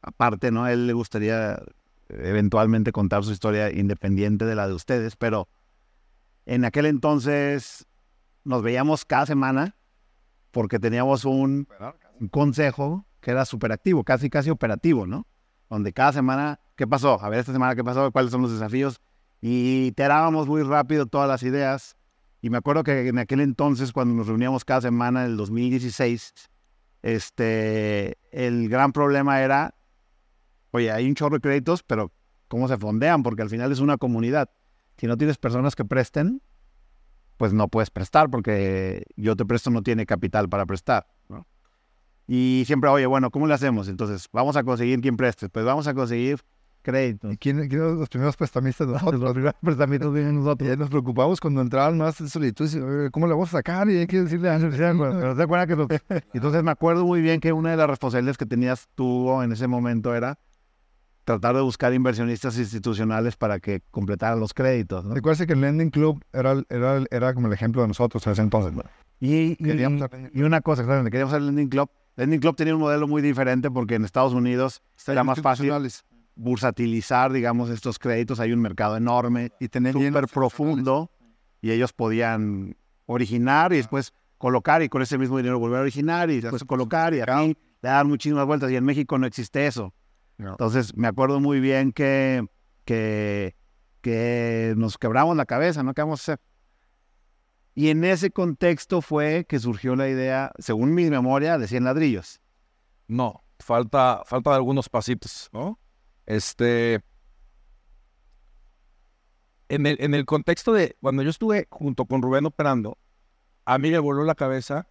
aparte, 0.00 0.50
¿no? 0.50 0.64
A 0.64 0.72
él 0.72 0.86
le 0.86 0.94
gustaría 0.94 1.62
eventualmente 2.08 2.90
contar 2.90 3.22
su 3.22 3.32
historia 3.32 3.70
independiente 3.70 4.46
de 4.46 4.54
la 4.54 4.66
de 4.66 4.72
ustedes, 4.72 5.14
pero 5.14 5.46
en 6.46 6.64
aquel 6.64 6.86
entonces 6.86 7.86
nos 8.44 8.62
veíamos 8.62 9.04
cada 9.04 9.26
semana 9.26 9.76
porque 10.50 10.78
teníamos 10.78 11.26
un, 11.26 11.68
un 12.18 12.28
consejo 12.28 13.04
que 13.20 13.32
era 13.32 13.44
súper 13.44 13.72
activo, 13.72 14.02
casi, 14.02 14.30
casi 14.30 14.48
operativo, 14.48 15.06
¿no? 15.06 15.26
Donde 15.68 15.92
cada 15.92 16.14
semana, 16.14 16.60
¿qué 16.76 16.86
pasó? 16.86 17.22
A 17.22 17.28
ver, 17.28 17.40
esta 17.40 17.52
semana, 17.52 17.74
¿qué 17.74 17.84
pasó? 17.84 18.10
¿Cuáles 18.10 18.30
son 18.30 18.40
los 18.40 18.52
desafíos? 18.52 19.02
Y 19.42 19.88
iterábamos 19.88 20.46
muy 20.46 20.62
rápido 20.62 21.04
todas 21.04 21.28
las 21.28 21.42
ideas. 21.42 21.97
Y 22.40 22.50
me 22.50 22.58
acuerdo 22.58 22.84
que 22.84 23.08
en 23.08 23.18
aquel 23.18 23.40
entonces, 23.40 23.92
cuando 23.92 24.14
nos 24.14 24.28
reuníamos 24.28 24.64
cada 24.64 24.80
semana, 24.80 25.24
en 25.24 25.32
el 25.32 25.36
2016, 25.36 26.32
este, 27.02 28.16
el 28.30 28.68
gran 28.68 28.92
problema 28.92 29.40
era, 29.40 29.74
oye, 30.70 30.90
hay 30.92 31.08
un 31.08 31.14
chorro 31.14 31.36
de 31.36 31.40
créditos, 31.40 31.82
pero 31.82 32.12
¿cómo 32.46 32.68
se 32.68 32.76
fondean? 32.76 33.22
Porque 33.22 33.42
al 33.42 33.50
final 33.50 33.72
es 33.72 33.80
una 33.80 33.96
comunidad. 33.96 34.50
Si 34.96 35.06
no 35.06 35.16
tienes 35.16 35.38
personas 35.38 35.74
que 35.74 35.84
presten, 35.84 36.42
pues 37.36 37.52
no 37.52 37.68
puedes 37.68 37.90
prestar, 37.90 38.30
porque 38.30 39.04
yo 39.16 39.36
te 39.36 39.44
presto 39.44 39.70
no 39.70 39.82
tiene 39.82 40.06
capital 40.06 40.48
para 40.48 40.66
prestar. 40.66 41.06
¿no? 41.28 41.46
Y 42.26 42.64
siempre, 42.66 42.90
oye, 42.90 43.06
bueno, 43.06 43.30
¿cómo 43.30 43.46
le 43.46 43.54
hacemos? 43.54 43.88
Entonces, 43.88 44.28
vamos 44.32 44.56
a 44.56 44.64
conseguir 44.64 45.00
quien 45.00 45.16
preste. 45.16 45.48
Pues 45.48 45.64
vamos 45.64 45.86
a 45.86 45.94
conseguir 45.94 46.40
créditos. 46.92 47.32
¿y 47.32 47.36
quién, 47.36 47.68
quién 47.68 47.80
eran 47.82 47.98
los 47.98 48.08
primeros 48.08 48.36
prestamistas? 48.36 48.86
Nosotros, 48.88 49.20
los 49.20 49.32
primeros 49.32 49.54
prestamistas 49.62 50.12
vienen 50.12 50.34
nosotros. 50.36 50.70
Y 50.72 50.76
nos 50.76 50.88
preocupamos 50.90 51.40
cuando 51.40 51.60
entraban 51.60 51.98
más 51.98 52.16
solicitudes, 52.16 52.74
y, 52.74 52.80
"Oye, 52.80 53.10
¿cómo 53.10 53.26
le 53.26 53.32
vamos 53.34 53.48
a 53.50 53.58
sacar? 53.58 53.88
Y 53.90 53.98
hay 53.98 54.06
que 54.06 54.22
decirle 54.22 54.48
a 54.50 54.58
Pero 54.58 55.36
te 55.36 55.42
acuerdas 55.42 55.66
que 55.66 55.76
los- 55.76 55.88
Entonces 56.32 56.62
me 56.62 56.70
acuerdo 56.70 57.04
muy 57.04 57.20
bien 57.20 57.40
que 57.40 57.52
una 57.52 57.70
de 57.70 57.76
las 57.76 57.88
responsabilidades 57.88 58.38
que 58.38 58.46
tenías 58.46 58.88
tú 58.94 59.40
en 59.42 59.52
ese 59.52 59.66
momento 59.66 60.14
era 60.14 60.38
tratar 61.24 61.54
de 61.56 61.60
buscar 61.60 61.92
inversionistas 61.92 62.56
institucionales 62.58 63.36
para 63.36 63.60
que 63.60 63.82
completaran 63.90 64.40
los 64.40 64.54
créditos. 64.54 65.04
¿no? 65.04 65.14
Recuerda 65.14 65.44
que 65.46 65.52
el 65.52 65.60
Lending 65.60 65.90
Club 65.90 66.24
era, 66.32 66.62
era, 66.70 67.04
era 67.10 67.34
como 67.34 67.48
el 67.48 67.52
ejemplo 67.52 67.82
de 67.82 67.88
nosotros 67.88 68.26
en 68.26 68.32
ese 68.32 68.42
entonces. 68.42 68.72
¿no? 68.72 68.82
Y, 69.20 69.52
y- 69.52 69.56
Queríamos 69.56 70.00
hacer- 70.00 70.30
y 70.32 70.42
una 70.42 70.62
cosa, 70.62 70.82
exactamente, 70.82 71.10
queríamos 71.10 71.32
hacer 71.34 71.42
el 71.42 71.46
Lending 71.48 71.68
Club. 71.68 71.90
Lending 72.16 72.40
Club 72.40 72.56
tenía 72.56 72.74
un 72.74 72.80
modelo 72.80 73.06
muy 73.06 73.20
diferente 73.20 73.70
porque 73.70 73.96
en 73.96 74.04
Estados 74.06 74.32
Unidos 74.32 74.82
era 75.12 75.22
más 75.22 75.36
fácil. 75.42 75.66
Bursatilizar, 76.38 77.32
digamos, 77.32 77.68
estos 77.68 77.98
créditos. 77.98 78.40
Hay 78.40 78.52
un 78.52 78.60
mercado 78.60 78.96
enorme 78.96 79.52
Y 79.60 79.68
tener 79.68 79.92
súper 79.92 80.28
profundo 80.28 81.10
y 81.60 81.72
ellos 81.72 81.92
podían 81.92 82.76
originar 83.06 83.72
y 83.72 83.78
después 83.78 84.14
colocar 84.38 84.82
y 84.82 84.88
con 84.88 85.02
ese 85.02 85.18
mismo 85.18 85.36
dinero 85.36 85.58
volver 85.58 85.78
a 85.78 85.82
originar 85.82 86.30
y 86.30 86.40
después 86.40 86.64
colocar 86.64 87.12
y 87.12 87.20
así 87.20 87.56
le 87.82 87.90
dar 87.90 88.06
muchísimas 88.06 88.46
vueltas 88.46 88.70
y 88.70 88.76
en 88.76 88.84
México 88.84 89.18
no 89.18 89.26
existe 89.26 89.66
eso. 89.66 89.92
No. 90.36 90.50
Entonces 90.50 90.96
me 90.96 91.08
acuerdo 91.08 91.40
muy 91.40 91.58
bien 91.58 91.90
que, 91.90 92.46
que, 92.84 93.56
que 94.00 94.74
nos 94.76 94.96
quebramos 94.96 95.36
la 95.36 95.46
cabeza, 95.46 95.82
¿no? 95.82 95.94
¿Qué 95.94 96.02
vamos 96.02 96.20
a 96.20 96.32
hacer? 96.32 96.40
Y 97.74 97.90
en 97.90 98.04
ese 98.04 98.30
contexto 98.30 99.02
fue 99.02 99.44
que 99.48 99.58
surgió 99.58 99.96
la 99.96 100.08
idea, 100.08 100.52
según 100.58 100.94
mi 100.94 101.10
memoria, 101.10 101.58
de 101.58 101.66
100 101.66 101.84
ladrillos. 101.84 102.40
No, 103.08 103.42
falta, 103.58 104.22
falta 104.24 104.54
algunos 104.54 104.88
pasitos, 104.88 105.48
¿no? 105.52 105.78
Este. 106.28 107.00
En 109.70 109.86
el, 109.86 109.96
en 110.00 110.14
el 110.14 110.24
contexto 110.26 110.72
de 110.72 110.96
cuando 111.00 111.22
yo 111.22 111.30
estuve 111.30 111.66
junto 111.70 112.04
con 112.06 112.22
Rubén 112.22 112.46
operando, 112.46 112.98
a 113.64 113.78
mí 113.78 113.90
me 113.90 113.98
voló 113.98 114.24
la 114.24 114.34
cabeza 114.34 114.88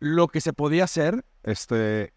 lo 0.00 0.28
que 0.28 0.40
se 0.40 0.52
podía 0.52 0.84
hacer 0.84 1.24
este, 1.44 2.12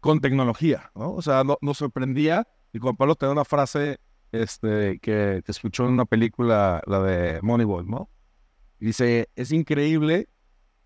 con 0.00 0.20
tecnología, 0.20 0.90
¿no? 0.94 1.12
O 1.14 1.22
sea, 1.22 1.42
no- 1.44 1.58
nos 1.60 1.78
sorprendía. 1.78 2.46
Y 2.72 2.78
Juan 2.78 2.96
Pablo 2.96 3.14
tenía 3.16 3.32
una 3.32 3.44
frase 3.44 3.98
este, 4.32 4.98
que, 5.00 5.42
que 5.44 5.52
escuchó 5.52 5.86
en 5.86 5.92
una 5.92 6.04
película, 6.04 6.82
la 6.86 7.00
de 7.02 7.40
Moneyball, 7.42 7.86
¿no? 7.88 8.10
Dice: 8.80 9.28
Es 9.36 9.52
increíble 9.52 10.28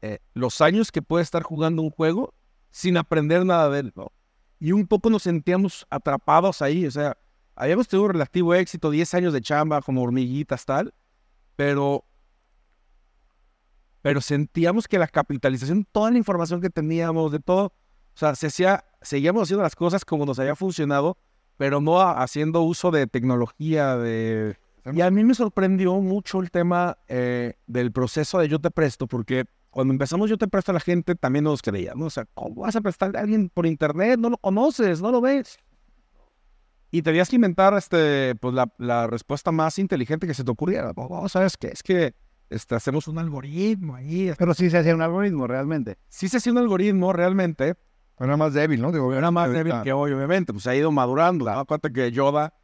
eh, 0.03 0.19
los 0.35 0.61
años 0.61 0.93
que 0.93 1.03
puede 1.03 1.23
estar 1.23 1.43
jugando 1.43 1.81
un 1.83 1.91
juego 1.91 2.35
sin 2.71 2.97
aprender 2.99 3.45
nada 3.47 3.71
de 3.71 3.81
él, 3.81 3.93
¿no? 3.97 4.13
Y 4.65 4.73
un 4.73 4.87
poco 4.87 5.11
nos 5.11 5.25
sentíamos 5.25 5.87
atrapados 5.91 6.63
ahí, 6.63 6.87
o 6.87 6.91
sea, 6.91 7.19
habíamos 7.55 7.87
tenido 7.87 8.07
un 8.07 8.13
relativo 8.13 8.55
éxito, 8.55 8.91
10 8.91 9.13
años 9.13 9.35
de 9.35 9.43
chamba 9.43 9.83
como 9.83 10.03
hormiguitas, 10.03 10.65
tal, 10.65 10.95
pero, 11.55 12.03
pero 14.01 14.23
sentíamos 14.23 14.89
que 14.89 14.99
la 14.99 15.07
capitalización, 15.07 15.85
toda 15.93 16.11
la 16.11 16.17
información 16.17 16.63
que 16.63 16.71
teníamos, 16.71 17.31
de 17.31 17.41
todo, 17.41 17.67
o 17.67 17.73
sea, 18.15 18.35
se 18.37 18.47
hacía, 18.47 18.87
seguíamos 19.03 19.43
haciendo 19.43 19.63
las 19.63 19.77
cosas 19.77 20.03
como 20.03 20.25
nos 20.25 20.39
había 20.39 20.57
funcionado, 20.57 21.19
pero 21.59 21.83
no 21.83 22.01
haciendo 22.01 22.63
uso 22.63 22.91
de 22.91 23.07
tecnología, 23.07 23.99
de... 23.99 24.57
Y 24.95 25.03
a 25.03 25.11
mí 25.11 25.25
me 25.25 25.35
sorprendió 25.35 25.93
mucho 25.97 26.41
el 26.41 26.51
tema 26.51 26.97
eh, 27.09 27.59
del 27.67 27.93
proceso 27.93 28.39
de 28.39 28.49
yo 28.49 28.59
te 28.59 28.71
presto, 28.71 29.09
porque 29.09 29.45
cuando 29.75 29.93
empezamos 29.93 30.31
yo 30.31 30.39
te 30.39 30.49
presto 30.49 30.71
a 30.71 30.75
la 30.75 30.81
gente, 30.81 31.15
también 31.15 31.45
nos 31.45 31.61
creía, 31.61 31.93
¿no? 31.95 32.07
O 32.07 32.11
sea, 32.11 32.25
¿cómo 32.35 32.63
vas 32.63 32.77
a 32.77 32.81
prestar 32.81 33.17
a 33.17 33.21
alguien 33.21 33.49
por 33.51 33.67
internet? 33.67 34.19
No 34.19 34.31
lo 34.31 34.39
conoces, 34.39 35.03
no 35.03 35.11
lo 35.11 35.21
ves. 35.21 35.59
Y 36.91 37.03
tenías 37.03 37.29
que 37.29 37.37
inventar 37.37 37.75
este, 37.75 38.37
pues, 38.37 38.55
la, 38.55 38.73
la 38.79 39.07
respuesta 39.09 39.51
más 39.51 39.79
inteligente 39.81 40.27
que 40.29 40.35
se 40.35 40.45
te 40.45 40.51
ocurriera. 40.51 40.93
No, 40.97 41.09
no, 41.09 41.29
¿sabes 41.29 41.57
qué? 41.57 41.69
Es 41.69 41.83
que 41.83 42.15
este, 42.51 42.77
hacemos 42.77 43.09
un 43.09 43.19
algoritmo 43.19 43.97
ahí. 43.97 44.33
Pero 44.39 44.55
sí 44.55 44.71
se 44.71 44.79
hacía 44.79 44.95
un 44.95 45.03
algoritmo 45.03 45.47
realmente. 45.49 45.97
Sí 46.09 46.29
se 46.29 46.37
hacía 46.37 46.53
un 46.53 46.59
algoritmo 46.59 47.13
realmente, 47.13 47.75
Era 48.21 48.37
más 48.37 48.55
débil, 48.55 48.81
¿no? 48.81 48.93
Digo, 48.93 49.13
era 49.13 49.33
más 49.33 49.51
débil 49.51 49.75
que 49.83 49.93
hoy, 49.93 50.13
obviamente. 50.13 50.53
Pues 50.53 50.69
ha 50.69 50.77
ido 50.77 50.93
madurando. 50.93 51.51
Acuérdate 51.51 51.93
que 51.93 52.13
Yoda, 52.13 52.55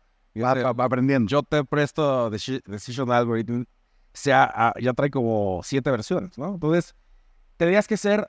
Va, 0.41 0.53
este, 0.53 0.63
va- 0.63 0.85
aprendiendo. 0.85 1.29
yo 1.29 1.43
te 1.43 1.65
presto 1.65 2.31
Deci- 2.31 2.63
Decision 2.67 3.11
Algorithm, 3.11 3.65
sea, 4.13 4.51
ah, 4.53 4.75
ya 4.81 4.93
trae 4.93 5.11
como 5.11 5.61
siete 5.63 5.91
versiones, 5.91 6.37
¿no? 6.39 6.55
Entonces, 6.55 6.95
tenías 7.57 7.87
que 7.87 7.97
ser 7.97 8.29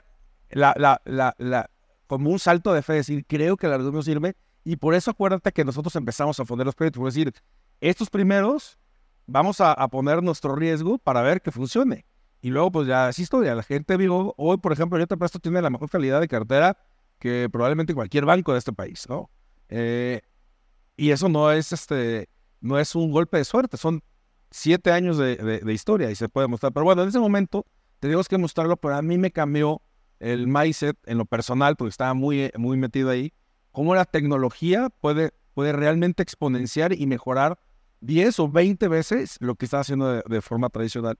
la, 0.49 0.73
la, 0.77 1.01
la, 1.05 1.35
la, 1.37 1.69
como 2.07 2.29
un 2.29 2.39
salto 2.39 2.73
de 2.73 2.81
fe, 2.81 2.93
decir, 2.93 3.25
creo 3.25 3.57
que 3.57 3.67
el 3.67 3.73
algoritmo 3.73 4.03
sirve, 4.03 4.35
y 4.63 4.75
por 4.75 4.93
eso 4.93 5.11
acuérdate 5.11 5.51
que 5.51 5.65
nosotros 5.65 5.95
empezamos 5.95 6.39
a 6.39 6.45
poner 6.45 6.65
los 6.65 6.75
créditos, 6.75 6.99
por 6.99 7.11
decir, 7.11 7.33
estos 7.79 8.09
primeros 8.09 8.77
vamos 9.25 9.61
a, 9.61 9.71
a 9.73 9.87
poner 9.87 10.21
nuestro 10.21 10.55
riesgo 10.55 10.97
para 10.97 11.21
ver 11.21 11.41
que 11.41 11.51
funcione. 11.51 12.05
Y 12.41 12.49
luego, 12.49 12.71
pues 12.71 12.87
ya 12.87 13.09
es 13.09 13.19
historia. 13.19 13.53
La 13.53 13.63
gente 13.63 13.97
vio, 13.97 14.33
hoy, 14.37 14.57
por 14.57 14.73
ejemplo, 14.73 14.97
yo 14.97 15.05
te 15.05 15.15
presto 15.15 15.39
tiene 15.39 15.61
la 15.61 15.69
mejor 15.69 15.89
calidad 15.89 16.19
de 16.19 16.27
cartera 16.27 16.77
que 17.19 17.47
probablemente 17.51 17.93
cualquier 17.93 18.25
banco 18.25 18.51
de 18.51 18.59
este 18.59 18.73
país, 18.73 19.07
¿no? 19.07 19.29
Eh, 19.69 20.21
y 20.97 21.11
eso 21.11 21.29
no 21.29 21.51
es 21.51 21.71
este, 21.71 22.29
no 22.59 22.79
es 22.79 22.95
un 22.95 23.11
golpe 23.11 23.37
de 23.37 23.45
suerte, 23.45 23.77
son 23.77 24.03
siete 24.51 24.91
años 24.91 25.17
de, 25.17 25.35
de- 25.37 25.59
de 25.59 25.73
historia 25.73 26.11
y 26.11 26.15
se 26.15 26.29
puede 26.29 26.47
mostrar. 26.47 26.71
Pero 26.73 26.83
bueno, 26.85 27.03
en 27.03 27.09
ese 27.09 27.19
momento 27.19 27.65
tenemos 27.99 28.27
que 28.27 28.37
mostrarlo, 28.37 28.77
pero 28.77 28.95
a 28.95 29.01
mí 29.01 29.17
me 29.17 29.31
cambió 29.31 29.81
el 30.19 30.47
mindset 30.47 30.97
en 31.05 31.17
lo 31.17 31.25
personal, 31.25 31.75
porque 31.75 31.89
estaba 31.89 32.13
muy, 32.13 32.51
muy 32.57 32.77
metido 32.77 33.09
ahí, 33.09 33.33
cómo 33.71 33.95
la 33.95 34.05
tecnología 34.05 34.89
puede, 35.01 35.31
puede 35.53 35.71
realmente 35.73 36.21
exponenciar 36.21 36.93
y 36.93 37.07
mejorar 37.07 37.57
10 38.01 38.39
o 38.39 38.49
20 38.49 38.87
veces 38.87 39.37
lo 39.39 39.55
que 39.55 39.65
estaba 39.65 39.81
haciendo 39.81 40.11
de, 40.11 40.23
de 40.27 40.41
forma 40.41 40.69
tradicional. 40.69 41.17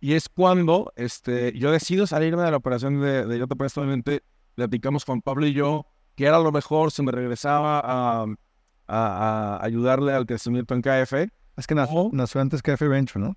Y 0.00 0.14
es 0.14 0.28
cuando 0.28 0.92
este, 0.96 1.52
yo 1.58 1.70
decido 1.70 2.06
salirme 2.06 2.42
de 2.42 2.50
la 2.50 2.56
operación 2.56 3.00
de, 3.00 3.26
de 3.26 3.38
Yo 3.38 3.46
Te 3.46 3.54
Presto, 3.56 3.80
obviamente 3.82 4.22
platicamos 4.54 5.04
con 5.04 5.20
Pablo 5.22 5.46
y 5.46 5.52
yo, 5.52 5.86
que 6.16 6.24
era 6.26 6.38
lo 6.38 6.50
mejor, 6.52 6.90
se 6.90 7.02
me 7.02 7.12
regresaba 7.12 7.80
a, 7.80 8.22
a- 8.22 9.56
a 9.58 9.64
ayudarle 9.64 10.12
al 10.12 10.26
crecimiento 10.26 10.74
en 10.74 10.82
KF. 10.82 11.28
Es 11.56 11.66
que 11.66 11.74
nació, 11.74 11.94
O- 12.02 12.10
nació 12.12 12.40
antes 12.40 12.62
que 12.62 12.72
F 12.72 12.86
Venture, 12.88 13.24
¿no? 13.24 13.36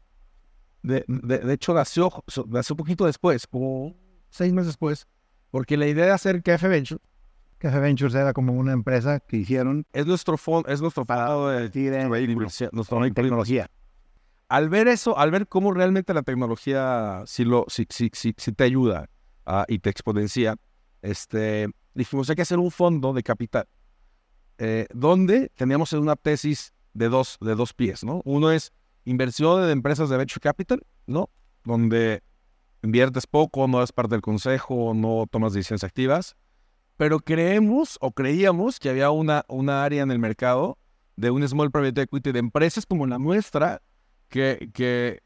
de, 0.81 1.05
de- 1.07 1.39
de 1.39 1.53
hecho 1.53 1.73
nació, 1.73 2.11
nació 2.47 2.73
un 2.73 2.77
poquito 2.77 3.05
después, 3.05 3.47
como 3.47 3.95
seis 4.29 4.51
meses 4.51 4.67
después, 4.67 5.07
porque 5.49 5.77
la 5.77 5.87
idea 5.87 6.05
de 6.05 6.11
hacer 6.11 6.41
KF 6.43 6.67
Venture 6.67 7.01
Cafe 7.57 7.79
Ventures 7.79 8.13
era 8.13 8.33
como 8.33 8.51
una 8.51 8.73
empresa 8.73 9.21
que 9.21 9.37
hicieron 9.37 9.85
es 9.93 10.05
nuestro 10.05 10.37
fondo, 10.37 10.67
es 10.67 10.81
nuestro 10.81 11.05
fondo 11.05 11.47
de, 11.47 11.69
de 11.69 12.01
en 12.01 13.13
tecnología. 13.13 13.69
al 14.49 14.67
ver 14.67 14.89
eso, 14.89 15.17
al 15.17 15.31
ver 15.31 15.47
cómo 15.47 15.71
realmente 15.73 16.13
la 16.13 16.23
tecnología 16.23 17.23
sí, 17.25 17.45
lo, 17.45 17.63
sí, 17.69 17.85
sí, 17.89 18.09
sí, 18.11 18.33
sí 18.37 18.51
te 18.51 18.65
ayuda 18.65 19.09
ah, 19.45 19.63
y 19.69 19.79
te 19.79 19.89
exponencia, 19.89 20.57
este, 21.01 21.69
dijimos 21.93 22.29
hay 22.29 22.35
que 22.35 22.41
hacer 22.41 22.59
un 22.59 22.69
fondo 22.69 23.13
de 23.13 23.23
capital 23.23 23.65
eh, 24.57 24.87
donde 24.93 25.49
teníamos 25.55 25.93
una 25.93 26.17
tesis 26.17 26.73
de 26.93 27.09
dos, 27.09 27.37
de 27.41 27.55
dos 27.55 27.73
pies, 27.73 28.03
¿no? 28.03 28.21
Uno 28.25 28.51
es 28.51 28.71
inversión 29.05 29.63
en 29.63 29.69
empresas 29.69 30.09
de 30.09 30.17
venture 30.17 30.39
capital, 30.39 30.85
¿no? 31.07 31.29
Donde 31.63 32.23
inviertes 32.81 33.27
poco, 33.27 33.67
no 33.67 33.77
eres 33.77 33.91
parte 33.91 34.15
del 34.15 34.21
consejo, 34.21 34.93
no 34.93 35.25
tomas 35.29 35.53
decisiones 35.53 35.83
activas, 35.83 36.35
pero 36.97 37.19
creemos 37.19 37.97
o 38.01 38.11
creíamos 38.11 38.79
que 38.79 38.89
había 38.89 39.09
una, 39.09 39.45
una 39.47 39.83
área 39.83 40.03
en 40.03 40.11
el 40.11 40.19
mercado 40.19 40.77
de 41.15 41.31
un 41.31 41.47
small 41.47 41.71
private 41.71 42.01
equity 42.01 42.31
de 42.31 42.39
empresas 42.39 42.85
como 42.85 43.07
la 43.07 43.19
nuestra 43.19 43.81
que, 44.29 44.69
que, 44.73 45.21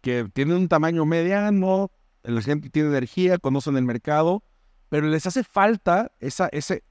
que 0.00 0.28
tienen 0.32 0.56
un 0.56 0.68
tamaño 0.68 1.04
mediano, 1.04 1.90
la 2.22 2.40
gente 2.40 2.70
tiene 2.70 2.88
energía, 2.90 3.38
conocen 3.38 3.76
el 3.76 3.84
mercado, 3.84 4.42
pero 4.88 5.06
les 5.06 5.26
hace 5.26 5.42
falta 5.42 6.12
esa, 6.20 6.48
ese, 6.48 6.84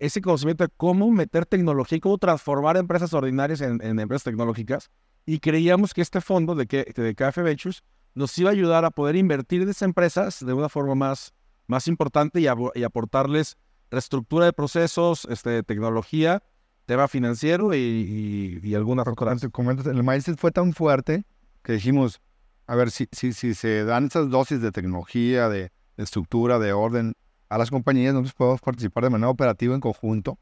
ese 0.00 0.20
conocimiento 0.20 0.64
de 0.64 0.70
cómo 0.76 1.10
meter 1.10 1.46
tecnología 1.46 1.98
y 1.98 2.00
cómo 2.00 2.18
transformar 2.18 2.76
empresas 2.76 3.12
ordinarias 3.14 3.60
en, 3.60 3.80
en 3.82 4.00
empresas 4.00 4.24
tecnológicas. 4.24 4.90
Y 5.24 5.38
creíamos 5.38 5.94
que 5.94 6.02
este 6.02 6.20
fondo 6.20 6.54
de, 6.54 6.66
que, 6.66 6.92
de 6.94 7.14
KF 7.14 7.38
Ventures 7.38 7.84
nos 8.14 8.36
iba 8.38 8.50
a 8.50 8.52
ayudar 8.52 8.84
a 8.84 8.90
poder 8.90 9.14
invertir 9.16 9.62
en 9.62 9.68
esas 9.68 9.82
empresas 9.82 10.44
de 10.44 10.52
una 10.52 10.68
forma 10.68 10.94
más, 10.94 11.34
más 11.68 11.86
importante 11.86 12.40
y, 12.40 12.46
aportarles 12.48 13.56
reestructura 13.90 14.46
de 14.46 14.52
procesos, 14.52 15.26
este, 15.30 15.62
tecnología, 15.62 16.42
tema 16.86 17.06
financiero 17.06 17.72
y, 17.74 17.78
y, 17.78 18.68
y 18.68 18.74
algunas 18.74 19.06
otras. 19.06 19.42
El 19.42 20.02
mindset 20.02 20.36
fue 20.38 20.50
tan 20.50 20.72
fuerte 20.72 21.24
que 21.62 21.74
dijimos, 21.74 22.20
a 22.66 22.74
ver, 22.74 22.90
si, 22.90 23.08
si, 23.12 23.32
si 23.32 23.54
se 23.54 23.84
dan 23.84 24.06
esas 24.06 24.30
dosis 24.30 24.60
de 24.60 24.72
tecnología, 24.72 25.48
de, 25.48 25.70
de 25.96 26.04
estructura, 26.04 26.58
de 26.58 26.72
orden 26.72 27.12
a 27.48 27.58
las 27.58 27.70
compañías, 27.70 28.12
nosotros 28.14 28.34
podemos 28.34 28.60
participar 28.60 29.04
de 29.04 29.10
manera 29.10 29.28
operativa 29.28 29.74
en 29.74 29.80
conjunto. 29.80 30.38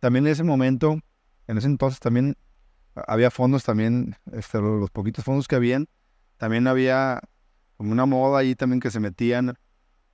También 0.00 0.26
en 0.26 0.32
ese 0.32 0.44
momento, 0.44 0.98
en 1.46 1.58
ese 1.58 1.66
entonces 1.66 2.00
también 2.00 2.36
había 3.06 3.30
fondos 3.30 3.64
también, 3.64 4.16
este, 4.32 4.58
los, 4.60 4.78
los 4.80 4.90
poquitos 4.90 5.24
fondos 5.24 5.48
que 5.48 5.56
habían, 5.56 5.88
también 6.36 6.66
había 6.66 7.20
como 7.76 7.92
una 7.92 8.06
moda 8.06 8.38
ahí 8.38 8.54
también 8.54 8.80
que 8.80 8.90
se 8.90 9.00
metían 9.00 9.50
a 9.50 9.54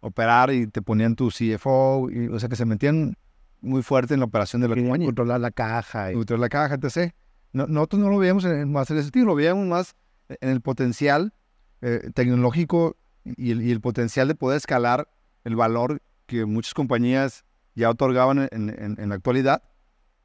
operar 0.00 0.52
y 0.52 0.66
te 0.66 0.82
ponían 0.82 1.14
tu 1.14 1.30
CFO, 1.30 2.10
y, 2.10 2.28
o 2.28 2.38
sea 2.40 2.48
que 2.48 2.56
se 2.56 2.64
metían 2.64 3.16
muy 3.60 3.82
fuerte 3.82 4.14
en 4.14 4.20
la 4.20 4.26
operación 4.26 4.60
de 4.62 4.68
la 4.68 4.74
compañía 4.74 5.06
controlar 5.06 5.40
la 5.40 5.50
caja. 5.52 6.10
y- 6.10 6.14
neutral 6.16 6.40
la 6.40 6.48
caja, 6.48 6.74
etc. 6.74 7.12
No- 7.52 7.66
nosotros 7.68 8.02
no 8.02 8.08
lo 8.10 8.18
veíamos 8.18 8.44
en, 8.44 8.72
más 8.72 8.90
en 8.90 8.96
ese 8.96 9.04
sentido, 9.04 9.26
lo 9.26 9.34
veíamos 9.36 9.66
más 9.66 9.94
en 10.28 10.48
el 10.48 10.60
potencial 10.60 11.34
eh, 11.82 12.10
tecnológico 12.14 12.96
y 13.24 13.52
el, 13.52 13.62
y 13.62 13.70
el 13.70 13.80
potencial 13.80 14.26
de 14.26 14.34
poder 14.34 14.56
escalar 14.56 15.08
el 15.44 15.54
valor 15.54 16.00
que 16.32 16.46
muchas 16.46 16.72
compañías 16.72 17.44
ya 17.74 17.90
otorgaban 17.90 18.48
en, 18.50 19.08
la 19.08 19.14
actualidad. 19.14 19.62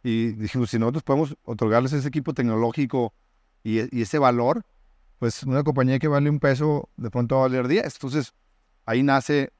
Y 0.04 0.28
dijimos, 0.34 0.70
si 0.70 0.80
nosotros 0.80 1.04
podemos 1.04 1.36
otorgarles 1.44 1.92
ese 1.92 2.08
equipo 2.08 2.34
tecnológico 2.34 3.14
y, 3.62 4.02
ese 4.02 4.18
valor, 4.20 4.66
pues 5.20 5.44
una 5.44 5.64
compañía 5.64 6.00
que 6.00 6.08
vale 6.08 6.30
un 6.30 6.40
peso 6.40 6.90
de 6.96 7.10
pronto 7.10 7.36
va 7.36 7.42
a 7.42 7.48
valer 7.50 7.68
10. 7.68 7.94
Entonces 7.96 8.34
ahí 8.86 9.04
nace 9.04 9.52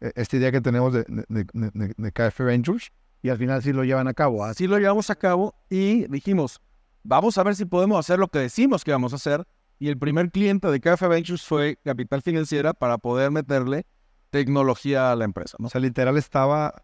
eh, 0.00 0.12
esta 0.14 0.36
idea 0.38 0.50
que 0.50 0.62
tenemos 0.62 0.94
de, 0.94 1.04
de, 1.28 1.44
de- 1.52 2.12
KF 2.12 2.40
Ventures. 2.40 2.92
y 3.20 3.28
al 3.28 3.36
final 3.36 3.62
sí 3.62 3.74
lo 3.74 3.84
llevan 3.84 4.08
a 4.08 4.14
cabo. 4.14 4.42
Así 4.44 4.66
lo 4.66 4.78
llevamos 4.78 5.10
a 5.10 5.16
cabo 5.16 5.54
y 5.68 6.06
dijimos, 6.08 6.62
vamos 7.02 7.36
a 7.36 7.42
ver 7.42 7.56
si 7.56 7.66
podemos 7.66 7.98
hacer 7.98 8.18
lo 8.18 8.28
que 8.28 8.38
decimos 8.38 8.84
que 8.84 8.92
vamos 8.92 9.12
a 9.12 9.16
hacer. 9.16 9.46
Y 9.78 9.88
el 9.88 9.98
primer 9.98 10.30
cliente 10.30 10.68
de 10.68 10.80
KF 10.80 11.08
Ventures 11.08 11.42
fue 11.42 11.76
Capital 11.84 12.22
Financiera 12.22 12.72
para 12.72 12.96
poder 12.96 13.30
meterle 13.30 13.84
tecnología 14.30 15.12
a 15.12 15.16
la 15.16 15.24
empresa. 15.24 15.56
¿no? 15.58 15.66
O 15.66 15.70
sea, 15.70 15.80
literal 15.80 16.16
estaba 16.16 16.82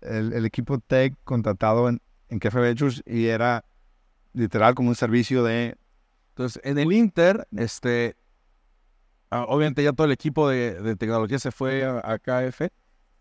el, 0.00 0.32
el 0.32 0.44
equipo 0.44 0.78
tech 0.78 1.14
contratado 1.24 1.88
en, 1.88 2.00
en 2.28 2.38
Cafe 2.38 2.60
Ventures 2.60 3.02
y 3.06 3.26
era 3.26 3.64
literal 4.32 4.74
como 4.74 4.90
un 4.90 4.94
servicio 4.94 5.42
de... 5.42 5.76
Entonces, 6.30 6.60
en 6.64 6.78
el 6.78 6.92
Inter, 6.92 7.46
este, 7.56 8.16
ah, 9.30 9.46
obviamente 9.48 9.82
ya 9.82 9.92
todo 9.92 10.06
el 10.06 10.12
equipo 10.12 10.48
de, 10.48 10.74
de 10.74 10.96
tecnología 10.96 11.38
se 11.38 11.50
fue 11.50 11.84
a, 11.84 12.02
a 12.04 12.18
KF. 12.18 12.62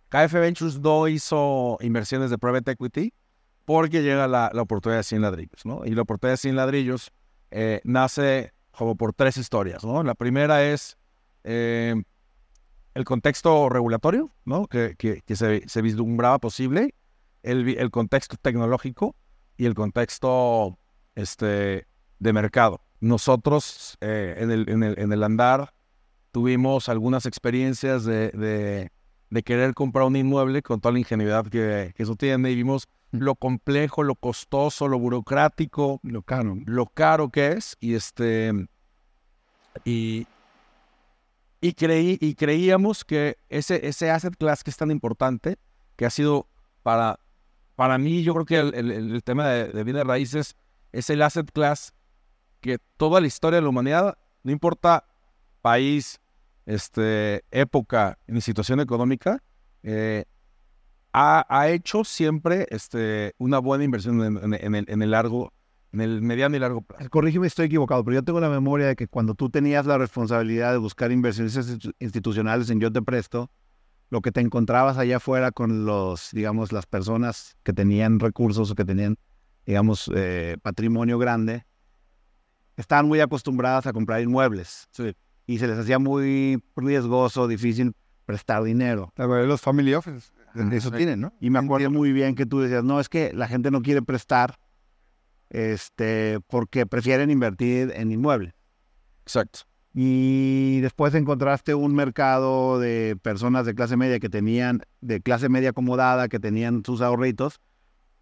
KF 0.10 0.34
Ventures 0.34 0.80
no 0.80 1.07
hizo 1.07 1.77
inversiones 1.81 2.30
de 2.30 2.38
private 2.38 2.72
equity 2.72 3.14
porque 3.64 4.03
llega 4.03 4.27
la, 4.27 4.52
la 4.53 4.61
oportunidad 4.61 4.99
de 4.99 5.03
100 5.03 5.22
ladrillos, 5.22 5.65
¿no? 5.65 5.85
Y 5.85 5.91
la 5.91 6.03
oportunidad 6.03 6.34
de 6.34 6.38
100 6.38 6.56
ladrillos 6.56 7.11
eh, 7.52 7.81
nace 7.84 8.53
como 8.72 8.95
por 8.95 9.14
tres 9.14 9.38
historias, 9.38 9.84
¿no? 9.84 10.03
La 10.03 10.14
primera 10.14 10.64
es 10.64 10.97
eh, 11.43 11.95
el 12.96 13.04
contexto 13.06 13.70
regulatorio, 13.70 14.32
¿no? 14.46 14.66
Que, 14.68 14.96
que- 14.98 15.22
que 15.22 15.36
se, 15.36 15.68
se 15.68 15.82
vislumbraba 15.82 16.40
posible, 16.40 16.96
el, 17.44 17.68
el 17.78 17.92
contexto 17.92 18.36
tecnológico 18.42 19.16
y 19.58 19.66
el 19.66 19.76
contexto 19.76 20.78
este, 21.14 21.86
de 22.20 22.34
mercado. 22.34 22.82
Nosotros 23.02 23.98
eh, 24.02 24.36
en, 24.40 24.50
el, 24.52 24.70
en, 24.70 24.84
el, 24.84 24.98
en 25.00 25.12
el 25.14 25.24
andar 25.24 25.74
tuvimos 26.32 26.90
algunas 26.90 27.26
experiencias 27.26 28.04
de, 28.06 28.30
de- 28.32 28.92
de 29.30 29.44
querer 29.44 29.74
comprar 29.74 30.06
un 30.06 30.16
inmueble 30.16 30.62
con 30.62 30.80
toda 30.80 30.94
la 30.94 31.00
ingenuidad 31.00 31.46
que, 31.48 31.94
que 31.96 32.04
eso 32.04 32.16
tiene 32.16 32.52
y 32.52 32.56
vimos 32.56 32.88
lo 33.12 33.36
complejo, 33.36 34.04
lo 34.04 34.16
costoso, 34.16 34.88
lo 34.88 35.00
burocrático, 35.00 36.00
Lo 36.04 36.22
caro. 36.22 36.56
lo 36.66 36.86
caro 36.86 37.30
que 37.30 37.54
es 37.54 37.76
y 37.80 37.96
este 37.96 38.54
y 39.84 40.28
y 41.61 41.73
creí 41.73 42.18
y 42.22 42.36
creíamos 42.36 43.03
que 43.06 43.38
ese 43.49 43.88
ese 43.88 44.11
asset 44.11 44.36
class 44.38 44.64
que 44.64 44.69
es 44.72 44.77
tan 44.77 44.91
importante 44.91 45.57
que 45.95 46.06
ha 46.06 46.10
sido 46.10 46.48
para 46.84 47.19
para 47.76 47.98
mí 47.98 48.23
yo 48.23 48.34
creo 48.34 48.45
que 48.45 48.57
el, 48.60 48.91
el- 48.91 49.23
tema 49.23 49.48
de, 49.49 49.69
de 49.69 49.84
bienes 49.84 50.03
raíces 50.06 50.56
es 50.91 51.10
el 51.10 51.22
asset 51.22 51.49
class 51.52 51.94
que 52.61 52.77
toda 52.98 53.22
la 53.22 53.27
historia 53.27 53.57
de 53.57 53.64
la 53.64 53.69
humanidad 53.69 54.18
no 54.44 54.52
importa 54.52 55.06
país 55.61 56.19
este 56.65 57.44
época 57.52 58.18
ni 58.27 58.41
situación 58.41 58.80
económica 58.80 59.41
eh, 59.84 60.26
ha, 61.14 61.45
ha 61.49 61.69
hecho 61.69 62.03
siempre 62.03 62.68
este, 62.69 63.34
una 63.38 63.60
buena 63.60 63.84
inversión 63.84 64.22
en- 64.23 64.53
en 64.53 64.76
el, 64.76 64.86
en 64.88 65.02
el 65.02 65.11
largo, 65.11 65.53
en 65.96 66.02
el 66.02 66.22
mediano 66.22 66.56
y 66.56 66.60
largo 66.60 66.82
plazo. 66.82 67.10
Corrígeme 67.10 67.46
si 67.46 67.48
estoy 67.48 67.66
equivocado, 67.68 68.04
pero 68.04 68.16
yo 68.16 68.24
tengo 68.24 68.40
la 68.40 68.50
memoria 68.50 68.88
de 68.88 68.96
que 68.96 69.08
cuando 69.08 69.34
tú 69.34 69.50
tenías 69.50 69.86
la 69.86 69.98
responsabilidad 69.98 70.74
de 70.74 70.78
buscar 70.78 71.12
inversionistas 71.12 71.70
institu- 71.70 71.94
institucionales 72.00 72.70
en 72.70 72.80
Yo 72.82 72.92
Te 72.92 73.02
Presto, 73.02 73.50
lo 74.10 74.22
que 74.22 74.32
te 74.32 74.42
encontrabas 74.42 74.98
allá 74.98 75.18
afuera 75.18 75.52
con 75.52 75.86
los, 75.86 76.30
digamos, 76.32 76.72
las 76.72 76.86
personas 76.86 77.56
que 77.64 77.74
tenían 77.74 78.20
recursos 78.20 78.70
o 78.70 78.76
que 78.76 78.86
tenían, 78.86 79.16
digamos, 79.66 80.12
eh, 80.14 80.58
patrimonio 80.62 81.18
grande, 81.18 81.66
estaban 82.76 83.08
muy 83.08 83.22
acostumbradas 83.22 83.88
a 83.88 83.94
comprar 83.94 84.22
inmuebles. 84.22 84.90
Y 85.48 85.60
se 85.60 85.68
les 85.68 85.80
hacía 85.80 85.98
muy 85.98 86.62
riesgoso, 86.76 87.48
difícil 87.48 87.94
prestar 88.26 88.64
dinero. 88.64 89.14
La 89.16 89.26
mayoría 89.26 89.44
de 89.44 89.48
los 89.48 89.62
family 89.62 89.94
office, 89.94 90.32
de 90.54 90.76
eso 90.76 90.90
sí. 90.90 90.98
tienen, 90.98 91.22
¿no? 91.22 91.34
Y 91.40 91.50
me 91.52 91.60
acuerdo 91.60 91.90
muy 91.90 92.12
bien 92.12 92.36
que 92.36 92.46
tú 92.46 92.60
decías, 92.60 92.84
no, 92.84 93.00
es 93.00 93.08
que 93.08 93.32
la 93.34 93.48
gente 93.48 93.72
no 93.72 93.82
quiere 93.82 94.02
prestar 94.02 94.58
este, 95.50 96.40
porque 96.48 96.86
prefieren 96.86 97.30
invertir 97.32 97.92
en 97.96 98.12
inmueble. 98.12 98.56
Exacto. 99.24 99.62
Y 99.94 100.82
después 100.82 101.14
encontraste 101.16 101.74
un 101.74 101.96
mercado 101.96 102.80
de 102.80 103.18
personas 103.22 103.66
de 103.66 103.74
clase 103.76 103.96
media 103.96 104.20
que 104.20 104.30
tenían, 104.30 104.82
de 105.00 105.22
clase 105.22 105.48
media 105.48 105.70
acomodada, 105.70 106.28
que 106.28 106.40
tenían 106.40 106.84
sus 106.86 107.00
ahorritos, 107.02 107.62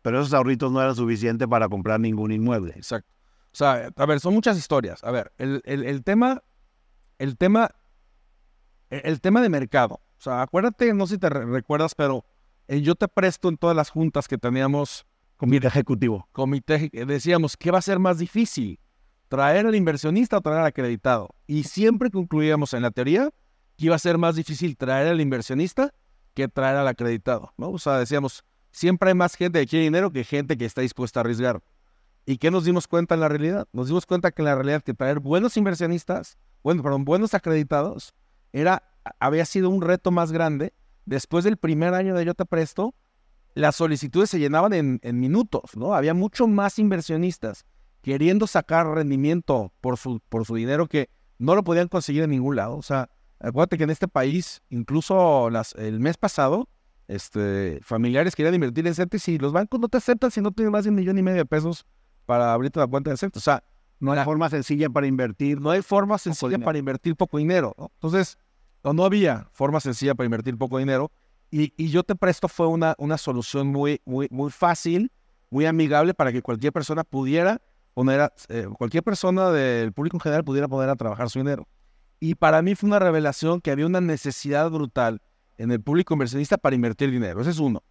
pero 0.04 0.20
esos 0.22 0.34
ahorritos 0.34 0.72
no 0.72 0.82
eran 0.82 0.96
suficientes 0.96 1.48
para 1.48 1.68
comprar 1.70 2.00
ningún 2.00 2.32
inmueble. 2.32 2.74
Exacto. 2.76 3.12
O 3.52 3.56
sea, 3.56 3.90
a 3.96 4.06
ver, 4.06 4.20
son 4.20 4.34
muchas 4.34 4.58
historias. 4.58 5.04
A 5.04 5.12
ver, 5.12 5.32
el, 5.38 5.62
el- 5.66 5.84
el 5.86 6.04
tema, 6.04 6.44
el 7.18 7.38
tema, 7.38 7.70
el, 8.90 9.02
el 9.06 9.22
tema 9.22 9.42
de 9.42 9.50
mercado. 9.50 9.96
O 9.96 10.22
sea, 10.24 10.42
acuérdate, 10.42 10.94
no 10.94 11.08
sé 11.08 11.16
si 11.16 11.20
te 11.20 11.30
re- 11.30 11.46
recuerdas, 11.46 11.96
pero 11.96 12.24
eh, 12.68 12.82
yo 12.82 12.96
te 12.96 13.08
presto 13.08 13.50
en 13.50 13.58
todas 13.58 13.76
las 13.76 13.90
juntas 13.90 14.28
que 14.28 14.38
teníamos 14.38 15.06
Comité 15.44 15.68
ejecutivo. 15.68 16.30
comité, 16.32 16.90
eh, 16.94 17.06
decíamos, 17.06 17.58
¿qué 17.58 17.70
va 17.70 17.80
a 17.80 17.82
ser 17.82 18.00
más 18.00 18.18
difícil? 18.18 18.80
¿Traer 19.28 19.66
al 19.66 19.76
inversionista 19.76 20.38
o 20.38 20.42
traer 20.42 20.60
al 20.60 20.68
acreditado? 20.68 21.36
Y 21.48 21.64
siempre 21.64 22.10
concluíamos 22.10 22.74
en 22.74 22.82
la 22.82 22.92
teoría 22.92 23.30
que 23.76 23.88
iba 23.88 23.96
a 23.98 24.00
ser 24.00 24.18
más 24.18 24.38
difícil 24.38 24.78
traer 24.78 25.10
al 25.10 25.20
inversionista 25.20 25.94
que 26.34 26.48
traer 26.48 26.78
al 26.78 26.88
acreditado, 26.88 27.52
¿no? 27.58 27.72
O 27.72 27.78
sea, 27.78 27.98
decíamos, 27.98 28.46
siempre 28.72 29.10
hay 29.10 29.16
más 29.16 29.36
gente 29.36 29.60
que 29.60 29.68
quiere 29.68 29.84
dinero 29.84 30.14
que 30.14 30.24
gente 30.24 30.58
que 30.58 30.64
está 30.64 30.80
dispuesta 30.80 31.20
a 31.20 31.24
arriesgar. 31.24 31.62
¿Y 32.26 32.38
qué 32.38 32.50
nos 32.50 32.64
dimos 32.64 32.88
cuenta 32.88 33.16
en 33.16 33.20
la 33.20 33.28
realidad? 33.28 33.68
Nos 33.74 33.88
dimos 33.88 34.06
cuenta 34.06 34.32
que 34.32 34.44
en 34.44 34.46
la 34.46 34.56
realidad 34.56 34.82
que 34.82 34.94
traer 34.94 35.20
buenos 35.20 35.58
inversionistas, 35.58 36.38
bueno, 36.64 36.82
perdón, 36.82 37.04
buenos 37.04 37.34
acreditados, 37.34 38.14
era, 38.54 38.82
había 39.20 39.44
sido 39.44 39.70
un 39.70 39.82
reto 39.82 40.10
más 40.10 40.32
grande. 40.32 40.72
Después 41.06 41.44
del 41.44 41.58
primer 41.58 41.96
año 41.96 42.16
de 42.16 42.24
Yo 42.24 42.34
Te 42.34 42.46
Presto, 42.46 42.96
las 43.54 43.76
solicitudes 43.76 44.30
se 44.30 44.40
llenaban 44.40 44.74
en, 44.74 45.00
en 45.04 45.20
minutos, 45.20 45.76
¿no? 45.76 45.94
Había 45.94 46.14
mucho 46.14 46.48
más 46.48 46.80
inversionistas 46.80 47.66
queriendo 48.02 48.48
sacar 48.48 48.86
rendimiento 48.88 49.72
por 49.80 49.98
su, 49.98 50.20
por 50.30 50.46
su 50.46 50.56
dinero 50.56 50.88
que 50.88 51.10
no 51.40 51.56
lo 51.56 51.64
podían 51.64 51.88
conseguir 51.88 52.24
en 52.24 52.32
ningún 52.32 52.58
lado. 52.58 52.76
O 52.76 52.82
sea, 52.82 53.10
acuérdate 53.40 53.78
que 53.78 53.86
en 53.86 53.90
este 53.90 54.08
país, 54.08 54.62
incluso 54.70 55.50
las, 55.50 55.74
el 55.76 56.00
mes 56.00 56.18
pasado, 56.18 56.70
este, 57.08 57.80
familiares 57.82 58.36
querían 58.36 58.56
invertir 58.56 58.88
en 58.88 58.96
CETES 58.96 59.28
y 59.30 59.38
los 59.38 59.54
bancos 59.54 59.80
no 59.80 59.88
te 59.88 59.98
aceptan 59.98 60.32
si 60.32 60.42
no 60.42 60.52
tienes 60.52 60.72
más 60.72 60.84
de 60.84 60.90
un 60.90 60.96
millón 60.96 61.18
y 61.18 61.24
medio 61.24 61.38
de 61.38 61.46
pesos 61.46 61.86
para 62.26 62.54
abrirte 62.54 62.80
una 62.80 62.88
cuenta 62.88 63.10
de 63.10 63.18
CETES. 63.18 63.38
O 63.38 63.44
sea, 63.44 63.64
No 64.00 64.12
hay 64.12 64.24
forma 64.26 64.50
sencilla 64.50 64.90
para 64.90 65.08
invertir. 65.08 65.62
no 65.62 65.70
hay 65.70 65.82
forma 65.82 66.18
sencilla 66.18 66.60
para 66.60 66.78
invertir 66.78 67.16
poco 67.16 67.38
dinero. 67.38 67.74
¿no? 67.78 67.90
Entonces, 67.96 68.38
no, 68.84 68.94
no 68.94 69.06
había 69.06 69.48
forma 69.54 69.80
sencilla 69.80 70.14
para 70.14 70.26
invertir 70.26 70.58
poco 70.58 70.78
dinero. 70.78 71.10
Y, 71.56 71.72
y 71.78 71.90
yo 71.90 72.02
te 72.02 72.16
presto 72.16 72.48
fue 72.48 72.66
una, 72.66 72.96
una 72.98 73.16
solución 73.16 73.68
muy, 73.68 74.02
muy, 74.06 74.28
muy 74.32 74.50
fácil, 74.50 75.12
muy 75.52 75.68
amigable 75.68 76.16
para 76.16 76.32
que 76.32 76.42
cualquier 76.42 76.74
persona 76.74 77.04
pudiera 77.04 77.62
poner, 77.94 78.22
a- 78.22 78.34
eh, 78.50 78.68
cualquier 78.76 79.04
persona 79.04 79.52
del 79.52 79.94
público 79.94 80.18
en 80.18 80.22
general 80.22 80.44
pudiera 80.44 80.68
poner 80.68 80.90
a 80.90 80.96
trabajar 80.96 81.30
su 81.30 81.38
dinero. 81.38 81.68
Y 82.20 82.34
para 82.34 82.64
mí 82.64 82.74
fue 82.74 82.88
una 82.88 82.98
revelación 82.98 83.62
que 83.62 83.70
había 83.70 83.86
una 83.86 84.02
necesidad 84.02 84.72
brutal 84.72 85.22
en 85.60 85.70
el 85.72 85.80
público 85.80 86.16
inversionista 86.16 86.58
para 86.58 86.76
invertir 86.76 87.12
dinero. 87.12 87.40
Ese 87.42 87.52
es 87.52 87.60
uno. 87.60 87.84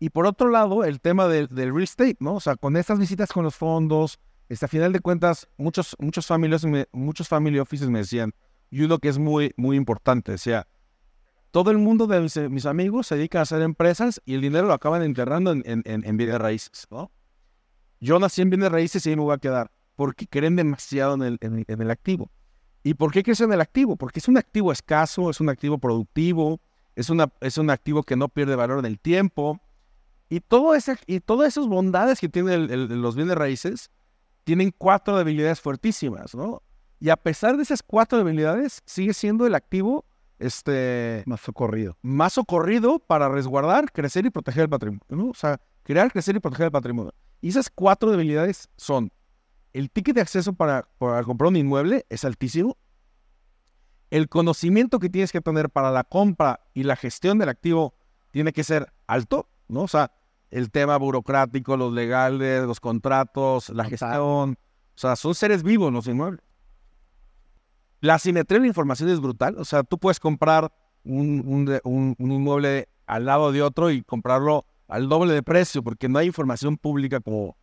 Y 0.00 0.10
por 0.10 0.26
otro 0.26 0.48
lado, 0.48 0.82
el 0.82 1.00
tema 1.00 1.28
del, 1.28 1.46
del 1.46 1.70
real 1.72 1.84
estate, 1.84 2.16
¿no? 2.18 2.34
O 2.34 2.40
sea, 2.40 2.56
con 2.56 2.76
estas 2.76 2.98
visitas 2.98 3.30
con 3.32 3.44
los 3.44 3.54
fondos, 3.54 4.18
este, 4.48 4.64
a 4.64 4.68
final 4.68 4.92
de 4.92 4.98
cuentas, 4.98 5.46
muchos, 5.58 5.94
muchos, 6.00 6.26
familias 6.26 6.64
me- 6.64 6.88
muchos 6.90 7.28
family 7.28 7.60
offices 7.60 7.88
me 7.88 8.00
decían, 8.00 8.32
y 8.68 8.82
uno 8.82 8.98
que 8.98 9.10
es 9.10 9.18
muy, 9.18 9.54
muy 9.56 9.76
importante, 9.76 10.32
decía, 10.32 10.66
todo 11.56 11.70
el 11.70 11.78
mundo 11.78 12.06
de 12.06 12.20
mis, 12.50 12.66
amigos 12.66 13.06
se 13.06 13.16
dedica 13.16 13.38
a 13.38 13.42
hacer 13.42 13.62
empresas 13.62 14.20
y 14.26 14.34
el 14.34 14.42
dinero 14.42 14.66
lo 14.66 14.74
acaban 14.74 15.02
enterrando 15.02 15.52
en, 15.52 15.62
en, 15.64 15.82
en, 15.86 16.04
en 16.04 16.16
bienes 16.18 16.38
raíces. 16.38 16.86
Yo 17.98 18.18
nací 18.18 18.42
en 18.42 18.50
bienes 18.50 18.70
raíces 18.70 19.06
y 19.06 19.08
ahí 19.08 19.16
me 19.16 19.22
voy 19.22 19.34
a 19.34 19.38
quedar, 19.38 19.70
porque 19.94 20.26
creen 20.26 20.54
demasiado 20.54 21.14
en 21.14 21.40
el, 21.66 21.90
activo. 21.90 22.30
¿Y 22.82 22.92
por 22.92 23.10
qué 23.10 23.22
creen 23.22 23.38
en 23.44 23.52
el 23.54 23.62
activo? 23.62 23.96
Porque 23.96 24.18
es 24.18 24.28
un 24.28 24.36
activo 24.36 24.70
escaso, 24.70 25.30
es 25.30 25.40
un 25.40 25.48
activo 25.48 25.78
productivo, 25.78 26.60
es, 26.94 27.08
un 27.08 27.70
activo 27.70 28.02
que 28.02 28.16
no 28.16 28.28
pierde 28.28 28.54
valor 28.54 28.80
en 28.80 28.84
el 28.84 28.98
tiempo. 28.98 29.58
Y, 30.28 30.40
todo 30.40 30.74
ese, 30.74 30.98
y 31.06 31.20
todas 31.20 31.48
esas 31.48 31.68
bondades 31.68 32.20
que 32.20 32.28
tienen 32.28 33.00
los 33.00 33.16
bienes 33.16 33.34
raíces 33.34 33.90
tienen 34.44 34.74
cuatro 34.76 35.16
debilidades 35.16 35.62
fuertísimas, 35.62 36.34
¿no? 36.34 36.62
Y 37.00 37.08
a 37.08 37.16
pesar 37.16 37.56
de 37.56 37.62
esas 37.62 37.82
cuatro 37.82 38.18
debilidades, 38.18 38.82
sigue 38.84 39.14
siendo 39.14 39.46
el 39.46 39.54
activo 39.54 40.04
este, 40.38 41.22
Más 41.26 41.40
socorrido. 41.40 41.96
más 42.02 42.34
socorrido 42.34 42.98
para 42.98 43.28
resguardar, 43.28 43.90
crecer 43.92 44.26
y 44.26 44.30
proteger 44.30 44.64
el 44.64 44.68
patrimonio, 44.68 45.04
¿no? 45.08 45.28
O 45.28 45.34
sea, 45.34 45.60
crear, 45.82 46.12
crecer 46.12 46.36
y 46.36 46.40
proteger 46.40 46.66
el 46.66 46.72
patrimonio. 46.72 47.12
Y 47.40 47.48
esas 47.48 47.70
cuatro 47.70 48.10
debilidades 48.10 48.68
son, 48.76 49.12
el 49.72 49.90
ticket 49.90 50.14
de 50.14 50.20
acceso 50.22 50.52
para, 50.52 50.88
para 50.98 51.22
comprar 51.22 51.48
un 51.48 51.56
inmueble 51.56 52.06
es 52.08 52.24
altísimo, 52.24 52.76
el 54.10 54.28
conocimiento 54.28 54.98
que 54.98 55.10
tienes 55.10 55.32
que 55.32 55.40
tener 55.40 55.70
para 55.70 55.90
la 55.90 56.04
compra 56.04 56.60
y 56.74 56.84
la 56.84 56.96
gestión 56.96 57.38
del 57.38 57.48
activo 57.48 57.94
tiene 58.30 58.52
que 58.52 58.64
ser 58.64 58.92
alto, 59.06 59.48
¿no? 59.68 59.82
O 59.82 59.88
sea, 59.88 60.12
el 60.50 60.70
tema 60.70 60.96
burocrático, 60.96 61.76
los 61.76 61.92
legales, 61.92 62.64
los 62.64 62.80
contratos, 62.80 63.68
la 63.70 63.84
gestión, 63.84 64.58
o 64.96 64.98
sea, 64.98 65.16
son 65.16 65.34
seres 65.34 65.62
vivos 65.62 65.92
los 65.92 66.06
inmuebles. 66.06 66.42
La 68.06 68.18
simetría 68.20 68.58
de 68.58 68.62
la 68.62 68.68
información 68.68 69.08
es 69.08 69.20
brutal. 69.20 69.56
O 69.58 69.64
sea, 69.64 69.82
tú 69.82 69.98
puedes 69.98 70.20
comprar 70.20 70.72
un, 71.04 71.42
un 71.44 71.64
de- 71.64 71.80
un- 71.82 72.14
un 72.18 72.32
inmueble 72.32 72.88
al 73.06 73.24
lado 73.24 73.50
de 73.50 73.62
otro 73.62 73.90
y 73.90 74.02
comprarlo 74.02 74.64
al 74.86 75.08
doble 75.08 75.34
de 75.34 75.42
precio 75.42 75.82
porque 75.82 76.08
no 76.08 76.18
hay 76.20 76.28
información 76.28 76.76
pública 76.76 77.20
como... 77.20 77.56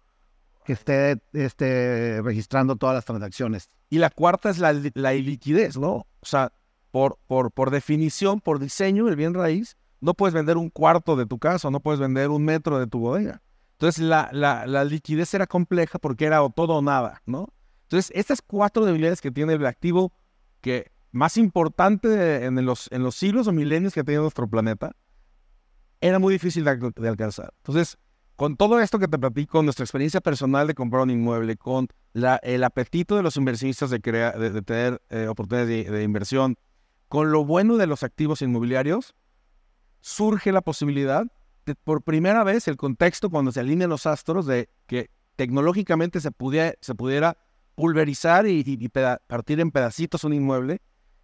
Que 0.66 0.74
esté 0.74 1.22
este, 1.34 2.22
registrando 2.22 2.76
todas 2.78 2.96
las 2.96 3.06
transacciones. 3.06 3.70
Y 3.90 3.98
la 4.00 4.10
cuarta 4.10 4.50
es 4.50 4.60
la, 4.60 4.74
la 4.94 5.14
iliquidez, 5.14 5.78
¿no? 5.78 5.92
O 6.22 6.26
sea, 6.26 6.52
por, 6.92 7.18
por, 7.28 7.52
por 7.52 7.70
definición, 7.70 8.40
por 8.40 8.60
diseño, 8.60 9.10
el 9.10 9.16
bien 9.18 9.34
raíz, 9.34 9.76
no 10.00 10.14
puedes 10.14 10.34
vender 10.34 10.56
un 10.58 10.70
cuarto 10.70 11.16
de 11.18 11.26
tu 11.26 11.38
casa, 11.38 11.70
no 11.70 11.80
puedes 11.82 12.00
vender 12.00 12.30
un 12.30 12.46
metro 12.46 12.80
de 12.80 12.88
tu 12.88 13.00
bodega. 13.00 13.42
Entonces, 13.74 14.04
la, 14.06 14.30
la, 14.32 14.66
la 14.66 14.86
liquidez 14.86 15.34
era 15.34 15.48
compleja 15.48 16.00
porque 16.00 16.26
era 16.26 16.42
o 16.44 16.50
todo 16.50 16.76
o 16.76 16.82
nada, 16.82 17.22
¿no? 17.26 17.48
Entonces, 17.84 18.12
estas 18.16 18.42
cuatro 18.42 18.86
debilidades 18.86 19.20
que 19.20 19.32
tiene 19.32 19.54
el 19.54 19.66
activo 19.66 20.14
que 20.64 20.92
más 21.12 21.36
importante 21.38 22.46
en 22.46 22.66
los, 22.66 22.90
en 22.92 23.04
los 23.04 23.16
siglos 23.16 23.48
o 23.48 23.52
milenios 23.52 23.94
que 23.94 24.00
ha 24.00 24.04
tenido 24.04 24.24
nuestro 24.24 24.48
planeta, 24.48 24.96
era 26.02 26.18
muy 26.20 26.34
difícil 26.34 26.64
de, 26.64 26.72
alc- 26.72 26.96
de 27.00 27.10
alcanzar. 27.10 27.54
Entonces, 27.58 27.98
con 28.38 28.56
todo 28.56 28.80
esto 28.80 28.98
que 28.98 29.08
te 29.10 29.20
platico, 29.20 29.62
nuestra 29.62 29.84
experiencia 29.84 30.22
personal 30.22 30.66
de 30.66 30.74
comprar 30.74 31.04
un 31.04 31.12
inmueble, 31.12 31.58
con 31.58 31.90
la- 32.14 32.38
el 32.38 32.64
apetito 32.64 33.16
de 33.18 33.24
los 33.24 33.36
inversionistas 33.36 33.90
de, 33.90 34.00
crear, 34.00 34.40
de, 34.40 34.62
tener 34.62 35.02
eh, 35.10 35.28
oportunidades 35.28 35.68
de, 35.86 35.92
de 35.92 36.04
inversión, 36.04 36.56
con 37.10 37.32
lo 37.32 37.44
bueno 37.46 37.76
de 37.78 37.86
los 37.86 38.02
activos 38.02 38.42
inmobiliarios, 38.42 39.16
surge 40.00 40.52
la 40.54 40.62
posibilidad 40.62 41.26
de, 41.66 41.76
por 41.76 42.02
primera 42.04 42.44
vez, 42.46 42.70
el 42.70 42.78
contexto 42.78 43.30
cuando 43.30 43.52
se 43.52 43.60
alinean 43.60 43.90
los 43.90 44.06
astros 44.06 44.46
de 44.46 44.70
que 44.88 45.10
tecnológicamente 45.36 46.22
se 46.22 46.32
pudiera, 46.32 46.74
se 46.80 46.96
pudiera 46.96 47.38
pulverizar 47.76 48.46
y, 48.48 48.60
y- 48.66 48.78
y 48.80 48.90
peda- 48.90 49.22
partir 49.28 49.60
en 49.60 49.72
pedacitos 49.72 50.24
un 50.24 50.34
inmueble, 50.34 50.82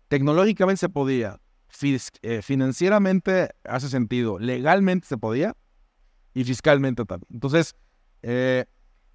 tecnológicamente 0.07 0.80
se 0.80 0.89
podía, 0.89 1.39
fis- 1.71 2.11
eh, 2.21 2.41
financieramente 2.41 3.49
hace 3.63 3.89
sentido, 3.89 4.39
legalmente 4.39 5.07
se 5.07 5.17
podía 5.17 5.55
y 6.34 6.43
fiscalmente 6.43 7.05
también. 7.05 7.27
Entonces, 7.31 7.76
eh, 8.21 8.65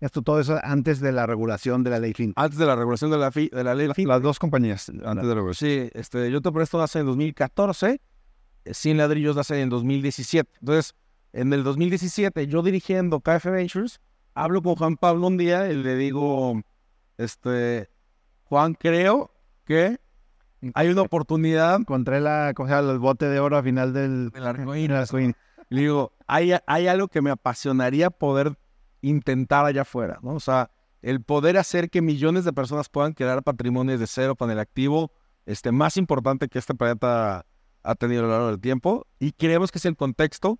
Esto, 0.00 0.20
todo 0.20 0.38
eso 0.38 0.58
antes 0.62 1.00
de 1.00 1.12
la 1.12 1.24
regulación 1.24 1.82
de 1.82 1.88
la 1.88 1.98
ley 1.98 2.12
FIN. 2.12 2.34
antes 2.36 2.58
de 2.58 2.66
la 2.66 2.76
regulación 2.76 3.10
de 3.10 3.16
la, 3.16 3.30
fi- 3.32 3.48
de 3.50 3.64
la 3.64 3.74
ley, 3.74 3.86
la 3.88 3.94
fi- 3.94 4.04
Las 4.04 4.20
dos 4.20 4.38
compañías 4.38 4.90
antes 5.02 5.26
de 5.26 5.34
la. 5.34 5.54
Sí, 5.54 5.88
este, 5.94 6.30
yo 6.30 6.42
te 6.42 6.52
presto 6.52 6.76
nace 6.78 6.98
en 6.98 7.06
2014, 7.06 8.00
eh, 8.66 8.74
100 8.74 8.98
ladrillos 8.98 9.34
nace 9.36 9.60
en 9.62 9.70
2017. 9.70 10.50
Entonces, 10.60 10.94
en 11.32 11.52
el 11.54 11.62
2017, 11.64 12.46
yo 12.48 12.62
dirigiendo 12.62 13.20
KF 13.20 13.46
Ventures, 13.50 14.00
hablo 14.34 14.60
con 14.62 14.74
Juan 14.74 14.96
Pablo 14.96 15.28
un 15.28 15.38
día 15.38 15.70
y 15.72 15.76
le 15.76 15.96
digo, 15.96 16.60
este, 17.18 17.90
Juan, 18.44 18.74
creo 18.74 19.32
que 19.64 19.98
hay 20.74 20.88
una 20.88 21.02
oportunidad 21.02 21.76
Encontré 21.76 22.20
la, 22.20 22.52
¿cómo 22.54 22.68
se 22.68 22.74
llama? 22.74 22.92
el 22.92 22.98
bote 22.98 23.28
de 23.28 23.38
oro 23.38 23.56
al 23.58 23.64
final 23.64 23.92
del, 23.92 24.30
del 24.30 24.46
arcoíris. 24.46 25.12
le 25.68 25.80
digo, 25.80 26.12
hay, 26.26 26.52
hay 26.66 26.86
algo 26.86 27.08
que 27.08 27.22
me 27.22 27.30
apasionaría 27.30 28.10
poder 28.10 28.56
intentar 29.02 29.66
allá 29.66 29.82
afuera, 29.82 30.18
¿no? 30.22 30.34
O 30.34 30.40
sea, 30.40 30.70
el 31.02 31.22
poder 31.22 31.58
hacer 31.58 31.90
que 31.90 32.00
millones 32.00 32.44
de 32.44 32.52
personas 32.52 32.88
puedan 32.88 33.12
crear 33.12 33.42
patrimonios 33.42 34.00
de 34.00 34.06
cero 34.06 34.36
con 34.36 34.50
el 34.50 34.58
activo 34.58 35.12
este, 35.44 35.72
más 35.72 35.98
importante 35.98 36.48
que 36.48 36.58
este 36.58 36.74
planeta 36.74 37.44
ha 37.82 37.94
tenido 37.96 38.20
a 38.20 38.26
lo 38.26 38.30
largo 38.30 38.46
del 38.48 38.60
tiempo. 38.60 39.06
Y 39.18 39.32
creemos 39.32 39.70
que 39.70 39.78
es 39.78 39.84
el 39.84 39.96
contexto. 39.96 40.58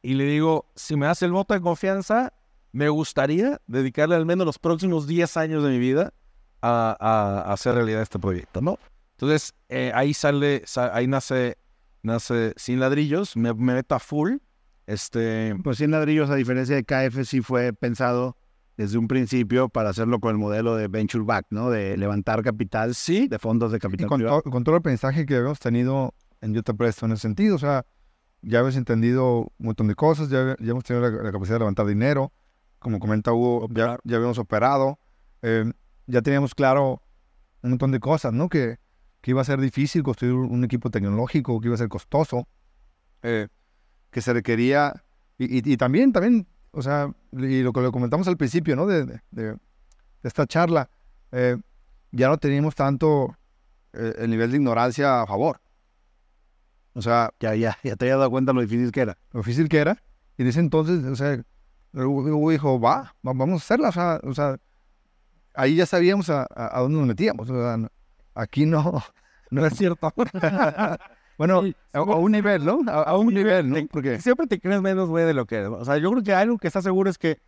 Y 0.00 0.14
le 0.14 0.24
digo, 0.24 0.70
si 0.76 0.96
me 0.96 1.06
das 1.06 1.22
el 1.22 1.32
voto 1.32 1.54
de 1.54 1.60
confianza, 1.60 2.32
me 2.72 2.88
gustaría 2.88 3.60
dedicarle 3.66 4.14
al 4.16 4.26
menos 4.26 4.46
los 4.46 4.58
próximos 4.58 5.06
10 5.06 5.36
años 5.36 5.62
de 5.62 5.70
mi 5.70 5.78
vida 5.78 6.12
a, 6.62 6.96
a- 6.98 7.50
a 7.50 7.52
hacer 7.52 7.74
realidad 7.74 8.02
este 8.02 8.18
proyecto, 8.18 8.60
¿no? 8.60 8.78
Entonces, 9.12 9.54
eh, 9.68 9.92
ahí 9.94 10.14
sale, 10.14 10.62
sa- 10.66 10.94
ahí 10.94 11.06
nace, 11.06 11.58
nace 12.02 12.54
Sin 12.56 12.80
Ladrillos, 12.80 13.36
me, 13.36 13.52
me 13.54 13.74
meto 13.74 13.94
a 13.94 13.98
full. 13.98 14.36
Este, 14.86 15.54
Pues 15.62 15.78
100 15.78 15.92
ladrillos, 15.92 16.28
a 16.30 16.34
diferencia 16.34 16.74
de 16.74 16.84
KF, 16.84 17.24
sí 17.24 17.40
fue 17.40 17.72
pensado 17.72 18.36
desde 18.76 18.98
un 18.98 19.06
principio 19.06 19.68
para 19.68 19.90
hacerlo 19.90 20.18
con 20.18 20.30
el 20.32 20.38
modelo 20.38 20.74
de 20.76 20.88
venture 20.88 21.22
back, 21.24 21.46
¿no? 21.50 21.70
De 21.70 21.96
levantar 21.96 22.42
capital 22.42 22.94
sí, 22.94 23.28
de 23.28 23.38
fondos 23.38 23.70
de 23.70 23.76
Y 23.76 23.80
capital 23.80 24.08
con, 24.08 24.18
privado. 24.18 24.42
to- 24.42 24.50
con 24.50 24.64
todo 24.64 24.74
el 24.74 24.80
aprendizaje 24.80 25.24
que 25.24 25.36
habíamos 25.36 25.60
tenido 25.60 26.14
en 26.40 26.52
Yo 26.54 26.62
Te 26.62 26.74
Presto 26.74 27.06
en 27.06 27.12
ese 27.12 27.22
sentido, 27.22 27.54
o 27.56 27.58
sea, 27.58 27.84
ya 28.40 28.58
habías 28.58 28.74
entendido 28.76 29.40
un 29.42 29.50
montón 29.58 29.86
de 29.86 29.94
cosas, 29.94 30.28
ya, 30.30 30.56
ya 30.58 30.70
hemos 30.72 30.82
tenido 30.84 31.08
la, 31.08 31.22
la 31.22 31.30
capacidad 31.32 31.56
de 31.56 31.60
levantar 31.60 31.86
dinero, 31.86 32.32
como 32.82 32.98
comenta 32.98 33.32
Hugo, 33.32 33.68
ya, 33.70 33.98
ya 34.04 34.16
habíamos 34.16 34.38
operado, 34.38 34.98
eh, 35.42 35.70
ya 36.06 36.20
teníamos 36.22 36.54
claro 36.54 37.02
un 37.62 37.70
montón 37.70 37.92
de 37.92 38.00
cosas, 38.00 38.32
¿no? 38.32 38.48
Que, 38.48 38.78
que 39.20 39.30
iba 39.30 39.40
a 39.40 39.44
ser 39.44 39.60
difícil 39.60 40.02
construir 40.02 40.34
un, 40.34 40.64
equipo 40.64 40.90
tecnológico, 40.90 41.60
que 41.60 41.68
iba 41.68 41.74
a 41.74 41.78
ser 41.78 41.88
costoso, 41.88 42.48
eh, 43.22 43.48
que 44.10 44.20
se 44.20 44.32
requería, 44.32 45.04
y, 45.38 45.58
y- 45.58 45.72
y 45.72 45.76
también, 45.76 46.12
también, 46.12 46.46
o 46.72 46.82
sea, 46.82 47.12
y 47.32 47.62
lo 47.62 47.72
que 47.72 47.80
lo 47.80 47.92
comentamos 47.92 48.26
al 48.28 48.36
principio, 48.36 48.74
¿no? 48.76 48.86
De, 48.86 49.06
de- 49.06 49.20
de- 49.30 49.52
de 49.52 49.58
esta 50.28 50.46
charla, 50.46 50.90
eh, 51.30 51.56
ya 52.10 52.28
no 52.28 52.36
teníamos 52.38 52.74
tanto 52.74 53.36
eh, 53.94 54.14
el 54.18 54.30
nivel 54.30 54.50
de 54.50 54.56
ignorancia 54.56 55.22
a 55.22 55.26
favor. 55.26 55.60
O 56.94 57.02
sea, 57.02 57.32
Ya, 57.40 57.54
ya, 57.54 57.76
ya 57.82 57.96
te 57.96 58.04
había 58.06 58.16
dado 58.16 58.30
cuenta 58.30 58.52
lo 58.52 58.60
difícil 58.60 58.92
que 58.92 59.00
era. 59.00 59.18
lo 59.32 59.40
difícil 59.40 59.68
que 59.68 59.78
era. 59.78 60.02
Y 60.36 60.42
en 60.42 60.48
ese 60.48 60.60
entonces, 60.60 61.04
o 61.04 61.16
sea, 61.16 61.42
Dijo, 61.92 62.80
va, 62.80 63.14
va- 63.26 63.32
vamos 63.34 63.62
a 63.62 63.64
hacerla. 63.64 63.88
O 63.88 63.92
sea, 63.92 64.20
o 64.24 64.34
sea, 64.34 64.56
ahí 65.54 65.76
ya 65.76 65.86
sabíamos 65.86 66.30
a, 66.30 66.42
a- 66.54 66.78
a 66.78 66.80
dónde 66.80 66.98
nos 66.98 67.06
metíamos. 67.08 67.48
O 67.50 67.54
sea, 67.54 67.78
aquí 68.34 68.66
no, 68.66 69.02
no 69.50 69.66
es 69.66 69.74
cierto. 69.76 70.12
bueno, 71.38 71.62
a, 71.92 71.98
a 71.98 72.02
un 72.16 72.32
nivel, 72.32 72.64
¿no? 72.64 72.80
A, 72.90 73.16
un 73.18 73.34
nivel, 73.34 73.68
¿no? 73.70 73.76
Porque 73.90 74.20
Siempre 74.20 74.46
te 74.46 74.60
crees 74.60 74.80
menos, 74.80 75.08
güey, 75.08 75.24
de 75.26 75.34
lo 75.34 75.46
que 75.46 75.56
eres. 75.56 75.68
O 75.68 75.84
sea, 75.84 75.98
yo 75.98 76.10
creo 76.10 76.22
que 76.22 76.34
algo 76.34 76.58
que 76.58 76.66
estás 76.68 76.84
seguro 76.84 77.10
es 77.10 77.18
que 77.18 77.38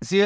sí, 0.00 0.22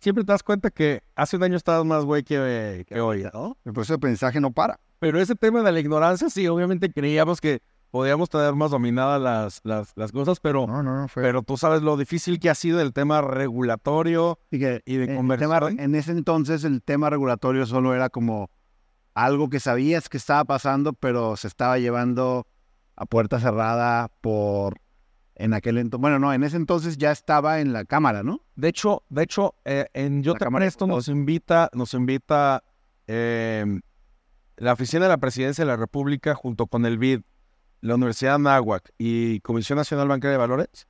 siempre 0.00 0.24
te 0.24 0.32
das 0.32 0.42
cuenta 0.42 0.70
que 0.70 1.02
hace 1.14 1.36
un 1.36 1.42
año 1.42 1.56
estabas 1.56 1.84
más 1.84 2.04
güey 2.04 2.22
que, 2.22 2.84
que 2.88 3.00
hoy, 3.00 3.24
¿no? 3.32 3.56
el 3.64 3.72
proceso 3.72 3.94
de 3.94 3.96
aprendizaje 3.98 4.40
no 4.40 4.52
para. 4.52 4.78
Pero 4.98 5.20
ese 5.20 5.34
tema 5.34 5.62
de 5.62 5.72
la 5.72 5.80
ignorancia, 5.80 6.30
sí, 6.30 6.46
obviamente 6.48 6.90
creíamos 6.90 7.40
que 7.40 7.60
podíamos 7.96 8.28
tener 8.28 8.54
más 8.54 8.70
dominadas 8.70 9.20
las, 9.20 9.60
las, 9.64 9.92
las 9.96 10.12
cosas, 10.12 10.38
pero, 10.40 10.66
No, 10.66 10.82
no, 10.82 10.96
no, 11.00 11.08
fue... 11.08 11.22
pero 11.22 11.42
tú 11.42 11.56
sabes 11.56 11.82
lo 11.82 11.96
difícil 11.96 12.38
que 12.38 12.50
ha 12.50 12.54
sido 12.54 12.80
el 12.80 12.92
tema 12.92 13.20
regulatorio. 13.22 14.38
Y, 14.50 14.58
que 14.58 14.82
Y 14.84 14.96
de 14.96 15.04
el 15.04 15.16
conversión. 15.16 15.50
tema- 15.50 15.82
en 15.82 15.94
ese 15.94 16.12
entonces 16.12 16.64
el 16.64 16.82
tema 16.82 17.10
regulatorio 17.10 17.64
solo 17.66 17.94
era 17.94 18.10
como 18.10 18.50
algo 19.14 19.48
que 19.48 19.60
sabías 19.60 20.08
que 20.08 20.18
estaba 20.18 20.44
pasando, 20.44 20.92
pero 20.92 21.36
se 21.36 21.48
estaba 21.48 21.78
llevando 21.78 22.46
a 22.96 23.06
puerta 23.06 23.40
cerrada 23.40 24.10
por 24.20 24.74
en 25.34 25.54
aquel 25.54 25.78
entonces. 25.78 26.00
Bueno, 26.02 26.18
no, 26.18 26.32
en 26.32 26.44
ese 26.44 26.56
entonces 26.56 26.96
ya 26.98 27.12
estaba 27.12 27.60
en 27.60 27.72
la 27.72 27.84
cámara, 27.84 28.22
¿no? 28.22 28.40
De 28.56 28.68
hecho, 28.68 29.02
de 29.08 29.22
hecho, 29.22 29.54
eh, 29.64 29.86
en 29.94 30.22
Yo 30.22 30.32
La 30.34 30.38
te 30.38 30.44
Cámara 30.44 30.64
presto 30.64 30.86
nos 30.86 31.08
invita, 31.08 31.70
nos 31.74 31.92
invita 31.94 32.62
eh, 33.06 33.80
la 34.56 34.72
Oficina 34.72 35.04
de 35.04 35.08
la 35.10 35.18
Presidencia 35.18 35.64
de 35.64 35.70
la 35.70 35.76
República 35.76 36.34
junto 36.34 36.66
con 36.66 36.86
el 36.86 36.96
BID, 36.98 37.20
la 37.86 37.94
Universidad 37.94 38.32
de 38.32 38.34
Anáhuac 38.36 38.92
y 38.98 39.40
Comisión 39.40 39.76
Nacional 39.76 40.08
Bancaria 40.08 40.32
de 40.32 40.38
Valores 40.38 40.86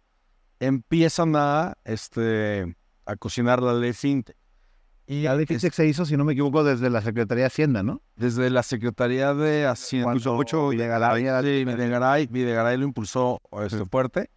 empiezan 0.61 1.35
a, 1.37 1.77
este, 1.85 2.77
a 3.05 3.17
cocinar 3.17 3.63
la 3.63 3.75
ley 3.75 3.93
FinTech. 3.93 4.37
Y 5.09 5.23
La 5.23 5.37
ley 5.37 5.47
FinTech 5.47 5.73
se 5.73 5.87
hizo, 5.87 6.05
si 6.05 6.17
no 6.17 6.25
me 6.25 6.33
equivoco, 6.33 6.65
desde 6.65 6.91
la 6.91 7.01
Secretaría 7.01 7.43
de 7.43 7.47
Hacienda, 7.47 7.83
¿no? 7.83 8.03
desde 8.17 8.51
la 8.51 8.63
Secretaría 8.63 9.35
de 9.35 9.67
Hacienda. 9.67 10.13
Mucho 10.13 10.69
Videgaray 10.71 11.23
Sí, 11.23 11.65
Videgaray, 11.65 12.27
Videgaray 12.27 12.77
lo 12.77 12.85
impulsó 12.85 13.41
este, 13.63 13.85
fuerte. 13.85 14.31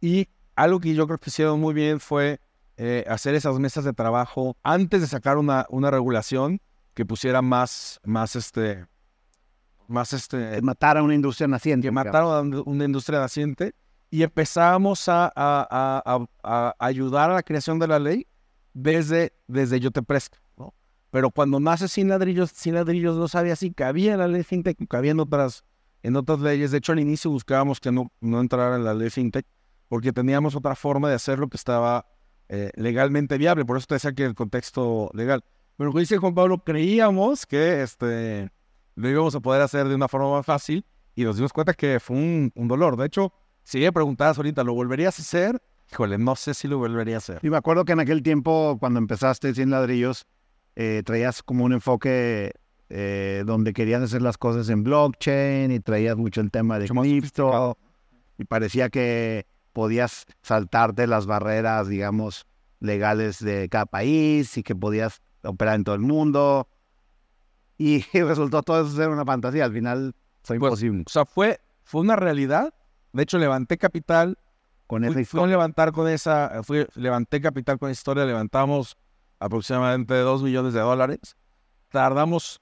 Y 0.00 0.28
algo 0.54 0.78
que 0.78 0.94
yo 0.94 1.06
creo 1.06 1.18
que 1.18 1.30
hicieron 1.30 1.58
muy 1.58 1.74
bien 1.74 1.98
fue 1.98 2.40
eh, 2.76 3.04
hacer 3.08 3.34
esas 3.34 3.58
mesas 3.58 3.84
de 3.84 3.92
trabajo 3.92 4.56
antes 4.62 5.00
de 5.00 5.06
sacar 5.06 5.38
una, 5.38 5.66
una 5.70 5.90
regulación 5.90 6.60
que 6.94 7.04
pusiera 7.04 7.42
más, 7.42 8.00
más 8.04 8.36
este, 8.36 8.86
más 9.92 10.12
este, 10.12 10.58
Eh, 10.58 10.62
matar 10.62 10.96
a 10.96 11.02
una 11.02 11.14
industria 11.14 11.46
naciente. 11.48 11.86
que 11.88 11.92
mataron 11.92 12.54
a 12.54 12.60
una 12.62 12.84
industria 12.84 13.20
naciente 13.20 13.74
y 14.10 14.22
empezamos 14.22 15.08
a, 15.08 15.26
a- 15.26 16.02
a- 16.04 16.26
a- 16.42 16.74
ayudar 16.78 17.30
a 17.30 17.34
la 17.34 17.42
creación 17.42 17.78
de 17.78 17.86
la 17.88 17.98
ley 17.98 18.26
desde, 18.74 19.32
desde 19.46 19.80
Yo 19.80 19.90
Te 19.90 20.02
Presto, 20.02 20.38
¿no? 20.56 20.74
Pero 21.10 21.30
cuando 21.30 21.60
nace 21.60 21.88
Sin 21.88 22.08
Ladrillos, 22.08 22.50
Sin 22.50 22.74
Ladrillos 22.74 23.16
no 23.16 23.28
sabía 23.28 23.54
si 23.56 23.72
cabía 23.72 24.12
en 24.14 24.18
la 24.18 24.28
ley 24.28 24.42
FinTech, 24.42 24.76
cabía 24.88 25.12
en 25.12 25.20
otras, 25.20 25.64
en 26.02 26.16
otras 26.16 26.40
leyes. 26.40 26.70
De 26.72 26.78
hecho, 26.78 26.92
al 26.92 27.00
inicio 27.00 27.30
buscábamos 27.30 27.80
que 27.80 27.92
no, 27.92 28.10
no 28.20 28.40
entrara 28.40 28.76
en 28.76 28.84
la 28.84 28.94
ley 28.94 29.10
FinTech 29.10 29.46
porque 29.88 30.12
teníamos 30.12 30.56
otra 30.56 30.74
forma 30.74 31.08
de 31.10 31.14
hacerlo 31.16 31.48
que 31.48 31.56
estaba 31.58 32.06
eh, 32.48 32.70
legalmente 32.76 33.36
viable. 33.38 33.64
Por 33.64 33.76
eso 33.76 33.86
te 33.86 33.94
decía 33.96 34.12
que 34.12 34.24
el 34.24 34.34
contexto 34.34 35.10
legal. 35.14 35.44
Pero 35.76 35.90
como 35.90 36.00
dice 36.00 36.18
Juan 36.18 36.34
Pablo, 36.34 36.62
creíamos 36.64 37.46
que 37.46 37.82
este, 37.82 38.50
lo 38.94 39.08
íbamos 39.08 39.34
a 39.34 39.40
poder 39.40 39.62
hacer 39.62 39.88
de 39.88 39.94
una 39.94 40.08
forma 40.08 40.30
más 40.30 40.46
fácil 40.46 40.84
y 41.14 41.24
nos 41.24 41.36
dimos 41.36 41.52
cuenta 41.52 41.74
que 41.74 42.00
fue 42.00 42.16
un, 42.16 42.52
un 42.54 42.68
dolor. 42.68 42.96
De 42.96 43.06
hecho, 43.06 43.32
si 43.62 43.80
me 43.80 43.92
preguntabas 43.92 44.36
ahorita, 44.38 44.64
¿lo 44.64 44.74
volverías 44.74 45.18
a 45.18 45.22
hacer? 45.22 45.62
Híjole, 45.90 46.18
no 46.18 46.36
sé 46.36 46.54
si 46.54 46.68
lo 46.68 46.78
volvería 46.78 47.16
a 47.16 47.18
hacer. 47.18 47.38
Y 47.42 47.50
me 47.50 47.56
acuerdo 47.56 47.84
que 47.84 47.92
en 47.92 48.00
aquel 48.00 48.22
tiempo, 48.22 48.76
cuando 48.80 48.98
empezaste 48.98 49.54
Sin 49.54 49.70
Ladrillos, 49.70 50.26
eh, 50.74 51.02
traías 51.04 51.42
como 51.42 51.64
un 51.64 51.74
enfoque 51.74 52.52
eh, 52.88 53.42
donde 53.46 53.72
querían 53.72 54.02
hacer 54.02 54.22
las 54.22 54.38
cosas 54.38 54.68
en 54.68 54.84
blockchain 54.84 55.70
y 55.70 55.80
traías 55.80 56.16
mucho 56.16 56.40
el 56.40 56.50
tema 56.50 56.78
de 56.78 56.88
cripto 56.88 57.78
y 58.38 58.44
parecía 58.44 58.88
que 58.88 59.46
podías 59.72 60.26
saltarte 60.42 61.06
las 61.06 61.26
barreras, 61.26 61.88
digamos, 61.88 62.46
legales 62.80 63.38
de 63.42 63.68
cada 63.68 63.86
país 63.86 64.56
y 64.58 64.62
que 64.62 64.74
podías 64.74 65.22
operar 65.42 65.76
en 65.76 65.84
todo 65.84 65.94
el 65.94 66.00
mundo. 66.00 66.68
Y 67.78 68.00
resultó 68.12 68.62
todo 68.62 68.82
eso 68.86 68.94
ser 68.96 69.08
una 69.08 69.24
fantasía. 69.24 69.64
Al 69.64 69.72
final 69.72 70.14
fue 70.42 70.58
Pues, 70.58 70.70
imposible. 70.70 71.04
O 71.06 71.10
sea, 71.10 71.24
fue, 71.24 71.60
fue 71.84 72.00
una 72.00 72.16
realidad. 72.16 72.72
De 73.12 73.22
hecho, 73.22 73.38
levanté 73.38 73.78
capital. 73.78 74.38
Con 74.86 75.04
esa 75.04 75.14
Fui, 75.14 75.24
fui 75.24 75.38
a 75.38 75.40
historia. 75.42 75.46
levantar 75.56 75.92
con 75.92 76.08
esa, 76.08 76.62
fui, 76.64 76.86
levanté 76.96 77.40
capital 77.40 77.78
con 77.78 77.88
esa 77.90 77.98
historia. 77.98 78.24
Levantamos 78.26 78.96
aproximadamente 79.38 80.14
2 80.14 80.42
millones 80.42 80.74
de 80.74 80.80
dólares. 80.80 81.36
Tardamos 81.88 82.60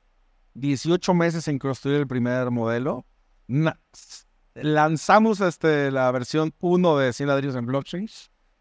18 0.54 1.12
meses 1.14 1.48
en 1.48 1.58
construir 1.58 1.98
el 1.98 2.06
primer 2.06 2.50
modelo. 2.50 3.04
Na- 3.48 3.80
lanzamos 4.54 5.40
este, 5.40 5.90
la 5.90 6.10
versión 6.12 6.52
1 6.60 6.98
de 6.98 7.12
100 7.12 7.28
ladrillos 7.28 7.56
en 7.56 7.66
blockchain. 7.66 8.08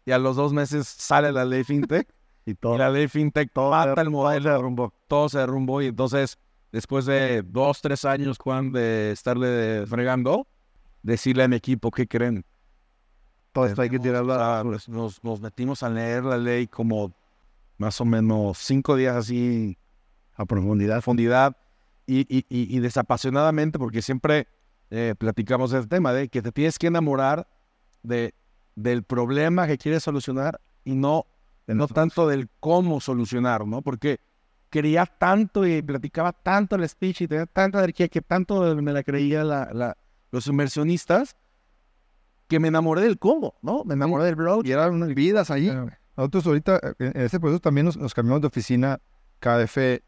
Y 0.04 0.12
a 0.12 0.18
los 0.18 0.36
dos 0.36 0.52
meses 0.52 0.88
sale 0.88 1.30
la 1.32 1.44
ley 1.44 1.62
FinTech. 1.64 2.08
Y 2.46 2.52
Y 2.52 2.54
todo. 2.54 2.78
la 2.78 2.90
ley 2.90 3.08
FinTech 3.08 3.50
mata 3.54 4.00
el 4.00 4.10
modelo. 4.10 4.42
se 4.44 4.50
derrumbó. 4.50 4.92
todo 5.08 5.28
se 5.28 5.38
derrumbó 5.38 5.82
y 5.82 5.86
entonces 5.86 6.38
después 6.72 7.04
de 7.06 7.42
dos, 7.42 7.80
tres 7.80 8.04
años, 8.04 8.38
Juan, 8.38 8.72
de 8.72 9.10
estarle 9.12 9.86
fregando, 9.86 10.46
decirle 11.02 11.42
a 11.44 11.48
mi 11.48 11.56
equipo, 11.56 11.90
¿qué 11.90 12.06
creen? 12.06 12.44
Todo 13.52 13.66
esto 13.66 13.82
hay 13.82 13.90
que 13.90 13.98
tirarlo 13.98 14.32
a 14.34 14.62
pues, 14.62 14.88
nos, 14.88 15.22
nos 15.24 15.40
metimos 15.40 15.82
a 15.82 15.90
leer 15.90 16.24
la 16.24 16.38
ley 16.38 16.68
como 16.68 17.12
más 17.78 18.00
o 18.00 18.04
menos 18.04 18.58
cinco 18.58 18.94
días 18.94 19.16
así 19.16 19.76
a 20.36 20.44
profundidad. 20.44 20.94
profundidad 20.96 21.56
y, 22.06 22.20
y- 22.20 22.44
y- 22.48 22.76
y 22.76 22.80
desapasionadamente, 22.80 23.78
porque 23.78 24.02
siempre 24.02 24.46
eh, 24.90 25.14
platicamos 25.18 25.70
del 25.72 25.88
tema 25.88 26.12
de 26.12 26.28
que 26.28 26.42
te 26.42 26.52
tienes 26.52 26.78
que 26.78 26.86
enamorar 26.88 27.48
de, 28.02 28.34
del 28.76 29.02
problema 29.02 29.66
que 29.66 29.78
quieres 29.78 30.02
solucionar 30.02 30.60
y 30.84 30.94
no, 30.94 31.26
no 31.66 31.86
tanto 31.88 32.26
del 32.28 32.48
cómo 32.60 33.00
solucionar, 33.00 33.66
¿no? 33.66 33.82
Porque 33.82 34.20
quería 34.70 35.06
tanto 35.06 35.66
y 35.66 35.82
platicaba 35.82 36.32
tanto 36.32 36.76
el 36.76 36.88
speech 36.88 37.22
y 37.22 37.28
tenía 37.28 37.46
tanta 37.46 37.78
energía 37.78 38.08
que 38.08 38.20
tanto 38.20 38.74
me 38.76 38.92
la 38.92 39.02
creía 39.02 39.44
la- 39.44 39.70
la- 39.72 39.96
los 40.30 40.46
inversionistas 40.46 41.36
que 42.48 42.58
me 42.60 42.68
enamoré 42.68 43.02
del 43.02 43.18
cómo, 43.18 43.54
¿no? 43.62 43.84
Me 43.84 43.94
enamoré 43.94 44.24
del 44.24 44.36
blog. 44.36 44.66
Y 44.66 44.72
eran 44.72 44.94
unas 44.94 45.14
vidas 45.14 45.50
ahí. 45.50 45.70
Nosotros 46.16 46.46
ahorita, 46.46 46.80
eh, 46.98 47.12
en 47.14 47.22
este 47.22 47.38
proceso 47.40 47.60
también 47.60 47.86
nos, 47.86 47.96
nos 47.96 48.12
cambiamos 48.14 48.40
de 48.42 48.48
oficina 48.48 49.00
KF 49.40 50.02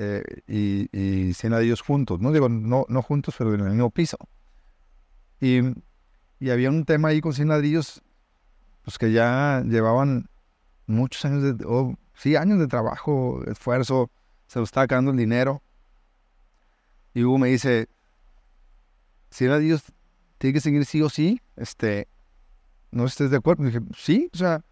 eh, 0.00 0.22
y, 0.46 0.88
y 0.96 1.34
juntos, 1.84 2.20
¿no? 2.20 2.32
Digo, 2.32 2.48
no, 2.48 2.86
no 2.88 3.02
juntos, 3.02 3.34
pero 3.36 3.54
en 3.54 3.60
el 3.60 3.70
mismo 3.70 3.90
piso. 3.90 4.16
Y, 5.40 5.58
y 6.40 6.50
había 6.50 6.70
un 6.70 6.84
tema 6.84 7.08
ahí 7.08 7.20
con 7.20 7.32
Cenadillos, 7.34 8.02
pues 8.84 8.96
que 8.98 9.12
ya 9.12 9.62
llevaban 9.66 10.28
muchos 10.88 11.24
años 11.24 11.42
de, 11.42 11.64
oh, 11.66 11.94
sí, 12.14 12.34
años 12.34 12.58
de 12.58 12.66
trabajo, 12.66 13.44
esfuerzo, 13.46 14.10
se 14.48 14.58
lo 14.58 14.64
estaba 14.64 14.88
quedando 14.88 15.12
el 15.12 15.16
dinero. 15.16 15.62
Y 17.14 17.22
Hugo 17.22 17.38
me 17.38 17.48
dice, 17.48 17.88
Cenadillos 19.30 19.82
tiene 20.38 20.54
que 20.54 20.60
seguir 20.60 20.84
sí 20.84 21.02
o 21.02 21.08
sí, 21.08 21.40
este, 21.56 22.08
no 22.90 23.04
estés 23.04 23.30
de 23.30 23.36
acuerdo. 23.36 23.64
Dije, 23.64 23.80
sí, 23.96 24.30
o 24.32 24.36
sea, 24.36 24.64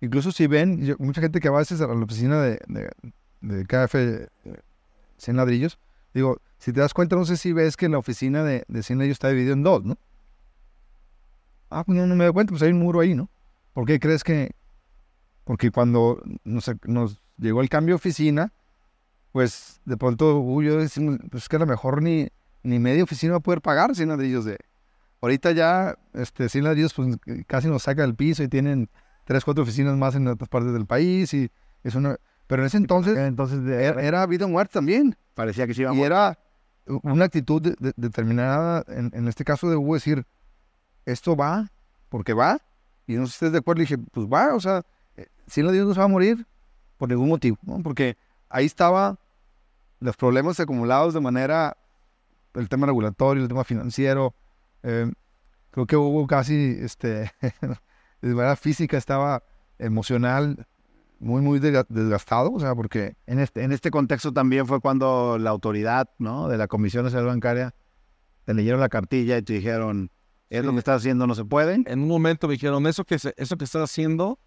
incluso 0.00 0.30
si 0.30 0.46
ven, 0.46 0.94
mucha 0.98 1.20
gente 1.20 1.40
que 1.40 1.48
va 1.48 1.58
a 1.58 1.60
veces 1.60 1.80
a 1.80 1.86
la 1.86 1.94
oficina 1.94 2.40
de, 2.42 2.60
de, 2.68 2.90
de 3.40 3.64
KF 3.64 3.94
eh, 3.94 4.28
100 5.16 5.36
ladrillos, 5.36 5.78
digo, 6.12 6.40
si 6.58 6.72
te 6.72 6.80
das 6.80 6.94
cuenta, 6.94 7.16
no 7.16 7.24
sé 7.24 7.36
si 7.36 7.52
ves 7.52 7.76
que 7.76 7.88
la 7.88 7.98
oficina 7.98 8.44
de, 8.44 8.64
de 8.68 8.82
100 8.82 8.98
ladrillos 8.98 9.16
está 9.16 9.28
dividida 9.28 9.54
en 9.54 9.62
dos, 9.62 9.84
¿no? 9.84 9.96
Ah, 11.70 11.84
pues 11.84 11.96
no, 11.96 12.06
no 12.06 12.14
me 12.14 12.24
doy 12.24 12.32
cuenta, 12.34 12.50
pues 12.50 12.62
hay 12.62 12.72
un 12.72 12.80
muro 12.80 13.00
ahí, 13.00 13.14
¿no? 13.14 13.30
¿Por 13.72 13.86
qué 13.86 13.98
crees 13.98 14.22
que...? 14.22 14.52
Porque 15.44 15.70
cuando 15.70 16.20
nos, 16.44 16.70
nos 16.84 17.20
llegó 17.38 17.60
el 17.62 17.68
cambio 17.68 17.94
de 17.94 17.96
oficina, 17.96 18.52
pues 19.32 19.80
de 19.84 19.96
pronto 19.96 20.38
Hugo 20.38 20.62
y 20.62 20.66
yo 20.66 20.78
decimos, 20.78 21.18
pues 21.30 21.48
que 21.48 21.56
a 21.56 21.58
lo 21.60 21.66
mejor 21.66 22.02
ni, 22.02 22.28
ni 22.62 22.78
media 22.78 23.02
oficina 23.02 23.32
va 23.32 23.38
a 23.38 23.42
poder 23.42 23.60
pagar 23.62 23.94
100 23.94 24.08
ladrillos 24.08 24.44
de... 24.44 24.58
Ahorita 25.20 25.52
ya, 25.52 25.96
este, 26.14 26.48
100 26.48 26.64
ladrillos, 26.64 26.94
pues 26.94 27.16
casi 27.46 27.68
nos 27.68 27.84
saca 27.84 28.02
del 28.02 28.14
piso 28.14 28.42
y 28.42 28.48
tienen 28.48 28.90
tres, 29.24 29.44
cuatro 29.44 29.62
oficinas 29.62 29.96
más 29.96 30.14
en 30.16 30.26
otras 30.28 30.48
partes 30.48 30.72
del 30.72 30.86
país 30.86 31.32
y 31.34 31.50
es 31.82 31.94
una... 31.94 32.16
Pero 32.48 32.62
en 32.62 32.66
ese 32.66 32.76
entonces 32.76 33.16
Entonces 33.16 33.60
era, 33.66 34.02
era 34.02 34.26
vida 34.26 34.44
o 34.44 34.48
muerte 34.48 34.74
también. 34.74 35.16
parecía 35.34 35.66
que 35.66 35.74
se 35.74 35.82
iba 35.82 35.90
a 35.92 35.94
Y 35.94 36.02
era 36.02 36.38
una 36.86 37.24
actitud 37.24 37.62
de- 37.62 37.76
de- 37.78 37.92
determinada, 37.96 38.84
en, 38.88 39.10
en 39.14 39.28
este 39.28 39.44
caso 39.44 39.70
de 39.70 39.76
Hugo, 39.76 39.94
decir, 39.94 40.26
esto 41.06 41.36
va, 41.36 41.70
porque 42.08 42.32
va. 42.34 42.58
Y 43.06 43.14
no 43.14 43.26
sé 43.26 43.30
si 43.32 43.34
estés 43.36 43.52
de 43.52 43.58
acuerdo, 43.58 43.78
le 43.78 43.84
dije, 43.84 43.98
pues 43.98 44.26
va, 44.26 44.54
o 44.54 44.60
sea, 44.60 44.82
si 45.52 45.62
la 45.62 45.70
Dios 45.72 45.86
no 45.86 45.94
se 45.94 45.98
va 46.00 46.04
a 46.06 46.08
morir 46.08 46.46
por 46.96 47.08
ningún 47.10 47.28
motivo, 47.28 47.58
¿no? 47.62 47.82
Porque 47.82 48.16
ahí 48.48 48.64
estaba 48.66 49.18
los 50.00 50.16
problemas 50.16 50.58
acumulados 50.60 51.14
de 51.14 51.20
manera, 51.20 51.76
el 52.54 52.68
tema 52.68 52.86
regulatorio, 52.86 53.42
el 53.42 53.48
tema 53.48 53.64
financiero. 53.64 54.34
eh, 54.82 55.12
creo 55.70 55.86
que 55.86 55.96
Hugo 55.96 56.26
casi, 56.26 56.76
este, 56.80 57.30
de 58.22 58.34
manera 58.34 58.56
física 58.56 58.96
estaba 58.96 59.42
emocional 59.78 60.66
muy, 61.18 61.40
muy 61.42 61.60
desga- 61.60 61.86
desgastado, 61.88 62.52
o 62.52 62.58
sea, 62.60 62.74
porque 62.74 63.14
En 63.26 63.38
este, 63.38 63.62
en 63.62 63.72
este 63.72 63.90
contexto 63.90 64.32
también 64.32 64.66
fue 64.66 64.80
cuando 64.80 65.38
la 65.38 65.50
autoridad 65.50 66.08
¿no? 66.18 66.48
de 66.48 66.56
la 66.58 66.66
Comisión 66.66 67.04
Nacional 67.04 67.26
Bancaria 67.28 67.74
te 68.44 68.54
leyeron 68.54 68.80
la 68.80 68.88
cartilla 68.88 69.38
y 69.38 69.42
te 69.42 69.52
dijeron, 69.52 70.10
es 70.50 70.64
lo 70.64 70.70
Sí. 70.70 70.74
que 70.76 70.78
estás 70.80 70.96
haciendo, 71.02 71.26
no 71.26 71.34
se 71.34 71.44
puede. 71.44 71.74
En 71.86 72.00
un 72.00 72.08
momento 72.08 72.48
me 72.48 72.54
dijeron, 72.54 72.86
eso 72.86 73.04
que, 73.04 73.18
se- 73.18 73.34
eso 73.36 73.56
que 73.56 73.64
estás 73.64 73.82
haciendo, 73.82 74.38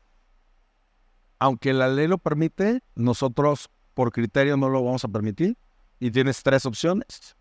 aunque 1.45 1.73
la 1.73 1.87
ley 1.87 2.07
lo 2.07 2.17
permite, 2.17 2.81
nosotros 2.95 3.69
por 3.93 4.11
criterio 4.11 4.57
no 4.57 4.67
lo 4.67 4.83
vamos 4.83 5.03
a 5.03 5.07
permitir. 5.07 5.57
Y 5.99 6.09
tienes 6.09 6.41
tres 6.41 6.65
opciones. 6.65 7.35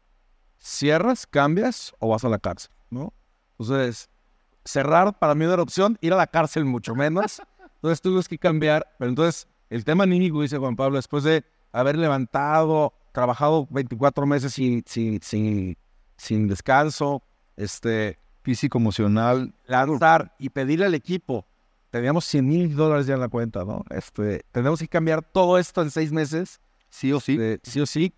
Cierras, 0.59 1.27
cambias 1.27 1.95
o 1.99 2.09
vas 2.09 2.23
a 2.25 2.29
la 2.29 2.39
cárcel, 2.39 2.71
¿no? 2.91 3.15
Entonces, 3.59 4.11
cerrar 4.65 5.19
para 5.19 5.35
mí 5.35 5.47
no 5.47 5.55
era 5.55 5.63
opción, 5.63 5.99
ir 6.03 6.13
a 6.13 6.17
la 6.17 6.27
cárcel 6.27 6.67
mucho 6.67 6.95
menos. 6.95 7.41
Entonces 7.77 8.03
tuvimos 8.03 8.29
que 8.29 8.39
cambiar. 8.39 8.87
Pero 8.99 9.09
entonces, 9.09 9.49
el 9.71 9.85
tema 9.85 10.05
anímico, 10.05 10.43
dice 10.43 10.59
Juan 10.59 10.77
Pablo, 10.77 10.97
después 10.97 11.25
de 11.25 11.43
haber 11.73 11.97
levantado, 11.97 12.93
trabajado 13.13 13.67
24 13.71 14.27
meses 14.27 14.53
sin, 14.53 14.85
sin, 14.87 15.21
sin, 15.23 15.79
sin 16.17 16.47
descanso, 16.47 17.23
este, 17.57 18.19
físico, 18.43 18.77
emocional, 18.77 19.55
lanzar 19.67 20.35
y 20.39 20.51
pedirle 20.51 20.85
al 20.87 20.95
equipo. 20.95 21.47
Teníamos 21.95 22.25
100 22.25 22.49
mil 22.49 22.75
dólares 22.75 23.07
ya 23.07 23.15
en 23.15 23.21
la 23.21 23.29
cuenta, 23.29 23.65
¿no? 23.65 23.85
Este, 23.89 24.45
tenemos 24.51 24.81
que 24.81 24.89
cambiar 24.89 25.23
todo 25.23 25.59
esto 25.59 25.81
en 25.81 25.93
seis 25.93 26.11
meses. 26.11 26.59
sí 26.91 27.13
o 27.13 27.21
sí. 27.21 27.39
Eh, 27.41 27.61
sí 27.63 27.81
o 27.81 27.87
sí, 27.87 28.13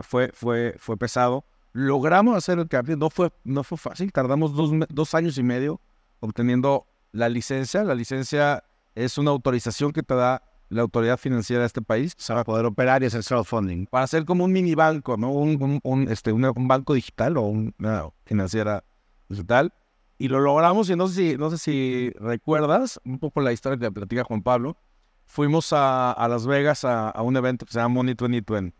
fue, 0.00 0.32
fue, 0.34 0.74
fue 0.80 0.96
pesado. 0.96 1.44
Logramos 1.72 2.36
hacer 2.36 2.58
el 2.58 2.66
cambio, 2.66 2.96
no 2.96 3.08
fue, 3.08 3.30
no 3.44 3.62
fue 3.62 3.78
fácil. 3.78 4.10
Tardamos 4.10 4.52
dos, 4.56 4.72
dos 4.88 5.14
años 5.14 5.38
y 5.38 5.44
medio 5.44 5.80
obteniendo 6.18 6.88
la 7.12 7.28
licencia. 7.28 7.84
La 7.84 7.94
licencia 7.94 8.64
es 8.96 9.16
una 9.16 9.30
autorización 9.30 9.92
que 9.92 10.02
te 10.02 10.16
da 10.16 10.42
la 10.68 10.82
autoridad 10.82 11.16
financiera 11.16 11.60
de 11.60 11.66
este 11.68 11.82
país 11.82 12.16
Para 12.26 12.42
poder 12.42 12.66
operar 12.66 13.00
y 13.04 13.06
hacer 13.06 13.22
crowdfunding. 13.22 13.86
para 13.86 14.08
ser 14.08 14.24
como 14.24 14.44
un 14.44 14.50
mini 14.50 14.74
banco, 14.74 15.16
¿no? 15.16 15.30
Un, 15.30 15.50
un- 15.62 15.80
un, 15.84 16.08
este, 16.10 16.32
una- 16.32 16.50
un 16.50 16.66
banco 16.66 16.94
digital 16.94 17.36
o 17.36 17.42
un- 17.42 17.72
una 17.78 18.08
financiera 18.24 18.82
digital. 19.28 19.72
Y 20.20 20.28
lo 20.28 20.38
logramos 20.38 20.90
y 20.90 20.96
no 20.96 21.08
sé 21.08 21.14
si, 21.14 21.38
no 21.38 21.48
sé 21.48 21.56
si 21.56 22.10
recuerdas 22.20 23.00
un 23.06 23.18
poco 23.18 23.40
la 23.40 23.54
historia 23.54 23.78
que 23.78 23.86
te 23.86 23.90
platica 23.90 24.22
Juan 24.22 24.42
Pablo. 24.42 24.76
Fuimos 25.24 25.72
a, 25.72 26.12
a 26.12 26.28
Las 26.28 26.46
Vegas 26.46 26.84
a, 26.84 27.08
a 27.08 27.22
un 27.22 27.38
evento 27.38 27.64
que 27.64 27.72
se 27.72 27.78
llama 27.78 27.94
Money 27.94 28.16
2020. 28.16 28.76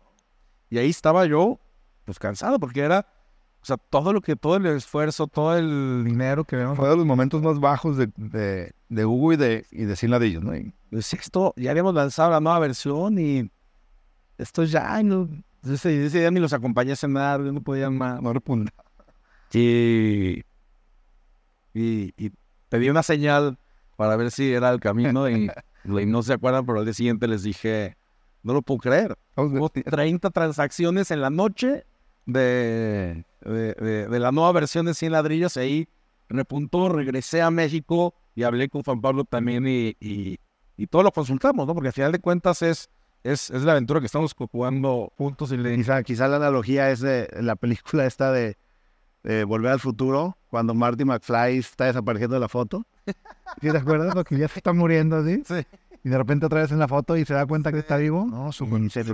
Y 0.69 0.77
ahí 0.77 0.91
estaba 0.91 1.25
yo, 1.25 1.59
pues 2.05 2.19
cansado, 2.19 2.59
porque 2.59 2.81
era, 2.81 3.07
o 3.59 3.65
sea, 3.65 3.77
todo 3.77 4.13
lo 4.13 4.21
que, 4.21 4.35
todo 4.35 4.57
el 4.57 4.67
esfuerzo, 4.67 5.25
todo 5.25 5.57
el 5.57 6.03
dinero 6.05 6.43
que 6.43 6.57
habíamos 6.57 6.77
Fue 6.77 6.87
de 6.87 6.95
los 6.95 7.07
momentos 7.07 7.41
más 7.41 7.59
bajos 7.59 7.97
de, 7.97 8.11
de, 8.17 8.71
de 8.89 9.05
Hugo 9.07 9.33
y 9.33 9.37
de, 9.37 9.65
y 9.71 9.85
de 9.85 9.95
Sin 9.95 10.11
Ladrillos, 10.11 10.43
¿no? 10.43 10.55
Y 10.55 10.71
Decía, 10.91 11.19
esto, 11.19 11.55
ya 11.57 11.71
habíamos 11.71 11.95
lanzado 11.95 12.29
la 12.29 12.39
nueva 12.39 12.59
versión 12.59 13.17
y 13.17 13.49
esto 14.37 14.63
ya, 14.63 15.01
no, 15.01 15.27
ese, 15.63 16.05
ese 16.05 16.19
día 16.19 16.29
ni 16.29 16.39
los 16.39 16.53
acompañé 16.53 16.91
a 16.91 16.95
cenar, 16.95 17.39
no 17.39 17.61
podía 17.61 17.89
más. 17.89 18.21
no 18.21 18.31
repunta. 18.31 18.71
Y, 19.53 20.43
y, 21.73 22.13
y 22.17 22.31
pedí 22.69 22.89
una 22.89 23.03
señal 23.03 23.57
para 23.97 24.15
ver 24.15 24.31
si 24.31 24.51
era 24.53 24.69
el 24.71 24.79
camino 24.79 25.29
y, 25.29 25.49
y 25.85 26.05
no 26.05 26.23
se 26.23 26.33
acuerdan, 26.33 26.65
pero 26.65 26.79
al 26.79 26.85
día 26.85 26.93
siguiente 26.93 27.27
les 27.27 27.43
dije, 27.43 27.97
no 28.43 28.53
lo 28.53 28.61
puedo 28.61 28.79
creer. 28.79 29.17
Hubo 29.35 29.69
30 29.69 30.29
transacciones 30.31 31.11
en 31.11 31.21
la 31.21 31.29
noche 31.29 31.85
de, 32.25 33.25
de, 33.41 33.73
de- 33.73 34.07
de 34.07 34.19
la 34.19 34.31
nueva 34.31 34.51
versión 34.51 34.85
de 34.85 34.93
100 34.93 35.11
ladrillos. 35.11 35.57
Ahí 35.57 35.87
repuntó, 36.29 36.89
regresé 36.89 37.41
a 37.41 37.51
México 37.51 38.13
y 38.35 38.43
hablé 38.43 38.69
con 38.69 38.83
Juan 38.83 39.01
Pablo 39.01 39.23
también 39.25 39.67
y, 39.67 39.95
y, 39.99 40.39
y 40.77 40.87
todo 40.87 41.03
lo 41.03 41.11
consultamos, 41.11 41.67
¿no? 41.67 41.73
Porque 41.73 41.89
al 41.89 41.93
final 41.93 42.11
de 42.11 42.19
cuentas 42.19 42.61
es, 42.61 42.89
es, 43.23 43.49
es 43.49 43.63
la 43.63 43.73
aventura 43.73 43.99
que 43.99 44.05
estamos 44.05 44.33
jugando 44.33 45.11
juntos 45.17 45.51
y 45.51 45.57
le 45.57 45.75
Quizá, 45.75 46.01
quizá 46.03 46.27
la 46.27 46.37
analogía 46.37 46.89
es 46.91 47.01
de 47.01 47.27
la 47.41 47.55
película 47.55 48.05
esta 48.05 48.31
de, 48.31 48.55
de 49.23 49.43
Volver 49.43 49.71
al 49.73 49.79
Futuro, 49.79 50.37
cuando 50.49 50.73
Marty 50.73 51.05
McFly 51.05 51.57
está 51.57 51.85
desapareciendo 51.85 52.35
de 52.35 52.39
la 52.39 52.49
foto. 52.49 52.85
¿Sí 53.61 53.69
te 53.71 53.77
acuerdas? 53.77 54.15
Lo 54.15 54.23
que 54.23 54.37
ya 54.37 54.47
se 54.47 54.59
está 54.59 54.73
muriendo 54.73 55.17
así. 55.17 55.43
Sí. 55.45 55.65
Y 56.03 56.09
de 56.09 56.17
repente 56.17 56.45
otra 56.47 56.61
vez 56.61 56.71
en 56.71 56.79
la 56.79 56.87
foto 56.87 57.15
y 57.15 57.25
se 57.25 57.33
da 57.33 57.45
cuenta 57.45 57.71
que 57.71 57.79
está 57.79 57.97
vivo. 57.97 58.25
No, 58.25 58.51
su 58.51 58.67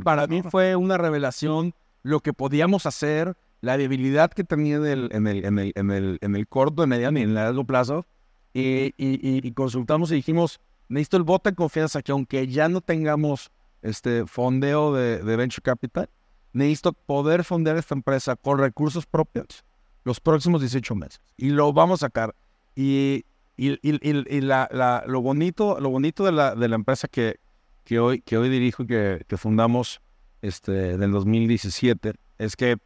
para 0.04 0.26
mí 0.28 0.42
fue 0.44 0.76
una 0.76 0.98
revelación 0.98 1.74
lo 2.04 2.22
que 2.22 2.32
podíamos 2.32 2.86
hacer, 2.86 3.36
la 3.60 3.78
debilidad 3.78 4.32
que 4.32 4.46
tenía 4.46 4.78
en 4.78 4.86
el, 4.86 5.10
en 5.12 5.28
el, 5.28 5.44
en 5.46 5.60
el, 5.60 5.74
en 5.76 5.92
el, 5.92 6.18
en 6.22 6.36
el 6.36 6.48
corto, 6.48 6.84
en 6.84 6.90
mediano 6.90 7.20
y 7.20 7.24
en 7.24 7.30
el 7.30 7.36
largo 7.36 7.66
plazo. 7.66 8.06
Y, 8.54 8.94
y- 8.98 9.20
y- 9.22 9.46
y 9.46 9.52
consultamos 9.52 10.12
y 10.12 10.16
dijimos, 10.16 10.62
necesito 10.88 11.18
el 11.18 11.24
voto 11.24 11.50
de 11.50 11.56
confianza 11.56 12.02
que 12.02 12.14
aunque 12.14 12.48
ya 12.48 12.70
no 12.70 12.80
tengamos 12.80 13.52
este 13.82 14.26
fondeo 14.26 14.94
de, 14.94 15.22
de 15.22 15.36
Venture 15.36 15.62
Capital, 15.64 16.10
necesito 16.54 16.94
poder 16.94 17.44
fondear 17.44 17.76
esta 17.78 17.94
empresa 17.96 18.36
con 18.38 18.58
recursos 18.60 19.06
propios 19.06 19.66
los 20.08 20.22
próximos 20.22 20.62
18 20.62 20.96
meses. 20.96 21.20
Y 21.36 21.50
lo 21.50 21.74
vamos 21.74 22.02
a 22.02 22.08
sacar. 22.08 22.34
Y, 22.76 23.26
y, 23.58 23.72
y- 23.82 24.00
y- 24.02 24.42
la- 24.42 24.70
la- 24.72 25.04
lo 25.06 25.22
bonito, 25.22 25.80
lo 25.82 25.90
bonito 25.90 26.24
de, 26.24 26.32
la, 26.32 26.56
de 26.56 26.68
la 26.70 26.76
empresa 26.76 27.10
que, 27.10 27.40
que, 27.84 28.00
hoy, 28.00 28.22
que 28.22 28.38
hoy 28.38 28.48
dirijo 28.50 28.84
y 28.84 28.88
que, 28.88 29.26
fundamos 29.38 30.00
este, 30.42 30.98
del 30.98 31.12
2017 31.12 32.14
es 32.38 32.56
que 32.56 32.78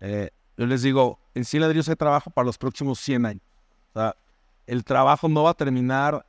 eh, 0.00 0.30
yo 0.56 0.66
les 0.66 0.82
digo, 0.82 1.20
en 1.34 1.44
100 1.44 1.60
ladrillos 1.62 1.88
hay 1.88 1.94
trabajo 1.96 2.30
para 2.30 2.46
los 2.46 2.58
próximos 2.58 2.98
100 2.98 3.26
años. 3.26 3.42
El 4.66 4.84
trabajo 4.84 5.28
no 5.28 5.44
va 5.44 5.50
a 5.50 5.54
terminar. 5.54 6.26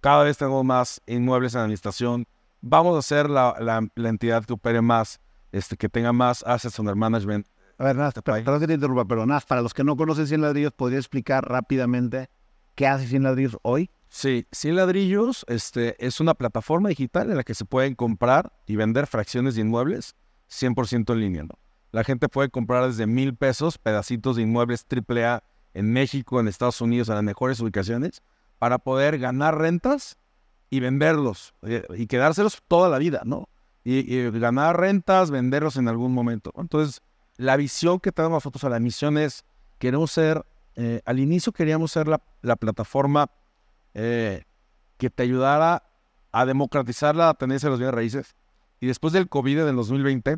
Cada 0.00 0.24
vez 0.24 0.38
tenemos 0.38 0.64
más 0.64 1.00
inmuebles 1.06 1.54
en 1.54 1.60
administración. 1.60 2.26
Vamos 2.60 2.96
a 2.98 3.02
ser 3.02 3.30
la, 3.30 3.54
la- 3.60 3.86
la 3.94 4.08
entidad 4.08 4.44
que 4.44 4.52
opere 4.54 4.80
más, 4.82 5.20
este, 5.52 5.76
que 5.76 5.88
tenga 5.88 6.12
más 6.12 6.42
assets 6.44 6.78
under 6.80 6.96
management. 6.96 7.46
A 7.78 7.84
ver, 7.84 7.96
país. 8.24 8.44
perdón 8.44 8.60
que 8.60 8.66
te 8.66 8.74
interrumpa, 8.74 9.04
pero 9.04 9.26
Naz, 9.26 9.44
para 9.44 9.60
los 9.60 9.74
que 9.74 9.84
no 9.84 9.96
conocen 9.96 10.26
100 10.26 10.40
ladrillos, 10.40 10.72
¿podría 10.72 10.98
explicar 10.98 11.46
rápidamente 11.46 12.30
qué 12.74 12.86
hace 12.86 13.06
100 13.06 13.22
ladrillos 13.22 13.58
hoy? 13.62 13.90
Sí, 14.08 14.46
100 14.52 14.76
ladrillos 14.76 15.44
este, 15.48 15.94
es 16.04 16.20
una 16.20 16.34
plataforma 16.34 16.88
digital 16.88 17.30
en 17.30 17.36
la 17.36 17.44
que 17.44 17.54
se 17.54 17.64
pueden 17.64 17.94
comprar 17.94 18.52
y 18.66 18.76
vender 18.76 19.06
fracciones 19.06 19.56
de 19.56 19.62
inmuebles 19.62 20.14
100% 20.48 21.12
en 21.12 21.20
línea. 21.20 21.42
¿no? 21.42 21.58
La 21.92 22.04
gente 22.04 22.28
puede 22.28 22.48
comprar 22.48 22.86
desde 22.86 23.06
mil 23.06 23.34
pesos 23.34 23.78
pedacitos 23.78 24.36
de 24.36 24.42
inmuebles 24.42 24.86
AAA 24.88 25.42
en 25.74 25.92
México, 25.92 26.40
en 26.40 26.48
Estados 26.48 26.80
Unidos, 26.80 27.08
en 27.08 27.16
las 27.16 27.24
mejores 27.24 27.60
ubicaciones, 27.60 28.22
para 28.58 28.78
poder 28.78 29.18
ganar 29.18 29.58
rentas 29.58 30.16
y 30.70 30.80
venderlos 30.80 31.54
eh, 31.62 31.84
y 31.96 32.06
quedárselos 32.06 32.62
toda 32.66 32.88
la 32.88 32.98
vida, 32.98 33.22
¿no? 33.24 33.50
Y, 33.84 34.12
y 34.12 34.30
ganar 34.30 34.80
rentas, 34.80 35.30
venderlos 35.30 35.76
en 35.76 35.88
algún 35.88 36.12
momento. 36.12 36.52
Entonces, 36.56 37.02
la 37.36 37.56
visión 37.56 38.00
que 38.00 38.12
tenemos 38.12 38.36
nosotros 38.36 38.64
a 38.64 38.68
la 38.68 38.80
misión 38.80 39.18
es, 39.18 39.44
queremos 39.78 40.10
ser, 40.10 40.44
eh, 40.74 41.00
al 41.04 41.18
inicio 41.18 41.52
queríamos 41.52 41.92
ser 41.92 42.08
la, 42.08 42.20
la 42.42 42.56
plataforma 42.56 43.30
eh, 43.94 44.44
que 44.98 45.10
te 45.10 45.22
ayudara 45.22 45.82
a 46.32 46.46
democratizar 46.46 47.16
la 47.16 47.32
tenencia 47.34 47.68
de 47.68 47.70
los 47.70 47.78
bienes 47.78 47.94
raíces. 47.94 48.34
Y 48.80 48.86
después 48.86 49.12
del 49.12 49.28
COVID 49.28 49.64
del 49.64 49.76
2020, 49.76 50.36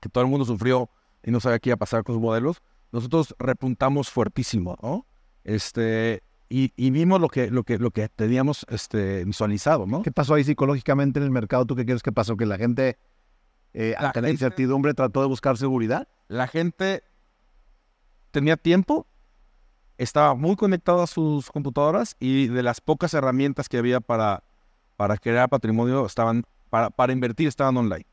que 0.00 0.08
todo 0.08 0.24
el 0.24 0.30
mundo 0.30 0.44
sufrió 0.44 0.88
y 1.22 1.30
no 1.30 1.40
sabía 1.40 1.58
qué 1.58 1.70
iba 1.70 1.74
a 1.74 1.78
pasar 1.78 2.04
con 2.04 2.16
sus 2.16 2.22
modelos, 2.22 2.62
nosotros 2.92 3.34
repuntamos 3.38 4.10
fuertísimo, 4.10 4.76
¿no? 4.82 5.06
Este, 5.44 6.22
y, 6.48 6.72
y 6.76 6.90
vimos 6.90 7.20
lo 7.20 7.28
que, 7.28 7.50
lo 7.50 7.64
que, 7.64 7.78
lo 7.78 7.90
que 7.90 8.08
teníamos 8.08 8.66
este, 8.68 9.24
visualizado, 9.24 9.86
¿no? 9.86 10.02
¿Qué 10.02 10.12
pasó 10.12 10.34
ahí 10.34 10.44
psicológicamente 10.44 11.18
en 11.18 11.24
el 11.24 11.30
mercado? 11.30 11.64
¿Tú 11.66 11.74
qué 11.74 11.84
crees 11.84 12.02
que 12.02 12.12
pasó? 12.12 12.36
¿Que 12.36 12.46
la 12.46 12.58
gente, 12.58 12.98
eh, 13.74 13.94
La 14.00 14.08
ante 14.08 14.22
la 14.22 14.30
incertidumbre, 14.30 14.94
trató 14.94 15.20
de 15.20 15.26
buscar 15.26 15.58
seguridad? 15.58 16.08
La 16.28 16.46
gente 16.46 17.04
tenía 18.30 18.56
tiempo, 18.56 19.06
estaba 19.98 20.34
muy 20.34 20.56
conectado 20.56 21.02
a 21.02 21.06
sus 21.06 21.50
computadoras 21.50 22.16
y 22.18 22.48
de 22.48 22.62
las 22.62 22.80
pocas 22.80 23.14
herramientas 23.14 23.68
que 23.68 23.78
había 23.78 24.00
para, 24.00 24.42
para 24.96 25.16
crear 25.16 25.48
patrimonio 25.48 26.06
estaban, 26.06 26.44
para, 26.70 26.90
para 26.90 27.12
invertir 27.12 27.48
estaban 27.48 27.76
online. 27.76 28.06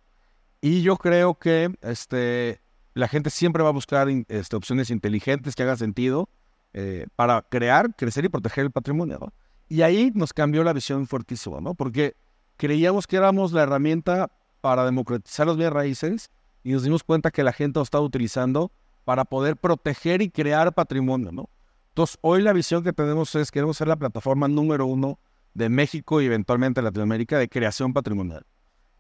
Y 0.62 0.82
yo 0.84 0.98
creo 0.98 1.36
que 1.36 1.74
este, 1.82 2.62
la 2.94 3.08
gente 3.08 3.30
siempre 3.30 3.64
va 3.64 3.70
a 3.70 3.74
buscar 3.74 4.08
este, 4.10 4.56
opciones 4.56 4.90
inteligentes 4.90 5.56
que 5.56 5.64
hagan 5.64 5.78
sentido 5.78 6.30
eh, 6.74 7.08
para 7.16 7.42
crear, 7.42 7.96
crecer 7.96 8.26
y 8.26 8.30
proteger 8.30 8.66
el 8.66 8.72
patrimonio. 8.72 9.18
¿no? 9.20 9.34
Y 9.70 9.82
ahí 9.82 10.12
nos 10.14 10.34
cambió 10.34 10.64
la 10.64 10.74
visión 10.74 11.08
fuertísimo, 11.08 11.62
¿no? 11.62 11.74
Porque 11.74 12.16
creíamos 12.58 13.08
que 13.08 13.18
éramos 13.18 13.54
la 13.54 13.64
herramienta 13.64 14.32
para 14.62 14.86
democratizar 14.86 15.46
los 15.48 15.58
bienes 15.58 15.74
raíces 15.74 16.32
y 16.64 16.72
nos 16.72 16.84
dimos 16.84 17.04
cuenta 17.04 17.32
que 17.32 17.44
la 17.44 17.52
gente 17.52 17.80
lo 17.80 17.84
estaba 17.84 18.04
utilizando 18.04 18.72
para 19.04 19.26
poder 19.26 19.58
proteger 19.58 20.22
y 20.22 20.30
crear 20.30 20.74
patrimonio, 20.74 21.32
¿no? 21.32 21.50
Entonces, 21.90 22.18
hoy 22.22 22.42
la 22.42 22.54
visión 22.54 22.84
que 22.84 22.94
tenemos 22.94 23.36
es 23.36 23.52
queremos 23.52 23.76
ser 23.76 23.88
la 23.88 23.98
plataforma 23.98 24.48
número 24.48 24.86
uno 24.86 25.20
de 25.54 25.68
México 25.68 26.22
y 26.22 26.26
eventualmente 26.26 26.82
Latinoamérica 26.82 27.38
de 27.38 27.50
creación 27.50 27.94
patrimonial. 27.94 28.46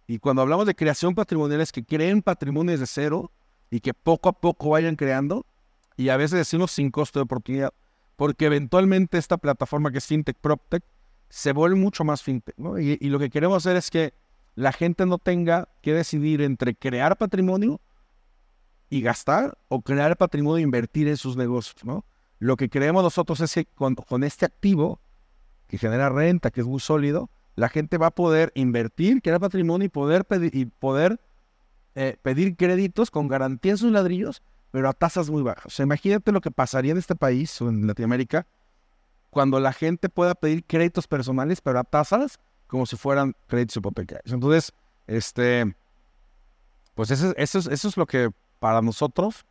Y 0.07 0.19
cuando 0.19 0.41
hablamos 0.41 0.65
de 0.65 0.75
creación 0.75 1.15
patrimonial 1.15 1.61
es 1.61 1.71
que 1.71 1.85
creen 1.85 2.21
patrimonio 2.21 2.71
desde 2.71 2.87
cero 2.87 3.31
y 3.69 3.79
que 3.79 3.93
poco 3.93 4.27
a 4.27 4.33
poco 4.33 4.71
vayan 4.71 4.97
creando 4.97 5.45
y 5.95 6.09
a 6.09 6.17
veces 6.17 6.39
decimos 6.39 6.71
sin 6.71 6.91
costo 6.91 7.19
de 7.19 7.23
oportunidad, 7.23 7.71
porque 8.17 8.47
eventualmente 8.47 9.17
esta 9.17 9.37
plataforma 9.37 9.91
que 9.91 9.99
es 9.99 10.07
FinTech 10.07 10.37
PropTech 10.41 10.83
se 11.29 11.53
vuelve 11.53 11.77
mucho 11.77 12.03
más 12.03 12.21
fintech, 12.21 12.57
¿no? 12.57 12.77
Y, 12.77 12.97
y 12.99 13.07
lo 13.07 13.19
que 13.19 13.29
queremos 13.29 13.57
hacer 13.65 13.77
es 13.77 13.89
que 13.89 14.13
la 14.61 14.71
gente 14.71 15.07
no 15.07 15.17
tenga 15.17 15.69
que 15.81 15.91
decidir 15.91 16.39
entre 16.43 16.75
crear 16.75 17.17
patrimonio 17.17 17.81
y 18.91 19.01
gastar 19.01 19.57
o 19.69 19.81
crear 19.81 20.15
patrimonio 20.17 20.57
e 20.57 20.61
invertir 20.61 21.07
en 21.07 21.17
sus 21.17 21.35
negocios, 21.35 21.83
¿no? 21.83 22.05
Lo 22.37 22.57
que 22.57 22.69
creemos 22.69 23.01
nosotros 23.01 23.41
es 23.41 23.51
que 23.55 23.65
con, 23.65 24.23
este 24.23 24.45
activo 24.45 24.99
que 25.67 25.79
genera 25.79 26.09
renta, 26.09 26.51
que 26.51 26.61
es 26.61 26.67
muy 26.67 26.79
sólido, 26.79 27.27
la 27.55 27.69
gente 27.69 27.97
va 27.97 28.07
a 28.07 28.11
poder 28.11 28.51
invertir, 28.53 29.23
crear 29.23 29.39
patrimonio 29.39 29.87
y 29.87 29.89
poder 29.89 30.25
pedir, 30.25 30.55
y 30.55 30.65
poder, 30.65 31.19
eh, 31.95 32.17
pedir 32.21 32.55
créditos 32.55 33.09
con 33.09 33.27
garantía 33.27 33.71
en 33.71 33.77
sus 33.79 33.91
ladrillos, 33.91 34.43
pero 34.69 34.89
a 34.89 34.93
tasas 34.93 35.31
muy 35.31 35.41
bajas. 35.41 35.65
O 35.65 35.69
sea, 35.71 35.85
imagínate 35.85 36.31
lo 36.31 36.39
que 36.39 36.51
pasaría 36.51 36.91
en 36.91 36.99
este 36.99 37.15
país 37.15 37.59
o 37.63 37.69
en 37.69 37.87
Latinoamérica 37.87 38.45
cuando 39.31 39.59
la 39.59 39.73
gente 39.73 40.07
pueda 40.07 40.35
pedir 40.35 40.63
créditos 40.65 41.07
personales, 41.07 41.61
pero 41.61 41.79
a 41.79 41.83
tasas 41.83 42.39
como 42.71 42.85
si 42.85 42.95
fueran 42.95 43.35
créditos 43.47 43.75
hipotecarios. 43.75 44.31
Entonces, 44.31 44.71
este, 45.05 45.75
pues 46.95 47.11
eso, 47.11 47.33
es, 47.35 47.53
eso 47.53 47.87
es 47.89 47.97
lo 47.97 48.05
que 48.05 48.31
para 48.61 48.81
nosotros 48.81 49.45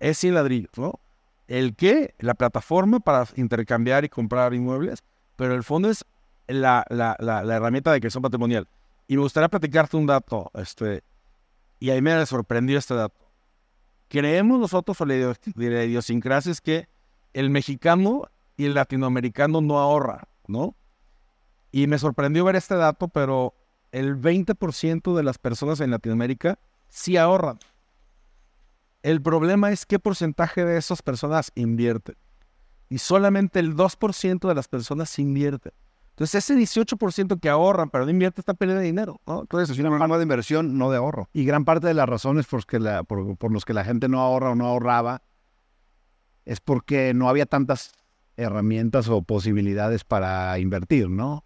es 0.00 0.18
sin 0.18 0.34
ladrillos, 0.34 0.72
¿no? 0.76 0.98
El 1.46 1.76
qué, 1.76 2.12
la 2.18 2.34
plataforma 2.34 2.98
para 2.98 3.28
intercambiar 3.36 4.04
y 4.04 4.08
comprar 4.08 4.54
inmuebles, 4.54 5.04
pero 5.36 5.54
el 5.54 5.62
fondo 5.62 5.88
es 5.88 6.04
la, 6.48 6.84
la, 6.90 7.16
la, 7.20 7.54
herramienta 7.54 7.92
de 7.92 8.00
creación 8.00 8.22
patrimonial. 8.24 8.66
Y 9.06 9.14
me 9.14 9.22
gustaría 9.22 9.48
platicarte 9.48 9.96
un 9.96 10.06
dato, 10.06 10.50
este, 10.54 11.04
y 11.78 11.90
ahí 11.90 12.02
me 12.02 12.26
sorprendió 12.26 12.76
este 12.76 12.94
dato. 12.94 13.14
Creemos 14.08 14.58
nosotros, 14.58 15.00
o 15.00 15.06
la 15.06 15.84
idiosincrasia 15.84 16.50
es 16.50 16.60
que 16.60 16.88
el 17.34 17.50
mexicano 17.50 18.24
y 18.56 18.64
el 18.64 18.74
latinoamericano 18.74 19.60
no 19.60 19.78
ahorra, 19.78 20.26
¿no? 20.48 20.74
Y 21.74 21.88
me 21.88 21.98
sorprendió 21.98 22.44
ver 22.44 22.54
este 22.54 22.76
dato, 22.76 23.08
pero 23.08 23.52
el 23.90 24.16
20% 24.16 25.16
de 25.16 25.22
las 25.24 25.38
personas 25.38 25.80
en 25.80 25.90
Latinoamérica 25.90 26.56
sí 26.88 27.16
ahorran. 27.16 27.58
El 29.02 29.20
problema 29.20 29.72
es 29.72 29.84
qué 29.84 29.98
porcentaje 29.98 30.64
de 30.64 30.76
esas 30.76 31.02
personas 31.02 31.50
invierten. 31.56 32.14
Y 32.88 32.98
solamente 32.98 33.58
el 33.58 33.74
2% 33.74 34.46
de 34.46 34.54
las 34.54 34.68
personas 34.68 35.18
invierten. 35.18 35.72
Entonces, 36.10 36.48
ese 36.48 36.54
18% 36.54 37.40
que 37.40 37.48
ahorran 37.48 37.90
pero 37.90 38.04
no 38.04 38.12
invierten 38.12 38.42
está 38.42 38.54
perdiendo 38.54 38.80
dinero. 38.80 39.20
¿no? 39.26 39.40
Entonces, 39.40 39.76
Es 39.76 39.78
un 39.82 39.88
programa 39.88 40.16
de 40.16 40.22
inversión, 40.22 40.78
no 40.78 40.92
de 40.92 40.98
ahorro. 40.98 41.28
Y 41.32 41.44
gran 41.44 41.64
parte 41.64 41.88
de 41.88 41.94
las 41.94 42.08
razones 42.08 42.46
por, 42.46 42.64
que 42.66 42.78
la, 42.78 43.02
por, 43.02 43.36
por 43.36 43.50
los 43.50 43.64
que 43.64 43.74
la 43.74 43.82
gente 43.82 44.06
no 44.08 44.20
ahorra 44.20 44.50
o 44.50 44.54
no 44.54 44.68
ahorraba 44.68 45.22
es 46.44 46.60
porque 46.60 47.14
no 47.14 47.28
había 47.28 47.46
tantas 47.46 47.94
herramientas 48.36 49.08
o 49.08 49.22
posibilidades 49.22 50.04
para 50.04 50.56
invertir, 50.60 51.10
¿no? 51.10 51.42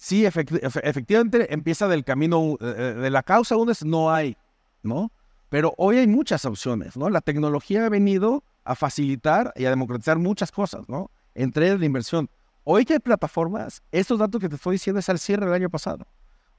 Sí, 0.00 0.22
efecti- 0.24 0.60
efe- 0.60 0.80
efectivamente 0.84 1.52
empieza 1.52 1.88
del 1.88 2.04
camino, 2.04 2.56
eh, 2.60 2.74
eh, 2.78 2.94
de 2.94 3.10
la 3.10 3.24
causa 3.24 3.56
uno 3.56 3.72
es 3.72 3.84
no 3.84 4.12
hay, 4.12 4.36
¿no? 4.84 5.10
Pero 5.48 5.74
hoy 5.76 5.98
hay 5.98 6.06
muchas 6.06 6.44
opciones, 6.44 6.96
¿no? 6.96 7.10
La 7.10 7.20
tecnología 7.20 7.84
ha 7.84 7.88
venido 7.88 8.44
a 8.62 8.76
facilitar 8.76 9.52
y 9.56 9.64
a 9.64 9.70
democratizar 9.70 10.16
muchas 10.20 10.52
cosas, 10.52 10.88
¿no? 10.88 11.10
Entre 11.34 11.76
la 11.76 11.84
inversión. 11.84 12.30
Hoy 12.62 12.84
que 12.84 12.92
hay 12.92 12.98
plataformas, 13.00 13.82
estos 13.90 14.20
datos 14.20 14.40
que 14.40 14.48
te 14.48 14.54
estoy 14.54 14.74
diciendo 14.76 15.00
es 15.00 15.08
al 15.08 15.18
cierre 15.18 15.46
del 15.46 15.54
año 15.54 15.68
pasado. 15.68 16.06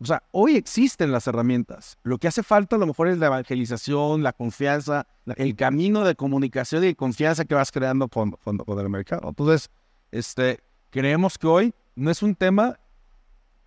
O 0.01 0.05
sea, 0.05 0.21
hoy 0.31 0.57
existen 0.57 1.13
las 1.13 1.25
herramientas. 1.27 1.97
Lo 2.03 2.17
que 2.17 2.27
hace 2.27 2.43
falta 2.43 2.75
a 2.75 2.79
lo 2.79 2.87
mejor 2.87 3.07
es 3.07 3.19
la 3.19 3.27
evangelización, 3.27 4.21
la 4.21 4.33
confianza, 4.33 5.07
el 5.37 5.55
camino 5.55 6.03
de 6.03 6.15
comunicación 6.15 6.83
y 6.83 6.93
confianza 6.93 7.45
que 7.45 7.55
vas 7.55 7.71
creando 7.71 8.09
con, 8.09 8.31
con, 8.31 8.57
con 8.57 8.79
el 8.79 8.89
mercado. 8.89 9.29
Entonces, 9.29 9.69
este, 10.11 10.59
creemos 10.89 11.37
que 11.37 11.47
hoy 11.47 11.73
no 11.95 12.11
es 12.11 12.21
un 12.21 12.35
tema 12.35 12.77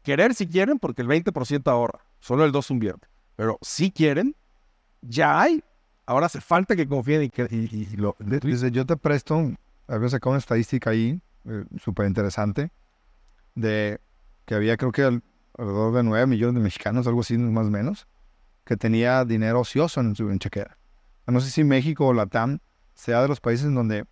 querer 0.03 0.35
si 0.35 0.47
quieren, 0.47 0.79
porque 0.79 1.03
el 1.03 1.09
20% 1.09 1.71
ahorra, 1.71 2.01
solo 2.21 2.45
el 2.45 2.53
2 2.53 2.71
invierte. 2.71 3.09
Pero 3.37 3.59
si 3.63 3.91
quieren, 3.91 4.35
ya 5.01 5.41
hay. 5.41 5.63
Ahora 6.07 6.27
hace 6.27 6.41
falta 6.41 6.77
que 6.77 6.87
confíen 6.87 7.23
y 7.25 7.31
que 7.31 7.47
y- 7.51 7.89
y- 7.93 7.97
lo, 7.97 8.17
De- 8.19 8.41
Dice, 8.41 8.71
yo 8.71 8.85
te 8.85 8.97
presto, 8.97 9.53
había 9.87 10.09
sacado 10.09 10.31
una 10.31 10.39
estadística 10.39 10.91
ahí, 10.91 11.21
eh, 11.47 11.65
súper 11.83 12.07
interesante, 12.07 12.71
de 13.55 14.01
que 14.47 14.55
había 14.55 14.77
creo 14.77 14.93
que 14.93 15.03
al- 15.03 15.23
alrededor 15.59 15.95
de 15.95 16.03
9 16.03 16.27
millones 16.27 16.55
de 16.57 16.61
mexicanos, 16.61 17.07
algo 17.07 17.21
así 17.21 17.37
más 17.39 17.67
o 17.67 17.71
menos, 17.71 18.07
que 18.65 18.77
tenía 18.77 19.25
dinero 19.25 19.61
ocioso 19.61 20.01
en 20.01 20.15
su 20.15 20.31
en 20.31 20.39
chequera. 20.39 20.77
No 21.27 21.41
sé 21.41 21.51
si 21.51 21.65
México 21.65 22.07
o 22.07 22.13
Latam 22.13 22.59
sea 22.95 23.23
de 23.23 23.29
los 23.29 23.41
países 23.41 23.67
en 23.67 23.75
donde 23.75 24.05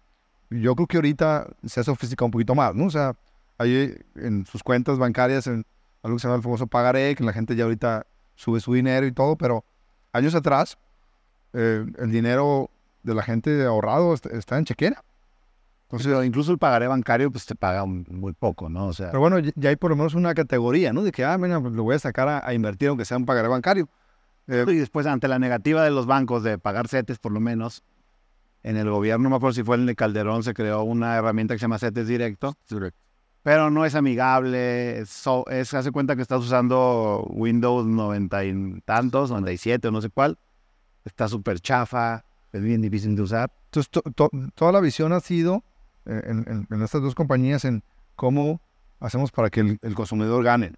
yo 0.51 0.75
creo 0.75 0.87
que 0.87 0.97
ahorita 0.97 1.49
se 1.65 1.81
ha 1.81 1.85
sofisticado 1.85 2.27
un 2.27 2.31
poquito 2.33 2.55
más, 2.55 2.75
¿no? 2.75 2.87
O 2.87 2.91
sea, 2.91 3.15
hay 3.59 3.95
en 4.17 4.47
sus 4.47 4.63
cuentas 4.63 4.99
bancarias 4.99 5.47
en 5.47 5.65
algo 6.03 6.17
que 6.17 6.21
se 6.21 6.27
llama 6.29 6.37
el 6.37 6.43
famoso 6.43 6.67
pagaré, 6.67 7.15
que 7.15 7.25
la 7.25 7.33
gente 7.33 7.55
ya 7.57 7.65
ahorita 7.65 8.07
sube 8.37 8.61
su 8.61 8.73
dinero 8.75 9.07
y 9.07 9.13
todo, 9.13 9.37
pero 9.37 9.65
años 10.13 10.35
atrás 10.35 10.79
eh, 11.53 11.85
el 11.99 12.11
dinero 12.11 12.71
de 13.03 13.15
la 13.15 13.23
gente 13.23 13.65
ahorrado 13.65 14.15
est- 14.15 14.27
está 14.27 14.59
en 14.59 14.65
chequera. 14.65 15.03
Entonces, 15.91 16.25
incluso 16.25 16.53
el 16.53 16.59
pagaré 16.59 16.87
bancario, 16.87 17.31
pues 17.33 17.47
te 17.47 17.55
paga 17.57 17.83
un- 17.83 18.07
muy 18.09 18.33
poco, 18.33 18.69
¿no? 18.69 18.87
O 18.87 18.93
sea, 18.93 19.09
Pero 19.09 19.21
bueno, 19.21 19.39
ya 19.41 19.71
hay 19.71 19.77
por 19.77 19.91
lo 19.91 19.97
menos 19.97 20.15
una 20.15 20.35
categoría, 20.35 20.93
¿no? 20.93 21.03
De 21.03 21.11
que, 21.11 21.25
ah, 21.25 21.37
mira, 21.37 21.61
pues 21.61 21.73
lo 21.75 21.83
voy 21.83 21.97
a 21.97 21.99
sacar 21.99 22.29
a, 22.29 22.47
a 22.47 22.55
invertir 22.55 22.89
aunque 22.89 23.05
sea 23.05 23.17
un 23.17 23.27
pagaré 23.27 23.49
bancario. 23.49 23.89
Eh, 24.47 24.65
y 24.69 24.77
después, 24.77 25.07
ante 25.07 25.27
la 25.29 25.39
negativa 25.41 25.83
de 25.83 25.91
los 25.91 26.07
bancos 26.07 26.43
de 26.45 26.59
pagar 26.59 26.87
CETES, 26.89 27.19
por 27.19 27.33
lo 27.33 27.41
menos, 27.41 27.83
en 28.63 28.77
el 28.77 28.89
gobierno, 28.89 29.25
no 29.25 29.31
me 29.31 29.37
acuerdo 29.37 29.55
si 29.55 29.63
fue 29.65 29.77
en 29.77 29.89
el 29.89 29.97
Calderón, 29.97 30.43
se 30.45 30.55
creó 30.55 30.83
una 30.85 31.17
herramienta 31.17 31.55
que 31.55 31.59
se 31.59 31.63
llama 31.63 31.79
CETES 31.79 32.07
Directo, 32.07 32.55
pero 33.43 33.71
no 33.71 33.85
es 33.85 33.95
amigable, 33.95 35.01
es, 35.01 35.09
so- 35.11 35.47
es 35.49 35.73
hace 35.75 35.91
cuenta 35.93 36.17
que 36.17 36.23
estás 36.23 36.41
usando 36.41 37.25
Windows 37.31 37.87
90 37.87 38.45
y 38.45 38.81
tantos, 38.85 39.31
97 39.31 39.89
o 39.89 39.91
no 39.91 40.01
sé 40.01 40.11
cuál, 40.11 40.39
está 41.05 41.29
súper 41.29 41.61
chafa, 41.61 42.25
es 42.53 42.63
bien 42.63 42.83
difícil 42.83 43.17
de 43.17 43.23
usar. 43.23 43.51
Entonces, 43.67 43.91
to- 43.91 44.03
to- 44.15 44.31
toda 44.55 44.73
la 44.73 44.81
visión 44.81 45.13
ha 45.13 45.21
sido 45.21 45.63
eh, 46.07 46.23
en, 46.27 46.45
en- 46.49 46.67
en 46.71 46.83
estas 46.83 47.01
dos 47.03 47.15
compañías 47.15 47.65
en 47.65 47.83
cómo 48.17 48.61
hacemos 49.01 49.31
para 49.33 49.49
que 49.51 49.61
el, 49.61 49.79
el 49.83 49.95
consumidor 49.95 50.43
gane. 50.45 50.73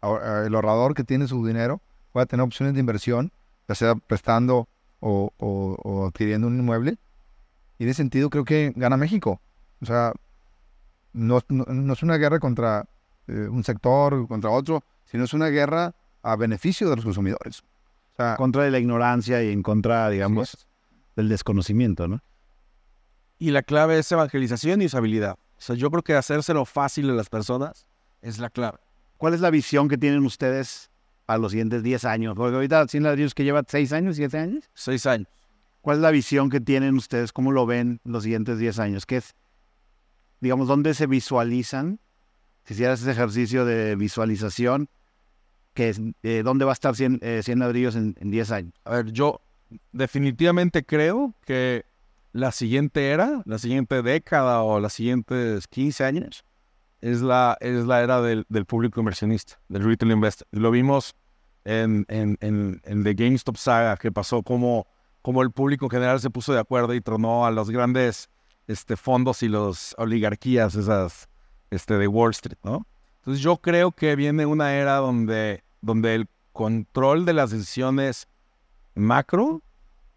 Ahora, 0.00 0.46
El 0.46 0.54
ahorrador 0.54 0.94
que 0.94 1.04
tiene 1.04 1.26
su 1.28 1.44
dinero 1.46 1.80
pueda 2.12 2.26
tener 2.26 2.44
opciones 2.44 2.74
de 2.74 2.80
inversión, 2.80 3.32
ya 3.68 3.74
sea 3.74 3.94
prestando 3.94 4.68
o, 5.00 5.32
o- 5.38 5.76
o 5.82 6.06
adquiriendo 6.06 6.46
un 6.46 6.58
inmueble. 6.58 6.96
Y 7.78 7.84
en 7.84 7.90
ese 7.90 7.96
sentido 7.98 8.30
creo 8.30 8.44
que 8.44 8.72
gana 8.76 8.96
México. 8.96 9.40
O 9.80 9.86
sea, 9.86 10.12
no, 11.12 11.40
no- 11.48 11.64
no 11.64 11.92
es 11.92 12.02
una 12.02 12.16
guerra 12.16 12.38
contra 12.40 12.86
eh, 13.28 13.48
un 13.50 13.62
sector, 13.64 14.26
contra 14.28 14.50
otro, 14.50 14.82
sino 15.06 15.24
es 15.24 15.32
una 15.32 15.48
guerra 15.48 15.94
a 16.22 16.36
beneficio 16.36 16.88
de 16.90 16.96
los 16.96 17.04
consumidores. 17.04 17.60
O 18.12 18.16
sea, 18.16 18.30
En 18.32 18.36
contra 18.36 18.64
de 18.64 18.70
la 18.70 18.78
ignorancia 18.78 19.42
y 19.42 19.50
en 19.52 19.62
contra, 19.62 20.08
digamos, 20.10 20.66
del 21.16 21.28
desconocimiento, 21.28 22.08
¿no? 22.08 22.20
Y 23.38 23.50
la 23.50 23.62
clave 23.62 23.98
es 23.98 24.10
evangelización 24.12 24.82
y 24.82 24.86
usabilidad. 24.86 25.32
O 25.34 25.60
sea, 25.60 25.76
yo 25.76 25.90
creo 25.90 26.02
que 26.02 26.14
hacérselo 26.14 26.64
fácil 26.64 27.10
a 27.10 27.14
las 27.14 27.28
personas 27.28 27.86
es 28.20 28.38
la 28.38 28.50
clave. 28.50 28.78
¿Cuál 29.16 29.34
es 29.34 29.40
la 29.40 29.50
visión 29.50 29.88
que 29.88 29.98
tienen 29.98 30.24
ustedes 30.24 30.90
para 31.26 31.38
los 31.38 31.52
siguientes 31.52 31.82
10 31.82 32.04
años? 32.04 32.34
Porque 32.36 32.54
ahorita 32.54 32.86
100 32.88 33.02
ladrillos 33.04 33.34
que 33.34 33.44
lleva 33.44 33.62
6 33.66 33.92
años, 33.92 34.16
7 34.16 34.38
años. 34.38 34.64
Seis 34.74 35.06
años. 35.06 35.28
¿Cuál 35.80 35.96
es 35.98 36.02
la 36.02 36.10
visión 36.12 36.50
que 36.50 36.60
tienen 36.60 36.94
ustedes? 36.96 37.32
¿Cómo 37.32 37.50
lo 37.52 37.66
ven 37.66 38.00
los 38.04 38.22
siguientes 38.24 38.58
10 38.58 38.78
años? 38.78 39.06
¿Qué 39.06 39.16
es, 39.18 39.34
digamos, 40.42 40.66
dónde 40.66 40.92
se 40.92 41.06
visualizan? 41.06 42.00
Si 42.64 42.74
hicieras 42.74 43.00
ese 43.00 43.12
ejercicio 43.12 43.64
de 43.64 43.96
visualización, 43.96 44.88
que 45.72 45.94
eh, 46.22 46.42
¿dónde 46.44 46.64
va 46.64 46.72
a 46.72 46.74
estar 46.74 46.94
100, 46.94 47.20
eh, 47.22 47.40
100 47.42 47.58
ladrillos 47.60 47.94
en, 47.94 48.16
en 48.20 48.30
10 48.30 48.50
años? 48.50 48.74
A 48.84 48.96
ver, 48.96 49.12
yo 49.12 49.40
definitivamente 49.92 50.84
creo 50.84 51.34
que 51.46 51.84
la 52.32 52.50
siguiente 52.50 53.10
era, 53.10 53.42
la 53.46 53.58
siguiente 53.58 54.02
década 54.02 54.62
o 54.62 54.80
las 54.80 54.92
siguientes 54.94 55.68
15 55.68 56.04
años 56.04 56.44
es 57.00 57.22
la, 57.22 57.56
es 57.60 57.86
la 57.86 58.02
era 58.02 58.20
del, 58.20 58.44
del 58.48 58.66
público 58.66 59.00
inversionista, 59.00 59.60
del 59.68 59.84
retail 59.84 60.10
investor. 60.10 60.48
Lo 60.50 60.72
vimos 60.72 61.14
en, 61.64 62.04
en, 62.08 62.36
en, 62.40 62.80
en 62.84 63.04
The 63.04 63.14
GameStop 63.14 63.56
saga, 63.56 63.96
que 63.96 64.10
pasó 64.10 64.42
como, 64.42 64.88
como 65.22 65.42
el 65.42 65.52
público 65.52 65.86
en 65.86 65.90
general 65.90 66.18
se 66.20 66.30
puso 66.30 66.52
de 66.52 66.58
acuerdo 66.58 66.94
y 66.94 67.00
tronó 67.00 67.46
a 67.46 67.52
los 67.52 67.70
grandes 67.70 68.28
este, 68.66 68.96
fondos 68.96 69.42
y 69.42 69.48
las 69.48 69.94
oligarquías 69.98 70.74
esas 70.74 71.28
este, 71.70 71.98
de 71.98 72.08
Wall 72.08 72.30
Street, 72.30 72.58
¿no? 72.62 72.86
Entonces 73.20 73.42
yo 73.42 73.56
creo 73.56 73.92
que 73.92 74.16
viene 74.16 74.46
una 74.46 74.74
era 74.74 74.96
donde, 74.96 75.62
donde 75.80 76.14
el 76.14 76.28
control 76.52 77.24
de 77.24 77.32
las 77.32 77.50
decisiones 77.50 78.26
macro 78.94 79.62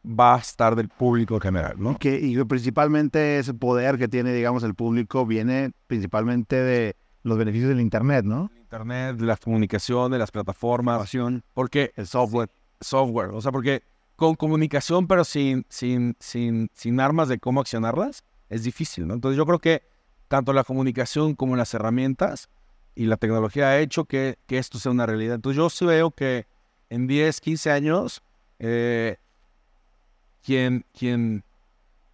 va 0.06 0.36
a 0.36 0.40
estar 0.40 0.76
del 0.76 0.90
público 0.90 1.36
en 1.36 1.42
general, 1.42 1.76
¿no? 1.78 1.98
Que, 1.98 2.20
y 2.20 2.44
principalmente 2.44 3.40
ese 3.40 3.54
poder 3.54 3.98
que 3.98 4.08
tiene, 4.08 4.34
digamos, 4.34 4.64
el 4.64 4.76
público 4.76 5.26
viene 5.26 5.72
principalmente 5.88 6.56
de 6.56 6.96
los 7.24 7.38
beneficios 7.38 7.70
del 7.70 7.82
Internet, 7.82 8.26
¿no? 8.26 8.52
Internet, 8.60 9.18
de 9.18 9.26
las 9.26 9.40
comunicaciones, 9.40 10.12
de 10.12 10.20
las 10.20 10.32
plataformas, 10.32 11.12
porque 11.54 11.92
El 11.96 12.08
software. 12.08 12.50
software, 12.80 13.30
o 13.30 13.42
sea, 13.42 13.52
porque 13.52 13.82
con 14.16 14.36
comunicación 14.36 15.08
pero 15.08 15.24
sin, 15.24 15.66
sin, 15.70 16.16
sin, 16.20 16.70
sin 16.74 17.00
armas 17.00 17.28
de 17.28 17.40
cómo 17.40 17.62
accionarlas, 17.62 18.24
es 18.56 18.64
difícil, 18.64 19.06
¿no? 19.07 19.14
Entonces 19.14 19.38
yo 19.38 19.45
creo 19.45 19.60
que 19.60 19.84
tanto 20.27 20.53
la 20.53 20.64
comunicación 20.64 21.36
como 21.36 21.56
las 21.56 21.73
herramientas 21.73 22.49
y 22.95 23.06
la 23.06 23.18
tecnología 23.18 23.68
ha 23.68 23.80
hecho 23.80 24.06
que, 24.06 24.38
que 24.48 24.57
esto 24.57 24.80
sea 24.80 24.91
una 24.91 25.06
realidad. 25.06 25.36
Entonces 25.36 25.57
yo 25.57 25.69
sí 25.69 25.86
veo 25.86 26.11
que 26.11 26.45
en 26.90 27.07
10, 27.07 27.41
15 27.41 27.72
años, 27.72 28.23
eh, 28.60 29.18
quien, 30.44 30.86
quien, 30.98 31.44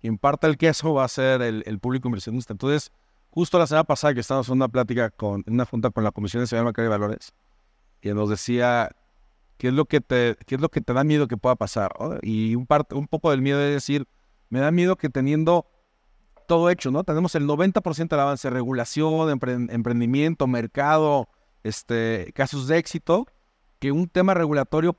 quien 0.01 0.17
parta 0.17 0.47
el 0.47 0.57
queso 0.57 0.93
va 0.93 1.05
a 1.05 1.07
ser 1.07 1.41
el, 1.43 1.63
el 1.67 1.79
público 1.79 2.07
inversionista. 2.07 2.53
Entonces, 2.53 2.91
justo 3.29 3.59
la 3.59 3.67
semana 3.67 3.83
pasada 3.83 4.13
que 4.15 4.21
estábamos 4.21 4.47
en 4.49 4.55
una 4.55 4.67
plática 4.67 5.11
con 5.11 5.43
en 5.45 5.53
una 5.53 5.65
junta 5.65 5.91
con 5.91 6.03
la 6.03 6.11
Comisión 6.11 6.43
de 6.43 6.63
Mercado 6.63 6.83
de 6.83 6.89
Valores, 6.89 7.33
que 8.01 8.15
nos 8.15 8.29
decía 8.29 8.89
qué 9.57 9.67
es 9.67 9.73
lo 9.73 9.85
que 9.85 10.01
te, 10.01 10.35
qué 10.47 10.55
es 10.55 10.61
lo 10.61 10.69
que 10.69 10.81
te 10.81 10.91
da 10.93 11.03
miedo 11.03 11.27
que 11.27 11.37
pueda 11.37 11.55
pasar. 11.55 11.93
Y 12.23 12.55
un, 12.55 12.65
parte, 12.65 12.95
un 12.95 13.07
poco 13.07 13.29
del 13.29 13.43
miedo 13.43 13.61
es 13.61 13.73
decir, 13.75 14.07
me 14.49 14.59
da 14.59 14.71
miedo 14.71 14.95
que 14.95 15.09
teniendo 15.09 15.67
todo 16.51 16.69
hecho, 16.69 16.91
¿no? 16.91 17.05
Tenemos 17.05 17.33
el 17.35 17.47
90% 17.47 18.09
del 18.09 18.19
avance, 18.19 18.49
regulación, 18.49 19.29
empre- 19.29 19.71
emprendimiento, 19.73 20.47
mercado, 20.47 21.29
este, 21.63 22.33
casos 22.35 22.67
de 22.67 22.77
éxito, 22.77 23.25
que 23.79 23.93
un 23.93 24.09
tema 24.09 24.33
regulatorio 24.33 24.97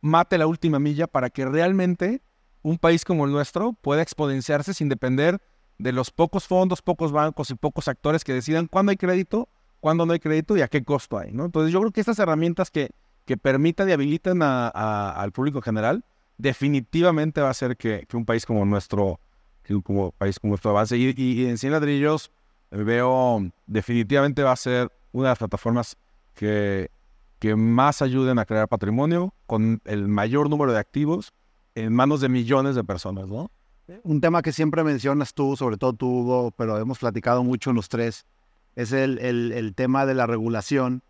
mate 0.00 0.38
la 0.38 0.46
última 0.46 0.78
milla 0.78 1.08
para 1.08 1.30
que 1.30 1.46
realmente 1.46 2.22
un 2.62 2.78
país 2.78 3.04
como 3.04 3.24
el 3.24 3.32
nuestro 3.32 3.72
pueda 3.72 4.02
exponenciarse 4.02 4.72
sin 4.72 4.88
depender 4.88 5.40
de 5.78 5.90
los 5.90 6.12
pocos 6.12 6.46
fondos, 6.46 6.80
pocos 6.80 7.10
bancos 7.10 7.50
y 7.50 7.56
pocos 7.56 7.88
actores 7.88 8.22
que 8.22 8.32
decidan 8.32 8.68
cuándo 8.68 8.90
hay 8.90 8.96
crédito, 8.96 9.48
cuándo 9.80 10.06
no 10.06 10.12
hay 10.12 10.20
crédito 10.20 10.56
y 10.56 10.60
a 10.62 10.68
qué 10.68 10.84
costo 10.84 11.18
hay, 11.18 11.32
¿no? 11.32 11.44
Entonces 11.44 11.72
yo 11.72 11.80
creo 11.80 11.90
que 11.90 12.00
estas 12.02 12.20
herramientas 12.20 12.70
que, 12.70 12.90
que 13.24 13.36
permitan 13.36 13.88
y 13.88 13.92
habiliten 13.92 14.42
a- 14.42 15.10
al 15.10 15.32
público 15.32 15.60
general 15.60 16.04
definitivamente 16.38 17.40
va 17.40 17.48
a 17.48 17.50
hacer 17.50 17.76
que, 17.76 18.06
que 18.08 18.16
un 18.16 18.24
país 18.24 18.46
como 18.46 18.64
nuestro, 18.64 19.18
que 19.18 19.18
un 19.18 19.23
como 19.84 20.12
país 20.12 20.38
como 20.38 20.52
nuestro 20.52 20.70
avance. 20.70 20.96
Y, 20.96 21.14
y- 21.16 21.46
en 21.46 21.58
100 21.58 21.72
ladrillos 21.72 22.30
eh, 22.70 22.76
veo 22.82 23.42
definitivamente 23.66 24.42
va 24.42 24.52
a 24.52 24.56
ser 24.56 24.90
una 25.12 25.28
de 25.28 25.30
las 25.32 25.38
plataformas 25.38 25.96
que, 26.34 26.90
que 27.38 27.56
más 27.56 28.02
ayuden 28.02 28.38
a 28.38 28.44
crear 28.44 28.68
patrimonio 28.68 29.32
con 29.46 29.80
el 29.84 30.08
mayor 30.08 30.50
número 30.50 30.72
de 30.72 30.78
activos 30.78 31.32
en 31.74 31.92
manos 31.92 32.20
de 32.20 32.28
millones 32.28 32.74
de 32.74 32.84
personas, 32.84 33.26
¿no? 33.28 33.50
Un 34.02 34.20
tema 34.20 34.40
que 34.42 34.52
siempre 34.52 34.82
mencionas 34.82 35.34
tú, 35.34 35.56
sobre 35.56 35.76
todo 35.76 35.92
tú, 35.92 36.08
Hugo, 36.08 36.50
pero 36.56 36.78
hemos 36.78 36.98
platicado 37.00 37.44
mucho 37.44 37.72
los 37.72 37.88
tres, 37.88 38.24
es 38.76 38.92
el, 38.92 39.18
el- 39.18 39.52
el 39.52 39.74
tema 39.74 40.06
de 40.06 40.14
la 40.14 40.26
regulación 40.26 41.02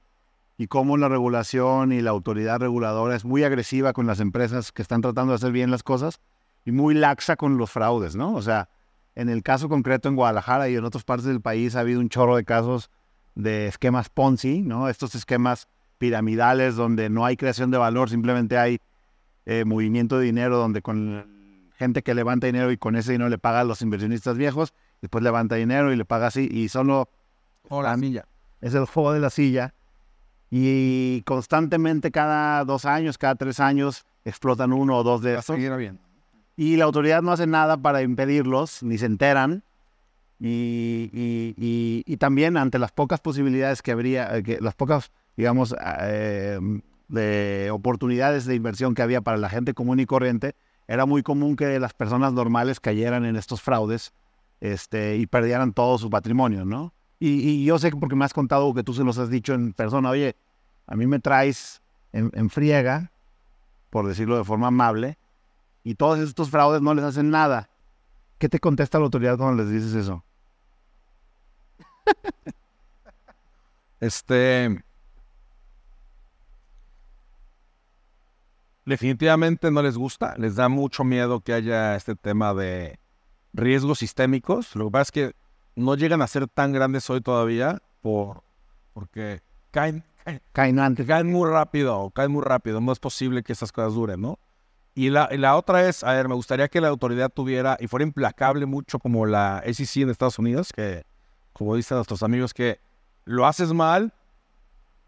y 0.58 0.66
cómo 0.66 0.96
la 0.96 1.08
regulación 1.08 1.92
y 1.92 2.00
la 2.00 2.10
autoridad 2.10 2.60
reguladora 2.60 3.14
es 3.16 3.24
muy 3.24 3.42
agresiva 3.44 3.92
con 3.92 4.06
las 4.06 4.20
empresas 4.20 4.72
que 4.72 4.82
están 4.82 5.00
tratando 5.02 5.32
de 5.32 5.36
hacer 5.36 5.52
bien 5.52 5.70
las 5.70 5.82
cosas 5.82 6.20
y 6.64 6.72
muy 6.72 6.94
laxa 6.94 7.36
con 7.36 7.58
los 7.58 7.70
fraudes, 7.70 8.16
¿no? 8.16 8.34
O 8.34 8.42
sea, 8.42 8.68
en 9.14 9.28
el 9.28 9.42
caso 9.42 9.68
concreto 9.68 10.08
en 10.08 10.16
Guadalajara 10.16 10.68
y 10.68 10.76
en 10.76 10.84
otras 10.84 11.04
partes 11.04 11.26
del 11.26 11.40
país 11.40 11.76
ha 11.76 11.80
habido 11.80 12.00
un 12.00 12.08
chorro 12.08 12.36
de 12.36 12.44
casos 12.44 12.90
de 13.34 13.66
esquemas 13.66 14.08
Ponzi, 14.08 14.62
¿no? 14.62 14.88
Estos 14.88 15.14
esquemas 15.14 15.68
piramidales 15.98 16.76
donde 16.76 17.10
no 17.10 17.24
hay 17.24 17.36
creación 17.36 17.70
de 17.70 17.78
valor, 17.78 18.10
simplemente 18.10 18.58
hay 18.58 18.78
eh, 19.46 19.64
movimiento 19.64 20.18
de 20.18 20.26
dinero 20.26 20.56
donde 20.58 20.82
con 20.82 21.26
gente 21.76 22.02
que 22.02 22.14
levanta 22.14 22.46
dinero 22.46 22.70
y 22.70 22.76
con 22.76 22.96
ese 22.96 23.12
dinero 23.12 23.30
le 23.30 23.38
paga 23.38 23.60
a 23.60 23.64
los 23.64 23.82
inversionistas 23.82 24.36
viejos, 24.36 24.74
después 25.00 25.22
levanta 25.22 25.56
dinero 25.56 25.92
y 25.92 25.96
le 25.96 26.04
paga 26.04 26.28
así 26.28 26.48
y 26.50 26.68
solo 26.68 27.08
Hola, 27.68 27.96
milla. 27.96 28.26
es 28.60 28.74
el 28.74 28.86
juego 28.86 29.12
de 29.12 29.20
la 29.20 29.30
silla 29.30 29.74
y 30.50 31.22
constantemente 31.22 32.10
cada 32.10 32.64
dos 32.64 32.84
años, 32.84 33.18
cada 33.18 33.34
tres 33.34 33.60
años 33.60 34.04
explotan 34.24 34.72
uno 34.72 34.98
o 34.98 35.02
dos 35.02 35.20
de 35.22 35.34
estos 35.34 35.56
bien. 35.56 35.98
Y 36.56 36.76
la 36.76 36.84
autoridad 36.84 37.22
no 37.22 37.32
hace 37.32 37.46
nada 37.46 37.76
para 37.76 38.02
impedirlos, 38.02 38.82
ni 38.82 38.98
se 38.98 39.06
enteran. 39.06 39.62
Y, 40.40 41.10
y- 41.12 42.02
y- 42.06 42.16
también 42.16 42.56
ante 42.56 42.78
las 42.78 42.92
pocas 42.92 43.20
posibilidades 43.20 43.82
que 43.82 43.92
habría, 43.92 44.36
eh, 44.36 44.42
que 44.42 44.58
las 44.60 44.74
pocas, 44.74 45.10
digamos, 45.36 45.74
eh, 46.02 46.58
de 47.08 47.70
oportunidades 47.72 48.44
de 48.44 48.54
inversión 48.54 48.94
que 48.94 49.02
había 49.02 49.20
para 49.20 49.36
la 49.36 49.48
gente 49.48 49.74
común 49.74 50.00
y 50.00 50.06
corriente, 50.06 50.54
era 50.88 51.06
muy 51.06 51.22
común 51.22 51.56
que 51.56 51.78
las 51.78 51.94
personas 51.94 52.32
normales 52.32 52.80
cayeran 52.80 53.24
en 53.24 53.36
estos 53.36 53.62
fraudes 53.62 54.12
este, 54.60 55.16
y 55.16 55.26
perdieran 55.26 55.72
todo 55.72 55.98
su 55.98 56.10
patrimonio, 56.10 56.64
¿no? 56.64 56.92
Y, 57.20 57.64
yo 57.64 57.78
sé 57.78 57.90
que 57.90 57.96
porque 57.96 58.16
me 58.16 58.24
has 58.26 58.34
contado 58.34 58.74
que 58.74 58.82
tú 58.82 58.92
se 58.92 59.02
los 59.04 59.16
has 59.18 59.30
dicho 59.30 59.54
en 59.54 59.72
persona, 59.72 60.10
oye, 60.10 60.36
a 60.86 60.94
mí 60.94 61.06
me 61.06 61.20
traes 61.20 61.80
en 62.12 62.50
friega, 62.50 63.10
por 63.88 64.06
decirlo 64.06 64.36
de 64.36 64.44
forma 64.44 64.66
amable, 64.66 65.16
y 65.84 65.94
todos 65.94 66.18
estos 66.18 66.50
fraudes 66.50 66.82
no 66.82 66.94
les 66.94 67.04
hacen 67.04 67.30
nada. 67.30 67.68
¿Qué 68.38 68.48
te 68.48 68.58
contesta 68.58 68.98
la 68.98 69.04
autoridad 69.04 69.36
cuando 69.38 69.62
les 69.62 69.70
dices 69.70 69.94
eso? 69.94 70.24
Este. 74.00 74.84
Definitivamente 78.84 79.70
no 79.70 79.80
les 79.82 79.96
gusta, 79.96 80.34
les 80.36 80.56
da 80.56 80.68
mucho 80.68 81.04
miedo 81.04 81.40
que 81.40 81.54
haya 81.54 81.96
este 81.96 82.14
tema 82.14 82.52
de 82.52 82.98
riesgos 83.54 84.00
sistémicos. 84.00 84.76
Lo 84.76 84.86
que 84.86 84.90
pasa 84.90 85.02
es 85.02 85.10
que 85.12 85.32
no 85.74 85.94
llegan 85.94 86.20
a 86.20 86.26
ser 86.26 86.48
tan 86.48 86.72
grandes 86.72 87.08
hoy 87.08 87.22
todavía 87.22 87.80
por, 88.02 88.42
porque 88.92 89.40
caen, 89.70 90.04
caen, 90.22 90.42
Caen 90.52 90.78
antes. 90.80 91.06
caen 91.06 91.32
muy 91.32 91.48
rápido, 91.48 92.10
caen 92.10 92.30
muy 92.32 92.42
rápido. 92.42 92.82
No 92.82 92.92
es 92.92 92.98
posible 92.98 93.42
que 93.42 93.54
esas 93.54 93.72
cosas 93.72 93.94
duren, 93.94 94.20
¿no? 94.20 94.38
Y 94.94 95.10
la, 95.10 95.28
la 95.32 95.56
otra 95.56 95.88
es, 95.88 96.04
a 96.04 96.12
ver, 96.12 96.28
me 96.28 96.34
gustaría 96.34 96.68
que 96.68 96.80
la 96.80 96.88
autoridad 96.88 97.28
tuviera 97.30 97.76
y 97.80 97.88
fuera 97.88 98.04
implacable 98.04 98.64
mucho 98.66 98.98
como 99.00 99.26
la 99.26 99.62
SEC 99.66 100.02
en 100.02 100.10
Estados 100.10 100.38
Unidos, 100.38 100.72
que, 100.72 101.04
como 101.52 101.74
dicen 101.74 101.96
nuestros 101.96 102.22
amigos, 102.22 102.54
que 102.54 102.78
lo 103.24 103.46
haces 103.46 103.72
mal, 103.72 104.12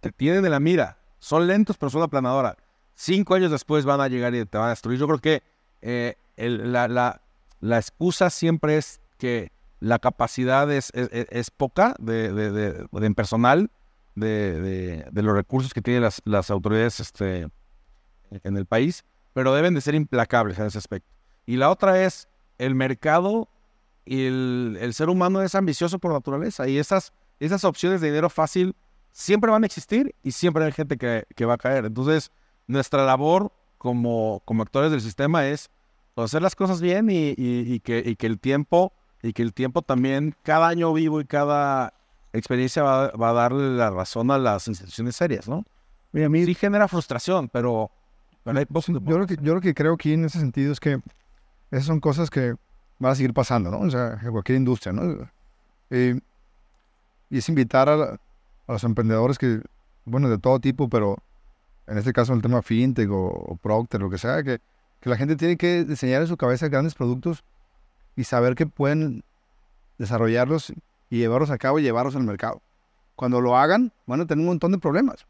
te 0.01 0.11
tienen 0.11 0.45
en 0.45 0.51
la 0.51 0.59
mira. 0.61 0.99
Son 1.21 1.47
lentos, 1.47 1.77
pero 1.79 1.91
son 1.91 2.03
aplanadora. 2.03 2.57
Cinco 2.95 3.35
años 3.35 3.51
después 3.51 3.85
van 3.85 4.01
a 4.01 4.09
llegar 4.09 4.35
y 4.35 4.45
te 4.45 4.59
van 4.59 4.67
a 4.69 4.71
destruir. 4.71 4.99
Yo 4.99 5.07
creo 5.07 5.19
que 5.21 5.43
eh, 5.83 6.17
la, 6.37 6.89
la- 6.89 7.21
la 7.61 7.79
excusa 7.79 8.29
siempre 8.31 8.77
es 8.77 9.01
que 9.19 9.51
la 9.81 9.99
capacidad 9.99 10.71
es, 10.73 10.91
es- 10.95 11.51
poca 11.51 11.95
de, 11.99 12.33
de- 12.33 12.87
en 12.93 13.15
personal 13.15 13.71
de 14.15 15.11
los 15.13 15.35
recursos 15.35 15.73
que 15.75 15.83
tienen 15.83 16.03
las, 16.03 16.23
las 16.25 16.51
autoridades 16.51 17.01
este, 17.01 17.49
en 18.31 18.57
el 18.57 18.67
país, 18.67 19.05
pero 19.37 19.53
deben 19.55 19.75
de 19.75 19.83
ser 19.83 19.95
implacables 19.95 20.59
en 20.59 20.65
ese 20.65 20.79
aspecto. 20.79 21.11
Y 21.45 21.57
la 21.57 21.69
otra 21.69 22.03
es 22.03 22.27
el 22.57 22.75
mercado 22.75 23.51
y 24.07 24.25
el, 24.25 24.79
el 24.81 24.95
ser 24.95 25.11
humano 25.11 25.43
es 25.43 25.55
ambicioso 25.55 25.99
por 25.99 26.11
naturaleza 26.11 26.67
y 26.69 26.79
esas, 26.79 27.13
esas 27.39 27.63
opciones 27.65 28.01
de 28.01 28.07
dinero 28.07 28.31
fácil 28.31 28.75
siempre 29.13 29.51
van 29.51 29.63
a 29.63 29.67
existir 29.67 30.15
y 30.23 30.33
siempre 30.33 30.65
hay 30.65 30.73
gente 30.73 30.97
que, 30.97 31.25
que 31.37 31.45
va 31.45 31.53
a 31.53 31.59
caer. 31.59 31.85
Entonces, 31.85 32.33
nuestra 32.67 33.05
labor 33.05 33.53
como, 33.77 34.41
como 34.47 34.63
actores 34.63 34.91
del 34.91 35.03
sistema 35.03 35.47
es 35.47 35.69
hacer 36.17 36.41
las 36.41 36.57
cosas 36.57 36.81
bien 36.81 37.11
y, 37.11 37.35
y- 37.37 37.75
y 37.75 37.81
que, 37.81 38.03
y 38.07 38.17
que 38.17 38.27
el 38.27 38.41
tiempo 38.41 38.95
y 39.23 39.35
que 39.35 39.43
el 39.43 39.53
tiempo 39.53 39.83
también, 39.83 40.35
cada 40.45 40.67
año 40.69 40.95
vivo 40.95 41.21
y 41.21 41.27
cada 41.27 41.93
experiencia 42.33 42.83
va, 42.83 43.09
va 43.11 43.29
a 43.29 43.33
darle 43.35 43.77
la 43.77 43.91
razón 43.91 44.31
a 44.31 44.39
las 44.39 44.67
instituciones 44.67 45.15
serias, 45.15 45.47
¿no? 45.47 45.67
Mira, 46.13 46.25
a 46.29 46.31
mí, 46.31 46.43
Sí 46.47 46.55
genera 46.55 46.89
frustración, 46.89 47.51
pero, 47.51 47.91
Yo 49.01 49.18
lo, 49.18 49.27
que, 49.27 49.36
yo 49.43 49.55
lo 49.55 49.60
que 49.60 49.74
creo 49.74 49.94
aquí 49.94 50.12
en 50.12 50.24
ese 50.24 50.39
sentido 50.39 50.73
es 50.73 50.81
que 50.81 51.01
esas 51.70 51.86
son 51.86 52.01
cosas 52.01 52.31
que 52.31 52.55
van 52.98 53.12
a 53.12 53.14
seguir 53.14 53.35
pasando, 53.35 53.70
¿no? 53.70 53.81
O 53.81 53.90
sea, 53.90 54.18
en 54.23 54.31
cualquier 54.31 54.56
industria, 54.59 54.93
¿no? 54.93 55.28
Eh, 55.90 56.18
y 57.31 57.39
es 57.39 57.48
invitar 57.48 57.89
a, 57.89 57.97
la- 57.97 58.20
a 58.68 58.73
los 58.73 58.85
emprendedores 58.85 59.39
que, 59.39 59.60
bueno, 60.05 60.28
de 60.28 60.39
todo 60.39 60.60
tipo, 60.60 60.89
pero 60.89 61.18
en 61.86 61.98
este 61.98 62.12
caso 62.12 62.32
el 62.35 62.43
tema 62.43 62.62
fintech 62.62 63.10
o, 63.10 63.27
o 63.28 63.56
Procter, 63.56 64.01
lo 64.01 64.10
que 64.10 64.18
sea, 64.18 64.43
que, 64.43 64.60
que 65.01 65.10
la 65.10 65.16
gente 65.16 65.36
tiene 65.36 65.56
que 65.56 65.85
diseñar 65.85 66.23
en 66.23 66.28
su 66.28 66.36
cabeza 66.36 66.68
grandes 66.68 66.94
productos 66.94 67.44
y 68.16 68.24
saber 68.24 68.55
que 68.55 68.66
pueden 68.66 69.23
desarrollarlos 69.98 70.73
y 71.10 71.18
llevarlos 71.18 71.51
a 71.51 71.59
cabo 71.59 71.78
y 71.78 71.82
llevarlos 71.82 72.16
al 72.16 72.24
mercado. 72.24 72.60
Cuando 73.14 73.40
lo 73.40 73.56
hagan, 73.56 73.93
van 74.06 74.20
a 74.20 74.27
tener 74.27 74.40
un 74.40 74.47
montón 74.47 74.73
de 74.73 74.78
problemas. 74.78 75.27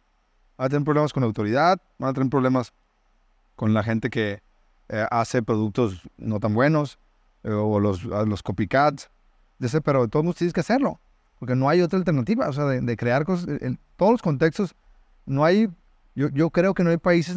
Van 0.58 0.66
a 0.66 0.68
tener 0.68 0.84
problemas 0.84 1.12
con 1.12 1.22
la 1.22 1.26
autoridad, 1.26 1.78
van 1.98 2.10
a 2.10 2.12
tener 2.14 2.28
problemas 2.30 2.72
con 3.56 3.74
la 3.74 3.82
gente 3.82 4.08
que 4.10 4.42
eh, 4.88 5.06
hace 5.10 5.42
productos 5.42 6.02
no 6.16 6.38
tan 6.38 6.54
buenos 6.54 6.98
eh, 7.42 7.50
o 7.50 7.80
los, 7.80 8.04
los 8.04 8.42
copycats, 8.42 9.10
ese, 9.58 9.80
pero 9.80 10.02
de 10.02 10.08
todos 10.08 10.24
modos 10.24 10.36
tienes 10.36 10.52
que 10.52 10.60
hacerlo, 10.60 11.00
porque 11.40 11.56
no 11.56 11.68
hay 11.68 11.80
otra 11.82 11.98
alternativa, 11.98 12.48
o 12.48 12.52
sea, 12.52 12.66
de, 12.66 12.80
de 12.80 12.96
crear 12.96 13.24
cosas, 13.24 13.48
en- 13.60 13.78
todos 13.96 14.12
los 14.12 14.22
contextos, 14.22 14.76
no 15.24 15.44
hay, 15.44 15.68
yo, 16.14 16.28
yo 16.28 16.50
creo 16.50 16.74
que 16.74 16.84
no 16.84 16.90
hay 16.90 16.98
países 16.98 17.36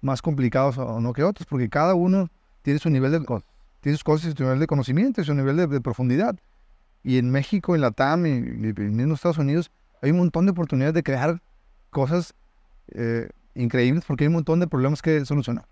más 0.00 0.20
complicados 0.20 0.76
o 0.78 1.00
no 1.00 1.12
que 1.12 1.22
otros, 1.22 1.46
porque 1.46 1.68
cada 1.68 1.94
uno 1.94 2.28
tiene 2.62 2.78
su 2.78 2.90
nivel 2.90 3.12
de, 3.12 3.20
tiene 3.80 3.96
sus 3.96 4.04
cosas 4.04 4.34
su 4.36 4.42
nivel 4.42 4.58
de 4.58 4.66
conocimiento 4.66 5.22
su 5.24 5.34
nivel 5.34 5.56
de, 5.56 5.66
de 5.66 5.80
profundidad. 5.80 6.36
Y 7.04 7.18
en 7.18 7.30
México, 7.30 7.74
en 7.74 7.80
la 7.80 7.90
TAM 7.90 8.26
y, 8.26 8.30
y 8.30 8.68
en 8.76 9.12
Estados 9.12 9.38
Unidos, 9.38 9.70
hay 10.02 10.10
un 10.12 10.18
montón 10.18 10.46
de 10.46 10.52
oportunidades 10.52 10.94
de 10.94 11.02
crear 11.02 11.40
cosas 11.90 12.34
eh, 12.94 13.28
increíbles 13.54 14.04
porque 14.06 14.24
hay 14.24 14.28
un 14.28 14.34
montón 14.34 14.60
de 14.60 14.66
problemas 14.66 15.02
que 15.02 15.24
solucionar. 15.24 15.66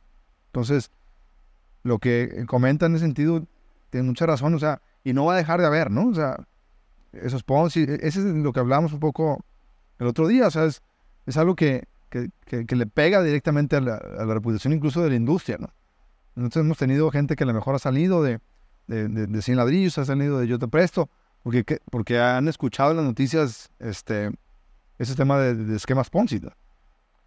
Entonces, 0.46 0.90
lo 1.82 1.98
que 1.98 2.44
comenta 2.46 2.86
en 2.86 2.94
ese 2.94 3.04
sentido 3.04 3.46
tiene 3.90 4.06
mucha 4.06 4.26
razón, 4.26 4.54
o 4.54 4.58
sea, 4.58 4.80
y 5.04 5.12
no 5.12 5.24
va 5.24 5.34
a 5.34 5.36
dejar 5.36 5.60
de 5.60 5.66
haber, 5.66 5.90
¿no? 5.90 6.08
O 6.08 6.14
sea, 6.14 6.46
esos 7.12 7.42
Ponzi. 7.42 7.82
Ese 7.82 8.20
es 8.20 8.24
lo 8.24 8.52
que 8.52 8.60
hablábamos 8.60 8.92
un 8.92 9.00
poco 9.00 9.44
el 9.98 10.06
otro 10.06 10.28
día. 10.28 10.46
O 10.46 10.50
sea, 10.50 10.66
es, 10.66 10.82
algo 11.36 11.56
que, 11.56 11.84
que, 12.10 12.30
que, 12.44 12.76
le 12.76 12.86
pega 12.86 13.22
directamente 13.22 13.76
a 13.76 13.80
la, 13.80 13.98
reputación 14.26 14.72
incluso 14.72 15.02
de 15.02 15.10
la 15.10 15.16
industria, 15.16 15.58
¿no? 15.58 15.70
Nosotros 16.34 16.64
hemos 16.64 16.78
tenido 16.78 17.10
gente 17.10 17.36
que 17.36 17.44
a 17.44 17.46
lo 17.46 17.54
mejor 17.54 17.74
ha 17.74 17.78
salido 17.78 18.22
de, 18.22 18.40
de, 18.86 19.08
de, 19.08 19.26
de 19.26 19.42
100 19.42 19.56
ladrillos, 19.56 19.98
ha 19.98 20.04
salido 20.04 20.38
de 20.38 20.46
Yo 20.46 20.58
Te 20.58 20.68
Presto, 20.68 21.10
porque, 21.42 21.80
porque 21.90 22.18
han 22.18 22.48
escuchado 22.48 22.92
en 22.92 22.98
las 22.98 23.06
noticias 23.06 23.70
este, 23.78 24.30
ese 24.98 25.14
tema 25.14 25.38
de, 25.38 25.76
esquemas 25.76 26.10
Ponzi. 26.10 26.40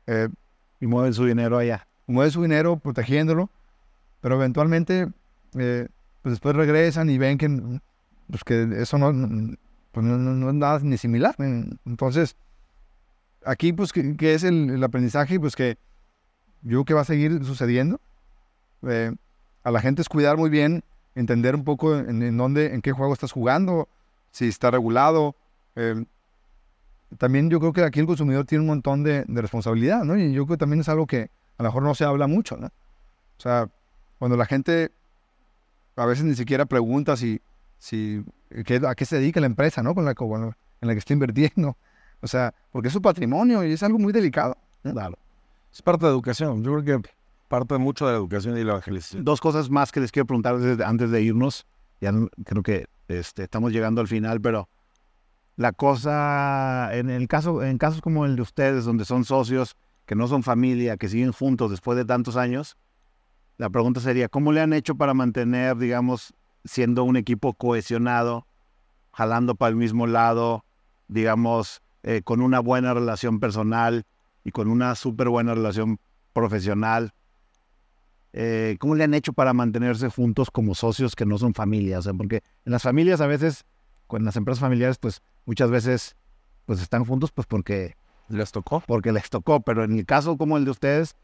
Eh, 0.07 0.30
y 0.79 0.87
mueven 0.87 1.13
su 1.13 1.25
dinero 1.25 1.57
allá. 1.57 1.87
Mueven 2.07 2.31
su 2.31 2.41
dinero 2.41 2.77
protegiéndolo, 2.77 3.49
pero 4.21 4.35
eventualmente 4.35 5.07
eh, 5.57 5.87
pues 6.21 6.33
después 6.33 6.55
regresan 6.55 7.09
y 7.09 7.17
ven 7.17 7.37
que, 7.37 7.79
pues 8.29 8.43
que 8.43 8.81
eso 8.81 8.97
no, 8.97 9.55
pues 9.91 10.05
no, 10.05 10.49
es 10.49 10.55
nada 10.55 10.79
ni 10.79 10.97
similar. 10.97 11.35
Entonces, 11.85 12.35
aquí 13.45 13.73
pues 13.73 13.93
que, 13.93 14.33
es 14.33 14.43
el, 14.43 14.83
aprendizaje, 14.83 15.39
pues 15.39 15.55
que 15.55 15.77
yo 16.61 16.69
creo 16.69 16.85
que 16.85 16.93
va 16.93 17.01
a 17.01 17.05
seguir 17.05 17.43
sucediendo. 17.45 17.99
Eh, 18.87 19.13
a 19.63 19.71
la 19.71 19.79
gente 19.79 20.01
es 20.01 20.09
cuidar 20.09 20.37
muy 20.37 20.49
bien, 20.49 20.83
entender 21.15 21.55
un 21.55 21.63
poco 21.63 21.97
en, 21.97 22.37
dónde, 22.37 22.73
en 22.73 22.81
qué 22.81 22.91
juego 22.91 23.13
estás 23.13 23.31
jugando, 23.31 23.87
si 24.31 24.47
está 24.47 24.71
regulado. 24.71 25.35
Eh, 25.75 26.05
también 27.18 27.49
yo 27.49 27.60
creo 27.60 27.73
que 27.73 27.84
aquí 27.84 27.99
el 27.99 28.06
consumidor 28.06 28.45
tiene 28.45 28.61
un 28.61 28.68
montón 28.68 29.03
de, 29.03 29.26
responsabilidad, 29.27 30.03
¿no? 30.03 30.18
Y 30.18 30.34
yo 30.34 30.45
creo 30.45 30.57
que 30.57 30.60
también 30.60 30.81
es 30.81 30.90
algo 30.90 31.07
que 31.07 31.30
a 31.57 31.64
lo 31.64 31.69
mejor 31.69 31.84
no 31.84 31.95
se 31.95 32.06
habla 32.06 32.27
mucho, 32.27 32.57
¿no? 32.57 32.68
O 32.68 33.41
sea, 33.41 33.69
cuando 34.19 34.38
la 34.38 34.45
gente 34.45 34.91
a 35.95 36.06
veces 36.06 36.23
ni 36.23 36.35
siquiera 36.35 36.65
pregunta 36.65 37.15
si, 37.15 37.41
si 37.77 38.23
a 38.88 38.95
qué 38.95 39.06
se 39.06 39.18
dedica 39.18 39.40
la 39.40 39.45
empresa, 39.45 39.84
¿no? 39.84 39.94
Con 39.94 40.06
la, 40.06 40.11
en 40.11 40.88
la 40.88 40.94
que 40.94 40.99
está 40.99 41.14
invirtiendo. 41.14 41.77
O 42.22 42.27
sea, 42.27 42.53
porque 42.72 42.88
es 42.88 42.94
su 42.94 43.02
patrimonio 43.02 43.64
y 43.64 43.73
es 43.73 43.84
algo 43.84 43.99
muy 43.99 44.14
delicado. 44.14 44.57
Claro. 44.81 45.18
Es 45.72 45.81
parte 45.81 46.06
de 46.06 46.11
educación. 46.11 46.64
Yo 46.64 46.80
creo 46.80 47.02
que 47.02 47.10
parte 47.48 47.77
mucho 47.77 48.06
de 48.06 48.14
la 48.14 48.18
educación 48.18 48.57
y 48.57 48.64
la 48.64 48.72
evangelización. 48.72 49.23
Dos 49.23 49.41
cosas 49.41 49.69
más 49.69 49.91
que 49.91 49.99
les 49.99 50.11
quiero 50.11 50.26
preguntar 50.26 50.56
antes 50.85 51.11
de 51.11 51.22
irnos. 51.22 51.65
Ya 51.99 52.11
creo 52.45 52.64
que 52.64 52.88
este, 53.07 53.44
estamos 53.44 53.72
llegando 53.72 54.02
al 54.02 54.07
final, 54.07 54.41
pero 54.41 54.69
la 55.55 55.71
cosa, 55.71 56.89
en 56.93 57.09
el 57.09 57.27
caso, 57.27 57.63
en 57.63 57.77
casos 57.77 58.01
como 58.01 58.25
el 58.25 58.35
de 58.35 58.41
ustedes, 58.41 58.85
donde 58.85 59.05
son 59.05 59.23
socios, 59.23 59.75
que 60.05 60.15
no 60.15 60.27
son 60.27 60.43
familia, 60.43 60.97
que 60.97 61.09
siguen 61.09 61.31
juntos 61.31 61.71
después 61.71 61.97
de 61.97 62.05
tantos 62.05 62.35
años, 62.35 62.75
la 63.57 63.69
pregunta 63.69 63.99
sería, 63.99 64.30
¿cómo 64.30 64.51
le 64.51 64.61
han 64.61 64.73
hecho 64.73 64.95
para 64.95 65.13
mantener, 65.13 65.77
digamos, 65.77 66.34
siendo 66.65 67.03
un 67.03 67.17
equipo 67.17 67.53
cohesionado, 67.53 68.47
jalando 69.11 69.55
para 69.55 69.69
el 69.69 69.75
mismo 69.75 70.07
lado, 70.07 70.65
digamos, 71.07 71.81
eh, 72.01 72.21
con 72.23 72.41
una 72.41 72.59
buena 72.59 72.93
relación 72.93 73.39
personal 73.39 74.05
y 74.43 74.51
con 74.51 74.67
una 74.67 74.95
súper 74.95 75.30
buena 75.30 75.53
relación 75.53 75.99
profesional? 76.34 77.13
Eh, 78.34 78.77
¿Cómo 78.80 78.95
le 78.95 79.03
han 79.03 79.13
hecho 79.13 79.34
para 79.34 79.53
mantenerse 79.53 80.09
juntos 80.09 80.49
como 80.49 80.73
socios 80.73 81.15
que 81.15 81.27
no 81.27 81.38
son 81.38 81.53
familias? 81.53 82.09
porque 82.17 82.41
en 82.65 82.71
las 82.71 82.81
familias 82.81 83.21
a 83.21 83.27
veces, 83.27 83.65
con 84.07 84.25
las 84.25 84.35
empresas 84.35 84.59
familiares, 84.59 84.97
pues 84.97 85.21
muchas 85.45 85.69
veces 85.71 86.15
pues 86.65 86.81
están 86.81 87.05
juntos 87.05 87.31
pues 87.31 87.47
porque 87.47 87.95
les 88.29 88.51
tocó. 88.51 88.81
Porque 88.85 89.11
les 89.11 89.29
tocó, 89.29 89.61
pero 89.61 89.83
en 89.83 89.97
el 89.97 90.05
caso 90.05 90.37
como 90.37 90.57
el 90.57 90.65
de 90.65 90.71
ustedes, 90.71 91.15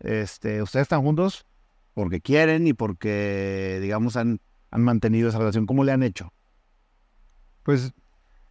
este, 0.00 0.62
ustedes 0.62 0.84
están 0.84 1.02
juntos 1.02 1.46
porque 1.94 2.20
quieren 2.20 2.66
y 2.66 2.74
porque, 2.74 3.78
digamos, 3.80 4.16
han, 4.16 4.40
han 4.70 4.82
mantenido 4.82 5.30
esa 5.30 5.38
relación. 5.38 5.64
¿Cómo 5.64 5.82
le 5.82 5.92
han 5.92 6.02
hecho? 6.02 6.30
Pues, 7.62 7.94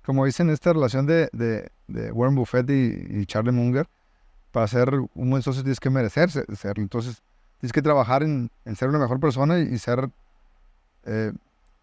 como 0.04 0.26
dicen, 0.26 0.50
esta 0.50 0.74
relación 0.74 1.06
de, 1.06 1.30
de, 1.32 1.70
de 1.88 2.12
Warren 2.12 2.36
Buffett 2.36 2.68
y, 2.70 3.26
Charlie 3.28 3.52
Munger, 3.52 3.88
para 4.52 4.68
ser 4.68 4.90
un 4.96 5.30
buen 5.30 5.44
socio 5.44 5.62
tienes 5.62 5.80
que 5.80 5.92
merecerse 5.92 6.44
serlo. 6.56 6.82
Entonces, 6.82 7.22
tienes 7.60 7.72
que 7.72 7.84
trabajar 7.84 8.24
en, 8.24 8.50
en 8.66 8.76
ser 8.76 8.90
una 8.90 8.98
mejor 8.98 9.20
persona 9.20 9.60
y, 9.60 9.78
ser 9.78 10.10
eh, 11.06 11.32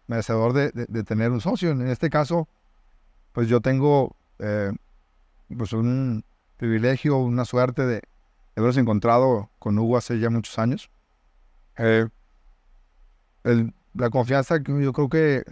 merecedor 0.07 0.51
de, 0.51 0.71
de, 0.71 1.03
tener 1.03 1.31
un 1.31 1.39
socio. 1.39 1.71
En 1.71 1.87
este 1.87 2.09
caso, 2.09 2.47
pues 3.33 3.47
yo 3.47 3.59
tengo 3.59 4.15
eh, 4.39 4.71
pues 5.57 5.73
un 5.73 6.23
privilegio, 6.57 7.17
una 7.17 7.45
suerte 7.45 7.81
de, 7.81 7.95
de 7.95 8.01
habernos 8.55 8.77
encontrado 8.77 9.49
con 9.59 9.77
Hugo 9.77 9.97
hace 9.97 10.19
ya 10.19 10.29
muchos 10.29 10.57
años. 10.59 10.89
Eh, 11.77 12.07
la 13.93 14.09
confianza, 14.09 14.57
yo 14.63 14.93
creo 14.93 15.09
que 15.09 15.43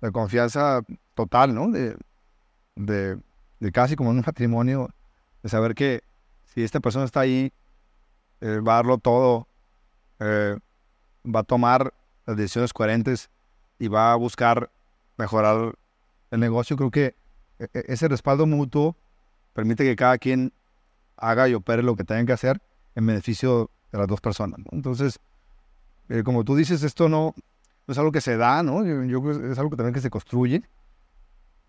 la 0.00 0.10
confianza 0.12 0.82
total, 1.14 1.54
¿no? 1.54 1.70
De, 1.70 1.96
de, 2.76 3.72
casi 3.72 3.96
como 3.96 4.10
en 4.10 4.18
un 4.18 4.24
matrimonio, 4.24 4.90
de 5.42 5.48
saber 5.48 5.74
que 5.74 6.02
si 6.44 6.62
esta 6.62 6.80
persona 6.80 7.06
está 7.06 7.20
ahí, 7.20 7.52
eh, 8.40 8.60
va 8.60 8.74
a 8.74 8.76
darlo 8.76 8.98
todo, 8.98 9.48
va 10.20 11.40
a 11.40 11.44
tomar 11.44 11.92
las 12.26 12.36
decisiones 12.36 12.72
coherentes 12.72 13.30
y 13.78 13.88
va 13.88 14.12
a 14.12 14.16
buscar 14.16 14.70
mejorar 15.16 15.74
el 16.30 16.40
negocio. 16.40 16.76
Creo 16.76 16.90
que 16.90 17.16
ese 17.72 18.08
respaldo 18.08 18.46
mutuo 18.46 18.96
permite 19.52 19.84
que 19.84 19.96
cada 19.96 20.18
quien 20.18 20.52
haga 21.16 21.48
y 21.48 21.54
opere 21.54 21.82
lo 21.82 21.96
que 21.96 22.04
tenga 22.04 22.24
que 22.24 22.32
hacer 22.32 22.60
en 22.94 23.06
beneficio 23.06 23.70
de 23.90 23.98
las 23.98 24.08
dos 24.08 24.20
personas. 24.20 24.60
Entonces, 24.70 25.20
eh, 26.08 26.22
como 26.22 26.44
tú 26.44 26.56
dices, 26.56 26.82
esto 26.82 27.08
no, 27.08 27.34
es 27.86 27.98
algo 27.98 28.12
que 28.12 28.20
se 28.20 28.36
da, 28.36 28.62
¿no? 28.62 28.84
Yo, 28.84 29.30
es 29.30 29.58
algo 29.58 29.70
que 29.70 29.76
también 29.76 29.94
que 29.94 30.00
se 30.00 30.10
construye. 30.10 30.62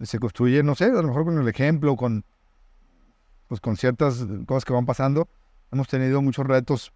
Se 0.02 0.20
construye, 0.20 0.64
no 0.64 0.76
sé, 0.76 0.86
a 0.86 0.90
lo 0.90 1.04
mejor 1.04 1.26
con 1.26 1.38
el 1.38 1.48
ejemplo, 1.48 1.96
con, 1.96 2.26
pues, 3.48 3.62
con 3.62 3.78
ciertas 3.78 4.26
cosas 4.46 4.66
que 4.66 4.74
van 4.74 4.86
pasando. 4.86 5.28
Hemos 5.72 5.88
tenido 5.88 6.22
muchos 6.22 6.46
retos 6.46 6.92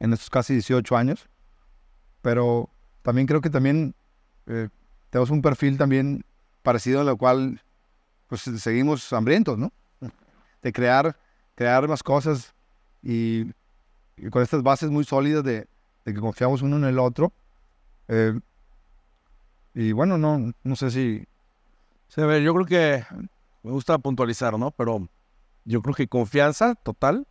en 0.00 0.12
estos 0.12 0.28
casi 0.28 0.54
18 0.54 0.96
años, 0.96 1.28
pero 2.22 2.68
también 3.02 3.26
creo 3.26 3.40
que 3.40 3.50
también 3.50 3.94
eh, 4.46 4.68
tenemos 5.10 5.30
un 5.30 5.40
perfil 5.40 5.78
también 5.78 6.24
parecido, 6.62 7.00
en 7.00 7.06
lo 7.06 7.16
cual 7.16 7.62
pues 8.28 8.42
seguimos 8.42 9.12
hambrientos, 9.12 9.58
¿no? 9.58 9.72
De 10.62 10.72
crear, 10.72 11.16
crear 11.54 11.86
más 11.88 12.02
cosas 12.02 12.54
y 13.02 13.44
con 14.30 14.42
estas 14.42 14.62
bases 14.62 14.90
muy 14.90 15.04
sólidas 15.04 15.44
de, 15.44 15.68
de 16.04 16.14
que 16.14 16.20
confiamos 16.20 16.62
uno 16.62 16.76
en 16.76 16.84
el 16.84 16.98
otro. 16.98 17.32
Eh, 18.08 18.38
y 19.74 19.92
bueno, 19.92 20.16
no, 20.16 20.52
no 20.62 20.76
sé 20.76 20.90
si... 20.90 21.24
Sí, 22.08 22.20
a 22.20 22.26
ver, 22.26 22.42
yo 22.42 22.54
creo 22.54 22.66
que 22.66 23.04
me 23.62 23.72
gusta 23.72 23.98
puntualizar, 23.98 24.58
¿no? 24.58 24.70
Pero 24.70 25.08
yo 25.64 25.82
creo 25.82 25.94
que 25.94 26.08
confianza 26.08 26.74
total. 26.76 27.26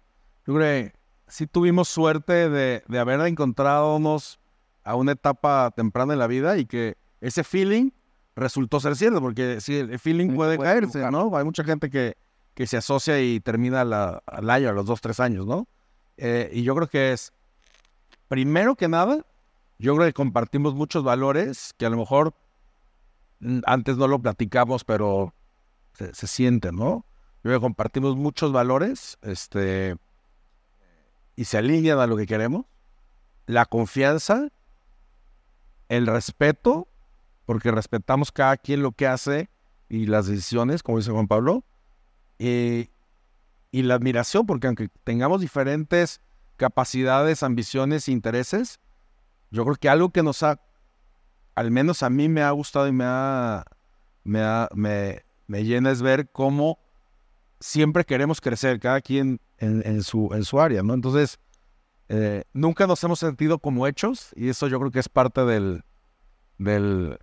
Yo 0.46 0.54
creo 0.54 0.60
que 0.60 0.94
sí 1.28 1.48
tuvimos 1.48 1.88
suerte 1.88 2.50
de, 2.50 2.84
de 2.88 3.00
haber 3.00 3.22
encontrado 3.22 3.98
a 4.84 4.96
una 4.96 5.12
etapa 5.14 5.72
temprana 5.76 6.14
en 6.14 6.20
la 6.20 6.28
vida 6.28 6.58
y 6.58 6.66
que 6.66 6.98
ese 7.22 7.44
feeling 7.44 7.92
resultó 8.36 8.80
ser 8.80 8.96
cierto, 8.96 9.22
porque 9.22 9.62
sí, 9.62 9.78
el 9.78 9.98
feeling 10.00 10.36
puede, 10.36 10.58
caerse, 10.58 11.10
¿no? 11.10 11.36
Hay 11.36 11.46
mucha 11.46 11.64
gente 11.64 11.90
que, 11.90 12.18
que 12.54 12.68
se 12.68 12.78
asocia 12.78 13.22
y 13.22 13.40
termina 13.40 13.84
la, 13.86 14.22
al 14.26 14.50
año, 14.50 14.70
a 14.70 14.74
los 14.74 14.86
dos, 14.86 15.02
tres 15.02 15.20
años, 15.20 15.46
¿no? 15.46 15.68
Eh, 16.18 16.50
y 16.54 16.64
yo 16.64 16.76
creo 16.76 16.88
que 16.88 17.14
es 17.14 17.34
primero 18.28 18.76
que 18.76 18.88
nada, 18.88 19.26
yo 19.78 19.96
creo 19.96 20.08
que 20.08 20.14
compartimos 20.14 20.74
muchos 20.74 21.04
valores 21.04 21.74
que 21.78 21.86
a 21.86 21.90
lo 21.90 21.98
mejor 21.98 22.34
mm, 23.40 23.60
antes 23.66 23.98
no 23.98 24.08
lo 24.08 24.20
platicamos, 24.20 24.84
pero 24.84 25.34
se, 25.94 26.14
se 26.14 26.28
siente, 26.28 26.72
¿no? 26.72 27.06
Yo 27.44 27.50
creo 27.50 27.60
que 27.60 27.64
compartimos 27.64 28.16
muchos 28.16 28.52
valores, 28.52 29.18
este, 29.22 29.96
y 31.36 31.46
se 31.46 31.58
alinean 31.58 32.00
a 32.00 32.08
lo 32.08 32.18
que 32.18 32.26
queremos. 32.26 32.66
La 33.46 33.66
confianza, 33.66 34.50
el 35.88 36.08
respeto, 36.08 36.88
porque 37.46 37.72
respetamos 37.72 38.32
cada 38.32 38.58
quien 38.58 38.82
lo 38.82 38.92
que 38.92 39.08
hace 39.08 39.50
y 39.90 40.08
las 40.08 40.28
decisiones, 40.28 40.84
como 40.84 40.98
dice 40.98 41.12
Juan 41.12 41.28
Pablo, 41.28 41.64
y, 42.40 42.90
y 43.72 43.84
la 43.84 43.96
admiración, 43.96 44.46
porque 44.46 44.68
aunque 44.68 44.90
tengamos 45.04 45.42
diferentes 45.42 46.22
capacidades, 46.58 47.44
ambiciones, 47.44 48.08
intereses, 48.08 48.80
yo 49.52 49.64
creo 49.64 49.76
que 49.76 49.90
algo 49.90 50.10
que 50.10 50.24
nos 50.24 50.44
ha, 50.44 50.60
al 51.56 51.72
menos 51.72 52.04
a 52.04 52.10
mí 52.10 52.30
me 52.30 52.42
ha 52.42 52.52
gustado 52.52 52.88
y 52.88 52.92
me 52.92 53.06
ha, 53.06 53.66
me, 54.24 55.24
me, 55.48 55.64
llena 55.64 55.92
es 55.92 56.02
ver 56.02 56.30
cómo 56.32 56.80
siempre 57.60 58.06
queremos 58.06 58.42
crecer, 58.42 58.80
cada 58.80 59.02
quien 59.02 59.40
en, 59.60 60.04
su, 60.04 60.30
en 60.34 60.44
su 60.44 60.60
área, 60.60 60.84
¿no? 60.84 60.94
Entonces, 60.94 61.40
eh, 62.10 62.44
nunca 62.54 62.88
nos 62.88 63.04
hemos 63.04 63.20
sentido 63.20 63.60
como 63.60 63.88
hechos 63.88 64.32
y 64.36 64.50
eso 64.50 64.68
yo 64.68 64.80
creo 64.80 64.92
que 64.92 65.00
es 65.00 65.10
parte 65.10 65.46
del, 65.46 65.84
del, 66.58 67.18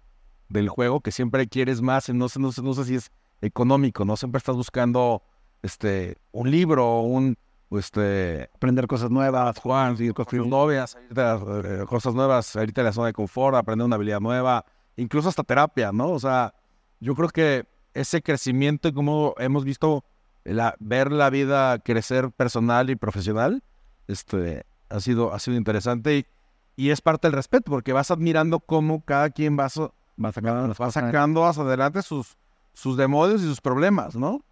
del 0.52 0.68
juego, 0.68 1.00
que 1.00 1.10
siempre 1.10 1.48
quieres 1.48 1.80
más, 1.80 2.08
no 2.10 2.28
sé, 2.28 2.38
no 2.38 2.52
sé, 2.52 2.62
no 2.62 2.74
sé 2.74 2.84
si 2.84 2.94
es 2.96 3.10
económico, 3.40 4.04
¿no? 4.04 4.16
Siempre 4.16 4.38
estás 4.38 4.54
buscando 4.54 5.22
este, 5.62 6.18
un 6.30 6.50
libro, 6.50 7.00
un, 7.00 7.36
este, 7.70 8.50
aprender 8.54 8.86
cosas 8.86 9.10
nuevas, 9.10 9.58
Juan, 9.58 9.96
ir 9.98 10.14
construir 10.14 10.46
novias, 10.46 10.96
eh, 11.16 11.84
cosas 11.88 12.14
nuevas, 12.14 12.54
ahorita 12.54 12.82
en 12.82 12.84
la 12.86 12.92
zona 12.92 13.06
de 13.08 13.12
confort, 13.12 13.56
aprender 13.56 13.86
una 13.86 13.96
habilidad 13.96 14.20
nueva, 14.20 14.64
incluso 14.96 15.28
hasta 15.28 15.42
terapia, 15.42 15.90
¿no? 15.92 16.10
O 16.10 16.20
sea, 16.20 16.54
yo 17.00 17.14
creo 17.14 17.30
que 17.30 17.66
ese 17.94 18.22
crecimiento 18.22 18.88
y 18.88 18.92
cómo 18.92 19.34
hemos 19.38 19.64
visto 19.64 20.04
la, 20.44 20.76
ver 20.78 21.12
la 21.12 21.30
vida 21.30 21.78
crecer 21.78 22.30
personal 22.30 22.90
y 22.90 22.96
profesional, 22.96 23.62
este, 24.06 24.64
ha 24.88 25.00
sido, 25.00 25.32
ha 25.32 25.38
sido 25.38 25.56
interesante 25.56 26.18
y, 26.18 26.26
y 26.76 26.90
es 26.90 27.00
parte 27.00 27.28
del 27.28 27.34
respeto, 27.34 27.70
porque 27.70 27.92
vas 27.92 28.10
admirando 28.10 28.60
cómo 28.60 29.04
cada 29.04 29.30
quien 29.30 29.58
va, 29.58 29.68
Va 30.22 30.32
sacando, 30.32 30.74
va 30.74 30.90
sacando 30.90 31.44
hacia 31.44 31.62
adelante 31.62 32.02
sus, 32.02 32.36
sus 32.72 32.96
demonios 32.96 33.42
y 33.42 33.44
sus 33.44 33.60
problemas, 33.60 34.14
¿no? 34.14 34.42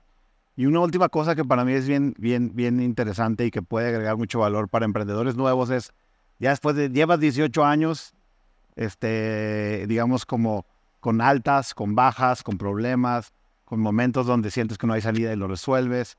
Y 0.57 0.66
una 0.66 0.81
última 0.81 1.09
cosa 1.09 1.35
que 1.35 1.45
para 1.45 1.65
mí 1.65 1.73
es 1.73 1.87
bien, 1.87 2.15
bien, 2.19 2.55
bien 2.55 2.81
interesante 2.81 3.47
y 3.47 3.51
que 3.51 3.62
puede 3.62 3.89
agregar 3.89 4.16
mucho 4.16 4.41
valor 4.41 4.69
para 4.69 4.85
emprendedores 4.85 5.37
nuevos 5.37 5.70
es, 5.70 5.93
ya 6.39 6.51
después 6.51 6.77
de, 6.77 6.91
llevas 6.91 7.20
18 7.20 7.65
años, 7.65 8.15
este, 8.77 9.87
digamos 9.87 10.27
como 10.27 10.66
con 11.01 11.20
altas, 11.20 11.74
con 11.74 11.95
bajas, 11.95 12.43
con 12.43 12.59
problemas, 12.59 13.32
con 13.65 13.81
momentos 13.81 14.27
donde 14.27 14.51
sientes 14.51 14.77
que 14.77 14.87
no 14.87 14.93
hay 14.93 15.01
salida 15.01 15.32
y 15.32 15.37
lo 15.37 15.49
resuelves. 15.49 16.19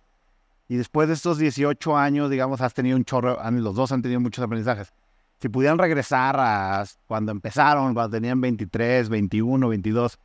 Y 0.67 0.77
después 0.77 1.07
de 1.07 1.15
estos 1.15 1.37
18 1.37 1.97
años, 1.97 2.29
digamos, 2.29 2.61
has 2.61 2.73
tenido 2.73 2.97
un 2.97 3.03
chorro, 3.03 3.37
los 3.51 3.75
dos 3.75 3.91
han 3.91 4.01
tenido 4.01 4.21
muchos 4.21 4.43
aprendizajes. 4.43 4.93
Si 5.41 5.49
pudieran 5.49 5.79
regresar 5.79 6.35
a 6.39 6.85
cuando 7.07 7.31
empezaron, 7.31 7.93
cuando 7.95 8.11
tenían 8.15 8.39
23, 8.41 9.09
21, 9.09 9.67
22, 9.69 10.19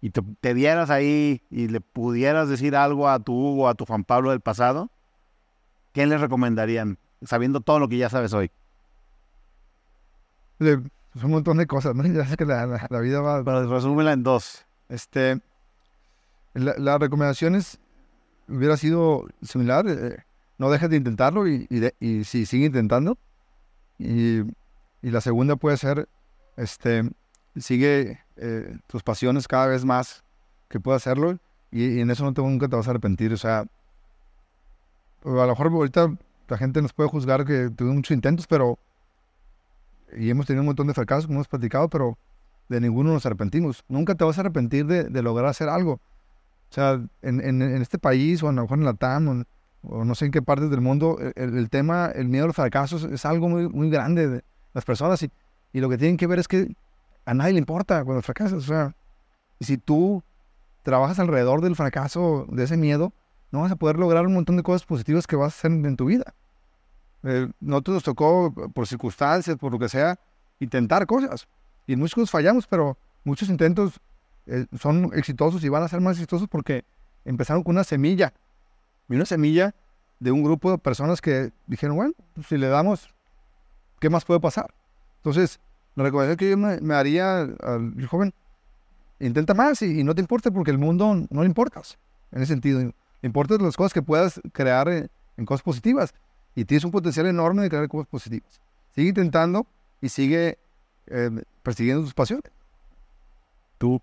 y 0.00 0.10
te, 0.10 0.22
te 0.40 0.54
vieras 0.54 0.90
ahí 0.90 1.42
y 1.50 1.66
le 1.66 1.80
pudieras 1.80 2.48
decir 2.48 2.76
algo 2.76 3.08
a 3.08 3.18
tu 3.18 3.32
Hugo, 3.34 3.68
a 3.68 3.74
tu 3.74 3.84
Juan 3.84 4.04
Pablo 4.04 4.30
del 4.30 4.40
pasado, 4.40 4.90
¿qué 5.92 6.06
les 6.06 6.20
recomendarían? 6.20 6.98
Sabiendo 7.24 7.60
todo 7.60 7.80
lo 7.80 7.88
que 7.88 7.98
ya 7.98 8.08
sabes 8.10 8.32
hoy. 8.32 8.50
Le- 10.60 10.78
pues, 11.12 11.24
un 11.24 11.32
montón 11.32 11.56
de 11.58 11.66
cosas, 11.66 11.96
¿no? 11.96 12.04
Ya 12.06 12.24
sé 12.26 12.36
que 12.36 12.44
la, 12.44 12.64
la- 12.66 12.86
la 12.88 13.00
vida 13.00 13.20
va... 13.20 13.42
Pero 13.42 13.68
resúmela 13.68 14.12
en 14.12 14.22
dos. 14.22 14.64
Este, 14.88 15.40
la, 16.54 16.74
las 16.78 17.00
recomendaciones 17.00 17.80
hubiera 18.48 18.76
sido 18.76 19.26
similar. 19.42 19.84
eh, 19.88 20.24
no 20.58 20.70
dejes 20.70 20.90
de 20.90 20.96
intentarlo 20.96 21.48
y, 21.48 21.66
y, 21.70 21.80
de- 21.80 21.94
y 21.98 22.22
sí, 22.22 22.46
sigue 22.46 22.66
intentando. 22.66 23.18
Y, 23.98 24.42
la 25.02 25.20
segunda 25.20 25.56
puede 25.56 25.76
ser, 25.76 26.08
este, 26.56 27.08
sigue 27.56 28.20
eh, 28.36 28.78
tus 28.86 29.02
pasiones 29.02 29.46
cada 29.48 29.66
vez 29.68 29.84
más 29.84 30.24
que 30.68 30.80
puedas 30.80 31.02
hacerlo 31.06 31.38
y, 31.70 32.00
en 32.00 32.10
eso 32.10 32.24
no 32.24 32.34
te, 32.34 32.42
nunca 32.42 32.68
te 32.68 32.76
vas 32.76 32.86
a 32.88 32.90
arrepentir. 32.90 33.32
O 33.32 33.36
sea, 33.36 33.60
a 35.24 35.28
lo 35.28 35.46
mejor 35.46 35.68
ahorita 35.68 36.14
la 36.48 36.58
gente 36.58 36.82
nos 36.82 36.92
puede 36.92 37.08
juzgar 37.08 37.44
que 37.44 37.70
tuvimos 37.70 37.96
muchos 37.96 38.14
intentos, 38.14 38.46
pero 38.46 38.78
y 40.16 40.30
hemos 40.30 40.46
tenido 40.46 40.62
un 40.62 40.66
montón 40.66 40.86
de 40.86 40.94
fracasos, 40.94 41.26
como 41.26 41.36
hemos 41.38 41.48
platicado, 41.48 41.88
pero 41.88 42.16
de 42.68 42.80
ninguno 42.80 43.12
nos 43.12 43.26
arrepentimos. 43.26 43.84
Nunca 43.88 44.14
te 44.14 44.24
vas 44.24 44.38
a 44.38 44.40
arrepentir 44.40 44.86
de, 44.86 45.04
de 45.04 45.22
lograr 45.22 45.46
hacer 45.50 45.68
algo. 45.68 45.92
O 46.70 46.74
sea, 46.74 46.94
en, 47.22 47.40
en- 47.40 47.62
en 47.62 47.82
este 47.82 47.98
país, 47.98 48.42
o 48.42 48.48
a 48.48 48.52
lo 48.52 48.62
mejor 48.62 48.78
en 48.78 48.84
la 48.84 48.94
TAM, 48.94 49.28
o, 49.28 49.32
en- 49.32 49.46
no 49.88 50.14
sé 50.14 50.26
en 50.26 50.30
qué 50.30 50.42
partes 50.42 50.70
del 50.70 50.80
mundo, 50.80 51.18
el, 51.34 51.56
el- 51.56 51.70
tema, 51.70 52.06
el 52.14 52.28
miedo 52.28 52.44
a 52.44 52.46
los 52.48 52.56
fracasos 52.56 53.04
es 53.04 53.24
algo 53.24 53.48
muy, 53.48 53.68
muy 53.68 53.90
grande 53.90 54.28
de 54.28 54.44
las 54.74 54.84
personas. 54.84 55.22
Y, 55.22 55.30
y 55.72 55.80
lo 55.80 55.88
que 55.88 55.98
tienen 55.98 56.16
que 56.16 56.26
ver 56.26 56.38
es 56.38 56.48
que 56.48 56.74
a 57.24 57.34
nadie 57.34 57.52
le 57.54 57.58
importa 57.58 58.04
cuando 58.04 58.22
fracasas. 58.22 58.52
O 58.58 58.60
sea, 58.66 58.94
y 59.58 59.64
si 59.64 59.78
tú 59.78 60.22
trabajas 60.82 61.18
alrededor 61.18 61.60
del 61.60 61.76
fracaso, 61.76 62.46
de 62.50 62.64
ese 62.64 62.76
miedo, 62.76 63.12
no 63.50 63.62
vas 63.62 63.72
a 63.72 63.76
poder 63.76 63.98
lograr 63.98 64.26
un 64.26 64.34
montón 64.34 64.56
de 64.56 64.62
cosas 64.62 64.84
positivas 64.86 65.26
que 65.26 65.36
vas 65.36 65.54
a 65.54 65.58
hacer 65.58 65.70
en 65.70 65.96
tu 65.96 66.06
vida. 66.06 66.34
Eh, 67.24 67.48
nosotros 67.60 67.94
nos 67.94 68.02
tocó, 68.04 68.52
por 68.72 68.86
circunstancias, 68.86 69.56
por 69.56 69.72
lo 69.72 69.78
que 69.78 69.88
sea, 69.88 70.18
intentar 70.60 71.06
cosas. 71.06 71.48
Y 71.86 71.96
muchos 71.96 72.30
fallamos, 72.30 72.66
pero 72.66 72.96
muchos 73.24 73.48
intentos 73.48 74.00
eh, 74.46 74.66
son 74.78 75.10
exitosos 75.14 75.64
y 75.64 75.68
van 75.68 75.82
a 75.82 75.88
ser 75.88 76.00
más 76.00 76.16
exitosos 76.16 76.48
porque 76.48 76.84
empezaron 77.24 77.62
con 77.62 77.74
una 77.74 77.84
semilla. 77.84 78.32
Y 79.08 79.14
una 79.14 79.24
semilla 79.24 79.74
de 80.20 80.32
un 80.32 80.42
grupo 80.42 80.70
de 80.70 80.78
personas 80.78 81.20
que 81.20 81.52
dijeron, 81.66 81.96
bueno, 81.96 82.12
pues, 82.34 82.46
si 82.46 82.58
le 82.58 82.68
damos, 82.68 83.08
¿qué 84.00 84.10
más 84.10 84.24
puede 84.24 84.40
pasar? 84.40 84.72
Entonces, 85.18 85.60
la 85.94 86.04
recomendación 86.04 86.36
que 86.36 86.50
yo 86.50 86.56
me, 86.56 86.80
me 86.80 86.94
haría 86.94 87.40
al 87.40 88.06
joven, 88.06 88.34
intenta 89.20 89.54
más 89.54 89.82
y, 89.82 90.04
no 90.04 90.14
te 90.14 90.20
importe 90.20 90.50
porque 90.50 90.70
el 90.70 90.78
mundo 90.78 91.26
no 91.30 91.40
le 91.42 91.46
importas. 91.46 91.98
En 92.30 92.42
ese 92.42 92.52
sentido, 92.52 92.80
le 92.80 92.92
importan 93.22 93.62
las 93.62 93.76
cosas 93.76 93.92
que 93.92 94.02
puedas 94.02 94.40
crear 94.52 94.88
en, 94.88 95.10
en 95.36 95.46
cosas 95.46 95.62
positivas. 95.62 96.14
Y 96.54 96.64
tienes 96.64 96.84
un 96.84 96.90
potencial 96.90 97.26
enorme 97.26 97.62
de 97.62 97.68
crear 97.68 97.88
cosas 97.88 98.08
positivas. 98.08 98.60
Sigue 98.94 99.08
intentando 99.08 99.66
y 100.00 100.08
sigue 100.08 100.58
eh, 101.06 101.30
persiguiendo 101.62 102.02
tus 102.02 102.14
pasiones. 102.14 102.50
Tú. 103.78 104.00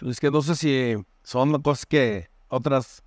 Es 0.00 0.18
que 0.18 0.30
no 0.30 0.40
sé 0.40 0.56
si 0.56 0.94
son 1.22 1.60
cosas 1.62 1.86
que 1.86 2.28
otras. 2.48 3.02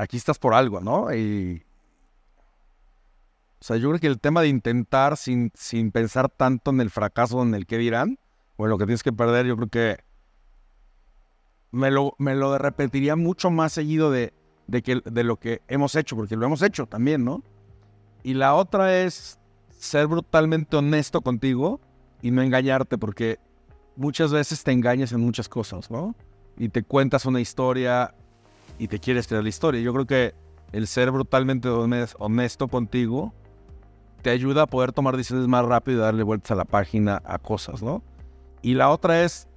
Aquí 0.00 0.16
estás 0.16 0.38
por 0.38 0.54
algo, 0.54 0.80
¿no? 0.80 1.14
Y. 1.14 1.62
O 3.60 3.64
sea, 3.64 3.76
yo 3.76 3.90
creo 3.90 4.00
que 4.00 4.06
el 4.06 4.18
tema 4.18 4.40
de 4.40 4.48
intentar 4.48 5.18
sin, 5.18 5.52
sin 5.54 5.92
pensar 5.92 6.30
tanto 6.30 6.70
en 6.70 6.80
el 6.80 6.88
fracaso, 6.88 7.42
en 7.42 7.54
el 7.54 7.66
que 7.66 7.76
dirán, 7.76 8.18
o 8.56 8.64
en 8.64 8.70
lo 8.70 8.78
que 8.78 8.86
tienes 8.86 9.02
que 9.02 9.12
perder, 9.12 9.44
yo 9.46 9.56
creo 9.56 9.68
que. 9.68 9.98
Me 11.70 11.90
lo, 11.90 12.14
me 12.18 12.34
lo 12.34 12.56
repetiría 12.56 13.14
mucho 13.14 13.50
más 13.50 13.72
seguido 13.72 14.10
de, 14.10 14.32
de, 14.66 14.82
que, 14.82 15.02
de 15.04 15.22
lo 15.22 15.36
que 15.36 15.60
hemos 15.68 15.94
hecho, 15.94 16.16
porque 16.16 16.34
lo 16.34 16.46
hemos 16.46 16.62
hecho 16.62 16.86
también, 16.86 17.24
¿no? 17.24 17.44
Y 18.22 18.34
la 18.34 18.54
otra 18.54 19.02
es 19.02 19.38
ser 19.68 20.06
brutalmente 20.06 20.76
honesto 20.76 21.20
contigo 21.20 21.78
y 22.22 22.30
no 22.30 22.42
engañarte, 22.42 22.96
porque 22.96 23.38
muchas 23.96 24.32
veces 24.32 24.64
te 24.64 24.72
engañas 24.72 25.12
en 25.12 25.20
muchas 25.20 25.48
cosas, 25.48 25.90
¿no? 25.90 26.16
Y 26.56 26.70
te 26.70 26.82
cuentas 26.82 27.26
una 27.26 27.40
historia 27.40 28.14
y 28.80 28.88
te 28.88 28.98
quieres 28.98 29.28
creer 29.28 29.42
la 29.42 29.50
historia. 29.50 29.82
Yo 29.82 29.92
creo 29.92 30.06
que 30.06 30.34
el 30.72 30.86
ser 30.86 31.10
brutalmente 31.10 31.68
hones- 31.68 32.16
honesto 32.18 32.66
contigo 32.66 33.34
te 34.22 34.30
ayuda 34.30 34.62
a 34.62 34.66
poder 34.66 34.92
tomar 34.92 35.18
decisiones 35.18 35.46
más 35.48 35.66
rápido 35.66 35.98
y 35.98 36.00
darle 36.00 36.22
vueltas 36.22 36.52
a 36.52 36.54
la 36.54 36.64
página 36.64 37.20
a 37.26 37.38
cosas, 37.38 37.82
¿no? 37.82 38.02
Y 38.62 38.74
la 38.74 38.88
otra 38.88 39.22
es, 39.22 39.48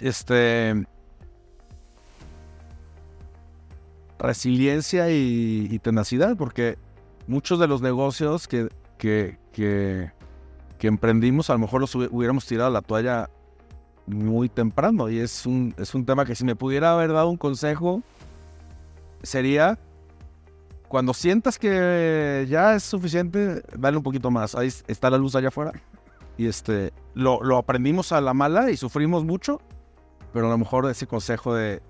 este, 0.00 0.86
resiliencia 4.18 5.10
y, 5.10 5.78
tenacidad, 5.82 6.36
porque 6.38 6.78
muchos 7.26 7.58
de 7.58 7.68
los 7.68 7.82
negocios 7.82 8.48
que, 8.48 8.68
que, 8.96 9.38
que, 9.52 10.12
que 10.78 10.86
emprendimos, 10.86 11.50
a 11.50 11.54
lo 11.54 11.58
mejor 11.58 11.82
los 11.82 11.94
hubi- 11.94 12.08
hubiéramos 12.10 12.46
tirado 12.46 12.70
la 12.70 12.80
toalla 12.80 13.28
muy 14.06 14.48
temprano. 14.48 15.08
Y 15.08 15.18
es 15.18 15.46
un, 15.46 15.74
es 15.78 15.94
un 15.94 16.04
tema 16.04 16.24
que 16.24 16.34
si 16.34 16.44
me 16.44 16.56
pudiera 16.56 16.92
haber 16.92 17.12
dado 17.12 17.28
un 17.30 17.36
consejo, 17.36 18.02
sería 19.22 19.78
cuando 20.88 21.14
sientas 21.14 21.58
que 21.58 22.46
ya 22.50 22.74
es 22.74 22.82
suficiente, 22.82 23.62
dale 23.78 23.96
un 23.96 24.02
poquito 24.02 24.30
más. 24.30 24.54
Ahí 24.54 24.68
es- 24.68 24.84
está 24.88 25.08
la 25.10 25.18
luz 25.18 25.34
allá 25.34 25.48
afuera. 25.48 25.72
Y 26.36 26.46
este, 26.46 26.92
lo, 27.14 27.42
lo 27.42 27.56
aprendimos 27.58 28.12
a 28.12 28.20
la 28.20 28.34
mala 28.34 28.70
y 28.70 28.76
sufrimos 28.76 29.24
mucho, 29.24 29.60
pero 30.32 30.46
a 30.46 30.50
lo 30.50 30.58
mejor 30.58 30.88
ese 30.90 31.06
consejo 31.06 31.54
de 31.54 31.82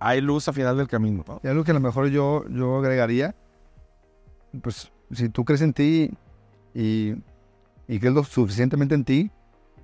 hay 0.00 0.20
luz 0.20 0.46
al 0.48 0.54
final 0.54 0.76
del 0.76 0.88
camino. 0.88 1.24
¿no? 1.26 1.40
Y 1.42 1.48
algo 1.48 1.64
que 1.64 1.72
a 1.72 1.74
lo 1.74 1.80
mejor 1.80 2.08
yo, 2.08 2.44
yo 2.48 2.78
agregaría, 2.78 3.34
pues 4.62 4.90
si 5.10 5.28
tú 5.28 5.44
crees 5.44 5.60
en 5.62 5.72
ti 5.72 6.10
y, 6.74 7.14
y 7.88 7.98
crees 7.98 8.14
lo 8.14 8.24
suficientemente 8.24 8.94
en 8.94 9.04
ti, 9.04 9.30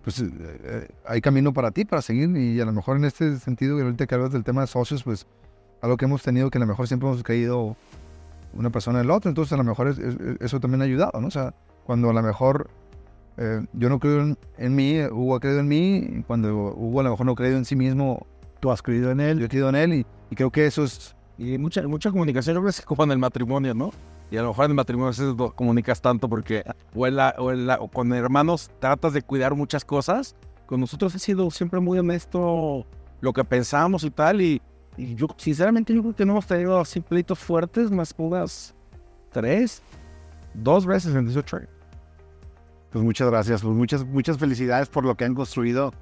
pues 0.05 0.21
eh, 0.21 0.31
eh, 0.41 0.89
hay 1.07 1.21
camino 1.21 1.53
para 1.53 1.71
ti, 1.73 1.85
para 1.85 2.03
seguir. 2.03 2.37
Y 2.37 2.61
a 2.61 2.65
lo 2.65 2.73
mejor 2.73 2.97
en 2.99 3.05
este 3.07 3.39
sentido, 3.39 3.81
ahorita 3.81 4.07
que 4.07 4.15
hablas 4.15 4.33
del 4.33 4.45
tema 4.45 4.61
de 4.61 4.67
socios, 4.69 5.03
pues 5.03 5.27
algo 5.81 5.97
que 5.97 6.05
hemos 6.05 6.23
tenido 6.23 6.51
que 6.51 6.59
a 6.59 6.61
lo 6.61 6.67
mejor 6.67 6.87
siempre 6.87 7.09
hemos 7.09 7.23
creído 7.23 7.77
una 8.55 8.71
persona 8.71 9.01
en 9.01 9.07
el 9.07 9.11
otro, 9.11 9.29
entonces 9.29 9.53
a 9.53 9.57
lo 9.57 9.65
mejor 9.65 9.89
es- 9.89 9.99
es- 9.99 10.17
eso 10.41 10.61
también 10.61 10.81
ha 10.81 10.85
ayudado, 10.85 11.21
¿no? 11.21 11.27
O 11.27 11.31
sea, 11.31 11.55
cuando 11.85 12.09
a 12.11 12.13
lo 12.13 12.23
mejor 12.23 12.71
eh, 13.37 13.67
yo 13.73 13.89
no 13.89 13.99
creo 13.99 14.21
en, 14.23 14.39
en 14.59 14.75
mí, 14.77 15.01
Hugo 15.11 15.35
ha 15.35 15.41
creído 15.41 15.59
en 15.59 15.67
mí, 15.67 16.23
cuando 16.29 16.55
Hugo 16.55 17.01
a 17.01 17.03
lo 17.03 17.11
mejor 17.11 17.27
no 17.27 17.33
ha 17.33 17.35
creído 17.35 17.57
en 17.59 17.65
sí 17.65 17.75
mismo, 17.75 18.27
Tú 18.61 18.71
has 18.71 18.81
creído 18.81 19.11
en 19.11 19.21
él. 19.21 19.39
yo 19.41 19.47
he 19.47 19.49
creído 19.49 19.69
en 19.69 19.75
él 19.75 19.93
y, 19.93 20.07
y 20.31 20.35
creo 20.37 20.51
que 20.51 20.67
eso 20.67 20.85
es 20.85 21.15
Y 21.37 21.59
mucha, 21.59 21.83
mucha 21.89 22.11
comunicación, 22.13 22.55
yo 22.55 22.61
creo 22.61 22.73
que 22.73 22.79
es 22.79 22.87
como 22.87 23.03
en 23.05 23.11
el 23.11 23.19
matrimonio, 23.19 23.75
¿no? 23.75 23.91
Y 24.35 24.37
a 24.37 24.43
lo 24.43 24.49
mejor 24.49 24.65
en 24.69 24.75
matrimonio 24.75 25.09
veces 25.11 25.35
no 25.37 25.53
comunicas 25.53 26.01
tanto 26.03 26.29
porque 26.29 26.65
o, 26.95 27.07
en 27.07 27.15
la- 27.17 27.35
o, 27.39 27.53
en 27.53 27.67
la- 27.69 27.77
o 27.81 27.89
con 27.89 28.13
hermanos 28.13 28.69
tratas 28.81 29.13
de 29.13 29.23
cuidar 29.23 29.55
muchas 29.55 29.85
cosas. 29.85 30.35
Con 30.67 30.81
nosotros 30.81 31.15
he 31.15 31.19
sido 31.21 31.51
siempre 31.53 31.79
muy 31.79 31.99
honesto 32.01 32.85
lo 33.21 33.33
que 33.33 33.45
pensamos 33.45 34.03
y 34.03 34.11
tal. 34.11 34.41
Y, 34.41 34.61
y 34.97 35.15
yo, 35.15 35.29
sinceramente, 35.37 35.95
yo 35.95 36.03
creo 36.03 36.17
que 36.17 36.25
no 36.27 36.33
hemos 36.33 36.47
tenido 36.47 36.81
así 36.81 37.01
pleitos 37.01 37.39
fuertes, 37.39 37.91
más 37.93 38.13
unas 38.19 38.75
tres, 39.31 39.83
dos 40.53 40.85
veces 40.85 41.15
en 41.15 41.27
18 41.27 41.57
años. 41.59 41.69
Pues 42.91 43.05
muchas 43.05 43.29
gracias, 43.31 43.63
pues 43.63 43.75
muchas, 43.75 44.05
muchas 44.05 44.39
felicidades 44.39 44.89
por 44.89 45.05
lo 45.05 45.17
que 45.17 45.25
han 45.25 45.35
construido. 45.35 45.93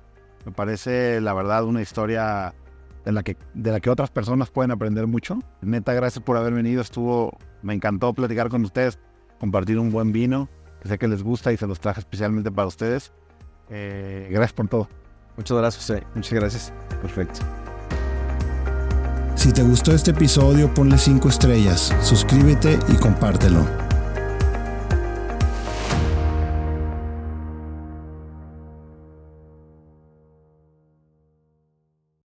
Me 0.45 0.53
parece, 0.53 1.21
la 1.21 1.35
verdad, 1.35 1.65
una 1.65 1.83
historia 1.83 2.55
de 3.05 3.13
la 3.13 3.23
que, 3.23 3.37
de 3.55 3.73
la 3.73 3.81
que 3.81 3.91
otras 3.91 4.11
personas 4.11 4.51
pueden 4.51 4.71
aprender 4.71 5.07
mucho. 5.07 5.39
Neta, 5.61 5.93
gracias 5.93 6.25
por 6.25 6.37
haber 6.37 6.53
venido. 6.53 6.81
Estuvo, 6.83 7.37
me 7.63 7.75
encantó 7.75 8.13
platicar 8.13 8.49
con 8.49 8.65
ustedes, 8.65 8.99
compartir 9.39 9.79
un 9.79 9.91
buen 9.91 10.13
vino, 10.13 10.49
que 10.81 10.89
sé 10.89 10.99
que 10.99 11.09
les 11.09 11.23
gusta 11.23 11.53
y 11.53 11.57
se 11.57 11.67
los 11.67 11.81
traje 11.81 12.01
especialmente 12.01 12.51
para 12.51 12.69
ustedes. 12.69 13.13
Eh, 13.71 14.29
gracias 14.31 14.53
por 14.53 14.69
todo. 14.69 14.89
Muchas 15.37 15.57
gracias, 15.57 16.03
Muchas 16.15 16.33
gracias. 16.33 16.73
Perfecto. 17.01 17.41
Si 19.35 19.53
te 19.53 19.63
gustó 19.63 19.93
este 19.93 20.13
episodio, 20.13 20.73
ponle 20.73 20.99
5 20.99 21.29
estrellas, 21.29 21.95
suscríbete 22.03 22.79
y 22.89 22.97
compártelo. 22.97 23.82